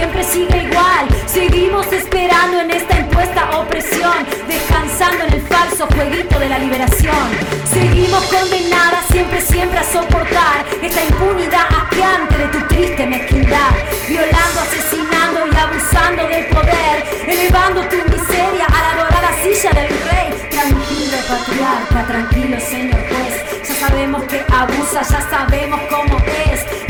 siempre 0.00 0.24
sigue 0.24 0.62
igual. 0.62 1.04
Seguimos 1.26 1.86
esperando 1.92 2.60
en 2.60 2.70
esta 2.70 2.98
impuesta 2.98 3.50
opresión, 3.58 4.16
descansando 4.48 5.24
en 5.26 5.34
el 5.34 5.42
falso 5.42 5.86
jueguito 5.94 6.38
de 6.38 6.48
la 6.48 6.58
liberación. 6.58 7.26
Seguimos 7.70 8.24
condenadas 8.24 9.04
siempre, 9.12 9.40
siempre 9.42 9.78
a 9.78 9.84
soportar 9.84 10.64
esta 10.80 11.04
impunidad 11.04 11.66
asqueante 11.68 12.38
de 12.38 12.46
tu 12.48 12.60
triste 12.68 13.06
mezquindad, 13.06 13.72
violando, 14.08 14.60
asesinando 14.66 15.40
y 15.52 15.56
abusando 15.64 16.26
del 16.28 16.46
poder, 16.46 16.96
elevando 17.26 17.82
tu 17.82 17.96
miseria 18.10 18.64
a 18.66 18.80
la 18.86 19.02
dorada 19.02 19.30
silla 19.42 19.70
del 19.80 19.90
rey. 20.08 20.28
Tranquilo, 20.50 21.16
patriarca, 21.28 22.06
tranquilo, 22.06 22.56
señor 22.58 23.00
juez. 23.08 23.34
Ya 23.68 23.74
sabemos 23.86 24.22
que 24.24 24.42
abusa, 24.50 25.02
ya 25.02 25.20
sabemos 25.28 25.80
cómo 25.90 26.16
es. 26.50 26.89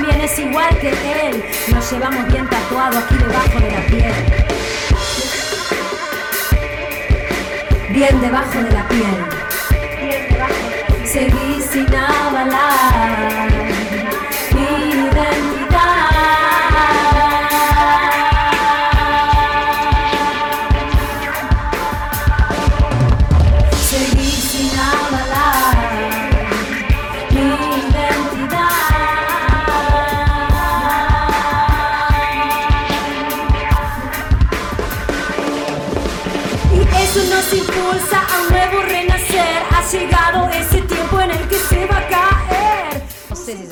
También 0.00 0.20
es 0.22 0.38
igual 0.38 0.78
que 0.78 0.88
él. 0.88 1.44
Nos 1.74 1.92
llevamos 1.92 2.26
bien 2.28 2.48
tatuado 2.48 3.00
aquí 3.00 3.16
debajo 3.18 3.60
de 3.60 3.70
la 3.70 3.80
piel. 3.86 4.14
Bien 7.90 8.20
debajo 8.22 8.62
de 8.62 8.70
la 8.70 8.88
piel. 8.88 9.26
Seguí 11.04 11.60
sin 11.70 11.94
avalar 11.94 13.59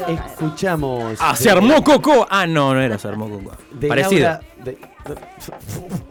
Escuchamos. 0.09 1.18
Ah, 1.20 1.36
se 1.36 1.51
armó 1.51 1.82
Coco. 1.85 2.26
Ah, 2.30 2.47
no, 2.47 2.74
no 2.74 2.80
era 2.80 2.98
se 2.98 3.09
armó 3.09 3.28
Coco. 3.28 3.56
de 3.72 3.89
Parecido. 3.89 4.22
Laura- 4.28 4.40
de- 4.64 4.78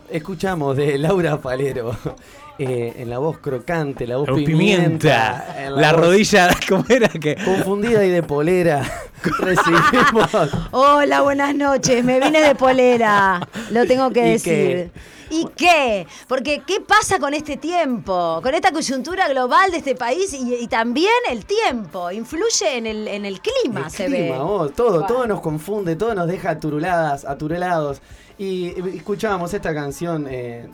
escuchamos 0.10 0.76
de 0.78 0.98
Laura 0.98 1.38
Palero 1.38 1.96
eh, 2.60 2.94
en 2.98 3.10
la 3.10 3.18
voz 3.20 3.38
crocante, 3.40 4.08
la 4.08 4.18
voz 4.18 4.28
La 4.28 4.34
voz 4.34 4.44
pimienta, 4.44 5.44
pimienta. 5.44 5.56
en 5.66 5.76
La 5.82 5.92
voz 5.94 6.02
rodilla, 6.02 6.50
¿cómo 6.70 6.86
era 6.90 7.10
que? 7.10 7.36
confundida 7.36 8.06
y 8.06 8.10
de 8.10 8.24
polera. 8.24 8.82
Recibimos. 9.40 10.30
Hola, 10.72 11.22
buenas 11.22 11.54
noches. 11.56 12.04
Me 12.04 12.20
vine 12.20 12.40
de 12.42 12.56
polera. 12.56 13.48
Lo 13.72 13.86
tengo 13.86 14.10
que 14.12 14.28
¿Y 14.28 14.32
decir. 14.32 14.92
¿Y 15.30 15.46
qué? 15.56 16.08
Porque 16.28 16.62
¿qué 16.66 16.80
pasa 16.82 17.20
con 17.20 17.34
este 17.34 17.58
tiempo? 17.58 18.40
Con 18.42 18.54
esta 18.56 18.72
coyuntura 18.72 19.28
global 19.28 19.72
de 19.72 19.78
este 19.78 19.96
país 19.96 20.34
y, 20.34 20.56
y 20.56 20.68
también 20.68 21.12
el 21.30 21.46
tiempo. 21.46 22.12
Influye 22.12 22.78
en 22.78 22.86
el, 22.88 23.08
en 23.08 23.26
el 23.26 23.42
clima, 23.42 23.82
El 23.86 23.92
se 23.92 24.06
clima, 24.06 24.38
ve. 24.38 24.44
vos, 24.44 24.74
todo, 24.74 25.06
todo 25.06 25.28
nos 25.28 25.42
confunde, 25.42 25.96
todo 25.96 26.16
nos 26.16 26.28
deja 26.28 26.52
aturuladas, 26.52 27.26
aturulados. 27.26 28.02
Y 28.38 28.74
escuchábamos 28.96 29.54
esta 29.54 29.74
canción 29.74 30.28
eh, 30.30 30.68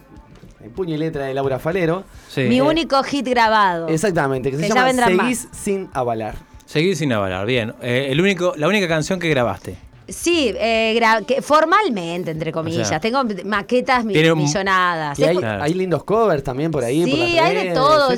en 0.62 0.72
puño 0.72 0.96
y 0.96 0.98
letra 0.98 1.26
de 1.26 1.34
Laura 1.34 1.60
Falero. 1.60 2.04
Mi 2.36 2.58
Eh, 2.58 2.62
único 2.62 3.02
hit 3.04 3.28
grabado. 3.28 3.88
Exactamente, 3.88 4.52
que 4.52 4.58
se 4.58 4.64
Que 4.64 4.70
llama 4.70 4.92
más. 4.94 5.38
Seguís 5.38 5.48
sin 5.52 5.90
avalar. 5.94 6.36
Seguí 6.66 6.96
sin 6.96 7.14
avalar, 7.14 7.46
bien. 7.46 7.74
Eh, 7.82 8.08
el 8.10 8.20
único, 8.20 8.54
la 8.58 8.68
única 8.68 8.88
canción 8.88 9.20
que 9.20 9.30
grabaste. 9.30 9.78
Sí, 10.08 10.54
eh, 10.58 11.00
que 11.28 11.42
formalmente, 11.42 12.32
entre 12.32 12.52
comillas. 12.52 12.88
O 12.88 12.90
sea, 12.90 13.00
Tengo 13.00 13.22
maquetas 13.46 14.04
un- 14.06 14.38
millonadas. 14.38 15.18
Y 15.20 15.24
hay, 15.24 15.38
hay 15.44 15.74
lindos 15.74 16.04
covers 16.04 16.44
también 16.44 16.72
por 16.72 16.84
ahí. 16.84 17.02
por 17.10 17.20
las 17.20 17.30
Sí, 17.30 17.38
hay 17.40 17.68
de 17.68 17.74
todo. 17.74 18.10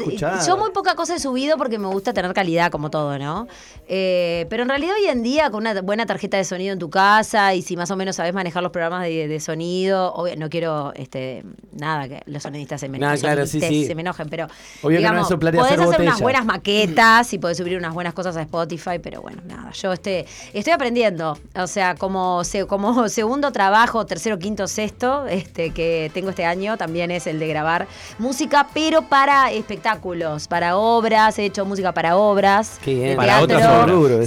Yo 0.45 0.57
muy 0.57 0.71
poca 0.71 0.95
cosa 0.95 1.15
he 1.15 1.19
subido 1.19 1.57
porque 1.57 1.77
me 1.77 1.87
gusta 1.87 2.13
tener 2.13 2.33
calidad 2.33 2.71
como 2.71 2.89
todo, 2.89 3.17
¿no? 3.19 3.47
Eh, 3.87 4.45
pero 4.49 4.63
en 4.63 4.69
realidad 4.69 4.95
hoy 4.99 5.07
en 5.09 5.21
día 5.23 5.49
con 5.51 5.61
una 5.67 5.79
buena 5.81 6.05
tarjeta 6.05 6.37
de 6.37 6.43
sonido 6.43 6.73
en 6.73 6.79
tu 6.79 6.89
casa 6.89 7.53
y 7.53 7.61
si 7.61 7.75
más 7.77 7.91
o 7.91 7.95
menos 7.95 8.15
sabes 8.15 8.33
manejar 8.33 8.63
los 8.63 8.71
programas 8.71 9.03
de, 9.03 9.27
de 9.27 9.39
sonido, 9.39 10.13
obvio, 10.13 10.35
no 10.37 10.49
quiero 10.49 10.91
este 10.95 11.43
nada 11.71 12.07
que 12.07 12.21
los 12.25 12.41
sonidistas 12.43 12.81
se 12.81 12.89
me, 12.89 12.97
Nah, 12.97 13.15
claro, 13.17 13.45
sí, 13.45 13.59
sí. 13.61 13.85
se 13.85 13.93
me 13.95 14.01
enojen, 14.01 14.27
pero 14.29 14.45
Obvio 14.81 14.97
que 14.99 15.03
no 15.03 15.09
digamos, 15.11 15.27
soplar 15.29 15.53
y 15.53 15.57
podés 15.57 15.73
hacer 15.73 15.83
hacer 15.87 16.01
unas 16.01 16.19
buenas 16.21 16.45
maquetas 16.45 17.31
y 17.33 17.37
podés 17.37 17.57
subir 17.57 17.77
unas 17.77 17.93
buenas 17.93 18.13
cosas 18.13 18.35
a 18.37 18.41
Spotify, 18.41 18.97
pero 19.01 19.21
bueno, 19.21 19.41
nada, 19.45 19.71
yo 19.71 19.93
este, 19.93 20.25
estoy 20.53 20.73
aprendiendo. 20.73 21.37
O 21.55 21.67
sea, 21.67 21.74
como, 21.97 22.43
se- 22.43 22.65
como 22.65 23.07
segundo 23.09 23.51
trabajo, 23.51 24.05
tercero, 24.05 24.39
quinto, 24.39 24.67
sexto, 24.67 25.25
este, 25.27 25.71
que 25.71 26.09
tengo 26.13 26.29
este 26.29 26.45
año, 26.45 26.77
también 26.77 27.11
es 27.11 27.27
el 27.27 27.39
de 27.39 27.47
grabar 27.47 27.87
música, 28.19 28.67
pero 28.73 29.01
para 29.03 29.51
espectáculos, 29.51 30.47
para 30.47 30.77
obras, 30.77 31.37
he 31.39 31.45
hecho 31.45 31.65
música 31.65 31.91
para 31.93 32.15
obras. 32.17 32.79
Qué 32.83 32.93
bien. 32.93 33.15
Para 33.17 33.41
otras. 33.43 33.61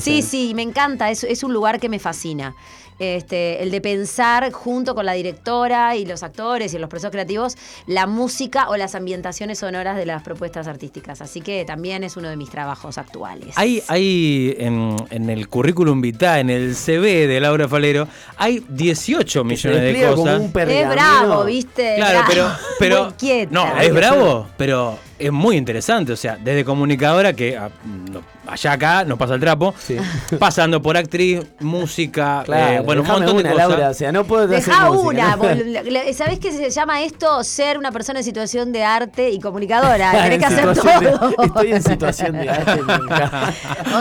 Sí, 0.03 0.23
sí, 0.23 0.53
me 0.55 0.63
encanta, 0.63 1.11
es, 1.11 1.25
es 1.25 1.43
un 1.43 1.53
lugar 1.53 1.81
que 1.81 1.89
me 1.89 1.99
fascina. 1.99 2.55
Este, 2.99 3.63
el 3.63 3.71
de 3.71 3.81
pensar 3.81 4.51
junto 4.53 4.95
con 4.95 5.07
la 5.07 5.13
directora 5.13 5.95
y 5.97 6.05
los 6.05 6.23
actores 6.23 6.75
y 6.75 6.79
los 6.79 6.89
procesos 6.89 7.13
creativos 7.13 7.57
la 7.87 8.07
música 8.07 8.69
o 8.69 8.77
las 8.77 8.95
ambientaciones 8.95 9.59
sonoras 9.61 9.97
de 9.97 10.07
las 10.07 10.23
propuestas 10.23 10.67
artísticas. 10.67 11.21
Así 11.21 11.41
que 11.41 11.65
también 11.65 12.05
es 12.05 12.17
uno 12.17 12.29
de 12.29 12.37
mis 12.37 12.51
trabajos 12.51 12.99
actuales. 12.99 13.57
Hay, 13.57 13.83
hay 13.89 14.57
en, 14.59 14.97
en 15.11 15.31
el 15.31 15.49
currículum 15.49 16.01
vitae, 16.01 16.41
en 16.41 16.51
el 16.51 16.75
CV 16.75 17.27
de 17.27 17.41
Laura 17.41 17.69
Falero, 17.69 18.09
hay 18.37 18.65
18 18.69 19.45
millones 19.45 19.81
de 19.81 20.03
como 20.09 20.23
cosas. 20.25 20.41
un 20.41 20.69
es 20.69 20.89
bravo, 20.89 21.45
¿viste? 21.45 21.95
Claro, 21.97 22.19
Bravo. 22.29 22.57
pero, 22.79 23.13
pero 23.19 23.49
no, 23.51 23.81
es 23.81 23.95
bravo, 23.95 24.47
pero 24.57 24.99
es 25.19 25.33
muy 25.33 25.57
interesante. 25.57 26.13
O 26.13 26.17
sea, 26.17 26.37
desde 26.37 26.65
comunicadora 26.65 27.33
que 27.33 27.57
ah, 27.57 27.71
no, 28.11 28.23
allá 28.47 28.73
acá 28.73 29.05
nos 29.05 29.19
pasa 29.19 29.35
el 29.35 29.41
trapo, 29.41 29.75
pasando 30.39 30.81
por 30.81 30.97
actriz, 30.97 31.41
música, 31.61 32.43
Claro, 32.45 32.73
eh, 32.75 32.81
bueno, 32.81 33.03
un 33.03 33.09
montón 33.09 33.37
de 33.39 33.43
cosas. 33.45 33.57
Laura, 33.57 33.91
o 33.91 33.95
sea, 33.95 34.13
no 34.13 34.25
puedo 34.25 34.45
hacer 34.45 34.57
Deja 34.65 34.91
música, 34.91 35.37
una. 35.37 35.37
¿no? 35.37 36.13
¿Sabés 36.15 36.39
qué 36.39 36.53
se 36.53 36.71
llama 36.71 37.03
esto? 37.03 37.43
Ser 37.45 37.79
una 37.79 37.93
persona 37.93 38.21
en 38.21 38.25
situación 38.25 38.73
de 38.73 38.85
arte 38.85 39.31
y 39.31 39.39
comunicadora. 39.41 40.11
Tenés 40.23 40.39
que 40.39 40.45
hacer 40.47 40.67
de- 40.67 40.75
todo. 41.11 41.45
estoy 41.45 41.73
en 41.73 41.83
situación 41.83 42.33
de 42.33 42.49
arte. 42.49 42.81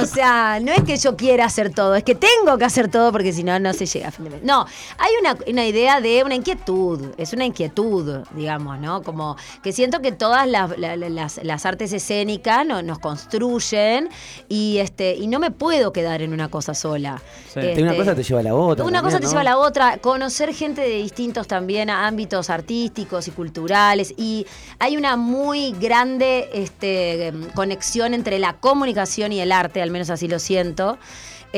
O 0.01 0.05
sea, 0.05 0.59
no 0.61 0.71
es 0.71 0.83
que 0.83 0.97
yo 0.97 1.15
quiera 1.15 1.45
hacer 1.45 1.69
todo, 1.73 1.95
es 1.95 2.03
que 2.03 2.15
tengo 2.15 2.57
que 2.57 2.65
hacer 2.65 2.89
todo 2.89 3.11
porque 3.11 3.33
si 3.33 3.43
no, 3.43 3.59
no 3.59 3.73
se 3.73 3.85
llega 3.85 4.09
a 4.09 4.11
fin 4.11 4.25
de 4.25 4.31
mes. 4.31 4.43
No, 4.43 4.65
hay 4.97 5.11
una, 5.19 5.37
una 5.47 5.65
idea 5.65 5.99
de 6.01 6.23
una 6.23 6.35
inquietud, 6.35 7.11
es 7.17 7.33
una 7.33 7.45
inquietud, 7.45 8.19
digamos, 8.31 8.79
¿no? 8.79 9.01
Como 9.01 9.35
que 9.63 9.71
siento 9.71 10.01
que 10.01 10.11
todas 10.11 10.47
las, 10.47 10.77
la- 10.77 10.95
la- 10.95 11.06
las, 11.09 11.39
las 11.43 11.65
artes 11.65 11.93
escénicas 11.93 12.65
no- 12.65 12.81
nos 12.81 12.99
construyen 12.99 14.09
y, 14.49 14.77
este, 14.79 15.15
y 15.15 15.27
no 15.27 15.39
me 15.39 15.51
puedo 15.51 15.91
quedar 15.93 16.21
en 16.21 16.33
una 16.33 16.49
cosa 16.49 16.73
sola. 16.73 17.21
Una 17.55 17.65
Este, 17.65 17.95
cosa 17.97 18.15
te 18.15 18.23
lleva 18.23 18.39
a 18.39 18.43
la 18.43 18.55
otra. 18.55 18.85
una 18.85 19.01
cosa 19.01 19.17
te 19.19 19.23
¿no? 19.25 19.29
lleva 19.29 19.41
a 19.41 19.45
la 19.45 19.57
otra, 19.57 19.97
conocer 19.97 20.53
gente 20.53 20.81
de 20.81 20.95
distintos 20.97 21.47
también 21.47 21.89
ámbitos 21.89 22.49
artísticos 22.49 23.27
y 23.27 23.31
culturales 23.31 24.13
y 24.17 24.45
hay 24.79 24.97
una 24.97 25.15
muy 25.17 25.71
grande 25.79 26.49
este, 26.53 27.33
conexión 27.55 28.13
entre 28.13 28.39
la 28.39 28.53
comunicación 28.53 29.31
y 29.31 29.39
el 29.39 29.51
arte, 29.51 29.81
al 29.81 29.91
menos 29.91 30.09
así 30.09 30.27
lo 30.27 30.39
siento. 30.39 30.97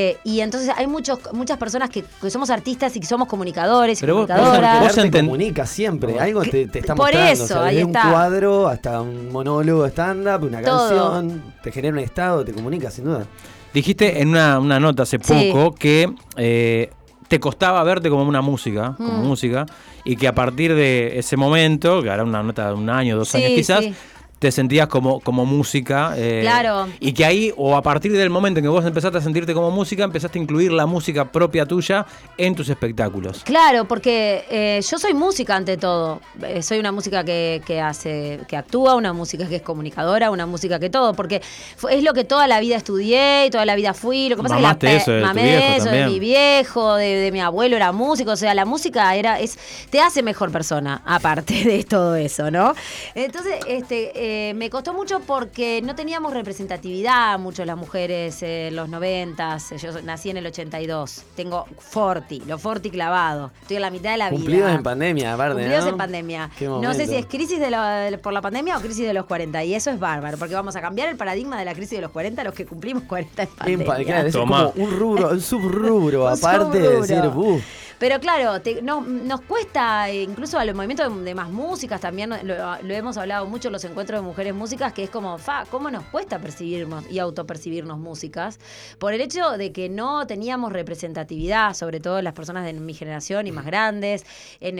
Eh, 0.01 0.17
y 0.23 0.39
entonces 0.39 0.71
hay 0.77 0.87
muchos, 0.87 1.19
muchas 1.33 1.57
personas 1.57 1.89
que, 1.89 2.05
que 2.21 2.29
somos 2.29 2.49
artistas 2.49 2.95
y 2.95 3.01
que 3.01 3.05
somos 3.05 3.27
comunicadores 3.27 3.97
y 3.99 4.01
Pero 4.01 4.15
vos- 4.15 4.27
comunicadoras. 4.27 4.79
vos 4.81 4.93
El 4.97 4.99
arte 5.05 5.17
enten- 5.17 5.25
comunica 5.25 5.65
siempre, 5.65 6.17
algo 6.19 6.41
te, 6.43 6.67
te 6.67 6.79
está 6.79 6.95
Por 6.95 7.07
mostrando. 7.07 7.31
eso, 7.33 7.43
o 7.43 7.47
sea, 7.47 7.63
ahí 7.65 7.75
desde 7.75 7.87
está. 7.89 8.05
un 8.05 8.11
cuadro 8.13 8.67
hasta 8.69 9.01
un 9.01 9.29
monólogo 9.31 9.85
stand-up, 9.87 10.43
una 10.47 10.61
Todo. 10.61 11.11
canción, 11.11 11.43
te 11.61 11.71
genera 11.73 11.93
un 11.93 11.99
estado, 11.99 12.45
te 12.45 12.53
comunica 12.53 12.89
sin 12.89 13.05
duda. 13.05 13.25
Dijiste 13.73 14.21
en 14.21 14.29
una, 14.29 14.57
una 14.59 14.79
nota 14.79 15.03
hace 15.03 15.17
Sí. 15.21 15.51
poco 15.51 15.75
que 15.75 16.09
eh, 16.37 16.89
te 17.27 17.39
costaba 17.39 17.83
verte 17.83 18.09
como 18.09 18.23
una 18.23 18.41
música, 18.41 18.93
como 18.95 19.11
Mm. 19.23 19.27
música, 19.27 19.65
y 20.05 20.15
que 20.15 20.27
a 20.29 20.33
partir 20.33 20.73
de 20.73 21.19
ese 21.19 21.35
momento, 21.35 22.01
que 22.01 22.09
hará 22.09 22.23
una 22.23 22.41
nota 22.41 22.69
de 22.69 22.73
un 22.75 22.89
año, 22.89 23.17
dos 23.17 23.27
Sí, 23.29 23.37
años 23.37 23.51
quizás, 23.53 23.83
sí. 23.83 23.93
Te 24.39 24.51
sentías 24.53 24.87
como, 24.87 25.19
como 25.19 25.45
música. 25.45 26.13
eh, 26.15 26.39
Claro. 26.41 26.87
Y 27.01 27.11
que 27.11 27.25
ahí, 27.25 27.53
o 27.57 27.75
a 27.75 27.81
partir 27.81 28.13
del 28.13 28.29
momento 28.29 28.59
en 28.59 28.63
que 28.63 28.69
vos 28.69 28.85
empezaste 28.85 29.17
a 29.17 29.21
sentirte 29.21 29.53
como 29.53 29.69
música, 29.69 30.03
empezaste 30.05 30.39
a 30.39 30.41
incluir 30.41 30.71
la 30.71 30.85
música 30.85 31.29
propia 31.29 31.65
tuya 31.65 32.05
en 32.37 32.55
tus 32.55 32.69
espectáculos. 32.69 33.43
Claro, 33.43 33.85
porque 33.85 34.45
eh, 34.49 34.79
yo 34.89 34.97
soy 34.97 35.13
música 35.13 35.55
ante 35.57 35.75
todo. 35.75 36.21
Eh, 36.41 36.61
soy 36.61 36.79
una 36.79 36.91
música 36.93 37.23
que, 37.25 37.61
que 37.65 37.81
hace, 37.81 38.39
que 38.47 38.55
actúa, 38.55 38.95
una 38.95 39.11
música 39.11 39.45
que 39.47 39.57
es 39.57 39.61
comunicadora, 39.61 40.31
una 40.31 40.45
música 40.45 40.79
que 40.79 40.89
todo, 40.89 41.13
porque 41.13 41.41
fue- 41.75 41.95
es 41.95 42.03
lo 42.03 42.13
que 42.13 42.23
toda 42.23 42.47
la 42.47 42.61
vida 42.61 42.77
estudié 42.77 43.45
y 43.47 43.49
toda 43.49 43.65
la 43.65 43.75
vida 43.75 43.93
fui. 43.93 44.29
Lo 44.29 44.37
que 44.37 44.43
pasa 44.43 44.55
Mamaste 44.55 44.95
es 44.95 45.03
que 45.03 45.11
la, 45.11 45.11
eso 45.11 45.11
de 45.11 45.21
mamé 45.21 45.41
viejo 45.43 45.75
eso 45.75 45.89
de 45.91 46.05
mi 46.07 46.19
viejo, 46.19 46.95
de, 46.95 47.05
de 47.15 47.31
mi 47.33 47.41
abuelo 47.41 47.75
era 47.75 47.91
músico, 47.91 48.31
o 48.31 48.35
sea, 48.37 48.53
la 48.53 48.63
música 48.65 49.13
era, 49.15 49.39
es, 49.39 49.59
te 49.89 49.99
hace 49.99 50.23
mejor 50.23 50.49
persona, 50.51 51.01
aparte 51.05 51.63
de 51.65 51.83
todo 51.83 52.15
eso, 52.15 52.49
¿no? 52.51 52.73
Entonces, 53.15 53.55
este, 53.67 54.28
eh, 54.29 54.53
me 54.53 54.69
costó 54.69 54.93
mucho 54.93 55.19
porque 55.21 55.81
no 55.83 55.95
teníamos 55.95 56.33
representatividad 56.33 57.39
mucho 57.39 57.65
las 57.65 57.77
mujeres 57.77 58.41
en 58.43 58.75
los 58.75 58.87
noventas. 58.89 59.71
Yo 59.81 60.01
nací 60.03 60.29
en 60.29 60.37
el 60.37 60.45
82. 60.45 61.23
Tengo 61.35 61.65
Forti, 61.79 62.41
lo 62.45 62.57
Forti 62.59 62.89
clavado. 62.89 63.51
Estoy 63.61 63.77
en 63.77 63.81
la 63.81 63.89
mitad 63.91 64.11
de 64.11 64.17
la 64.17 64.29
Cumplidos 64.29 64.67
vida. 64.67 64.75
en 64.75 64.83
pandemia, 64.83 65.33
aparte, 65.33 65.53
Cumplidos 65.55 65.85
¿no? 65.85 65.89
en 65.91 65.97
pandemia. 65.97 66.49
Qué 66.57 66.65
No 66.67 66.93
sé 66.93 67.07
si 67.07 67.15
es 67.15 67.25
crisis 67.25 67.59
de 67.59 67.71
lo- 67.71 68.21
por 68.21 68.33
la 68.33 68.41
pandemia 68.41 68.77
o 68.77 68.81
crisis 68.81 69.05
de 69.07 69.13
los 69.13 69.25
40. 69.25 69.63
Y 69.63 69.73
eso 69.73 69.89
es 69.89 69.99
bárbaro, 69.99 70.37
porque 70.37 70.53
vamos 70.55 70.75
a 70.75 70.81
cambiar 70.81 71.09
el 71.09 71.17
paradigma 71.17 71.57
de 71.57 71.65
la 71.65 71.73
crisis 71.73 71.91
de 71.97 72.01
los 72.01 72.11
40 72.11 72.41
a 72.41 72.45
los 72.45 72.53
que 72.53 72.65
cumplimos 72.65 73.03
40 73.03 73.43
en 73.43 73.49
En 73.49 73.55
pandemia. 73.55 73.85
pa- 73.87 73.97
claro, 74.03 74.27
es 74.27 74.33
Tomá. 74.33 74.71
como 74.73 74.85
un 74.85 74.99
rubro, 74.99 75.29
un 75.29 75.41
subrubro, 75.41 76.25
Un 76.25 76.33
aparte 76.33 76.79
de 76.79 76.99
decir, 77.01 77.21
uff. 77.35 77.63
Pero 77.99 78.19
claro, 78.19 78.61
te- 78.61 78.81
no- 78.81 79.01
nos 79.01 79.41
cuesta, 79.41 80.09
eh, 80.09 80.23
incluso 80.23 80.57
a 80.57 80.65
los 80.65 80.73
movimientos 80.75 81.13
de, 81.17 81.23
de 81.23 81.35
más 81.35 81.49
músicas, 81.49 81.99
también 82.01 82.29
lo, 82.29 82.37
lo 82.81 82.93
hemos 82.93 83.17
hablado 83.17 83.45
mucho 83.45 83.67
en 83.67 83.73
los 83.73 83.83
encuentros 83.83 84.21
de 84.21 84.25
mujeres 84.27 84.53
músicas, 84.55 84.93
que 84.93 85.03
es 85.03 85.09
como, 85.09 85.37
fa, 85.37 85.65
¿cómo 85.69 85.91
nos 85.91 86.03
cuesta 86.05 86.39
percibirnos 86.39 87.09
y 87.11 87.19
autopercibirnos 87.19 87.97
músicas? 87.99 88.59
Por 88.99 89.13
el 89.13 89.21
hecho 89.21 89.51
de 89.57 89.71
que 89.73 89.89
no 89.89 90.25
teníamos 90.27 90.71
representatividad, 90.71 91.73
sobre 91.73 91.99
todo 91.99 92.21
las 92.21 92.33
personas 92.33 92.65
de 92.65 92.73
mi 92.73 92.93
generación 92.93 93.47
y 93.47 93.51
más 93.51 93.65
grandes, 93.65 94.25
en, 94.61 94.79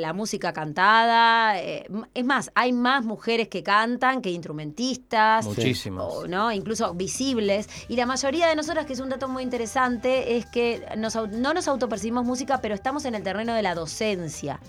la 0.00 0.12
música 0.12 0.52
cantada. 0.52 1.58
eh, 1.60 1.86
es 2.14 2.24
más, 2.24 2.50
hay 2.54 2.72
más 2.72 3.04
mujeres 3.04 3.48
que 3.48 3.62
cantan 3.62 4.22
que 4.22 4.30
instrumentistas. 4.30 5.44
Muchísimas. 5.44 6.04
o, 6.08 6.26
¿no? 6.28 6.52
Incluso 6.52 6.94
visibles. 6.94 7.68
Y 7.88 7.96
la 7.96 8.06
mayoría 8.06 8.46
de 8.46 8.56
nosotras, 8.56 8.86
que 8.86 8.92
es 8.92 9.00
un 9.00 9.08
dato 9.08 9.28
muy 9.28 9.42
interesante, 9.42 10.36
es 10.36 10.46
que 10.46 10.84
nos 10.96 11.16
no 11.16 11.52
nos 11.54 11.66
autopercibimos 11.68 12.24
música, 12.24 12.59
pero 12.60 12.74
estamos 12.74 13.04
en 13.04 13.14
el 13.14 13.22
terreno 13.22 13.54
de 13.54 13.62
la 13.62 13.74
docencia. 13.74 14.60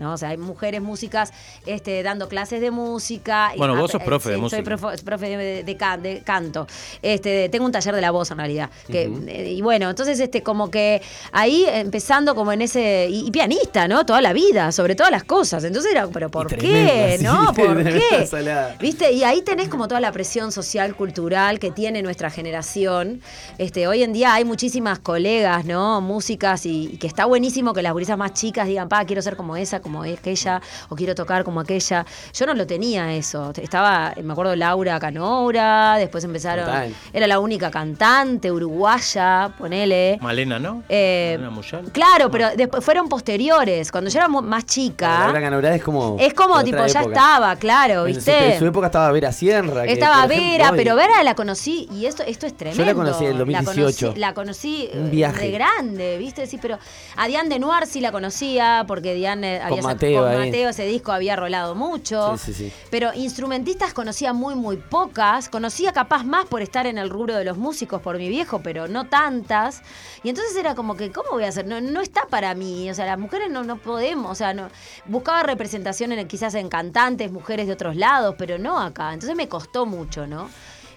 ¿No? 0.00 0.14
O 0.14 0.16
sea, 0.16 0.30
hay 0.30 0.36
mujeres 0.36 0.80
músicas 0.82 1.32
este, 1.66 2.02
dando 2.02 2.28
clases 2.28 2.60
de 2.60 2.70
música. 2.72 3.52
y- 3.54 3.58
Bueno, 3.58 3.76
vos 3.76 3.90
ah, 3.90 3.92
sos 3.92 4.00
eh, 4.02 4.04
profe 4.04 4.30
de 4.30 4.34
sí, 4.36 4.40
música. 4.40 4.56
Soy 4.64 5.04
profe 5.04 5.36
de, 5.36 5.62
de 5.62 5.76
can- 5.76 6.02
de 6.02 6.22
canto. 6.22 6.66
Este, 7.02 7.48
tengo 7.48 7.64
un 7.66 7.72
taller 7.72 7.94
de 7.94 8.00
la 8.00 8.10
voz 8.10 8.30
en 8.32 8.38
realidad. 8.38 8.70
que, 8.88 9.02
eh, 9.28 9.52
y 9.52 9.62
bueno, 9.62 9.88
entonces 9.90 10.18
este, 10.18 10.42
como 10.42 10.70
que 10.70 11.00
ahí 11.32 11.64
empezando 11.68 12.34
como 12.34 12.50
en 12.52 12.62
ese. 12.62 13.06
Y, 13.10 13.26
y 13.26 13.30
pianista, 13.30 13.86
¿no? 13.86 14.04
Toda 14.06 14.20
la 14.20 14.32
vida, 14.32 14.72
sobre 14.72 14.94
todas 14.94 15.12
las 15.12 15.24
cosas. 15.24 15.62
Entonces 15.64 15.92
era, 15.92 16.06
¿pero 16.08 16.30
por 16.30 16.48
qué? 16.48 17.16
Sí, 17.18 17.24
¿No? 17.24 17.52
¿Por 17.54 17.84
qué? 17.84 18.26
salada. 18.26 18.76
¿Viste? 18.80 19.12
Y 19.12 19.22
ahí 19.24 19.42
tenés 19.42 19.68
como 19.68 19.86
toda 19.88 20.00
la 20.00 20.12
presión 20.12 20.50
social, 20.52 20.96
cultural 20.96 21.58
que 21.58 21.70
tiene 21.70 22.02
nuestra 22.02 22.30
generación. 22.30 23.20
Este, 23.58 23.86
hoy 23.86 24.02
en 24.02 24.12
día 24.12 24.32
hay 24.34 24.44
muchísimas 24.44 24.98
colegas, 24.98 25.64
¿no? 25.64 26.00
Músicas 26.00 26.64
y, 26.66 26.90
y 26.92 26.96
que 26.96 27.06
está 27.06 27.24
buenísimo 27.26 27.72
que 27.74 27.82
las 27.82 27.92
gurisas 27.92 28.16
más 28.16 28.32
chicas 28.32 28.66
digan, 28.66 28.88
pa, 28.88 29.04
quiero 29.04 29.20
ser 29.22 29.36
como 29.36 29.56
esa, 29.56 29.80
como 29.80 29.89
aquella, 30.02 30.60
o 30.88 30.96
quiero 30.96 31.14
tocar 31.14 31.44
como 31.44 31.60
aquella. 31.60 32.04
Yo 32.32 32.46
no 32.46 32.54
lo 32.54 32.66
tenía 32.66 33.12
eso. 33.14 33.52
Estaba, 33.60 34.14
me 34.22 34.32
acuerdo, 34.32 34.54
Laura 34.56 34.98
Canoura, 35.00 35.96
después 35.98 36.24
empezaron. 36.24 36.64
Total. 36.66 36.94
Era 37.12 37.26
la 37.26 37.38
única 37.40 37.70
cantante 37.70 38.50
uruguaya, 38.50 39.50
ponele. 39.58 40.18
Malena, 40.20 40.58
¿no? 40.58 40.82
Eh, 40.88 41.38
Malena. 41.40 41.90
Claro, 41.92 42.30
pero 42.30 42.48
después 42.56 42.84
fueron 42.84 43.08
posteriores. 43.08 43.90
Cuando 43.92 44.10
yo 44.10 44.18
era 44.18 44.28
más 44.28 44.66
chica. 44.66 45.08
La 45.08 45.24
Laura 45.26 45.40
Canourá 45.40 45.74
es 45.74 45.82
como. 45.82 46.16
Es 46.18 46.34
como 46.34 46.62
tipo, 46.64 46.78
ya 46.86 47.00
época. 47.00 47.14
estaba, 47.14 47.56
claro, 47.56 48.06
En 48.06 48.14
su, 48.14 48.18
¿viste? 48.20 48.52
en 48.54 48.58
su 48.58 48.66
época 48.66 48.86
estaba 48.86 49.10
Vera 49.12 49.32
Sierra. 49.32 49.84
Estaba 49.84 50.26
Vera, 50.26 50.70
hoy- 50.70 50.76
pero 50.76 50.96
Vera 50.96 51.22
la 51.22 51.34
conocí 51.34 51.88
y 51.92 52.06
esto, 52.06 52.22
esto 52.22 52.46
es 52.46 52.56
tremendo. 52.56 52.94
conocí 52.94 53.24
en 53.24 53.32
el 53.32 53.38
2018. 53.38 54.14
La 54.16 54.32
conocí, 54.34 54.88
la 54.88 54.90
conocí, 54.90 54.90
Un 54.94 55.10
viaje. 55.10 55.46
de 55.46 55.50
grande, 55.50 56.18
¿viste? 56.18 56.46
Sí, 56.46 56.58
pero 56.60 56.78
a 57.16 57.26
Diane 57.28 57.48
de 57.48 57.58
Noir 57.58 57.86
sí 57.86 58.00
la 58.00 58.12
conocía 58.12 58.84
porque 58.86 59.14
Diane 59.14 59.60
había 59.70 59.82
Con 59.82 59.92
Mateo 59.92 60.22
con. 60.22 60.38
Mateo 60.38 60.68
ese 60.70 60.84
disco 60.86 61.12
había 61.12 61.36
rolado 61.36 61.74
mucho. 61.74 62.36
Sí, 62.36 62.52
sí, 62.52 62.70
sí. 62.70 62.72
Pero 62.90 63.12
instrumentistas 63.14 63.94
conocía 63.94 64.32
muy, 64.32 64.54
muy 64.54 64.76
pocas. 64.76 65.48
Conocía 65.48 65.92
capaz 65.92 66.24
más 66.24 66.46
por 66.46 66.62
estar 66.62 66.86
en 66.86 66.98
el 66.98 67.10
rubro 67.10 67.36
de 67.36 67.44
los 67.44 67.56
músicos 67.56 68.00
por 68.00 68.18
mi 68.18 68.28
viejo, 68.28 68.60
pero 68.62 68.88
no 68.88 69.08
tantas. 69.08 69.82
Y 70.22 70.28
entonces 70.28 70.56
era 70.56 70.74
como 70.74 70.96
que, 70.96 71.10
¿cómo 71.12 71.30
voy 71.30 71.44
a 71.44 71.48
hacer? 71.48 71.66
No, 71.66 71.80
no 71.80 72.00
está 72.00 72.26
para 72.26 72.54
mí. 72.54 72.90
O 72.90 72.94
sea, 72.94 73.06
las 73.06 73.18
mujeres 73.18 73.50
no, 73.50 73.64
no 73.64 73.76
podemos. 73.76 74.30
O 74.30 74.34
sea, 74.34 74.54
no. 74.54 74.68
Buscaba 75.06 75.42
representación 75.42 76.12
en, 76.12 76.28
quizás 76.28 76.54
en 76.54 76.68
cantantes, 76.68 77.32
mujeres 77.32 77.66
de 77.66 77.72
otros 77.72 77.96
lados, 77.96 78.34
pero 78.38 78.58
no 78.58 78.80
acá. 78.80 79.12
Entonces 79.12 79.36
me 79.36 79.48
costó 79.48 79.86
mucho, 79.86 80.26
¿no? 80.26 80.48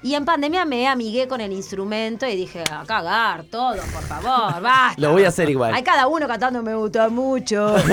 Y 0.04 0.16
en 0.16 0.26
pandemia 0.26 0.66
me 0.66 0.86
amigué 0.88 1.30
con 1.30 1.40
el 1.40 1.54
instrumento 1.54 2.26
y 2.28 2.36
dije, 2.36 2.62
a 2.70 2.84
cagar 2.86 3.46
todo, 3.46 3.76
por 3.94 4.04
favor, 4.04 4.62
basta. 4.62 4.96
Lo 4.98 5.14
voy 5.14 5.24
a 5.24 5.30
hacer 5.30 5.50
igual. 5.50 5.74
Hay 5.74 5.82
cada 5.82 6.08
uno 6.08 6.28
cantando, 6.28 6.62
me 6.62 6.76
gusta 6.76 7.08
mucho. 7.10 7.76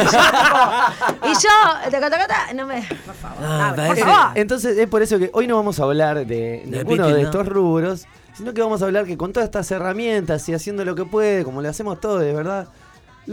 Y 1.22 1.28
yo, 1.34 1.48
y 1.88 1.92
yo, 1.92 2.00
taca, 2.00 2.52
no 2.54 2.66
me. 2.66 2.82
Por 2.82 3.14
favor, 3.14 3.38
Ah, 3.42 3.72
por 3.76 3.96
favor. 3.96 4.32
Entonces 4.34 4.76
es 4.76 4.88
por 4.88 5.02
eso 5.02 5.18
que 5.18 5.30
hoy 5.32 5.46
no 5.46 5.56
vamos 5.56 5.78
a 5.78 5.84
hablar 5.84 6.26
de, 6.26 6.62
ninguno 6.66 7.06
de 7.06 7.12
no. 7.22 7.28
estos 7.28 7.46
rubros, 7.46 8.06
sino 8.32 8.52
que 8.54 8.60
vamos 8.60 8.82
a 8.82 8.86
hablar 8.86 9.06
que 9.06 9.16
con 9.16 9.32
todas 9.32 9.46
estas 9.46 9.70
herramientas 9.70 10.48
y 10.48 10.54
haciendo 10.54 10.84
lo 10.84 10.94
que 10.94 11.04
puede, 11.04 11.44
como 11.44 11.62
lo 11.62 11.68
hacemos 11.68 12.00
todos, 12.00 12.20
de 12.22 12.32
verdad, 12.32 12.68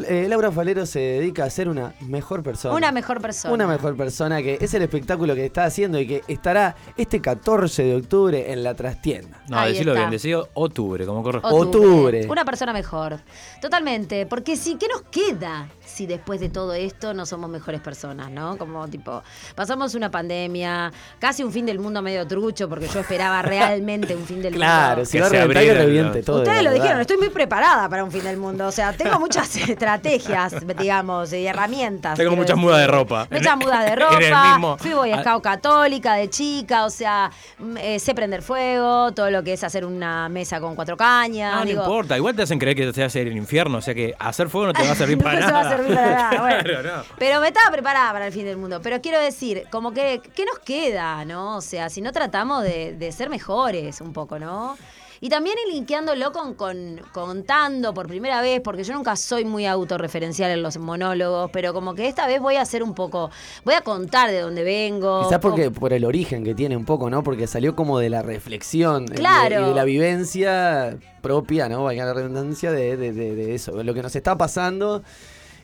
eh, 0.08 0.28
Laura 0.30 0.52
Falero 0.52 0.86
se 0.86 1.00
dedica 1.00 1.44
a 1.46 1.50
ser 1.50 1.70
una 1.70 1.94
mejor 2.02 2.44
persona. 2.44 2.76
Una 2.76 2.92
mejor 2.92 3.22
persona. 3.22 3.54
Una 3.54 3.68
mejor 3.68 3.96
persona 3.96 4.42
que 4.42 4.58
es 4.60 4.74
el 4.74 4.82
espectáculo 4.82 5.36
que 5.36 5.46
está 5.46 5.66
haciendo 5.66 6.00
y 6.00 6.08
que 6.08 6.24
estará 6.28 6.76
este 6.96 7.22
14 7.22 7.84
de 7.84 7.96
octubre 7.96 8.52
en 8.52 8.64
la 8.64 8.74
trastienda. 8.76 9.42
No, 9.50 9.60
Ahí 9.60 9.72
decirlo 9.72 9.94
está. 9.94 10.02
bien, 10.02 10.12
decirlo 10.12 10.50
octubre, 10.54 11.06
como 11.06 11.24
corresponde. 11.24 11.58
Octubre. 11.58 12.28
Una 12.30 12.46
persona 12.46 12.74
mejor. 12.74 13.20
Totalmente. 13.62 14.26
Porque 14.26 14.56
sí, 14.56 14.78
¿qué 14.80 14.88
nos 14.88 15.04
queda 15.04 15.68
si 15.88 16.06
después 16.06 16.40
de 16.40 16.50
todo 16.50 16.74
esto 16.74 17.14
no 17.14 17.26
somos 17.26 17.50
mejores 17.50 17.82
personas, 17.82 18.30
no? 18.30 18.58
Como 18.58 18.88
tipo, 18.88 19.24
pasamos 19.56 19.96
una 19.96 20.12
pandemia, 20.12 20.92
casi 21.20 21.44
un 21.44 21.52
fin 21.52 21.66
del 21.66 21.80
mundo 21.80 22.02
medio 22.02 22.28
trucho, 22.28 22.68
porque 22.70 22.88
yo 22.88 23.00
esperaba 23.00 23.42
realmente 23.42 24.16
un 24.16 24.26
fin 24.26 24.42
del 24.42 24.54
Claro, 24.58 24.98
mundo. 24.98 25.06
si 25.10 25.20
va 25.20 25.28
a 25.28 25.30
reventar 25.30 25.64
que 25.64 25.74
reviente 25.74 26.24
todo. 26.24 26.38
Ustedes 26.40 26.64
lo 26.64 26.72
dijeron, 26.72 27.00
estoy 27.02 27.18
muy 27.18 27.30
preparada 27.30 27.88
para 27.90 28.04
un 28.04 28.12
fin 28.12 28.24
del 28.24 28.38
mundo. 28.38 28.68
O 28.68 28.72
sea, 28.72 28.94
tengo 28.94 29.20
muchas 29.20 29.56
estrategias, 29.70 30.54
digamos, 30.78 31.32
y 31.34 31.46
herramientas. 31.48 32.18
Tengo 32.18 32.32
muchas 32.32 32.56
decir. 32.56 32.64
mudas 32.64 32.80
de 32.82 32.88
ropa. 32.88 33.28
Muchas 33.32 33.58
mudas 33.58 33.86
de 33.86 33.96
ropa. 33.96 34.52
mismo- 34.54 34.78
Fui 34.78 34.94
Boy 34.94 35.12
Scout 35.22 35.44
católica 35.44 36.16
de 36.16 36.30
chica, 36.30 36.86
o 36.86 36.90
sea, 36.90 37.32
mm, 37.60 37.78
eh, 37.78 38.00
sé 38.00 38.14
prender 38.14 38.42
fuego, 38.42 39.12
todo 39.14 39.30
lo 39.32 39.44
que 39.44 39.54
es 39.54 39.64
hacer 39.64 39.86
una 39.86 40.28
mesa 40.30 40.60
con 40.60 40.76
cuatro 40.76 40.98
cañas. 40.98 41.54
No, 41.54 41.60
no 41.62 41.66
digo, 41.66 41.82
importa. 41.84 42.18
Igual 42.18 42.36
te 42.36 42.42
hacen 42.44 42.60
creer 42.60 42.76
que 42.76 42.92
te 42.92 43.00
va 43.02 43.06
a 43.06 43.08
hacer 43.08 43.28
el 43.28 43.38
infierno. 43.38 43.78
O 43.78 43.82
sea 43.82 43.94
que 43.96 44.14
hacer 44.20 44.50
fuego 44.50 44.68
no 44.68 44.74
te 44.74 44.84
va 44.84 44.92
a 44.92 44.96
servir 44.96 45.18
para 45.18 45.40
No 45.40 45.48
nada. 45.48 45.70
Servir 45.78 45.96
para 45.96 46.12
nada, 46.16 46.42
bueno. 46.42 46.64
Claro, 46.64 46.98
no. 46.98 47.04
Pero 47.18 47.40
me 47.42 47.48
estaba 47.48 47.72
preparada 47.72 48.12
para 48.12 48.28
el 48.28 48.34
fin 48.34 48.46
del 48.46 48.58
mundo. 48.58 48.80
Pero 48.84 49.02
quiero 49.02 49.20
decir, 49.20 49.64
como 49.72 49.92
que, 49.94 50.22
¿qué 50.36 50.46
nos 50.46 50.60
queda, 50.60 51.24
no? 51.26 51.58
O 51.58 51.62
sea, 51.62 51.90
si 51.90 52.02
no 52.02 52.12
tratamos 52.12 52.64
de, 52.64 52.94
de 52.94 53.12
ser 53.12 53.30
mejores 53.30 54.02
un 54.02 54.14
poco, 54.14 54.38
¿no? 54.40 54.78
Y 55.20 55.30
también 55.30 55.56
linkeándolo 55.74 56.32
con, 56.32 56.54
con 56.54 57.02
contando 57.12 57.92
por 57.92 58.08
primera 58.08 58.40
vez, 58.40 58.62
porque 58.62 58.84
yo 58.84 58.94
nunca 58.94 59.16
soy 59.16 59.46
muy 59.46 59.66
autorreferencial 59.66 60.52
en 60.52 60.62
los 60.62 60.78
monólogos, 60.78 61.50
pero 61.52 61.74
como 61.74 61.96
que 61.96 62.08
esta 62.08 62.28
vez 62.28 62.40
voy 62.40 62.58
a 62.58 62.62
hacer 62.62 62.84
un 62.84 62.94
poco, 62.94 63.32
voy 63.66 63.74
a 63.74 63.82
contar 63.82 64.30
de 64.30 64.42
dónde 64.42 64.64
vengo. 64.64 65.24
Quizás 65.24 65.40
porque 65.40 65.72
por 65.72 65.92
el 65.92 66.06
origen 66.06 66.44
que 66.44 66.54
tiene 66.54 66.78
un 66.78 66.86
poco, 66.86 67.10
¿no? 67.10 67.24
Porque 67.24 67.48
salió 67.48 67.76
como 67.76 67.98
de 67.98 68.12
la 68.12 68.22
reflexión 68.22 69.06
y 69.06 69.08
de- 69.08 69.16
Claro. 69.16 69.62
y 69.66 69.70
de 69.70 69.74
la 69.74 69.84
vivencia 69.86 70.98
propia, 71.24 71.68
¿no? 71.68 71.84
Valga 71.86 72.06
la 72.06 72.14
redundancia 72.14 72.72
de, 72.72 72.96
de- 72.96 73.12
de- 73.12 73.34
de 73.36 73.56
eso, 73.56 73.72
de 73.76 73.84
lo 73.84 73.96
que 73.96 74.04
nos 74.04 74.16
está 74.16 74.38
pasando 74.38 75.02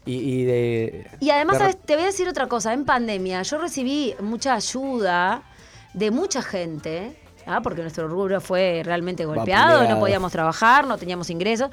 y, 0.06 0.14
y 0.16 0.44
de. 0.46 1.08
Y 1.20 1.30
además, 1.30 1.58
de- 1.58 1.64
¿sabes? 1.66 1.78
te 1.86 1.96
voy 1.96 2.04
a 2.04 2.08
decir 2.08 2.28
otra 2.28 2.48
cosa. 2.48 2.74
En 2.74 2.86
pandemia 2.86 3.42
yo 3.44 3.58
recibí 3.58 4.14
mucha 4.20 4.54
ayuda 4.56 5.44
de 5.94 6.12
mucha 6.12 6.42
gente, 6.42 7.16
¿ah? 7.46 7.62
porque 7.62 7.82
nuestro 7.82 8.08
rubro 8.08 8.42
fue 8.42 8.82
realmente 8.84 9.26
golpeado, 9.26 9.68
Vapuleado. 9.74 9.94
no 9.96 10.00
podíamos 10.00 10.32
trabajar, 10.32 10.88
no 10.88 10.98
teníamos 10.98 11.30
ingresos. 11.30 11.70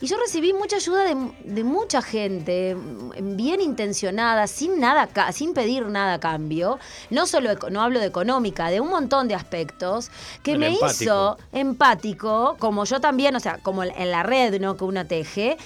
Y 0.00 0.06
yo 0.06 0.16
recibí 0.18 0.52
mucha 0.52 0.76
ayuda 0.76 1.04
de, 1.04 1.16
de 1.44 1.64
mucha 1.64 2.02
gente, 2.02 2.76
bien 3.20 3.60
intencionada, 3.60 4.46
sin 4.48 4.78
nada, 4.78 5.08
sin 5.32 5.54
pedir 5.54 5.86
nada 5.86 6.14
a 6.14 6.20
cambio. 6.20 6.78
No 7.10 7.26
solo, 7.26 7.50
no 7.70 7.80
hablo 7.80 8.00
de 8.00 8.06
económica, 8.06 8.68
de 8.70 8.80
un 8.80 8.90
montón 8.90 9.28
de 9.28 9.34
aspectos 9.34 10.10
que 10.42 10.52
El 10.52 10.58
me 10.58 10.68
empático. 10.72 11.02
hizo 11.04 11.38
empático, 11.52 12.56
como 12.58 12.84
yo 12.84 13.00
también, 13.00 13.34
o 13.36 13.40
sea, 13.40 13.58
como 13.62 13.82
en 13.84 14.10
la 14.10 14.22
red, 14.24 14.60
¿no? 14.60 14.76
Que 14.76 14.84
una 14.84 15.06
teje, 15.06 15.56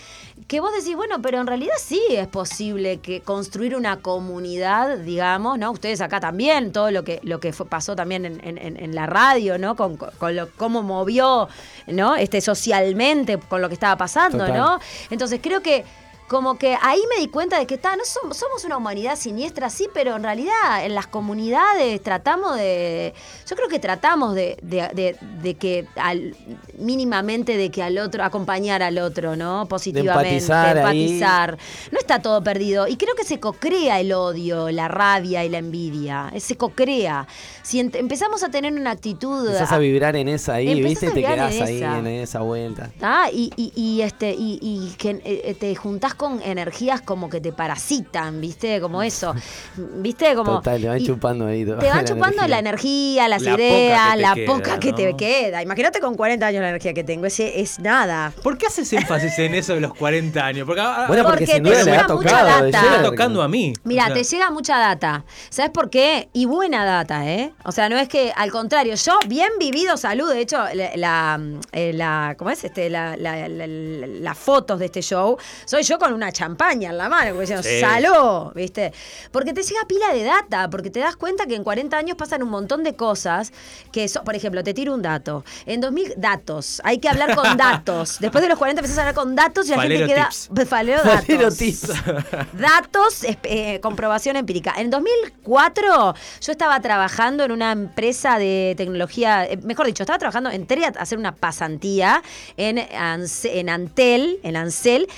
que 0.46 0.60
vos 0.60 0.70
decís, 0.72 0.94
bueno, 0.96 1.20
pero 1.20 1.40
en 1.40 1.46
realidad 1.46 1.74
sí 1.78 2.00
es 2.10 2.26
posible 2.28 2.98
que 2.98 3.20
construir 3.20 3.74
una 3.76 3.98
comunidad, 4.00 4.98
digamos, 4.98 5.58
¿no? 5.58 5.70
Ustedes 5.72 6.00
acá 6.00 6.20
también, 6.20 6.72
todo 6.72 6.90
lo 6.90 7.02
que, 7.04 7.20
lo 7.22 7.40
que 7.40 7.52
fue- 7.52 7.66
pasó 7.66 7.96
también 7.96 8.24
en, 8.24 8.40
en- 8.46 8.76
en- 8.76 8.94
la 8.94 9.06
radio, 9.06 9.58
¿no? 9.58 9.74
Con, 9.76 9.96
con- 9.96 10.10
con 10.18 10.36
lo, 10.36 10.48
cómo 10.52 10.82
movió, 10.82 11.48
¿no? 11.86 12.16
Este, 12.16 12.40
socialmente 12.40 13.38
con 13.38 13.60
lo 13.60 13.68
que 13.68 13.74
estaba 13.74 13.96
pasando, 13.96 14.38
Total. 14.46 14.56
¿no? 14.56 14.78
Entonces 15.10 15.40
creo 15.42 15.60
que 15.62 15.84
como 16.28 16.58
que 16.58 16.76
ahí 16.80 17.00
me 17.14 17.20
di 17.20 17.28
cuenta 17.28 17.58
de 17.58 17.66
que 17.66 17.74
está, 17.76 17.96
no 17.96 18.04
somos, 18.04 18.36
somos 18.36 18.64
una 18.64 18.76
humanidad 18.76 19.16
siniestra, 19.16 19.70
sí, 19.70 19.88
pero 19.94 20.16
en 20.16 20.22
realidad 20.22 20.84
en 20.84 20.94
las 20.94 21.06
comunidades 21.06 22.02
tratamos 22.02 22.56
de. 22.56 23.14
Yo 23.46 23.56
creo 23.56 23.68
que 23.68 23.78
tratamos 23.78 24.34
de, 24.34 24.58
de- 24.62 24.88
de- 24.94 25.16
de 25.42 25.54
que 25.54 25.86
al, 25.96 26.36
mínimamente 26.76 27.56
de 27.56 27.70
que 27.70 27.82
al 27.82 27.98
otro, 27.98 28.22
acompañar 28.24 28.82
al 28.82 28.98
otro, 28.98 29.36
¿no? 29.36 29.66
Positivamente. 29.68 30.28
empatizar 30.36 30.76
empatizar. 30.76 31.58
No 31.90 31.98
está 31.98 32.20
todo 32.20 32.42
perdido. 32.42 32.86
Y 32.88 32.96
creo 32.96 33.14
que 33.14 33.24
se 33.24 33.40
cocrea 33.40 34.00
el 34.00 34.12
odio, 34.12 34.70
la 34.70 34.88
rabia 34.88 35.44
y 35.44 35.48
la 35.48 35.58
envidia. 35.58 36.32
Se 36.38 36.56
cocrea. 36.56 37.26
Si 37.62 37.80
empezamos 37.80 38.42
a 38.42 38.50
tener 38.50 38.72
una 38.72 38.90
actitud. 38.92 39.46
Empezás 39.46 39.72
a 39.72 39.78
vibrar 39.78 40.16
en 40.16 40.28
esa 40.28 40.54
ahí, 40.54 40.82
¿viste? 40.82 41.06
a 41.06 41.10
Y 41.10 41.12
te 41.14 41.20
quedás 41.22 41.54
en 41.54 41.62
ahí 41.62 41.82
en 41.82 42.06
esa 42.06 42.40
vuelta. 42.40 42.90
Ah, 43.02 43.28
y, 43.32 43.50
y, 43.56 43.72
y, 43.74 44.02
este, 44.02 44.30
y, 44.32 44.58
y 44.62 44.94
que 44.98 45.20
eh, 45.24 45.54
te 45.58 45.74
juntás 45.74 46.14
con 46.18 46.42
energías 46.42 47.00
como 47.00 47.30
que 47.30 47.40
te 47.40 47.52
parasitan, 47.52 48.40
¿viste? 48.42 48.80
Como 48.82 49.02
eso. 49.02 49.34
¿Viste? 49.76 50.34
Como. 50.34 50.56
Total, 50.56 50.80
te 50.82 50.88
van 50.88 51.02
chupando 51.04 51.46
ahí. 51.46 51.64
Te 51.64 51.72
van 51.72 52.04
chupando 52.04 52.46
la 52.46 52.58
energía, 52.58 53.28
las 53.28 53.40
La 53.42 53.54
ideas, 53.54 54.18
la 54.18 54.34
queda, 54.34 54.46
poca 54.52 54.78
que 54.78 54.90
¿no? 54.90 54.96
te 54.96 55.16
queda. 55.16 55.62
Imagínate 55.62 56.00
con 56.00 56.14
40 56.14 56.46
años 56.46 56.60
la 56.62 56.68
energía 56.68 56.92
que 56.92 57.04
tengo. 57.04 57.24
Ese 57.26 57.60
es 57.60 57.78
nada. 57.78 58.32
¿Por 58.42 58.58
qué 58.58 58.66
haces 58.66 58.92
énfasis 58.92 59.38
en 59.38 59.54
eso 59.54 59.74
de 59.74 59.80
los 59.80 59.94
40 59.94 60.44
años? 60.44 60.66
Porque, 60.66 60.80
ahora- 60.80 61.06
Bueno, 61.06 61.22
porque, 61.24 61.38
Porque 61.46 61.54
sin 61.54 61.62
te 61.62 61.70
duda 61.70 61.82
llega 61.84 62.04
ha 62.04 62.08
mucha 62.08 62.28
tocado. 62.30 62.64
de 62.64 62.70
data. 62.72 62.82
me 62.82 62.88
cerca. 62.96 63.02
tocando 63.10 63.42
a 63.42 63.48
mí. 63.48 63.72
Mira, 63.84 64.02
O 64.02 64.06
sea, 64.06 64.14
te 64.14 64.24
llega 64.24 64.50
mucha 64.50 64.78
data. 64.78 65.24
¿Sabes 65.50 65.70
por 65.70 65.88
qué? 65.90 66.28
Y 66.32 66.46
buena 66.46 66.84
data, 66.84 67.26
¿eh? 67.30 67.52
O 67.64 67.72
sea, 67.72 67.88
no 67.88 67.96
es 67.96 68.08
que, 68.08 68.32
al 68.34 68.50
contrario, 68.50 68.94
yo 68.96 69.18
bien 69.28 69.50
vivido 69.58 69.96
salud. 69.96 70.28
De 70.32 70.40
hecho, 70.40 70.58
la, 70.74 70.90
la, 70.96 71.40
eh, 71.72 71.92
la- 71.94 72.34
¿cómo 72.38 72.50
es? 72.50 72.64
Este, 72.64 72.90
la, 72.90 73.16
la- 73.16 73.48
la- 73.48 73.66
la- 73.66 74.06
las 74.06 74.36
fotos 74.38 74.78
de 74.80 74.86
este 74.86 75.00
show, 75.02 75.36
soy 75.64 75.82
yo 75.84 75.98
con 75.98 76.07
una 76.12 76.32
champaña 76.32 76.90
en 76.90 76.98
la 76.98 77.08
mano, 77.08 77.30
como 77.30 77.40
diciendo, 77.40 77.62
Sí. 77.62 77.80
salud, 77.80 78.52
¿viste? 78.54 78.92
Porque 79.32 79.52
te 79.52 79.62
llega 79.62 79.80
pila 79.88 80.12
de 80.12 80.24
data, 80.24 80.68
porque 80.70 80.90
te 80.90 81.00
das 81.00 81.16
cuenta 81.16 81.46
que 81.46 81.54
en 81.54 81.64
40 81.64 81.96
años 81.96 82.16
pasan 82.16 82.42
un 82.42 82.50
montón 82.50 82.82
de 82.84 82.94
cosas 82.94 83.52
que, 83.92 84.08
son, 84.08 84.24
por 84.24 84.34
ejemplo, 84.34 84.62
te 84.62 84.74
tiro 84.74 84.94
un 84.94 85.02
dato. 85.02 85.44
En 85.66 85.80
2000, 85.80 86.14
datos. 86.16 86.80
Hay 86.84 86.98
que 86.98 87.08
hablar 87.08 87.34
con 87.34 87.56
datos. 87.56 88.18
Después 88.20 88.42
de 88.42 88.48
los 88.48 88.58
40 88.58 88.80
empezás 88.80 88.98
a 88.98 89.00
hablar 89.02 89.14
con 89.14 89.34
datos 89.36 89.66
y 89.66 89.70
la 89.70 89.76
Falero 89.76 90.06
gente 90.06 90.14
queda... 90.14 90.28
tips. 90.28 90.68
Falero 90.68 91.02
datos. 91.02 91.26
Falero 91.26 91.50
tips. 91.50 91.88
Datos, 92.58 93.24
eh, 93.44 93.80
comprobación 93.82 94.36
empírica. 94.36 94.74
En 94.76 94.90
2004 94.90 96.14
yo 96.40 96.52
estaba 96.52 96.80
trabajando 96.80 97.44
en 97.44 97.52
una 97.52 97.72
empresa 97.72 98.38
de 98.38 98.74
tecnología, 98.76 99.44
eh, 99.46 99.56
mejor 99.62 99.86
dicho, 99.86 100.02
estaba 100.02 100.18
trabajando, 100.18 100.50
entré 100.50 100.84
a 100.84 100.88
hacer 100.88 101.18
una 101.18 101.34
pasantía 101.34 102.22
en, 102.56 102.76
Anse- 102.78 103.50
en 103.54 103.68
Antel, 103.70 104.40
en 104.42 104.56
Ansel, 104.56 105.08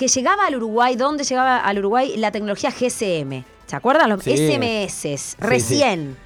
que 0.00 0.08
llegaba 0.08 0.46
al 0.46 0.56
Uruguay, 0.56 0.96
¿dónde 0.96 1.24
llegaba 1.24 1.58
al 1.58 1.78
Uruguay? 1.78 2.16
La 2.16 2.32
tecnología 2.32 2.70
GSM. 2.70 3.44
¿Se 3.66 3.76
acuerdan? 3.76 4.08
Los 4.08 4.24
Sí. 4.24 4.34
SMS, 4.34 5.36
recién. 5.38 6.16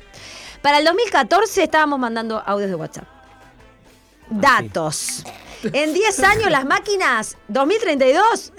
Para 0.62 0.78
el 0.78 0.84
2014 0.84 1.64
estábamos 1.64 1.98
mandando 1.98 2.40
audios 2.46 2.70
de 2.70 2.76
WhatsApp. 2.76 3.08
Datos. 4.30 5.24
En 5.64 5.92
10 5.92 6.20
años 6.20 6.52
las 6.52 6.64
máquinas, 6.66 7.36
2032, 7.48 8.52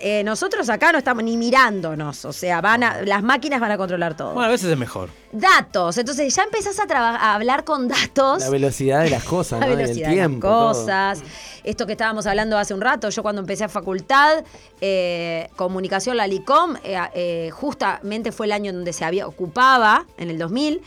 eh, 0.00 0.22
nosotros 0.24 0.68
acá 0.68 0.92
no 0.92 0.98
estamos 0.98 1.22
ni 1.22 1.36
mirándonos. 1.36 2.24
O 2.24 2.32
sea, 2.32 2.60
van 2.60 2.82
a, 2.82 3.02
las 3.02 3.22
máquinas 3.22 3.60
van 3.60 3.72
a 3.72 3.76
controlar 3.76 4.16
todo. 4.16 4.32
Bueno, 4.34 4.48
a 4.48 4.50
veces 4.50 4.70
es 4.70 4.78
mejor. 4.78 5.10
Datos. 5.32 5.96
Entonces 5.98 6.34
ya 6.34 6.42
empezás 6.42 6.78
a, 6.78 6.84
a 6.84 7.34
hablar 7.34 7.64
con 7.64 7.88
datos. 7.88 8.40
La 8.40 8.50
velocidad 8.50 9.02
de 9.02 9.10
las 9.10 9.24
cosas, 9.24 9.60
La 9.60 9.66
¿no? 9.66 9.72
El 9.72 9.78
velocidad 9.78 10.10
de 10.10 10.16
las 10.16 10.40
todo. 10.40 10.40
cosas. 10.40 11.22
Esto 11.62 11.86
que 11.86 11.92
estábamos 11.92 12.26
hablando 12.26 12.56
hace 12.58 12.72
un 12.74 12.80
rato, 12.80 13.10
yo 13.10 13.22
cuando 13.22 13.40
empecé 13.42 13.64
a 13.64 13.68
facultad, 13.68 14.44
eh, 14.80 15.48
comunicación, 15.56 16.16
la 16.16 16.26
LICOM, 16.26 16.76
eh, 16.82 17.50
justamente 17.52 18.32
fue 18.32 18.46
el 18.46 18.52
año 18.52 18.70
en 18.70 18.76
donde 18.76 18.92
se 18.92 19.04
había 19.04 19.26
ocupaba, 19.26 20.06
en 20.16 20.30
el 20.30 20.38
2000. 20.38 20.80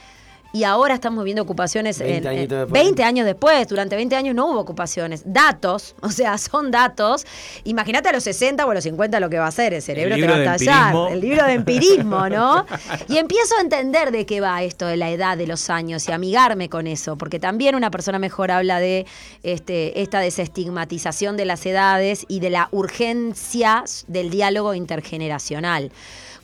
Y 0.53 0.65
ahora 0.65 0.93
estamos 0.93 1.23
viendo 1.23 1.41
ocupaciones 1.41 1.97
20 1.97 2.15
en, 2.31 2.37
en- 2.37 2.47
después. 2.47 2.71
20 2.71 3.03
años 3.03 3.25
después. 3.25 3.67
Durante 3.67 3.95
20 3.95 4.15
años 4.15 4.35
no 4.35 4.51
hubo 4.51 4.59
ocupaciones. 4.59 5.23
Datos, 5.25 5.95
o 6.01 6.09
sea, 6.09 6.37
son 6.37 6.69
datos. 6.69 7.25
Imagínate 7.63 8.09
a 8.09 8.13
los 8.13 8.23
60 8.23 8.63
o 8.65 8.69
a 8.69 8.73
los 8.75 8.83
50 8.83 9.19
lo 9.19 9.29
que 9.31 9.39
va 9.39 9.45
a 9.45 9.47
hacer. 9.49 9.73
El 9.73 9.81
cerebro 9.81 10.13
El 10.13 10.21
te 10.21 10.27
va 10.27 10.33
a 10.33 10.53
empirismo. 10.53 11.07
El 11.09 11.19
libro 11.21 11.45
de 11.45 11.53
empirismo, 11.53 12.29
¿no? 12.29 12.65
Y 13.09 13.17
empiezo 13.17 13.57
a 13.57 13.61
entender 13.61 14.11
de 14.11 14.25
qué 14.27 14.41
va 14.41 14.61
esto 14.63 14.85
de 14.85 14.95
la 14.95 15.09
edad, 15.09 15.37
de 15.37 15.47
los 15.47 15.69
años 15.71 16.07
y 16.07 16.11
amigarme 16.11 16.69
con 16.69 16.85
eso, 16.85 17.17
porque 17.17 17.39
también 17.39 17.73
una 17.75 17.89
persona 17.89 18.19
mejor 18.19 18.51
habla 18.51 18.79
de 18.79 19.07
este, 19.41 20.01
esta 20.01 20.19
desestigmatización 20.19 21.35
de 21.35 21.45
las 21.45 21.65
edades 21.65 22.25
y 22.27 22.39
de 22.41 22.51
la 22.51 22.69
urgencia 22.71 23.83
del 24.07 24.29
diálogo 24.29 24.75
intergeneracional. 24.75 25.91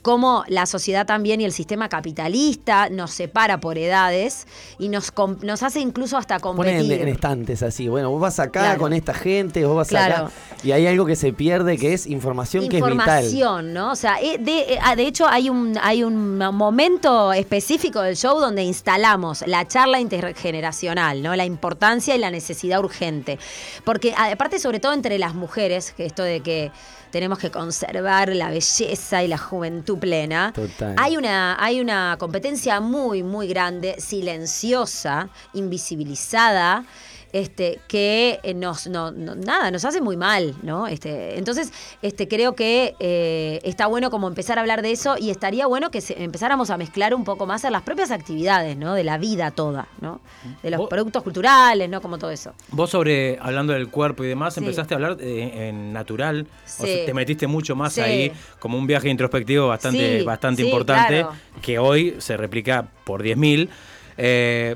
Cómo 0.10 0.44
la 0.48 0.66
sociedad 0.66 1.06
también 1.06 1.40
y 1.40 1.46
el 1.46 1.52
sistema 1.52 1.88
capitalista 1.88 2.90
nos 2.90 3.12
separa 3.12 3.60
por 3.60 3.78
edades 3.78 4.48
y 4.80 4.90
nos, 4.90 5.14
nos 5.44 5.62
hace 5.62 5.82
incluso 5.82 6.18
hasta 6.18 6.40
Ponen 6.40 6.68
en, 6.68 6.78
competir. 6.80 7.02
en 7.04 7.08
estantes 7.10 7.62
así. 7.62 7.88
Bueno, 7.88 8.10
vos 8.10 8.20
vas 8.20 8.40
acá 8.40 8.62
Claro. 8.62 8.80
con 8.80 8.94
esta 8.94 9.14
gente, 9.14 9.64
vos 9.66 9.76
vas 9.76 9.90
Claro. 9.90 10.16
acá. 10.16 10.32
Y 10.64 10.72
hay 10.72 10.88
algo 10.88 11.06
que 11.06 11.16
se 11.16 11.32
pierde 11.32 11.78
que 11.78 11.94
es 11.94 12.08
información, 12.08 12.68
que 12.70 12.80
es 12.80 12.84
vital. 12.84 12.94
información, 12.94 13.72
¿no? 13.72 13.92
O 13.92 13.96
sea, 13.96 14.20
eh, 14.20 14.40
de, 14.40 14.74
eh, 14.74 14.80
ah, 14.82 14.96
de 14.96 15.04
hecho 15.06 15.28
hay 15.28 15.48
un, 15.52 15.78
hay 15.80 16.04
un 16.04 16.40
momento 16.40 17.32
específico 17.32 18.02
del 18.02 18.16
show 18.18 18.40
donde 18.40 18.64
instalamos 18.64 19.44
la 19.46 19.68
charla 19.68 20.00
intergeneracional, 20.00 21.22
¿no? 21.22 21.36
La 21.36 21.46
importancia 21.46 22.16
y 22.16 22.18
la 22.18 22.32
necesidad 22.32 22.80
urgente. 22.80 23.38
Porque 23.84 24.16
aparte, 24.18 24.58
sobre 24.58 24.80
todo 24.80 24.94
entre 24.94 25.20
las 25.20 25.36
mujeres, 25.36 25.94
que 25.96 26.08
esto 26.08 26.24
de 26.24 26.40
que 26.42 26.72
tenemos 27.12 27.40
que 27.40 27.50
conservar 27.50 28.30
la 28.36 28.50
belleza 28.52 29.24
y 29.24 29.28
la 29.28 29.38
juventud 29.40 29.98
plena. 30.00 30.52
Total. 30.54 30.96
Hay 30.98 31.18
una, 31.18 31.64
hay 31.64 31.82
una 31.82 32.16
competencia 32.20 32.80
muy, 32.80 33.24
muy 33.24 33.48
grande, 33.48 33.96
silenciosa, 34.00 35.30
invisibilizada. 35.54 36.86
Este, 37.32 37.80
que 37.88 38.40
eh, 38.42 38.56
nos, 38.56 38.88
no, 38.88 39.12
no- 39.12 39.36
nada, 39.36 39.70
nos 39.70 39.86
hace 39.86 40.02
muy 40.02 40.18
mal, 40.18 40.56
¿no? 40.64 40.88
Este, 40.88 41.38
entonces, 41.38 41.72
este, 42.02 42.28
creo 42.28 42.56
que 42.56 42.96
eh, 43.00 43.60
está 43.64 43.86
bueno 43.86 44.10
como 44.10 44.28
empezar 44.28 44.58
a 44.58 44.62
hablar 44.62 44.82
de 44.82 44.92
eso 44.92 45.16
y 45.20 45.30
estaría 45.30 45.68
bueno 45.68 45.92
que 45.92 46.02
se- 46.02 46.24
empezáramos 46.24 46.72
a 46.72 46.78
mezclar 46.78 47.14
un 47.14 47.24
poco 47.24 47.46
más 47.46 47.64
en 47.66 47.74
las 47.74 47.84
propias 47.84 48.10
actividades, 48.10 48.78
¿no? 48.78 48.96
De 48.96 49.04
la 49.04 49.20
vida 49.20 49.52
toda, 49.52 49.88
¿no? 50.02 50.22
De 50.64 50.72
los 50.72 50.90
productos 50.90 51.22
culturales, 51.22 51.88
¿no? 51.88 52.02
Como 52.02 52.18
todo 52.18 52.32
eso. 52.32 52.54
Vos 52.72 52.90
sobre, 52.90 53.38
hablando 53.40 53.74
del 53.74 53.90
cuerpo 53.90 54.24
y 54.24 54.28
demás, 54.28 54.56
Sí. 54.56 54.62
empezaste 54.62 54.96
a 54.96 54.98
hablar 54.98 55.18
eh, 55.20 55.70
en 55.70 55.94
natural, 55.94 56.48
o 56.80 56.86
sea, 56.86 57.06
te 57.06 57.14
metiste 57.14 57.46
mucho 57.46 57.76
más 57.76 57.94
Sí. 57.94 58.02
ahí, 58.02 58.32
como 58.58 58.78
un 58.78 58.88
viaje 58.88 59.08
introspectivo 59.08 59.68
bastante, 59.68 60.24
bastante 60.24 60.64
importante, 60.64 61.20
claro. 61.22 61.34
que 61.62 61.78
hoy 61.78 62.16
se 62.18 62.38
replica 62.38 62.88
por 63.04 63.22
10.000. 63.22 63.70
Eh, 64.18 64.76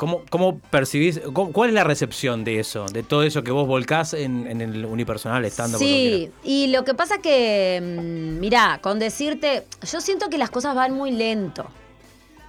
¿Cómo, 0.00 0.22
cómo 0.30 0.58
percibís, 0.70 1.20
cómo- 1.34 1.52
cuál 1.52 1.68
es 1.68 1.74
la 1.74 1.84
recepción 1.84 2.42
de 2.42 2.58
eso, 2.58 2.86
de 2.86 3.02
todo 3.02 3.22
eso 3.22 3.42
que 3.44 3.50
vos 3.52 3.66
volcás 3.68 4.14
en, 4.14 4.46
en 4.46 4.62
el 4.62 4.86
unipersonal, 4.86 5.44
estando 5.44 5.76
Sí, 5.76 6.30
y 6.42 6.68
lo 6.68 6.84
que 6.86 6.94
pasa 6.94 7.18
que, 7.18 7.78
mm, 7.82 8.40
mirá, 8.40 8.78
con 8.80 8.98
decirte, 8.98 9.64
yo 9.92 10.00
siento 10.00 10.30
que 10.30 10.38
las 10.38 10.48
cosas 10.48 10.74
van 10.74 10.94
muy 10.94 11.10
lento. 11.10 11.66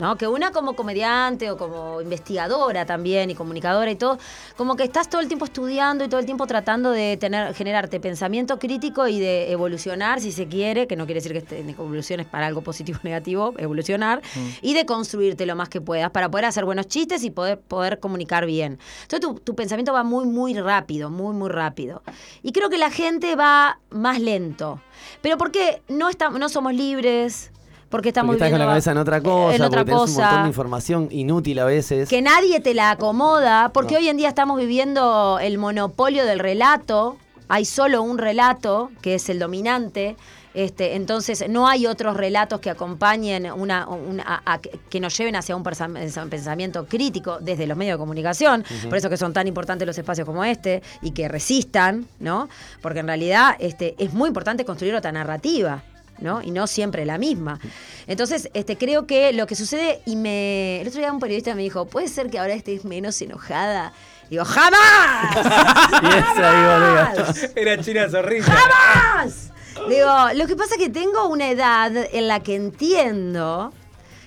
¿No? 0.01 0.17
Que 0.17 0.27
una 0.27 0.51
como 0.51 0.75
comediante 0.75 1.51
o 1.51 1.57
como 1.57 2.01
investigadora 2.01 2.87
también 2.87 3.29
y 3.29 3.35
comunicadora 3.35 3.91
y 3.91 3.95
todo, 3.95 4.17
como 4.57 4.75
que 4.75 4.83
estás 4.83 5.07
todo 5.07 5.21
el 5.21 5.27
tiempo 5.27 5.45
estudiando 5.45 6.03
y 6.03 6.09
todo 6.09 6.19
el 6.19 6.25
tiempo 6.25 6.47
tratando 6.47 6.89
de 6.89 7.17
tener, 7.17 7.53
generarte 7.53 7.99
pensamiento 7.99 8.57
crítico 8.57 9.07
y 9.07 9.19
de 9.19 9.51
evolucionar, 9.51 10.19
si 10.19 10.31
se 10.31 10.47
quiere, 10.47 10.87
que 10.87 10.95
no 10.95 11.05
quiere 11.05 11.21
decir 11.21 11.33
que 11.33 11.37
este- 11.37 11.59
evoluciones 11.59 12.25
para 12.25 12.47
algo 12.47 12.61
positivo 12.63 12.97
o 12.99 13.05
negativo, 13.05 13.53
evolucionar, 13.59 14.23
y 14.63 14.73
de 14.73 14.87
construirte 14.87 15.45
lo 15.45 15.55
más 15.55 15.69
que 15.69 15.81
puedas 15.81 16.09
para 16.09 16.31
poder 16.31 16.45
hacer 16.45 16.65
buenos 16.65 16.87
chistes 16.87 17.23
y 17.23 17.29
poder, 17.29 17.59
poder 17.59 17.99
comunicar 17.99 18.47
bien. 18.47 18.79
Entonces 19.03 19.19
tu, 19.19 19.35
tu 19.35 19.55
pensamiento 19.55 19.93
va 19.93 20.03
muy, 20.03 20.25
muy 20.25 20.55
rápido, 20.55 21.11
muy, 21.11 21.35
muy 21.35 21.49
rápido. 21.49 22.01
Y 22.41 22.53
creo 22.53 22.71
que 22.71 22.79
la 22.79 22.89
gente 22.89 23.35
va 23.35 23.79
más 23.91 24.19
lento. 24.19 24.81
Pero 25.21 25.37
porque 25.37 25.83
no, 25.89 26.09
estamos, 26.09 26.39
no 26.39 26.49
somos 26.49 26.73
libres, 26.73 27.51
porque 27.91 28.09
estamos 28.09 28.33
Porque 28.33 28.45
estás 28.45 28.51
con 28.51 28.59
la 28.59 28.65
cabeza 28.65 28.91
en 28.91 28.97
otra 28.97 29.21
cosa, 29.21 29.55
en 29.55 29.61
otra 29.61 29.81
porque 29.81 29.91
tenés 29.91 30.09
un 30.09 30.15
montón 30.15 30.29
cosa. 30.31 30.41
de 30.41 30.47
información 30.47 31.07
inútil 31.11 31.59
a 31.59 31.65
veces. 31.65 32.09
que 32.09 32.21
nadie 32.23 32.59
te 32.61 32.73
la 32.73 32.89
acomoda, 32.91 33.69
porque 33.73 33.93
No. 33.93 33.99
hoy 33.99 34.07
en 34.09 34.17
día 34.17 34.29
estamos 34.29 34.57
viviendo 34.57 35.37
el 35.39 35.57
monopolio 35.59 36.25
del 36.25 36.39
relato, 36.39 37.17
hay 37.49 37.65
solo 37.65 38.01
un 38.01 38.17
relato, 38.17 38.89
que 39.01 39.15
es 39.15 39.29
el 39.29 39.37
dominante, 39.37 40.15
este, 40.53 40.95
entonces 40.95 41.45
no 41.49 41.67
hay 41.69 41.85
otros 41.85 42.17
relatos 42.17 42.59
que 42.59 42.69
acompañen 42.69 43.49
una, 43.53 43.87
una- 43.87 44.23
a- 44.23 44.53
a- 44.53 44.59
que 44.59 44.99
nos 44.99 45.17
lleven 45.17 45.35
hacia 45.37 45.55
un 45.55 45.63
pensamiento 45.63 46.85
crítico 46.87 47.37
desde 47.39 47.67
los 47.67 47.77
medios 47.77 47.95
de 47.95 47.99
comunicación, 47.99 48.63
por 48.89 48.97
eso 48.97 49.09
que 49.09 49.15
son 49.17 49.31
tan 49.33 49.47
importantes 49.47 49.85
los 49.87 49.97
espacios 49.97 50.25
como 50.25 50.43
este 50.43 50.81
y 51.01 51.11
que 51.11 51.27
resistan, 51.29 52.05
¿no? 52.19 52.49
Porque 52.81 52.99
en 52.99 53.07
realidad 53.07 53.55
este, 53.59 53.95
es 53.97 54.13
muy 54.13 54.27
importante 54.27 54.65
construir 54.65 54.93
otra 54.95 55.11
narrativa. 55.13 55.83
¿No? 56.21 56.41
Y 56.41 56.51
no 56.51 56.67
siempre 56.67 57.05
la 57.05 57.17
misma. 57.17 57.59
Entonces, 58.07 58.49
este, 58.53 58.77
creo 58.77 59.05
que 59.05 59.33
lo 59.33 59.47
que 59.47 59.55
sucede, 59.55 60.01
y 60.05 60.15
me. 60.15 60.81
El 60.81 60.87
otro 60.87 60.99
día 60.99 61.11
un 61.11 61.19
periodista 61.19 61.53
me 61.55 61.63
dijo, 61.63 61.85
¿puede 61.85 62.07
ser 62.07 62.29
que 62.29 62.39
ahora 62.39 62.53
estés 62.53 62.85
menos 62.85 63.21
enojada? 63.21 63.93
Digo, 64.29 64.45
¡jamás! 64.45 65.35
Y 66.01 66.07
esa, 66.07 66.51
digo, 66.55 67.33
digo. 67.33 67.51
Era 67.55 67.83
China 67.83 68.09
Zorrilla. 68.09 68.45
¡Jamás! 68.45 69.51
Digo, 69.89 70.09
lo 70.35 70.47
que 70.47 70.55
pasa 70.55 70.75
es 70.75 70.79
que 70.79 70.89
tengo 70.89 71.27
una 71.27 71.49
edad 71.49 71.91
en 71.95 72.27
la 72.27 72.39
que 72.39 72.55
entiendo 72.55 73.73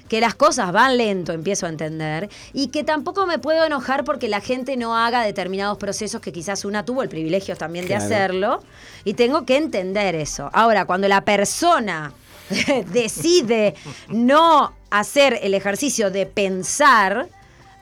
que 0.09 0.21
las 0.21 0.35
cosas 0.35 0.71
van 0.73 0.97
lento, 0.99 1.33
empiezo 1.33 1.67
a 1.67 1.71
entender, 1.71 2.29
y 2.53 2.69
que 2.69 2.85
tampoco 2.85 3.27
me 3.27 3.39
puedo 3.39 3.65
enojar 3.65 4.05
porque 4.05 4.29
la 4.29 4.41
gente 4.41 4.77
no 4.77 4.97
haga 4.97 5.23
determinados 5.23 5.79
procesos 5.79 6.21
que 6.21 6.33
quizás 6.33 6.65
una 6.65 6.85
tuvo 6.85 7.03
el 7.03 7.09
privilegio 7.09 7.57
también 7.57 7.87
de 7.87 7.95
Claro. 7.95 8.05
hacerlo, 8.05 8.63
y 9.05 9.15
tengo 9.15 9.45
que 9.47 9.57
entender 9.57 10.15
eso. 10.15 10.51
Ahora, 10.53 10.85
cuando 10.85 11.09
la 11.09 11.23
persona 11.23 12.13
decide 12.93 13.75
no 14.09 14.75
hacer 14.91 15.39
el 15.43 15.55
ejercicio 15.55 16.11
de 16.11 16.27
pensar, 16.27 17.29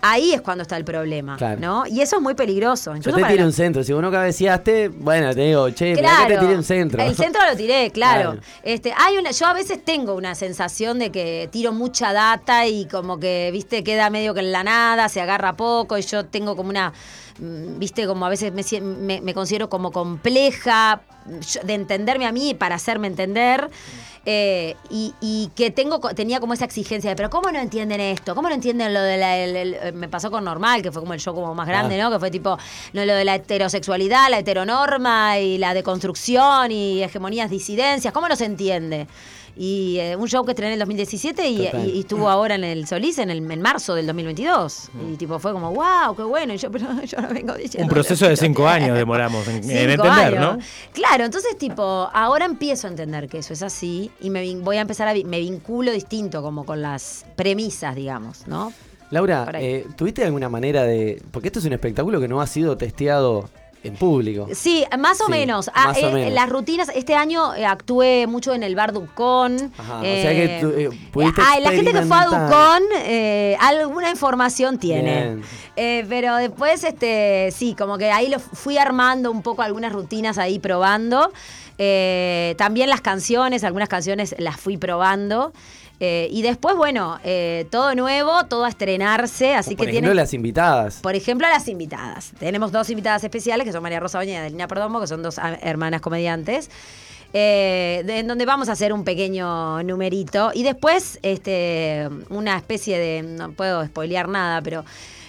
ahí 0.02 0.32
es 0.34 0.42
cuando 0.42 0.62
está 0.62 0.76
el 0.76 0.84
problema, 0.84 1.36
Claro. 1.36 1.60
¿no? 1.60 1.84
Y 1.86 2.00
eso 2.02 2.16
es 2.16 2.22
muy 2.22 2.34
peligroso. 2.34 2.94
Yo 2.96 3.14
te 3.14 3.22
tiré 3.24 3.44
un 3.44 3.52
centro. 3.52 3.82
Si 3.84 3.92
vos 3.92 4.02
no 4.02 4.10
cabeceaste, 4.10 4.88
bueno, 4.88 5.32
te 5.34 5.40
digo, 5.42 5.70
che, 5.70 5.94
que 5.94 6.02
te 6.02 6.38
tiré 6.38 6.54
un 6.56 6.64
centro. 6.64 7.02
el 7.02 7.14
centro 7.16 7.40
lo 7.48 7.56
tiré, 7.56 7.90
claro. 7.90 8.32
Claro. 8.32 8.40
Este, 8.62 8.92
hay 8.96 9.16
una, 9.16 9.30
yo 9.30 9.46
a 9.46 9.52
veces 9.54 9.82
tengo 9.84 10.14
una 10.14 10.34
sensación 10.34 10.98
de 10.98 11.10
que 11.10 11.48
tiro 11.50 11.72
mucha 11.72 12.12
data 12.12 12.66
y 12.66 12.86
como 12.86 13.18
que, 13.18 13.48
viste, 13.52 13.82
queda 13.84 14.10
medio 14.10 14.34
que 14.34 14.40
en 14.40 14.52
la 14.52 14.64
nada, 14.64 15.08
se 15.08 15.20
agarra 15.20 15.54
poco 15.56 15.96
y 15.96 16.02
yo 16.02 16.26
tengo 16.26 16.56
como 16.56 16.68
una, 16.70 16.92
mm, 17.38 17.78
viste, 17.78 18.06
como 18.06 18.26
a 18.26 18.28
veces 18.28 18.52
me, 18.52 18.80
me- 18.80 19.20
me 19.20 19.34
considero 19.34 19.68
como 19.70 19.92
compleja 19.92 21.00
yo- 21.52 21.60
de 21.62 21.74
entenderme 21.74 22.26
a 22.26 22.32
mí 22.32 22.54
para 22.54 22.74
hacerme 22.74 23.06
entender. 23.06 23.70
Eh, 24.24 24.76
y, 24.90 25.14
y 25.20 25.50
que 25.56 25.70
tengo 25.70 25.98
tenía 26.14 26.38
como 26.40 26.54
esa 26.54 26.64
exigencia 26.64 27.10
de, 27.10 27.16
pero 27.16 27.28
¿cómo 27.30 27.50
no 27.50 27.58
entienden 27.58 28.00
esto? 28.00 28.34
¿Cómo 28.34 28.48
no 28.48 28.54
entienden 28.54 28.94
lo 28.94 29.00
de 29.00 29.16
la... 29.16 29.36
el- 29.38 29.56
el- 29.56 29.74
eh, 29.74 29.92
me 29.92 30.08
pasó 30.08 30.30
con 30.30 30.44
Normal, 30.44 30.80
que 30.82 30.92
fue 30.92 31.02
como 31.02 31.12
el 31.14 31.20
show 31.20 31.34
como 31.34 31.54
más 31.54 31.66
grande, 31.66 32.00
Ah. 32.00 32.04
¿no? 32.04 32.10
Que 32.12 32.18
fue 32.20 32.30
tipo, 32.30 32.56
no, 32.92 33.04
lo 33.04 33.14
de 33.14 33.24
la 33.24 33.34
heterosexualidad, 33.34 34.30
la 34.30 34.38
heteronorma 34.38 35.38
y 35.40 35.58
la 35.58 35.74
deconstrucción 35.74 36.70
y 36.70 37.02
hegemonías 37.02 37.50
disidencias. 37.50 38.12
¿Cómo 38.14 38.28
no 38.28 38.36
se 38.36 38.44
entiende? 38.44 39.06
Y 39.56 39.98
eh, 39.98 40.16
un 40.16 40.26
show 40.28 40.44
que 40.44 40.52
estrené 40.52 40.68
en 40.70 40.72
el 40.74 40.78
2017 40.80 41.46
y, 41.48 41.62
y- 41.66 41.90
y 41.96 42.00
estuvo 42.00 42.28
ahora 42.30 42.54
en 42.54 42.64
el 42.64 42.86
Solís 42.86 43.18
en, 43.18 43.30
el, 43.30 43.50
en 43.50 43.60
marzo 43.60 43.94
del 43.94 44.06
2022. 44.06 44.90
Y 45.12 45.16
tipo 45.16 45.38
fue 45.38 45.52
como, 45.52 45.72
wow, 45.72 46.16
qué 46.16 46.22
bueno. 46.22 46.54
Y 46.54 46.56
yo, 46.56 46.70
pero 46.72 46.86
yo 47.02 47.20
no 47.20 47.28
vengo 47.28 47.54
diciendo... 47.54 47.84
Un 47.84 47.90
proceso 47.90 48.26
de 48.28 48.36
cinco 48.36 48.66
años 48.66 48.96
demoramos 48.96 49.46
en, 49.48 49.56
entender, 49.56 50.00
años. 50.00 50.40
¿no? 50.40 50.58
Claro, 50.92 51.24
entonces 51.24 51.56
tipo, 51.58 52.08
ahora 52.12 52.44
empiezo 52.46 52.86
a 52.86 52.90
entender 52.90 53.28
que 53.28 53.38
eso 53.38 53.52
es 53.52 53.62
así 53.62 54.10
y 54.20 54.30
me 54.30 54.56
voy 54.56 54.78
a 54.78 54.80
empezar 54.80 55.06
a 55.08 55.12
me 55.24 55.40
vinculo 55.40 55.92
distinto 55.92 56.42
como 56.42 56.64
con 56.64 56.80
las 56.80 57.26
premisas, 57.36 57.94
digamos, 57.94 58.46
¿no? 58.46 58.72
Laura, 59.10 59.46
eh, 59.56 59.86
¿tuviste 59.94 60.24
alguna 60.24 60.48
manera 60.48 60.84
de.? 60.84 61.22
Porque 61.30 61.48
esto 61.48 61.58
es 61.58 61.66
un 61.66 61.74
espectáculo 61.74 62.18
que 62.18 62.28
no 62.28 62.40
ha 62.40 62.46
sido 62.46 62.78
testeado 62.78 63.50
en 63.84 63.96
público. 63.96 64.48
Sí, 64.54 64.84
más 64.98 65.20
o 65.20 65.26
Sí, 65.26 65.30
menos. 65.30 65.70
Ah, 65.74 65.92
o 65.94 65.98
eh, 65.98 66.12
menos. 66.12 66.32
Las 66.32 66.48
rutinas, 66.48 66.90
este 66.94 67.14
año 67.14 67.54
eh, 67.54 67.64
actué 67.66 68.26
mucho 68.26 68.54
en 68.54 68.62
el 68.62 68.74
bar 68.74 68.92
Ducón. 68.92 69.72
Ajá, 69.76 69.98
o 69.98 70.02
sea 70.02 70.30
que 70.30 70.58
tú, 70.60 70.68
eh, 70.68 70.90
pudiste 71.12 71.40
ah, 71.42 71.60
la 71.60 71.70
gente 71.70 71.92
que 71.92 72.02
fue 72.02 72.16
a. 72.16 72.24
Ducón, 72.26 72.82
eh, 73.04 73.56
alguna 73.60 74.10
información 74.10 74.78
tiene. 74.78 75.38
Eh, 75.76 76.04
pero 76.08 76.36
después, 76.36 76.84
este, 76.84 77.50
sí, 77.52 77.74
como 77.76 77.98
que 77.98 78.10
ahí 78.10 78.28
lo 78.28 78.38
fui 78.38 78.78
armando 78.78 79.30
un 79.30 79.42
poco 79.42 79.62
algunas 79.62 79.92
rutinas 79.92 80.38
ahí 80.38 80.58
probando. 80.58 81.32
Eh, 81.78 82.54
también 82.58 82.90
las 82.90 83.00
canciones, 83.00 83.64
algunas 83.64 83.88
canciones 83.88 84.34
las 84.38 84.56
fui 84.60 84.76
probando. 84.76 85.52
Eh, 86.04 86.26
y 86.32 86.42
después, 86.42 86.74
bueno, 86.74 87.20
eh, 87.22 87.64
todo 87.70 87.94
nuevo, 87.94 88.44
todo 88.48 88.64
a 88.64 88.68
estrenarse, 88.68 89.54
así 89.54 89.76
Por 89.76 89.86
que 89.86 89.90
ejemplo, 89.92 90.08
tiene... 90.10 90.14
las 90.20 90.34
invitadas. 90.34 90.96
Por 91.00 91.14
ejemplo, 91.14 91.46
las 91.48 91.68
invitadas. 91.68 92.32
Tenemos 92.40 92.72
dos 92.72 92.90
invitadas 92.90 93.22
especiales, 93.22 93.64
que 93.64 93.72
son 93.72 93.84
María 93.84 94.00
Rosa 94.00 94.18
Baña 94.18 94.32
y 94.32 94.36
Adelina 94.36 94.66
Perdomo, 94.66 95.00
que 95.00 95.06
son 95.06 95.22
dos 95.22 95.38
a- 95.38 95.54
hermanas 95.62 96.00
comediantes. 96.00 96.70
eh, 97.34 98.02
de- 98.04 98.18
en 98.18 98.26
donde 98.26 98.44
vamos 98.44 98.68
a 98.68 98.72
hacer 98.72 98.92
un 98.92 99.04
pequeño 99.04 99.82
numerito. 99.84 100.50
Y 100.52 100.64
después, 100.64 101.20
este, 101.22 102.08
una 102.30 102.56
especie 102.56 102.98
de. 102.98 103.22
No 103.22 103.52
puedo 103.52 103.86
spoilear 103.86 104.28
nada, 104.28 104.60
pero. 104.60 104.84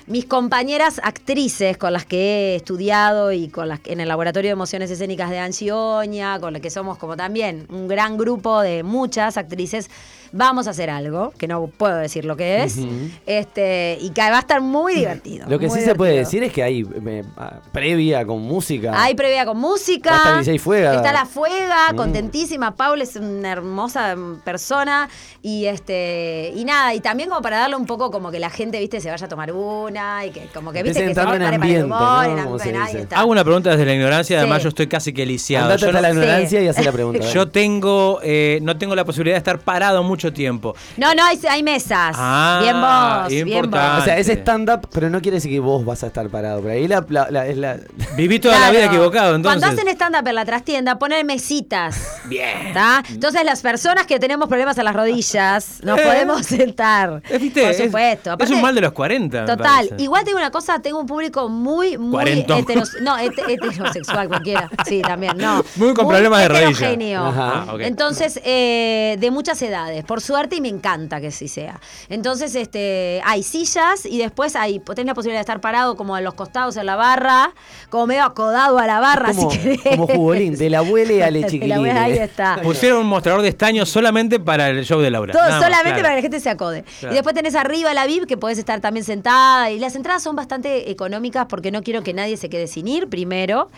Mis 0.05 0.25
compañeras 0.25 0.99
actrices 1.01 1.77
con 1.77 1.93
las 1.93 2.03
que 2.05 2.17
he 2.17 2.55
estudiado 2.57 3.31
y 3.31 3.47
con 3.47 3.69
las 3.69 3.79
que 3.79 3.93
en 3.93 4.01
el 4.01 4.09
Laboratorio 4.09 4.49
de 4.49 4.51
Emociones 4.51 4.91
Escénicas 4.91 5.29
de 5.29 5.39
Ansioña, 5.39 6.41
con 6.41 6.51
las 6.51 6.61
que 6.61 6.69
somos 6.69 6.97
como 6.97 7.15
también 7.15 7.65
un 7.69 7.87
gran 7.87 8.17
grupo 8.17 8.59
de 8.59 8.83
muchas 8.83 9.37
actrices, 9.37 9.89
vamos 10.33 10.67
a 10.67 10.71
hacer 10.71 10.89
algo, 10.89 11.31
que 11.37 11.47
no 11.47 11.67
puedo 11.67 11.95
decir 11.95 12.25
lo 12.25 12.35
que 12.35 12.63
es, 12.63 12.79
este 13.25 13.97
y 14.01 14.09
que 14.09 14.21
va 14.21 14.37
a 14.37 14.39
estar 14.39 14.59
muy 14.61 14.95
divertido. 14.95 15.45
Lo 15.47 15.59
que 15.59 15.69
sí 15.69 15.79
se 15.81 15.95
puede 15.95 16.17
decir 16.17 16.43
es 16.43 16.51
que 16.51 16.63
hay 16.63 16.81
eh, 16.81 17.23
ah, 17.37 17.59
previa 17.71 18.25
con 18.25 18.41
música. 18.41 18.91
Hay 18.95 19.15
previa 19.15 19.45
con 19.45 19.57
música. 19.57 20.39
DJ 20.39 20.59
Fuega. 20.59 20.95
Está 20.95 21.13
la 21.13 21.25
Fuega, 21.25 21.93
Mm. 21.93 21.95
contentísima. 21.95 22.75
Paula 22.75 23.03
es 23.03 23.15
una 23.15 23.51
hermosa 23.51 24.15
persona. 24.43 25.07
Y 25.41 25.65
este 25.65 26.51
y 26.55 26.65
nada, 26.65 26.93
y 26.93 26.99
también 26.99 27.29
como 27.29 27.41
para 27.41 27.57
darle 27.59 27.75
un 27.75 27.85
poco 27.85 28.09
como 28.11 28.31
que 28.31 28.39
la 28.39 28.49
gente, 28.49 28.79
viste, 28.79 29.01
se 29.01 29.09
vaya 29.09 29.25
a 29.25 29.29
tomar 29.29 29.51
una 29.51 30.25
y 30.25 30.31
que 30.31 30.47
como 30.53 30.71
que 30.71 30.83
viste 30.83 30.99
que 30.99 31.05
se 31.05 31.11
en 31.11 31.15
prepare 31.15 31.37
para 31.37 31.49
el 31.49 31.61
ambiente, 31.61 31.83
humor, 31.85 31.99
¿no? 31.99 32.63
en 32.63 32.75
ambiente. 32.75 33.15
Hago 33.15 33.29
una 33.31 33.43
pregunta 33.43 33.69
desde 33.71 33.85
la 33.85 33.93
ignorancia, 33.93 34.39
además 34.39 34.63
yo 34.63 34.69
estoy 34.69 34.87
casi 34.87 35.13
que 35.13 35.25
lisiado. 35.25 35.65
Andate 35.65 35.81
Yo 35.81 35.87
hasta 35.89 36.01
la 36.01 36.09
ignorancia 36.09 36.61
y 36.61 36.67
hace 36.67 36.83
la 36.83 36.91
pregunta. 36.91 37.19
Yo 37.33 37.47
tengo, 37.49 38.19
eh, 38.23 38.59
no 38.61 38.77
tengo 38.77 38.95
la 38.95 39.05
posibilidad 39.05 39.35
de 39.35 39.39
estar 39.39 39.59
parado 39.59 40.03
mucho 40.03 40.22
tiempo. 40.31 40.75
No, 40.97 41.13
no, 41.15 41.23
hay, 41.25 41.39
hay 41.49 41.63
mesas. 41.63 42.15
Ah, 42.17 42.59
bien 42.61 42.79
vos, 42.79 43.45
bien 43.49 43.69
vos. 43.71 43.79
O 44.01 44.03
sea, 44.03 44.17
es 44.17 44.29
stand-up, 44.29 44.87
pero 44.93 45.09
no 45.09 45.21
quiere 45.21 45.35
decir 45.37 45.51
que 45.51 45.59
vos 45.59 45.83
vas 45.83 46.03
a 46.03 46.07
estar 46.07 46.29
parado. 46.29 46.61
Pero 46.61 46.73
ahí 46.73 46.87
la, 46.87 47.03
la- 47.09 47.29
la- 47.31 47.47
es 47.47 47.57
la. 47.57 47.77
Viví 48.15 48.39
toda 48.39 48.59
la 48.59 48.71
vida 48.71 48.85
equivocado, 48.85 49.35
entonces. 49.35 49.61
Cuando 49.61 49.81
hacen 49.81 49.91
stand-up 49.95 50.27
en 50.27 50.35
la 50.35 50.45
trastienda, 50.45 50.99
ponen 50.99 51.25
mesitas. 51.25 52.21
Bien. 52.25 52.73
¿tá? 52.73 53.03
Entonces 53.09 53.43
las 53.43 53.61
personas 53.61 54.05
que 54.05 54.19
tenemos 54.19 54.47
problemas 54.47 54.77
en 54.77 54.85
las 54.85 54.95
rodillas 54.95 55.79
nos 55.83 55.99
Eh. 55.99 56.03
podemos 56.05 56.45
sentar. 56.45 57.21
¿Viste? 57.39 57.61
Por 57.61 57.71
Es- 57.71 57.77
supuesto. 57.77 58.29
Es, 58.29 58.33
Aparte- 58.35 58.53
un 58.53 58.61
mal 58.61 58.75
de 58.75 58.81
los 58.81 58.91
40. 58.93 59.41
me 59.41 59.47
Total, 59.47 59.87
parece. 59.87 60.03
igual 60.03 60.23
tengo 60.23 60.37
una 60.37 60.51
cosa, 60.51 60.79
tengo 60.79 60.99
un 60.99 61.05
público 61.07 61.49
muy, 61.49 61.97
muy 61.97 62.11
Cuarentón. 62.11 62.59
heteros- 62.65 62.99
no, 63.01 63.17
hete- 63.17 63.43
heterosexual 63.49 64.27
cualquiera, 64.27 64.69
sí, 64.85 65.01
también, 65.01 65.37
no. 65.37 65.63
Muy 65.75 65.93
con 65.93 66.07
problemas 66.07 66.41
de 66.41 66.47
rodilla. 66.47 66.69
heterogéneo. 66.69 67.25
Ajá. 67.25 67.65
Ah. 67.69 67.75
Entonces, 67.79 68.39
eh, 68.43 69.17
de 69.19 69.31
muchas 69.31 69.61
edades, 69.61 70.03
por 70.13 70.21
suerte, 70.21 70.57
y 70.57 70.61
me 70.61 70.67
encanta 70.67 71.19
que 71.19 71.29
así 71.29 71.47
sea. 71.47 71.81
Entonces, 72.07 72.53
este, 72.53 73.19
hay 73.25 73.41
sillas 73.41 74.05
y 74.05 74.19
después 74.19 74.55
hay, 74.55 74.77
tenés 74.77 75.07
la 75.07 75.15
posibilidad 75.15 75.39
de 75.39 75.41
estar 75.41 75.59
parado 75.59 75.95
como 75.95 76.15
a 76.15 76.21
los 76.21 76.35
costados 76.35 76.77
en 76.77 76.85
la 76.85 76.95
barra, 76.95 77.51
como 77.89 78.05
medio 78.05 78.23
acodado 78.23 78.77
a 78.77 78.85
la 78.85 78.99
barra, 78.99 79.33
como, 79.33 79.49
si 79.49 79.57
querés. 79.57 79.79
como 79.89 80.05
jugolín, 80.05 80.55
de 80.55 80.69
la 80.69 80.77
abuela 80.77 81.13
y 81.13 81.21
a 81.23 81.31
la 81.31 81.47
chiquilín. 81.47 81.87
ahí 81.87 82.19
está. 82.19 82.59
Pusieron 82.63 82.99
un 82.99 83.07
mostrador 83.07 83.41
de 83.41 83.47
estaño 83.47 83.87
solamente 83.87 84.39
para 84.39 84.69
el 84.69 84.85
show 84.85 85.01
de 85.01 85.09
Laura. 85.09 85.33
Todo 85.33 85.41
Nada 85.41 85.59
más, 85.59 85.63
solamente 85.63 85.99
claro. 85.99 86.03
para 86.03 86.09
que 86.11 86.17
la 86.17 86.21
gente 86.21 86.39
se 86.39 86.49
acode. 86.51 86.83
Claro. 86.99 87.11
Y 87.11 87.15
después 87.15 87.33
tenés 87.33 87.55
arriba 87.55 87.91
la 87.95 88.05
VIP 88.05 88.27
que 88.27 88.37
podés 88.37 88.59
estar 88.59 88.81
también 88.81 89.03
sentada. 89.03 89.71
Y 89.71 89.79
las 89.79 89.95
entradas 89.95 90.21
son 90.21 90.35
bastante 90.35 90.91
económicas 90.91 91.47
porque 91.49 91.71
no 91.71 91.81
quiero 91.81 92.03
que 92.03 92.13
nadie 92.13 92.37
se 92.37 92.49
quede 92.49 92.67
sin 92.67 92.87
ir, 92.87 93.09
primero. 93.09 93.71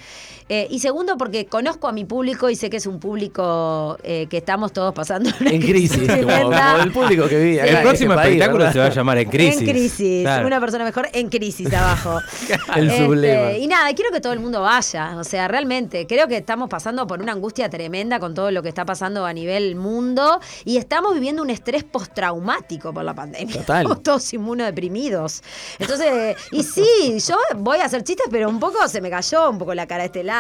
Eh, 0.48 0.68
y 0.70 0.78
segundo, 0.78 1.18
porque 1.18 1.48
conozco 1.48 1.88
a 1.88 1.92
mi 1.92 2.06
público 2.06 2.52
y 2.52 2.56
sé 2.56 2.70
que 2.70 2.78
es 2.78 2.86
un 2.86 3.00
público 3.00 3.98
eh, 4.04 4.28
que 4.30 4.38
estamos 4.38 4.72
todos 4.72 4.94
pasando 4.94 5.32
una 5.42 5.50
En 5.50 5.60
crisis, 5.62 6.08
como, 6.08 6.54
el 6.84 6.92
público 6.92 7.28
que 7.28 7.44
vive. 7.44 7.62
El 7.68 7.76
en 7.78 7.82
próximo 7.82 8.12
este 8.14 8.22
país, 8.24 8.34
espectáculo 8.34 8.60
¿verdad? 8.60 8.74
se 8.74 8.80
va 8.80 8.86
a 8.86 8.90
llamar 8.90 9.18
En 9.18 9.30
Crisis. 9.32 9.62
En 9.62 9.68
crisis. 9.68 10.22
Claro. 10.22 10.46
Una 10.46 10.60
persona 10.60 10.84
mejor 10.84 11.10
en 11.14 11.30
crisis 11.30 11.74
abajo. 11.74 12.20
El 12.76 12.90
Este, 12.90 13.06
sublema. 13.06 13.52
y 13.54 13.66
nada, 13.66 13.92
quiero 13.96 14.12
que 14.12 14.22
todo 14.22 14.34
el 14.34 14.40
mundo 14.40 14.62
vaya. 14.62 15.18
O 15.18 15.24
sea, 15.24 15.48
realmente, 15.48 16.06
creo 16.06 16.28
que 16.28 16.38
estamos 16.38 16.70
pasando 16.70 17.08
por 17.08 17.22
una 17.24 17.32
angustia 17.32 17.68
tremenda 17.68 18.20
con 18.20 18.36
todo 18.36 18.52
lo 18.52 18.62
que 18.62 18.70
está 18.70 18.86
pasando 18.86 19.26
a 19.26 19.34
nivel 19.34 19.76
mundo. 19.76 20.40
Y 20.64 20.78
estamos 20.78 21.16
viviendo 21.16 21.42
un 21.42 21.50
estrés 21.50 21.84
postraumático 21.84 22.94
por 22.94 23.04
la 23.04 23.16
pandemia. 23.16 23.56
Total. 23.62 23.78
Estamos 23.86 24.04
todos 24.04 24.34
inmunodeprimidos. 24.34 25.42
Entonces, 25.80 26.38
y 26.52 26.62
sí, 26.62 27.18
yo 27.28 27.36
voy 27.56 27.80
a 27.80 27.86
hacer 27.86 28.04
chistes, 28.04 28.28
pero 28.30 28.48
un 28.48 28.60
poco 28.60 28.88
se 28.88 29.02
me 29.02 29.10
cayó 29.10 29.50
un 29.50 29.58
poco 29.58 29.74
la 29.74 29.88
cara 29.88 30.04
de 30.04 30.08
este 30.08 30.24
lado. 30.24 30.35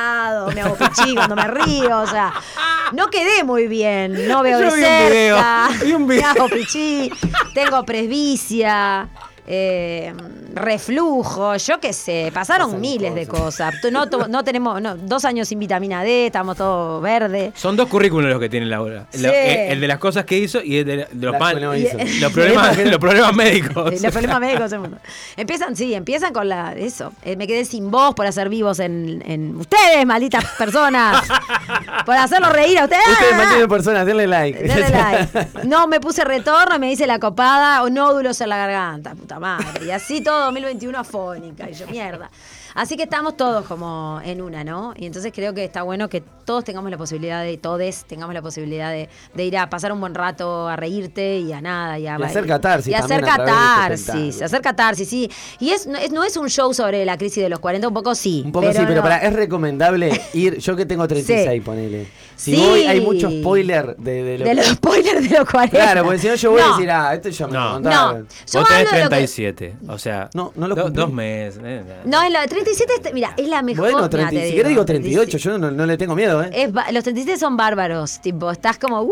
Me 0.53 0.61
hago 0.61 0.75
pichí 0.75 1.15
cuando 1.15 1.35
me 1.35 1.47
río. 1.47 1.99
O 1.99 2.07
sea, 2.07 2.33
no 2.93 3.09
quedé 3.09 3.43
muy 3.43 3.67
bien. 3.67 4.27
No 4.27 4.41
veo 4.43 4.59
Yo 4.59 4.71
de 4.71 4.75
vi 4.75 4.83
un 4.83 5.07
video, 5.07 5.35
cerca. 5.35 5.69
vi 5.83 5.93
un 5.93 6.07
video. 6.07 6.21
Me 6.33 6.39
hago 6.39 6.49
pichí. 6.49 7.11
Tengo 7.53 7.83
presbicia. 7.85 9.07
Eh, 9.47 10.13
reflujo, 10.53 11.55
yo 11.57 11.79
qué 11.79 11.93
sé, 11.93 12.31
pasaron 12.33 12.79
miles 12.81 13.13
de 13.13 13.27
cosas. 13.27 13.73
No, 13.91 14.07
to- 14.09 14.27
no 14.27 14.43
tenemos 14.43 14.81
no, 14.81 14.95
dos 14.95 15.25
años 15.25 15.47
sin 15.47 15.59
vitamina 15.59 16.03
D, 16.03 16.27
estamos 16.27 16.57
todos 16.57 17.01
verdes. 17.01 17.53
Son 17.55 17.75
dos 17.75 17.87
currículos 17.87 18.29
los 18.29 18.39
que 18.39 18.49
tiene 18.49 18.65
Laura. 18.65 19.05
Sí. 19.11 19.21
Lo- 19.21 19.29
eh, 19.29 19.71
el 19.71 19.81
de 19.81 19.87
las 19.87 19.99
cosas 19.99 20.25
que 20.25 20.37
hizo 20.37 20.61
y 20.63 20.77
el 20.77 20.85
de, 20.85 20.95
de 21.11 21.25
los, 21.25 21.37
mal- 21.39 21.55
que 21.55 21.61
no 21.61 21.75
hizo. 21.75 21.97
los, 22.21 22.31
problemas, 22.31 22.77
los 22.85 22.97
problemas 22.99 23.33
médicos. 23.35 24.01
Los 24.01 24.11
problemas 24.11 24.39
médicos. 24.39 24.71
Empiezan, 25.37 25.75
sí, 25.75 25.93
empiezan 25.93 26.33
con 26.33 26.49
la 26.49 26.73
eso. 26.73 27.11
Eh, 27.23 27.35
me 27.35 27.47
quedé 27.47 27.65
sin 27.65 27.91
voz 27.91 28.15
por 28.15 28.25
hacer 28.25 28.49
vivos 28.49 28.79
en, 28.79 29.21
en 29.25 29.55
ustedes, 29.57 30.05
malditas 30.05 30.43
personas. 30.57 31.27
por 32.05 32.15
hacerlos 32.15 32.51
reír 32.51 32.79
a 32.79 32.83
ustedes. 32.85 33.07
Ustedes 33.11 33.35
mantienen 33.37 33.67
personas, 33.69 34.05
denle 34.05 34.27
like. 34.27 34.65
No 35.65 35.87
me 35.87 35.99
puse 35.99 36.23
retorno, 36.23 36.79
me 36.79 36.91
hice 36.91 37.07
la 37.07 37.19
copada 37.19 37.83
o 37.83 37.89
nódulos 37.89 38.39
en 38.41 38.49
la 38.49 38.57
garganta, 38.57 39.13
puta 39.15 39.34
madre. 39.39 39.85
Y 39.85 39.91
así 39.91 40.21
todo 40.21 40.45
2021 40.45 40.97
afónica. 40.97 41.69
Y 41.69 41.73
yo, 41.73 41.87
mierda. 41.87 42.29
Así 42.73 42.97
que 42.97 43.03
estamos 43.03 43.37
todos 43.37 43.65
como 43.65 44.19
en 44.25 44.41
una, 44.41 44.65
¿no? 44.65 44.93
Y 44.97 45.05
entonces 45.05 45.31
creo 45.33 45.53
que 45.53 45.63
está 45.63 45.83
bueno 45.83 46.09
que 46.09 46.21
todos 46.21 46.65
tengamos 46.65 46.91
la 46.91 46.97
posibilidad 46.97 47.41
de, 47.41 47.57
todes 47.57 48.03
tengamos 48.03 48.33
la 48.33 48.41
posibilidad 48.41 48.91
de, 48.91 49.07
de 49.33 49.45
ir 49.45 49.57
a 49.57 49.69
pasar 49.69 49.93
un 49.93 50.01
buen 50.01 50.13
rato, 50.13 50.67
a 50.67 50.75
reírte 50.75 51.39
y 51.39 51.53
a 51.53 51.61
nada. 51.61 51.97
Y, 51.97 52.05
a 52.07 52.17
Y 52.19 52.23
hacer 52.23 52.45
catarsis 52.45 52.91
Y 52.91 52.93
hacer 52.93 53.21
este 53.21 53.31
catarsis, 53.31 54.41
hacer 54.41 54.61
catarsis, 54.61 55.07
sí. 55.07 55.31
Y 55.59 55.69
es, 55.69 55.87
no, 55.87 55.97
es, 55.97 56.11
no 56.11 56.23
es 56.25 56.35
un 56.35 56.49
show 56.49 56.73
sobre 56.73 57.05
la 57.05 57.17
crisis 57.17 57.41
de 57.43 57.49
los 57.49 57.59
40, 57.59 57.87
un 57.87 57.93
poco 57.93 58.13
sí. 58.13 58.43
Un 58.45 58.51
poco 58.51 58.71
sí, 58.73 58.79
pero 58.85 59.01
para, 59.01 59.19
es 59.19 59.31
recomendable 59.33 60.21
ir. 60.33 60.57
Yo 60.57 60.75
que 60.75 60.85
tengo 60.85 61.07
36, 61.07 61.49
Sí. 61.53 61.61
ponele. 61.61 62.07
Si 62.35 62.53
Sí. 62.55 62.61
voy, 62.61 62.81
hay 62.85 62.99
mucho 63.01 63.29
spoiler 63.29 63.95
de, 63.97 64.23
de 64.23 64.37
lo 64.39 64.45
De 64.45 64.55
los 64.55 64.65
spoilers 64.67 65.29
de 65.29 65.37
los 65.39 65.49
40. 65.49 65.77
Claro, 65.77 66.03
porque 66.03 66.19
si 66.19 66.27
no 66.27 66.35
yo 66.35 66.51
voy 66.51 66.61
No. 66.61 66.67
a 66.67 66.71
decir, 66.77 66.91
ah, 66.91 67.13
esto 67.15 67.29
ya 67.29 67.47
me 67.47 67.53
lo 67.53 67.59
No. 67.59 67.71
contaron. 67.75 68.19
No. 68.19 68.25
Yo 68.25 68.59
Vos 68.59 68.67
tenés 68.69 68.71
hablo 68.71 68.75
de 68.75 68.83
lo 68.97 69.09
que- 69.09 69.15
37. 69.15 69.75
O 69.87 69.97
sea, 69.97 70.29
No, 70.33 70.51
no 70.55 70.67
lo 70.67 70.75
do- 70.75 70.89
dos 70.89 71.11
meses. 71.13 71.61
eh. 71.63 71.83
No, 72.05 72.21
en 72.23 72.33
la 72.33 72.41
de 72.41 72.47
37, 72.47 72.93
este- 72.95 73.13
mira, 73.13 73.33
es 73.37 73.47
la 73.47 73.61
mejor. 73.61 73.81
Bueno, 73.85 73.97
Mira, 73.99 74.09
30, 74.09 74.29
te 74.31 74.47
si 74.49 74.55
querés 74.55 74.67
digo 74.69 74.85
37. 74.85 75.25
38, 75.25 75.37
yo 75.37 75.57
no, 75.57 75.71
no 75.71 75.85
le 75.85 75.97
tengo 75.97 76.15
miedo, 76.15 76.43
¿eh? 76.43 76.49
Es 76.53 76.73
los 76.93 77.03
37 77.03 77.37
son 77.39 77.55
bárbaros, 77.57 78.19
tipo, 78.21 78.51
estás 78.51 78.77
como, 78.77 79.01
¡Woo! 79.03 79.11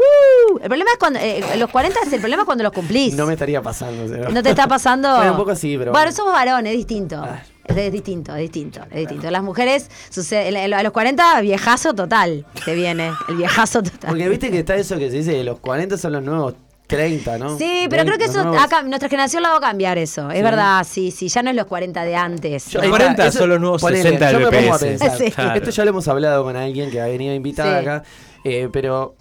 El 0.62 0.68
problema 0.68 0.91
es 0.91 0.98
cuando, 0.98 1.20
eh, 1.20 1.41
los 1.58 1.70
40 1.70 2.00
es 2.06 2.12
el 2.12 2.20
problema 2.20 2.41
es 2.44 2.45
cuando 2.45 2.64
los 2.66 2.74
cumplís. 2.74 3.14
No 3.16 3.26
me 3.26 3.34
estaría 3.34 3.62
pasando. 3.62 4.04
o 4.04 4.08
sea. 4.08 4.30
No 4.30 4.44
te 4.44 4.50
está 4.50 4.68
pasando. 4.68 5.16
Bueno, 5.16 5.32
un 5.32 5.38
poco 5.38 5.56
sí, 5.56 5.78
pero. 5.78 5.91
Bueno, 5.91 6.12
somos 6.12 6.34
varones, 6.34 6.72
es 6.72 6.78
distinto. 6.78 7.24
Es, 7.24 7.52
es 7.65 7.91
distinto, 7.91 8.34
es 8.35 8.40
distinto, 8.41 8.81
es 8.91 8.99
distinto. 8.99 9.30
Las 9.31 9.44
mujeres, 9.44 9.90
sucede, 10.10 10.73
a 10.73 10.84
los 10.84 10.91
40, 10.91 11.41
viejazo 11.41 11.94
total, 11.94 12.45
te 12.65 12.76
viene. 12.76 13.11
El 13.30 13.35
viejazo 13.38 13.81
total. 13.84 14.10
Porque 14.10 14.30
viste 14.30 14.52
que 14.52 14.60
está 14.60 14.76
eso 14.76 14.98
que 14.98 15.10
se 15.10 15.18
dice, 15.18 15.44
los 15.44 15.60
40 15.60 15.98
son 15.98 16.14
los 16.14 16.23
nuevos 16.23 16.56
30, 16.88 17.38
¿no? 17.38 17.57
Sí, 17.57 17.88
pero 17.90 18.03
creo 18.06 18.18
que 18.18 18.26
eso, 18.26 18.44
nuevos- 18.44 18.68
cam- 18.69 18.88
nuestra 18.88 19.07
generación 19.10 19.41
la 19.41 19.49
va 19.49 19.57
a 19.57 19.61
cambiar 19.61 19.98
eso. 19.98 20.30
Es 20.30 20.38
Sí. 20.38 20.44
verdad, 20.44 20.85
sí, 20.88 21.11
sí, 21.11 21.27
ya 21.30 21.41
no 21.41 21.49
es 21.49 21.56
los 21.56 21.65
40 21.65 22.03
de 22.03 22.15
antes. 22.15 22.68
Yo- 22.68 22.80
Los 22.80 22.84
ahí 22.84 22.90
40 22.90 23.27
eso- 23.27 23.40
son 23.40 23.49
los 23.49 23.60
nuevos 23.60 23.81
ponele, 23.81 24.03
60 24.03 24.31
yo 24.31 24.40
me 24.40 24.45
pongo 24.45 24.57
a 24.73 24.77
BPS. 24.77 24.85
pensar. 24.85 25.18
Sí. 25.18 25.31
Claro. 25.31 25.56
Esto 25.56 25.69
ya 25.72 25.84
lo 25.85 25.90
hemos 25.91 26.07
hablado 26.10 26.44
con 26.44 26.56
alguien 26.57 26.91
que 26.91 26.99
ha 27.02 27.06
venido 27.06 27.34
invitada 27.34 27.80
Sí. 27.80 27.88
acá, 27.88 28.03
eh, 28.44 28.69
pero 28.72 29.15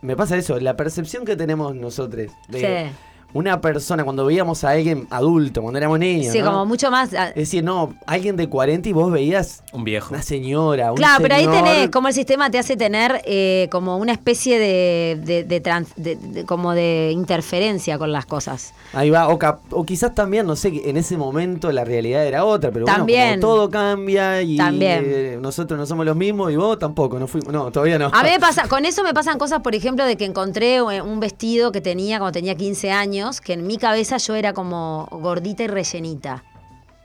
me 0.00 0.16
pasa 0.16 0.36
eso, 0.36 0.58
la 0.60 0.76
percepción 0.76 1.24
que 1.24 1.34
tenemos 1.36 1.74
nosotros 1.74 2.28
de 2.48 2.60
Sí. 2.60 2.92
Una 3.34 3.60
persona, 3.60 4.04
cuando 4.04 4.24
veíamos 4.24 4.64
a 4.64 4.70
alguien 4.70 5.06
adulto, 5.10 5.60
cuando 5.60 5.78
éramos 5.78 5.98
niños, 5.98 6.32
Sí, 6.32 6.38
¿no? 6.40 6.46
como 6.46 6.66
mucho 6.66 6.90
más. 6.90 7.12
ah, 7.14 7.28
Es 7.28 7.34
decir, 7.34 7.62
no, 7.62 7.94
alguien 8.06 8.36
de 8.36 8.48
40 8.48 8.88
y 8.88 8.92
vos 8.92 9.12
veías 9.12 9.62
Un 9.72 9.84
viejo. 9.84 10.14
una 10.14 10.22
señora, 10.22 10.90
un 10.92 10.96
Claro, 10.96 11.22
pero 11.22 11.34
ahí 11.34 11.46
tenés 11.46 11.90
como 11.90 12.08
el 12.08 12.14
sistema 12.14 12.50
te 12.50 12.58
hace 12.58 12.76
tener 12.76 13.20
eh, 13.26 13.68
como 13.70 13.98
una 13.98 14.12
especie 14.12 14.58
de, 14.58 15.20
de, 15.22 15.44
de 15.44 15.60
trans- 15.60 15.92
de- 15.96 16.16
de- 16.16 16.44
como 16.46 16.72
de 16.72 17.10
interferencia 17.12 17.98
con 17.98 18.12
las 18.12 18.24
cosas. 18.26 18.72
Ahí 18.94 19.10
va, 19.10 19.28
o, 19.28 19.38
cap- 19.38 19.60
o 19.72 19.84
quizás 19.84 20.14
también, 20.14 20.46
no 20.46 20.56
sé, 20.56 20.72
en 20.88 20.96
ese 20.96 21.16
momento 21.18 21.70
la 21.70 21.84
realidad 21.84 22.26
era 22.26 22.44
otra, 22.46 22.70
pero 22.70 22.86
También. 22.86 23.28
bueno, 23.40 23.42
como 23.42 23.54
todo 23.56 23.70
cambia 23.70 24.40
y 24.42 24.56
También. 24.56 25.02
eh, 25.06 25.38
nosotros 25.40 25.78
no 25.78 25.84
somos 25.84 26.06
los 26.06 26.16
mismos 26.16 26.50
y 26.50 26.56
vos 26.56 26.78
tampoco, 26.78 27.18
no 27.18 27.26
fuimos, 27.26 27.52
no, 27.52 27.70
todavía 27.70 27.98
no. 27.98 28.06
A 28.12 28.22
mí 28.22 28.30
me 28.30 28.40
pasa, 28.40 28.66
con 28.68 28.86
eso 28.86 29.02
me 29.02 29.12
pasan 29.12 29.38
cosas, 29.38 29.60
por 29.60 29.74
ejemplo, 29.74 30.04
de 30.06 30.16
que 30.16 30.24
encontré 30.24 30.76
eh, 30.76 31.02
un 31.02 31.20
vestido 31.20 31.72
que 31.72 31.80
tenía 31.82 32.18
cuando 32.18 32.32
tenía 32.32 32.54
15 32.54 32.90
años, 32.90 33.17
que 33.40 33.52
en 33.52 33.66
mi 33.66 33.78
cabeza 33.78 34.16
yo 34.18 34.34
era 34.34 34.52
como 34.52 35.08
gordita 35.10 35.64
y 35.64 35.66
rellenita. 35.66 36.44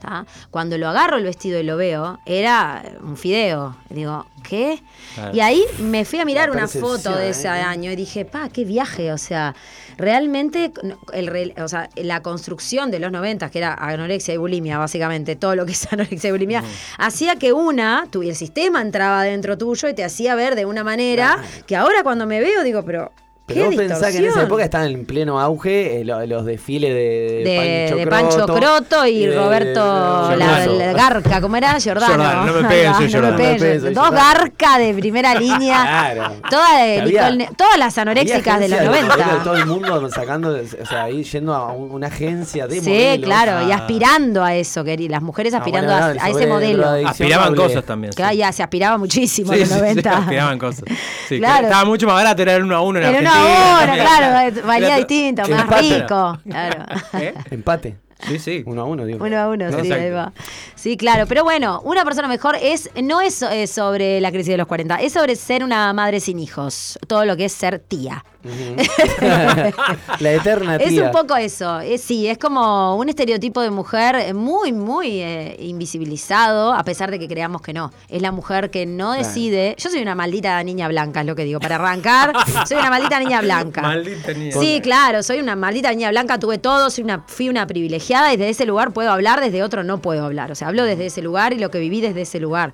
¿tá? 0.04 0.26
Cuando 0.50 0.76
lo 0.78 0.88
agarro 0.88 1.16
el 1.16 1.24
vestido 1.24 1.58
y 1.58 1.62
lo 1.62 1.76
veo, 1.76 2.18
era 2.26 2.82
un 3.02 3.16
fideo. 3.16 3.76
Digo, 3.88 4.26
¿qué? 4.48 4.82
Claro. 5.14 5.34
Y 5.34 5.40
ahí 5.40 5.64
me 5.78 6.04
fui 6.04 6.18
a 6.20 6.24
mirar 6.24 6.50
una 6.50 6.68
foto 6.68 7.14
de 7.16 7.30
ese 7.30 7.46
¿eh? 7.46 7.50
año 7.50 7.90
y 7.90 7.96
dije, 7.96 8.24
pa, 8.24 8.48
qué 8.50 8.64
viaje. 8.64 9.12
O 9.12 9.18
sea, 9.18 9.54
realmente 9.96 10.72
el, 11.12 11.54
o 11.58 11.68
sea, 11.68 11.88
la 11.96 12.22
construcción 12.22 12.90
de 12.90 12.98
los 12.98 13.10
90, 13.12 13.50
que 13.50 13.58
era 13.58 13.74
anorexia 13.74 14.34
y 14.34 14.36
bulimia, 14.36 14.78
básicamente, 14.78 15.36
todo 15.36 15.56
lo 15.56 15.64
que 15.64 15.72
es 15.72 15.86
anorexia 15.92 16.28
y 16.28 16.32
bulimia, 16.32 16.62
hacía 16.98 17.36
que 17.36 17.52
una, 17.52 18.06
tu, 18.10 18.22
el 18.22 18.36
sistema 18.36 18.82
entraba 18.82 19.22
dentro 19.22 19.56
tuyo 19.56 19.88
y 19.88 19.94
te 19.94 20.04
hacía 20.04 20.34
ver 20.34 20.54
de 20.54 20.66
una 20.66 20.84
manera 20.84 21.38
que 21.66 21.76
ahora 21.76 22.02
cuando 22.02 22.26
me 22.26 22.40
veo 22.40 22.62
digo, 22.62 22.84
pero 22.84 23.12
Pero 23.46 23.60
¡Qué 23.60 23.66
vos 23.66 23.76
pensás 23.76 24.10
que 24.10 24.18
en 24.18 24.24
esa 24.24 24.42
época 24.44 24.64
estaban 24.64 24.86
en 24.88 25.04
pleno 25.04 25.38
auge 25.38 26.00
eh, 26.00 26.04
lo- 26.06 26.24
los 26.24 26.46
desfiles 26.46 26.94
de, 26.94 27.42
de, 27.44 27.94
de 27.94 28.06
Pancho, 28.06 28.46
Croto 28.46 29.06
y, 29.06 29.26
de- 29.26 29.36
Roberto 29.36 29.80
la, 29.84 30.62
Giordano. 30.64 30.72
la 30.78 30.92
Garca, 30.94 31.40
¿cómo 31.42 31.56
era? 31.56 31.78
Giordano. 31.78 32.14
Giordano, 32.14 32.46
no 32.46 32.62
me 32.62 32.68
peguen, 32.68 32.94
soy 32.94 32.94
No 32.94 33.00
me 33.04 33.08
Giordano. 33.10 33.36
peguen, 33.36 33.52
No 33.52 33.52
me 33.52 33.58
peguen, 33.60 33.80
soy 33.82 33.94
Dos 33.94 34.04
Giordano. 34.08 34.32
Garca 34.40 34.78
de 34.78 34.94
primera 34.94 35.34
línea. 35.38 35.82
Claro. 35.82 36.32
Toda 36.48 36.78
de 36.78 37.00
había- 37.02 37.20
Nicole 37.30 37.36
Ne- 37.36 37.50
todas 37.54 37.78
las 37.78 37.98
anoréxicas 37.98 38.60
de 38.60 38.68
los 38.70 38.78
Había 38.78 38.90
agencias 38.92 39.16
90. 39.18 39.34
de 39.38 39.44
todo 39.44 39.56
el 39.56 39.66
mundo 39.66 40.10
sacando, 40.10 40.48
o 40.82 40.86
sea, 40.86 41.02
ahí 41.04 41.22
yendo 41.24 41.52
a 41.54 41.70
un- 41.70 41.90
una 41.90 42.06
agencia 42.06 42.66
de 42.66 42.80
Sí, 42.80 42.88
modelos. 42.88 43.26
claro, 43.26 43.68
y 43.68 43.72
aspirando 43.72 44.42
a 44.42 44.54
eso, 44.54 44.82
queri- 44.86 45.10
las 45.10 45.20
mujeres 45.20 45.52
Ah, 45.52 45.58
aspirando 45.58 45.92
bueno, 45.92 46.06
a- 46.06 46.14
no, 46.14 46.22
a, 46.22 46.30
ese 46.30 46.46
modelo. 46.46 46.78
drogadicción 46.78 47.10
Aspiraban 47.10 47.48
hablé. 47.48 47.62
cosas 47.62 47.84
también. 47.84 48.12
sí. 48.14 48.22
Ya 48.38 48.52
se 48.52 48.62
aspiraba 48.62 48.96
muchísimo 48.96 49.48
Sí, 49.52 49.56
en 49.56 49.60
los 49.60 49.68
sí, 49.68 49.74
sí, 49.74 49.80
90. 49.80 50.16
aspiraban 50.16 50.58
cosas. 50.58 50.84
Sí, 51.28 51.38
Claro. 51.38 51.58
que 51.58 51.64
Estaba 51.66 51.84
mucho 51.84 52.06
más 52.06 52.14
barato, 52.14 52.40
era 52.40 52.54
el 52.56 52.62
uno 52.62 52.76
a 52.76 52.80
uno 52.80 52.98
en 53.00 53.04
una 53.04 53.08
Argentina. 53.18 53.33
Hora, 53.42 53.86
también. 53.86 54.06
claro, 54.06 54.66
valía 54.66 54.96
distinto, 54.96 55.42
más 55.48 55.62
empate. 55.62 56.00
rico. 56.00 56.38
Claro. 56.48 56.84
¿Eh? 57.20 57.34
Empate. 57.50 57.96
Sí, 58.26 58.38
sí. 58.38 58.62
Uno 58.66 58.82
a 58.82 58.84
uno, 58.84 59.04
digo. 59.04 59.24
Uno 59.24 59.38
a 59.38 59.48
uno, 59.48 59.82
sí, 59.82 59.92
ahí 59.92 60.10
va. 60.10 60.32
Sí, 60.74 60.96
claro, 60.96 61.26
pero 61.26 61.44
bueno, 61.44 61.80
una 61.84 62.04
persona 62.04 62.28
mejor 62.28 62.56
es 62.60 62.90
no 63.02 63.20
es 63.20 63.42
eh, 63.42 63.66
sobre 63.66 64.20
la 64.20 64.30
crisis 64.30 64.48
de 64.48 64.56
los 64.56 64.66
40, 64.66 64.96
es 64.96 65.12
sobre 65.12 65.36
ser 65.36 65.62
una 65.64 65.92
madre 65.92 66.20
sin 66.20 66.38
hijos, 66.38 66.98
todo 67.06 67.24
lo 67.24 67.36
que 67.36 67.46
es 67.46 67.52
ser 67.52 67.78
tía. 67.80 68.24
La 70.20 70.32
eterna 70.32 70.78
tía. 70.78 70.86
Es 70.86 70.98
un 70.98 71.10
poco 71.10 71.36
eso, 71.36 71.80
es, 71.80 72.02
sí, 72.02 72.26
es 72.28 72.38
como 72.38 72.96
un 72.96 73.08
estereotipo 73.08 73.60
de 73.62 73.70
mujer 73.70 74.34
muy, 74.34 74.72
muy 74.72 75.20
eh, 75.20 75.56
invisibilizado, 75.60 76.72
a 76.72 76.84
pesar 76.84 77.10
de 77.10 77.18
que 77.18 77.28
creamos 77.28 77.62
que 77.62 77.72
no. 77.72 77.92
Es 78.08 78.22
la 78.22 78.32
mujer 78.32 78.70
que 78.70 78.86
no 78.86 79.12
Claro. 79.12 79.22
decide. 79.26 79.74
Yo 79.78 79.90
soy 79.90 80.02
una 80.02 80.14
maldita 80.14 80.62
niña 80.62 80.88
blanca, 80.88 81.20
es 81.20 81.26
lo 81.26 81.34
que 81.34 81.44
digo. 81.44 81.60
Para 81.60 81.76
arrancar, 81.76 82.32
soy 82.66 82.76
una 82.78 82.90
maldita 82.90 83.18
niña 83.18 83.40
blanca. 83.40 83.82
Maldita 83.82 84.32
niña. 84.32 84.52
Sí, 84.58 84.80
claro, 84.82 85.22
soy 85.22 85.40
una 85.40 85.56
maldita 85.56 85.90
niña 85.90 86.10
blanca, 86.10 86.38
tuve 86.38 86.58
todo, 86.58 86.90
soy 86.90 87.04
una, 87.04 87.24
fui 87.26 87.48
una 87.48 87.66
privilegiada 87.66 88.32
y 88.32 88.36
desde 88.36 88.50
ese 88.50 88.66
lugar 88.66 88.92
puedo 88.92 89.10
hablar, 89.10 89.40
desde 89.40 89.62
otro 89.62 89.84
no 89.84 89.98
puedo 90.00 90.24
hablar. 90.24 90.50
O 90.50 90.54
sea, 90.54 90.68
hablo 90.68 90.84
desde 90.84 91.06
ese 91.06 91.22
lugar 91.22 91.52
y 91.52 91.58
lo 91.58 91.70
que 91.70 91.78
viví 91.78 92.00
desde 92.00 92.22
ese 92.22 92.40
lugar. 92.40 92.72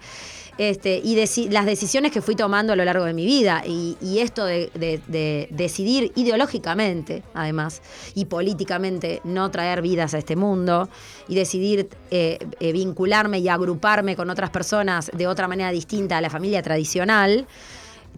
Este, 0.60 1.00
y 1.02 1.16
las 1.48 1.64
decisiones 1.64 2.12
que 2.12 2.20
fui 2.20 2.36
tomando 2.36 2.74
a 2.74 2.76
lo 2.76 2.84
largo 2.84 3.06
de 3.06 3.14
mi 3.14 3.24
vida 3.24 3.62
y, 3.66 3.96
esto 4.18 4.44
de 4.44 5.48
decidir 5.48 6.12
ideológicamente, 6.16 7.22
además, 7.32 7.80
y 8.14 8.26
políticamente 8.26 9.22
no 9.24 9.50
traer 9.50 9.80
vidas 9.80 10.12
a 10.12 10.18
este 10.18 10.36
mundo 10.36 10.90
y 11.28 11.34
decidir 11.34 11.88
eh, 12.10 12.36
eh, 12.60 12.72
vincularme 12.72 13.38
y 13.38 13.48
agruparme 13.48 14.16
con 14.16 14.28
otras 14.28 14.50
personas 14.50 15.10
de 15.14 15.26
otra 15.26 15.48
manera 15.48 15.72
distinta 15.72 16.18
a 16.18 16.20
la 16.20 16.28
familia 16.28 16.60
tradicional, 16.60 17.46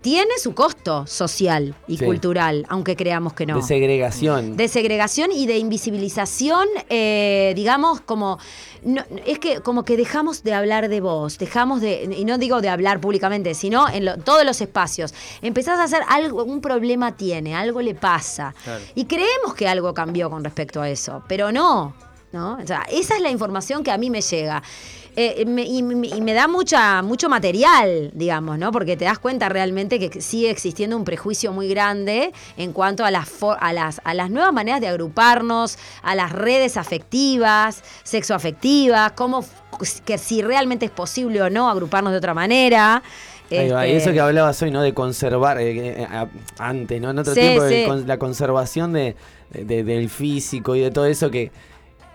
tiene 0.03 0.33
su 0.39 0.53
costo 0.55 1.07
social 1.07 1.75
y 1.89 1.97
Sí. 1.97 2.05
cultural, 2.05 2.67
aunque 2.69 2.97
creamos 2.97 3.33
que 3.33 3.47
no 3.47 3.57
De 3.57 3.63
segregación. 3.63 4.57
de 4.57 4.69
segregación 4.69 5.31
y 5.33 5.47
de 5.47 5.57
invisibilización, 5.59 6.67
eh, 6.91 7.53
digamos, 7.57 8.01
como 8.01 8.39
no, 8.83 9.03
es 9.25 9.39
que 9.39 9.61
como 9.61 9.85
que 9.85 9.97
dejamos 9.97 10.43
de 10.43 10.53
hablar 10.55 10.89
de 10.89 11.01
vos, 11.01 11.39
dejamos 11.39 11.81
de, 11.81 12.13
y 12.19 12.25
no 12.25 12.37
digo 12.37 12.61
de 12.61 12.69
hablar 12.69 13.01
públicamente, 13.01 13.55
sino 13.55 13.89
en 13.89 14.05
lo- 14.05 14.19
todos 14.19 14.45
los 14.45 14.61
espacios. 14.61 15.15
Empezás 15.41 15.79
a 15.79 15.85
hacer 15.85 16.01
algo, 16.09 16.43
un 16.45 16.61
problema 16.61 17.17
tiene, 17.17 17.55
algo 17.55 17.81
le 17.81 17.95
pasa. 17.95 18.55
Claro. 18.65 18.83
Y 18.97 19.05
creemos 19.05 19.55
que 19.55 19.69
algo 19.69 19.95
cambió 19.95 20.29
con 20.31 20.43
respecto 20.43 20.83
a 20.83 20.91
eso, 20.91 21.23
pero 21.29 21.53
no. 21.53 21.95
¿no? 22.33 22.57
O 22.63 22.67
sea, 22.67 22.87
esa 22.91 23.15
es 23.17 23.21
la 23.21 23.29
información 23.29 23.85
que 23.85 23.91
a 23.91 23.99
mí 23.99 24.09
me 24.09 24.23
llega. 24.23 24.63
Eh, 25.15 25.45
me- 25.47 25.65
y, 25.65 25.83
me- 25.83 26.07
y 26.09 26.21
me 26.23 26.33
da 26.33 26.49
mucha, 26.49 27.03
mucho 27.03 27.29
material, 27.29 28.11
digamos, 28.15 28.59
¿no? 28.59 28.73
Porque 28.73 28.97
te 28.97 29.05
das 29.05 29.19
cuenta 29.19 29.51
realmente 29.51 29.99
que 29.99 30.23
sigue 30.23 30.49
existiendo 30.49 30.97
un 30.97 31.05
prejuicio 31.05 31.53
muy 31.53 31.69
grande 31.69 32.33
en 32.57 32.73
cuanto 32.73 33.05
a 33.05 33.11
las, 33.11 33.29
a 33.61 33.73
las, 33.75 34.01
a 34.05 34.15
las 34.15 34.31
nuevas 34.31 34.55
maneras 34.55 34.81
de 34.81 34.89
agruparnos, 34.89 35.77
a 36.03 36.15
las 36.15 36.33
redes 36.33 36.79
afectivas, 36.79 37.83
sexoafectivas, 38.05 39.13
cómo 39.13 39.45
que 40.05 40.17
si 40.19 40.41
realmente 40.43 40.87
es 40.87 40.91
posible 40.91 41.43
o 41.43 41.51
no 41.51 41.69
agruparnos 41.69 42.13
de 42.13 42.19
otra 42.19 42.35
manera. 42.35 43.03
Este, 43.51 43.97
eso 43.97 44.13
que 44.13 44.21
hablabas 44.21 44.63
hoy, 44.63 44.71
¿no? 44.71 44.81
De 44.81 44.95
conservar, 44.95 45.61
eh, 45.61 46.01
eh, 46.03 46.07
a- 46.11 46.29
antes, 46.59 46.99
¿no? 47.03 47.11
En 47.11 47.19
otro 47.19 47.35
Sí, 47.35 47.41
tiempo, 47.41 47.63
de 47.65 47.85
con- 47.87 48.07
la 48.07 48.17
conservación 48.19 48.95
de, 48.95 49.15
de- 49.51 49.85
del 49.85 50.09
físico 50.09 50.75
y 50.75 50.81
de 50.81 50.91
todo 50.91 51.05
eso 51.05 51.31
que... 51.31 51.51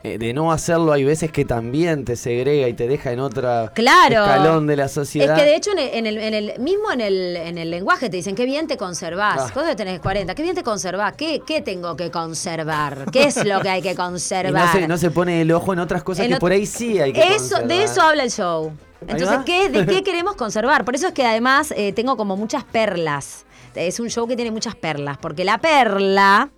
eh, 0.03 0.17
de 0.17 0.33
no 0.33 0.51
hacerlo 0.51 0.93
hay 0.93 1.03
veces 1.03 1.31
que 1.31 1.43
también 1.43 2.05
te 2.05 2.15
segrega 2.15 2.67
y 2.67 2.73
te 2.73 2.87
deja 2.87 3.11
en 3.11 3.19
otra 3.19 3.71
Claro. 3.73 4.23
escalón 4.25 4.67
de 4.67 4.75
la 4.75 4.87
sociedad. 4.87 5.35
Es 5.35 5.43
que 5.43 5.49
de 5.49 5.55
hecho 5.55 5.71
en 5.71 5.79
el, 5.79 5.89
en 5.93 6.05
el- 6.05 6.17
en 6.19 6.33
el- 6.33 6.59
mismo 6.59 6.91
en 6.91 7.01
el, 7.01 7.35
en 7.35 7.57
el 7.57 7.71
lenguaje 7.71 8.09
te 8.09 8.17
dicen 8.17 8.35
qué 8.35 8.45
bien 8.45 8.67
te 8.67 8.77
conservás. 8.77 9.37
Ah. 9.39 9.49
¿Cuándo 9.53 9.75
tenés 9.75 9.99
40? 9.99 10.35
¿Qué 10.35 10.43
bien 10.43 10.55
te 10.55 10.63
conservás? 10.63 11.13
¿Qué, 11.15 11.41
¿Qué 11.45 11.61
tengo 11.61 11.95
que 11.95 12.11
conservar? 12.11 13.05
¿Qué 13.11 13.23
es 13.23 13.43
lo 13.45 13.59
que 13.61 13.69
hay 13.69 13.81
que 13.81 13.91
Y 13.93 13.95
conservar? 13.95 14.65
no 14.67 14.71
se, 14.71 14.87
no 14.87 14.97
se 14.97 15.11
pone 15.11 15.41
el 15.41 15.51
ojo 15.51 15.73
en 15.73 15.79
otras 15.79 16.03
cosas 16.03 16.25
En 16.25 16.33
que 16.33 16.39
por 16.39 16.51
ahí 16.51 16.65
sí 16.65 16.99
hay 16.99 17.11
que 17.13 17.21
eso, 17.21 17.35
conservar. 17.55 17.67
de 17.67 17.83
eso 17.83 18.01
habla 18.01 18.23
el 18.23 18.31
show. 18.31 18.71
Entonces. 19.07 19.39
¿qué, 19.45 19.69
¿de 19.69 19.85
qué 19.85 20.03
queremos 20.05 20.35
conservar? 20.35 20.83
Por 20.85 20.95
eso 20.95 21.07
es 21.07 21.13
que 21.13 21.25
además 21.25 21.73
eh, 21.75 21.91
tengo 21.93 22.17
como 22.17 22.35
muchas 22.37 22.63
perlas. 22.63 23.45
Es 23.77 23.99
un 23.99 24.09
show 24.09 24.27
que 24.27 24.35
tiene 24.35 24.51
muchas 24.51 24.75
perlas, 24.75 25.17
porque 25.17 25.43
la 25.45 25.57
perla 25.59 26.49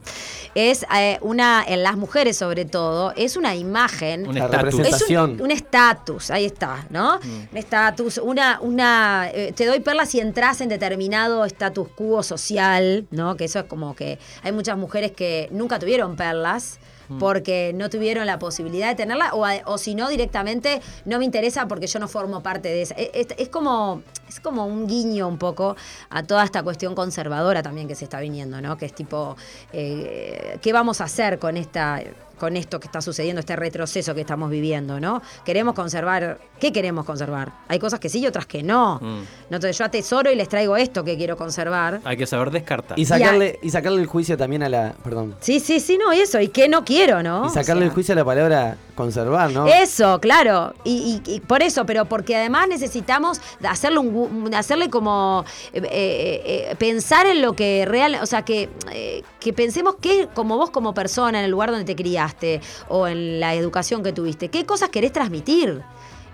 es 0.55 0.85
eh, 0.95 1.17
una, 1.21 1.63
en 1.67 1.83
las 1.83 1.95
mujeres 1.97 2.37
sobre 2.37 2.65
todo, 2.65 3.13
es 3.15 3.37
una 3.37 3.55
imagen. 3.55 4.27
Una 4.27 4.39
es 4.39 4.45
un- 4.45 4.51
representación. 4.51 5.41
un 5.41 5.51
estatus, 5.51 6.31
ahí 6.31 6.45
está, 6.45 6.85
¿no? 6.89 7.19
Un 7.51 7.57
estatus, 7.57 8.17
una, 8.17 8.59
una, 8.61 9.29
eh, 9.31 9.53
te 9.55 9.65
doy 9.65 9.79
perlas 9.79 10.09
si 10.09 10.19
entras 10.19 10.61
en 10.61 10.69
determinado 10.69 11.45
status 11.45 11.87
quo 11.95 12.23
social, 12.23 13.05
¿no? 13.11 13.35
Que 13.35 13.45
eso 13.45 13.59
es 13.59 13.65
como 13.65 13.95
que 13.95 14.17
hay 14.43 14.51
muchas 14.51 14.77
mujeres 14.77 15.11
que 15.11 15.47
nunca 15.51 15.77
tuvieron 15.79 16.15
perlas 16.15 16.79
porque 17.18 17.72
no 17.73 17.90
tuvieron 17.90 18.26
la 18.27 18.38
posibilidad 18.38 18.90
de 18.90 18.95
tenerla 18.95 19.34
o, 19.34 19.45
o 19.65 19.77
si 19.77 19.95
no 19.95 20.10
directamente 20.10 20.81
no 21.06 21.18
me 21.18 21.26
interesa 21.26 21.68
porque 21.68 21.88
yo 21.88 21.99
no 21.99 22.07
formo 22.07 22.44
parte 22.44 22.68
de 22.69 22.81
esa. 22.84 22.94
E- 22.95 23.11
Es, 23.14 23.27
es 23.38 23.49
como 23.49 24.03
es 24.27 24.40
como 24.40 24.65
un 24.68 24.86
guiño 24.88 25.27
un 25.27 25.40
poco 25.40 25.76
a 26.11 26.22
toda 26.22 26.44
esta 26.44 26.61
cuestión 26.61 26.94
conservadora 26.94 27.64
también 27.64 27.88
que 27.88 27.95
se 27.95 28.03
está 28.03 28.19
viniendo, 28.19 28.61
¿no? 28.61 28.77
Que 28.77 28.86
es 28.86 28.94
tipo 28.94 29.36
eh, 29.73 30.57
qué 30.61 30.72
vamos 30.73 31.02
a 31.02 31.06
hacer 31.06 31.40
con 31.40 31.57
esta 31.57 32.02
con 32.40 32.57
esto 32.57 32.80
que 32.80 32.88
está 32.88 33.02
sucediendo, 33.02 33.40
este 33.41 33.56
retroceso 33.56 34.16
que 34.16 34.22
estamos 34.22 34.49
viviendo, 34.49 34.99
¿no? 34.99 35.22
Queremos 35.45 35.76
conservar, 35.76 36.40
¿qué 36.60 36.72
queremos 36.74 37.06
conservar? 37.06 37.52
Hay 37.68 37.78
cosas 37.78 37.99
que 37.99 38.10
sí 38.10 38.20
y 38.20 38.28
otras 38.28 38.45
que 38.48 38.64
no. 38.64 38.95
Mm. 39.02 39.03
¿no? 39.49 39.56
Entonces 39.57 39.78
yo 39.78 39.86
atesoro 39.86 40.32
y 40.32 40.36
les 40.36 40.49
traigo 40.49 40.76
esto 40.78 41.03
que 41.03 41.18
quiero 41.18 41.38
conservar. 41.38 41.99
Hay 42.03 42.18
que 42.18 42.26
saber 42.26 42.49
descartar. 42.52 42.98
Y 42.98 43.06
sacarle, 43.06 43.60
y 43.61 43.70
sacarle 43.70 44.02
el 44.02 44.07
juicio 44.07 44.38
también 44.38 44.64
a 44.64 44.70
la... 44.70 44.94
Perdón. 45.03 45.36
Sí, 45.41 45.60
sí, 45.60 45.80
sí, 45.80 45.98
no, 45.98 46.14
y 46.14 46.20
eso, 46.22 46.40
y 46.40 46.48
qué 46.48 46.68
no 46.70 46.84
quiero, 46.86 47.22
¿no? 47.22 47.45
Y 47.45 47.49
sacarle 47.49 47.82
O 47.82 47.84
sea, 47.84 47.88
el 47.88 47.94
juicio 47.94 48.14
a 48.14 48.16
la 48.16 48.26
palabra 48.26 48.78
conservar, 48.95 49.52
¿no? 49.52 49.68
Eso, 49.68 50.20
claro. 50.20 50.74
Y, 50.84 51.22
y- 51.26 51.36
y 51.36 51.40
por 51.41 51.61
eso, 51.61 51.86
pero 51.86 52.06
porque 52.06 52.36
además 52.36 52.68
necesitamos 52.68 53.40
hacerle, 53.68 53.99
un, 53.99 54.53
hacerle 54.53 54.90
como 54.90 55.45
eh, 55.74 55.82
eh, 55.84 56.41
eh, 56.72 56.76
pensar 56.78 57.26
en 57.28 57.41
lo 57.41 57.53
que 57.53 57.86
real, 57.88 58.18
o 58.22 58.26
sea, 58.26 58.44
que, 58.44 58.70
eh, 58.91 59.24
que 59.40 59.53
pensemos 59.53 59.95
que 60.02 60.28
como 60.34 60.57
vos 60.57 60.70
como 60.70 60.94
persona, 60.94 61.40
en 61.40 61.45
el 61.45 61.52
lugar 61.52 61.72
donde 61.72 61.86
te 61.86 61.95
criaste 61.95 62.61
o 62.88 63.07
en 63.07 63.40
la 63.40 63.56
educación 63.56 64.03
que 64.03 64.14
tuviste, 64.14 64.49
qué 64.49 64.66
cosas 64.66 64.90
querés 64.90 65.14
transmitir 65.14 65.82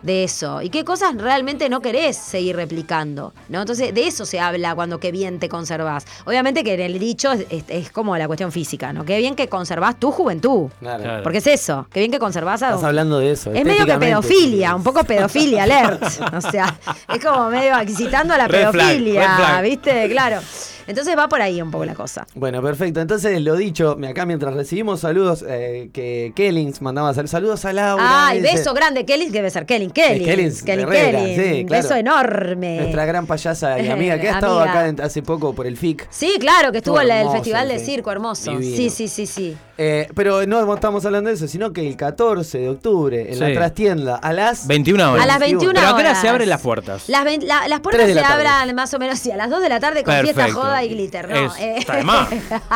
de 0.06 0.24
eso 0.24 0.62
y 0.62 0.70
qué 0.70 0.86
cosas 0.86 1.16
realmente 1.18 1.68
no 1.68 1.82
querés 1.82 2.16
seguir 2.16 2.56
replicando, 2.56 3.34
¿no? 3.50 3.62
Entonces, 3.62 3.94
de 3.94 4.08
eso 4.08 4.26
se 4.26 4.40
habla 4.40 4.76
cuando 4.76 5.00
qué 5.00 5.12
bien 5.12 5.40
te 5.40 5.50
conservás. 5.50 6.06
Obviamente 6.26 6.64
que 6.64 6.76
en 6.76 6.80
el 6.82 7.00
dicho 7.00 7.32
es, 7.32 7.46
es- 7.50 7.64
es 7.68 7.92
como 7.92 8.16
la 8.18 8.28
cuestión 8.28 8.52
física, 8.52 8.94
¿no? 8.94 9.04
Qué 9.04 9.18
bien 9.18 9.36
que 9.36 9.50
conservás 9.50 10.00
tu 10.00 10.12
juventud. 10.12 10.70
Claro. 10.80 11.24
Porque 11.24 11.40
es 11.40 11.48
eso, 11.48 11.88
qué 11.92 12.00
bien 12.00 12.12
que 12.12 12.20
conservás 12.20 12.62
a 12.64 12.70
Estás 12.70 12.84
hablando 12.84 13.20
de 13.20 13.32
eso. 13.32 13.52
es 13.52 13.66
medio 13.66 13.86
que 13.86 13.98
pedofilia, 13.98 14.76
un 14.76 14.84
poco 14.84 15.04
pedofilia 15.04 15.64
alert. 15.64 16.04
O 16.34 16.42
sea, 16.42 16.78
es 17.14 17.24
como 17.26 17.50
medio 17.50 17.78
excitando 17.80 18.34
a 18.34 18.38
la 18.38 18.48
Red 18.48 18.72
pedofilia, 18.72 19.36
flag. 19.38 19.64
¿viste? 19.64 20.10
Claro. 20.10 20.40
Entonces 20.88 21.18
va 21.18 21.28
por 21.28 21.42
ahí 21.42 21.60
un 21.64 21.72
poco 21.72 21.84
la 21.84 21.96
cosa. 21.96 22.28
Bueno, 22.36 22.62
perfecto. 22.62 23.00
Entonces, 23.02 23.42
lo 23.42 23.56
dicho, 23.56 23.98
acá 24.08 24.28
mientras 24.28 24.54
recibimos 24.54 25.00
saludos, 25.00 25.44
eh, 25.48 25.90
que 25.92 26.32
Kellings 26.36 26.80
mandaba 26.84 27.12
sal- 27.16 27.28
saludos 27.28 27.66
a 27.66 27.74
Laura. 27.74 28.28
Ay, 28.28 28.40
dice, 28.40 28.58
beso 28.58 28.74
grande, 28.76 29.04
Kelly, 29.04 29.26
que 29.26 29.32
debe 29.32 29.50
ser 29.50 29.66
Kelly, 29.96 30.24
Kelly. 30.26 30.52
Kelly, 30.64 30.82
Herrera, 30.84 31.20
Kelly. 31.20 31.36
sí, 31.36 31.62
Un 31.62 31.68
claro. 31.68 31.84
beso 31.84 31.96
enorme. 31.96 32.78
Nuestra 32.82 33.06
gran 33.06 33.26
payasa 33.26 33.80
y 33.80 33.90
amiga, 33.90 34.20
que 34.20 34.30
ha 34.30 34.34
estado 34.36 34.60
acá 34.60 34.94
hace 35.04 35.22
poco 35.24 35.54
por 35.56 35.66
el 35.66 35.78
FIC. 35.78 36.08
Sí, 36.12 36.36
claro, 36.40 36.72
que 36.72 36.80
estuvo 36.80 37.00
en 37.02 37.10
el 37.12 37.30
Festival 37.30 37.68
de. 37.70 37.80
Circo, 37.80 38.12
hermoso. 38.12 38.52
Divino. 38.52 38.76
Sí, 38.78 38.90
sí, 38.90 39.08
sí, 39.08 39.26
sí. 39.26 39.58
Eh, 39.78 40.08
pero 40.16 40.46
no 40.46 40.74
estamos 40.74 41.06
hablando 41.06 41.30
de 41.30 41.36
eso, 41.36 41.48
sino 41.48 41.74
que 41.74 41.86
el 41.86 41.98
14 41.98 42.58
de 42.60 42.70
octubre, 42.70 43.32
en 43.34 43.40
la 43.40 43.48
Sí. 43.48 43.54
trastienda, 43.54 44.16
a 44.16 44.32
las 44.32 44.68
21 44.68 45.12
horas. 45.12 45.24
A 45.24 45.28
las 45.28 45.40
21 45.40 45.74
Pero 45.98 46.16
se 46.16 46.30
abren 46.30 46.48
las 46.50 46.62
puertas? 46.62 47.10
Las, 47.10 47.26
la- 47.68 47.82
puertas 47.82 48.06
se 48.08 48.16
la 48.16 48.22
tarde. 48.22 48.48
abran 48.48 48.74
más 48.76 48.94
o 48.94 49.00
menos 49.00 49.20
sí, 49.20 49.32
a 49.32 49.36
las 49.38 49.50
2 49.50 49.62
de 49.62 49.70
la 49.70 49.80
tarde 49.80 50.04
con 50.04 50.14
fiesta, 50.16 50.34
Perfecto. 50.34 50.60
joda 50.62 50.66
joda 50.70 50.84
y 50.84 50.90
glitter, 50.90 51.30
¿no? 51.30 51.36
Es- 51.48 51.60
Eh, 51.60 51.76
está 51.78 51.98
de 51.98 52.04
más. 52.04 52.30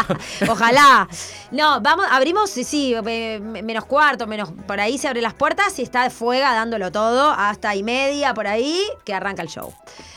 Ojalá. 0.49 1.07
No, 1.51 1.81
vamos, 1.81 2.05
abrimos, 2.11 2.49
sí, 2.49 2.63
sí, 2.63 2.93
eh, 3.05 3.39
menos 3.39 3.85
cuarto, 3.85 4.27
menos. 4.27 4.51
Por 4.67 4.79
ahí 4.79 4.97
se 4.97 5.07
abren 5.07 5.23
las 5.23 5.33
puertas 5.33 5.77
y 5.79 5.81
está 5.83 6.03
de 6.03 6.09
fuega 6.09 6.53
dándolo 6.53 6.91
todo 6.91 7.08
hasta 7.17 7.75
y 7.75 7.83
media 7.83 8.33
por 8.33 8.47
ahí 8.47 8.77
que 9.05 9.13
arranca 9.13 9.41
el 9.41 9.47
show. 9.49 9.73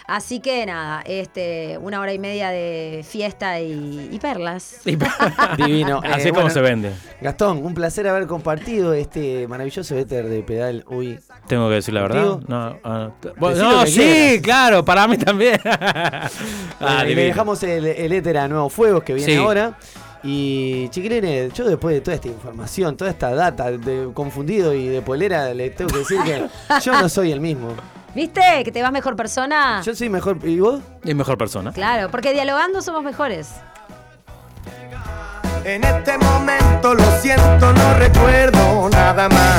Así 0.07 0.41
que 0.41 0.67
nada, 0.67 1.03
este, 1.07 1.79
una 1.79 2.01
hora 2.01 2.13
y 2.13 2.19
media 2.19 2.51
de 2.51 3.05
fiesta 3.09 3.61
y, 3.61 4.09
y 4.13 4.19
perlas. 4.19 4.81
Divino. 5.57 6.01
Así 6.05 6.13
Eh, 6.13 6.17
es 6.17 6.25
como 6.31 6.41
bueno, 6.43 6.51
se 6.51 6.61
vende. 6.61 6.93
Gastón, 7.21 7.65
un 7.65 7.73
placer 7.75 8.09
haber 8.09 8.27
compartido 8.27 8.93
este 8.95 9.47
maravilloso 9.49 9.97
éter 9.97 10.29
de 10.29 10.43
pedal 10.43 10.85
hoy. 10.89 11.19
Tengo 11.47 11.69
que 11.69 11.77
decir 11.77 11.95
la 11.95 12.03
verdad. 12.03 12.41
No, 12.49 12.77
ah, 12.85 13.11
no 13.41 13.87
sí, 13.87 13.93
quieras. 13.95 14.41
claro, 14.43 14.85
para 14.85 15.07
mí 15.09 15.17
también. 15.17 15.61
Ah, 16.85 17.03
le 17.05 17.11
divino. 17.11 17.27
dejamos 17.29 17.63
el, 17.63 17.87
el 17.87 18.13
éter 18.13 18.39
a 18.39 18.49
Nuevos 18.49 18.73
Fuegos 18.73 19.05
que 19.05 19.15
viene 19.15 19.33
Sí. 19.33 19.39
ahora. 19.39 19.79
Y 20.25 20.89
chiquilines, 20.91 21.53
yo 21.53 21.65
después 21.65 21.95
de 21.95 22.01
toda 22.01 22.15
esta 22.15 22.29
información, 22.29 22.97
toda 22.97 23.11
esta 23.11 23.35
data 23.35 23.73
de 23.73 24.11
confundido 24.15 24.73
y 24.73 24.87
de 24.87 25.03
polera, 25.03 25.53
le 25.53 25.71
tengo 25.71 25.91
que 25.91 25.99
decir 25.99 26.21
que 26.23 26.47
yo 26.83 26.93
no 26.93 27.09
soy 27.09 27.33
el 27.33 27.41
mismo. 27.41 27.75
¿Viste? 28.15 28.41
Que 28.65 28.71
te 28.71 28.83
vas 28.83 28.93
mejor 28.93 29.17
persona. 29.17 29.81
Yo 29.83 29.95
soy 29.95 30.09
mejor. 30.11 30.39
¿Y 30.45 30.61
vos? 30.61 30.81
Es 31.05 31.15
mejor 31.15 31.39
persona. 31.39 31.73
Claro, 31.73 32.11
porque 32.11 32.33
dialogando 32.33 32.83
somos 32.83 33.03
mejores. 33.03 33.51
En 35.65 35.85
este 35.85 36.19
momento 36.19 36.95
lo 36.95 37.05
siento, 37.21 37.73
no 37.73 37.95
recuerdo 37.95 38.89
nada 38.91 39.29
más. 39.29 39.53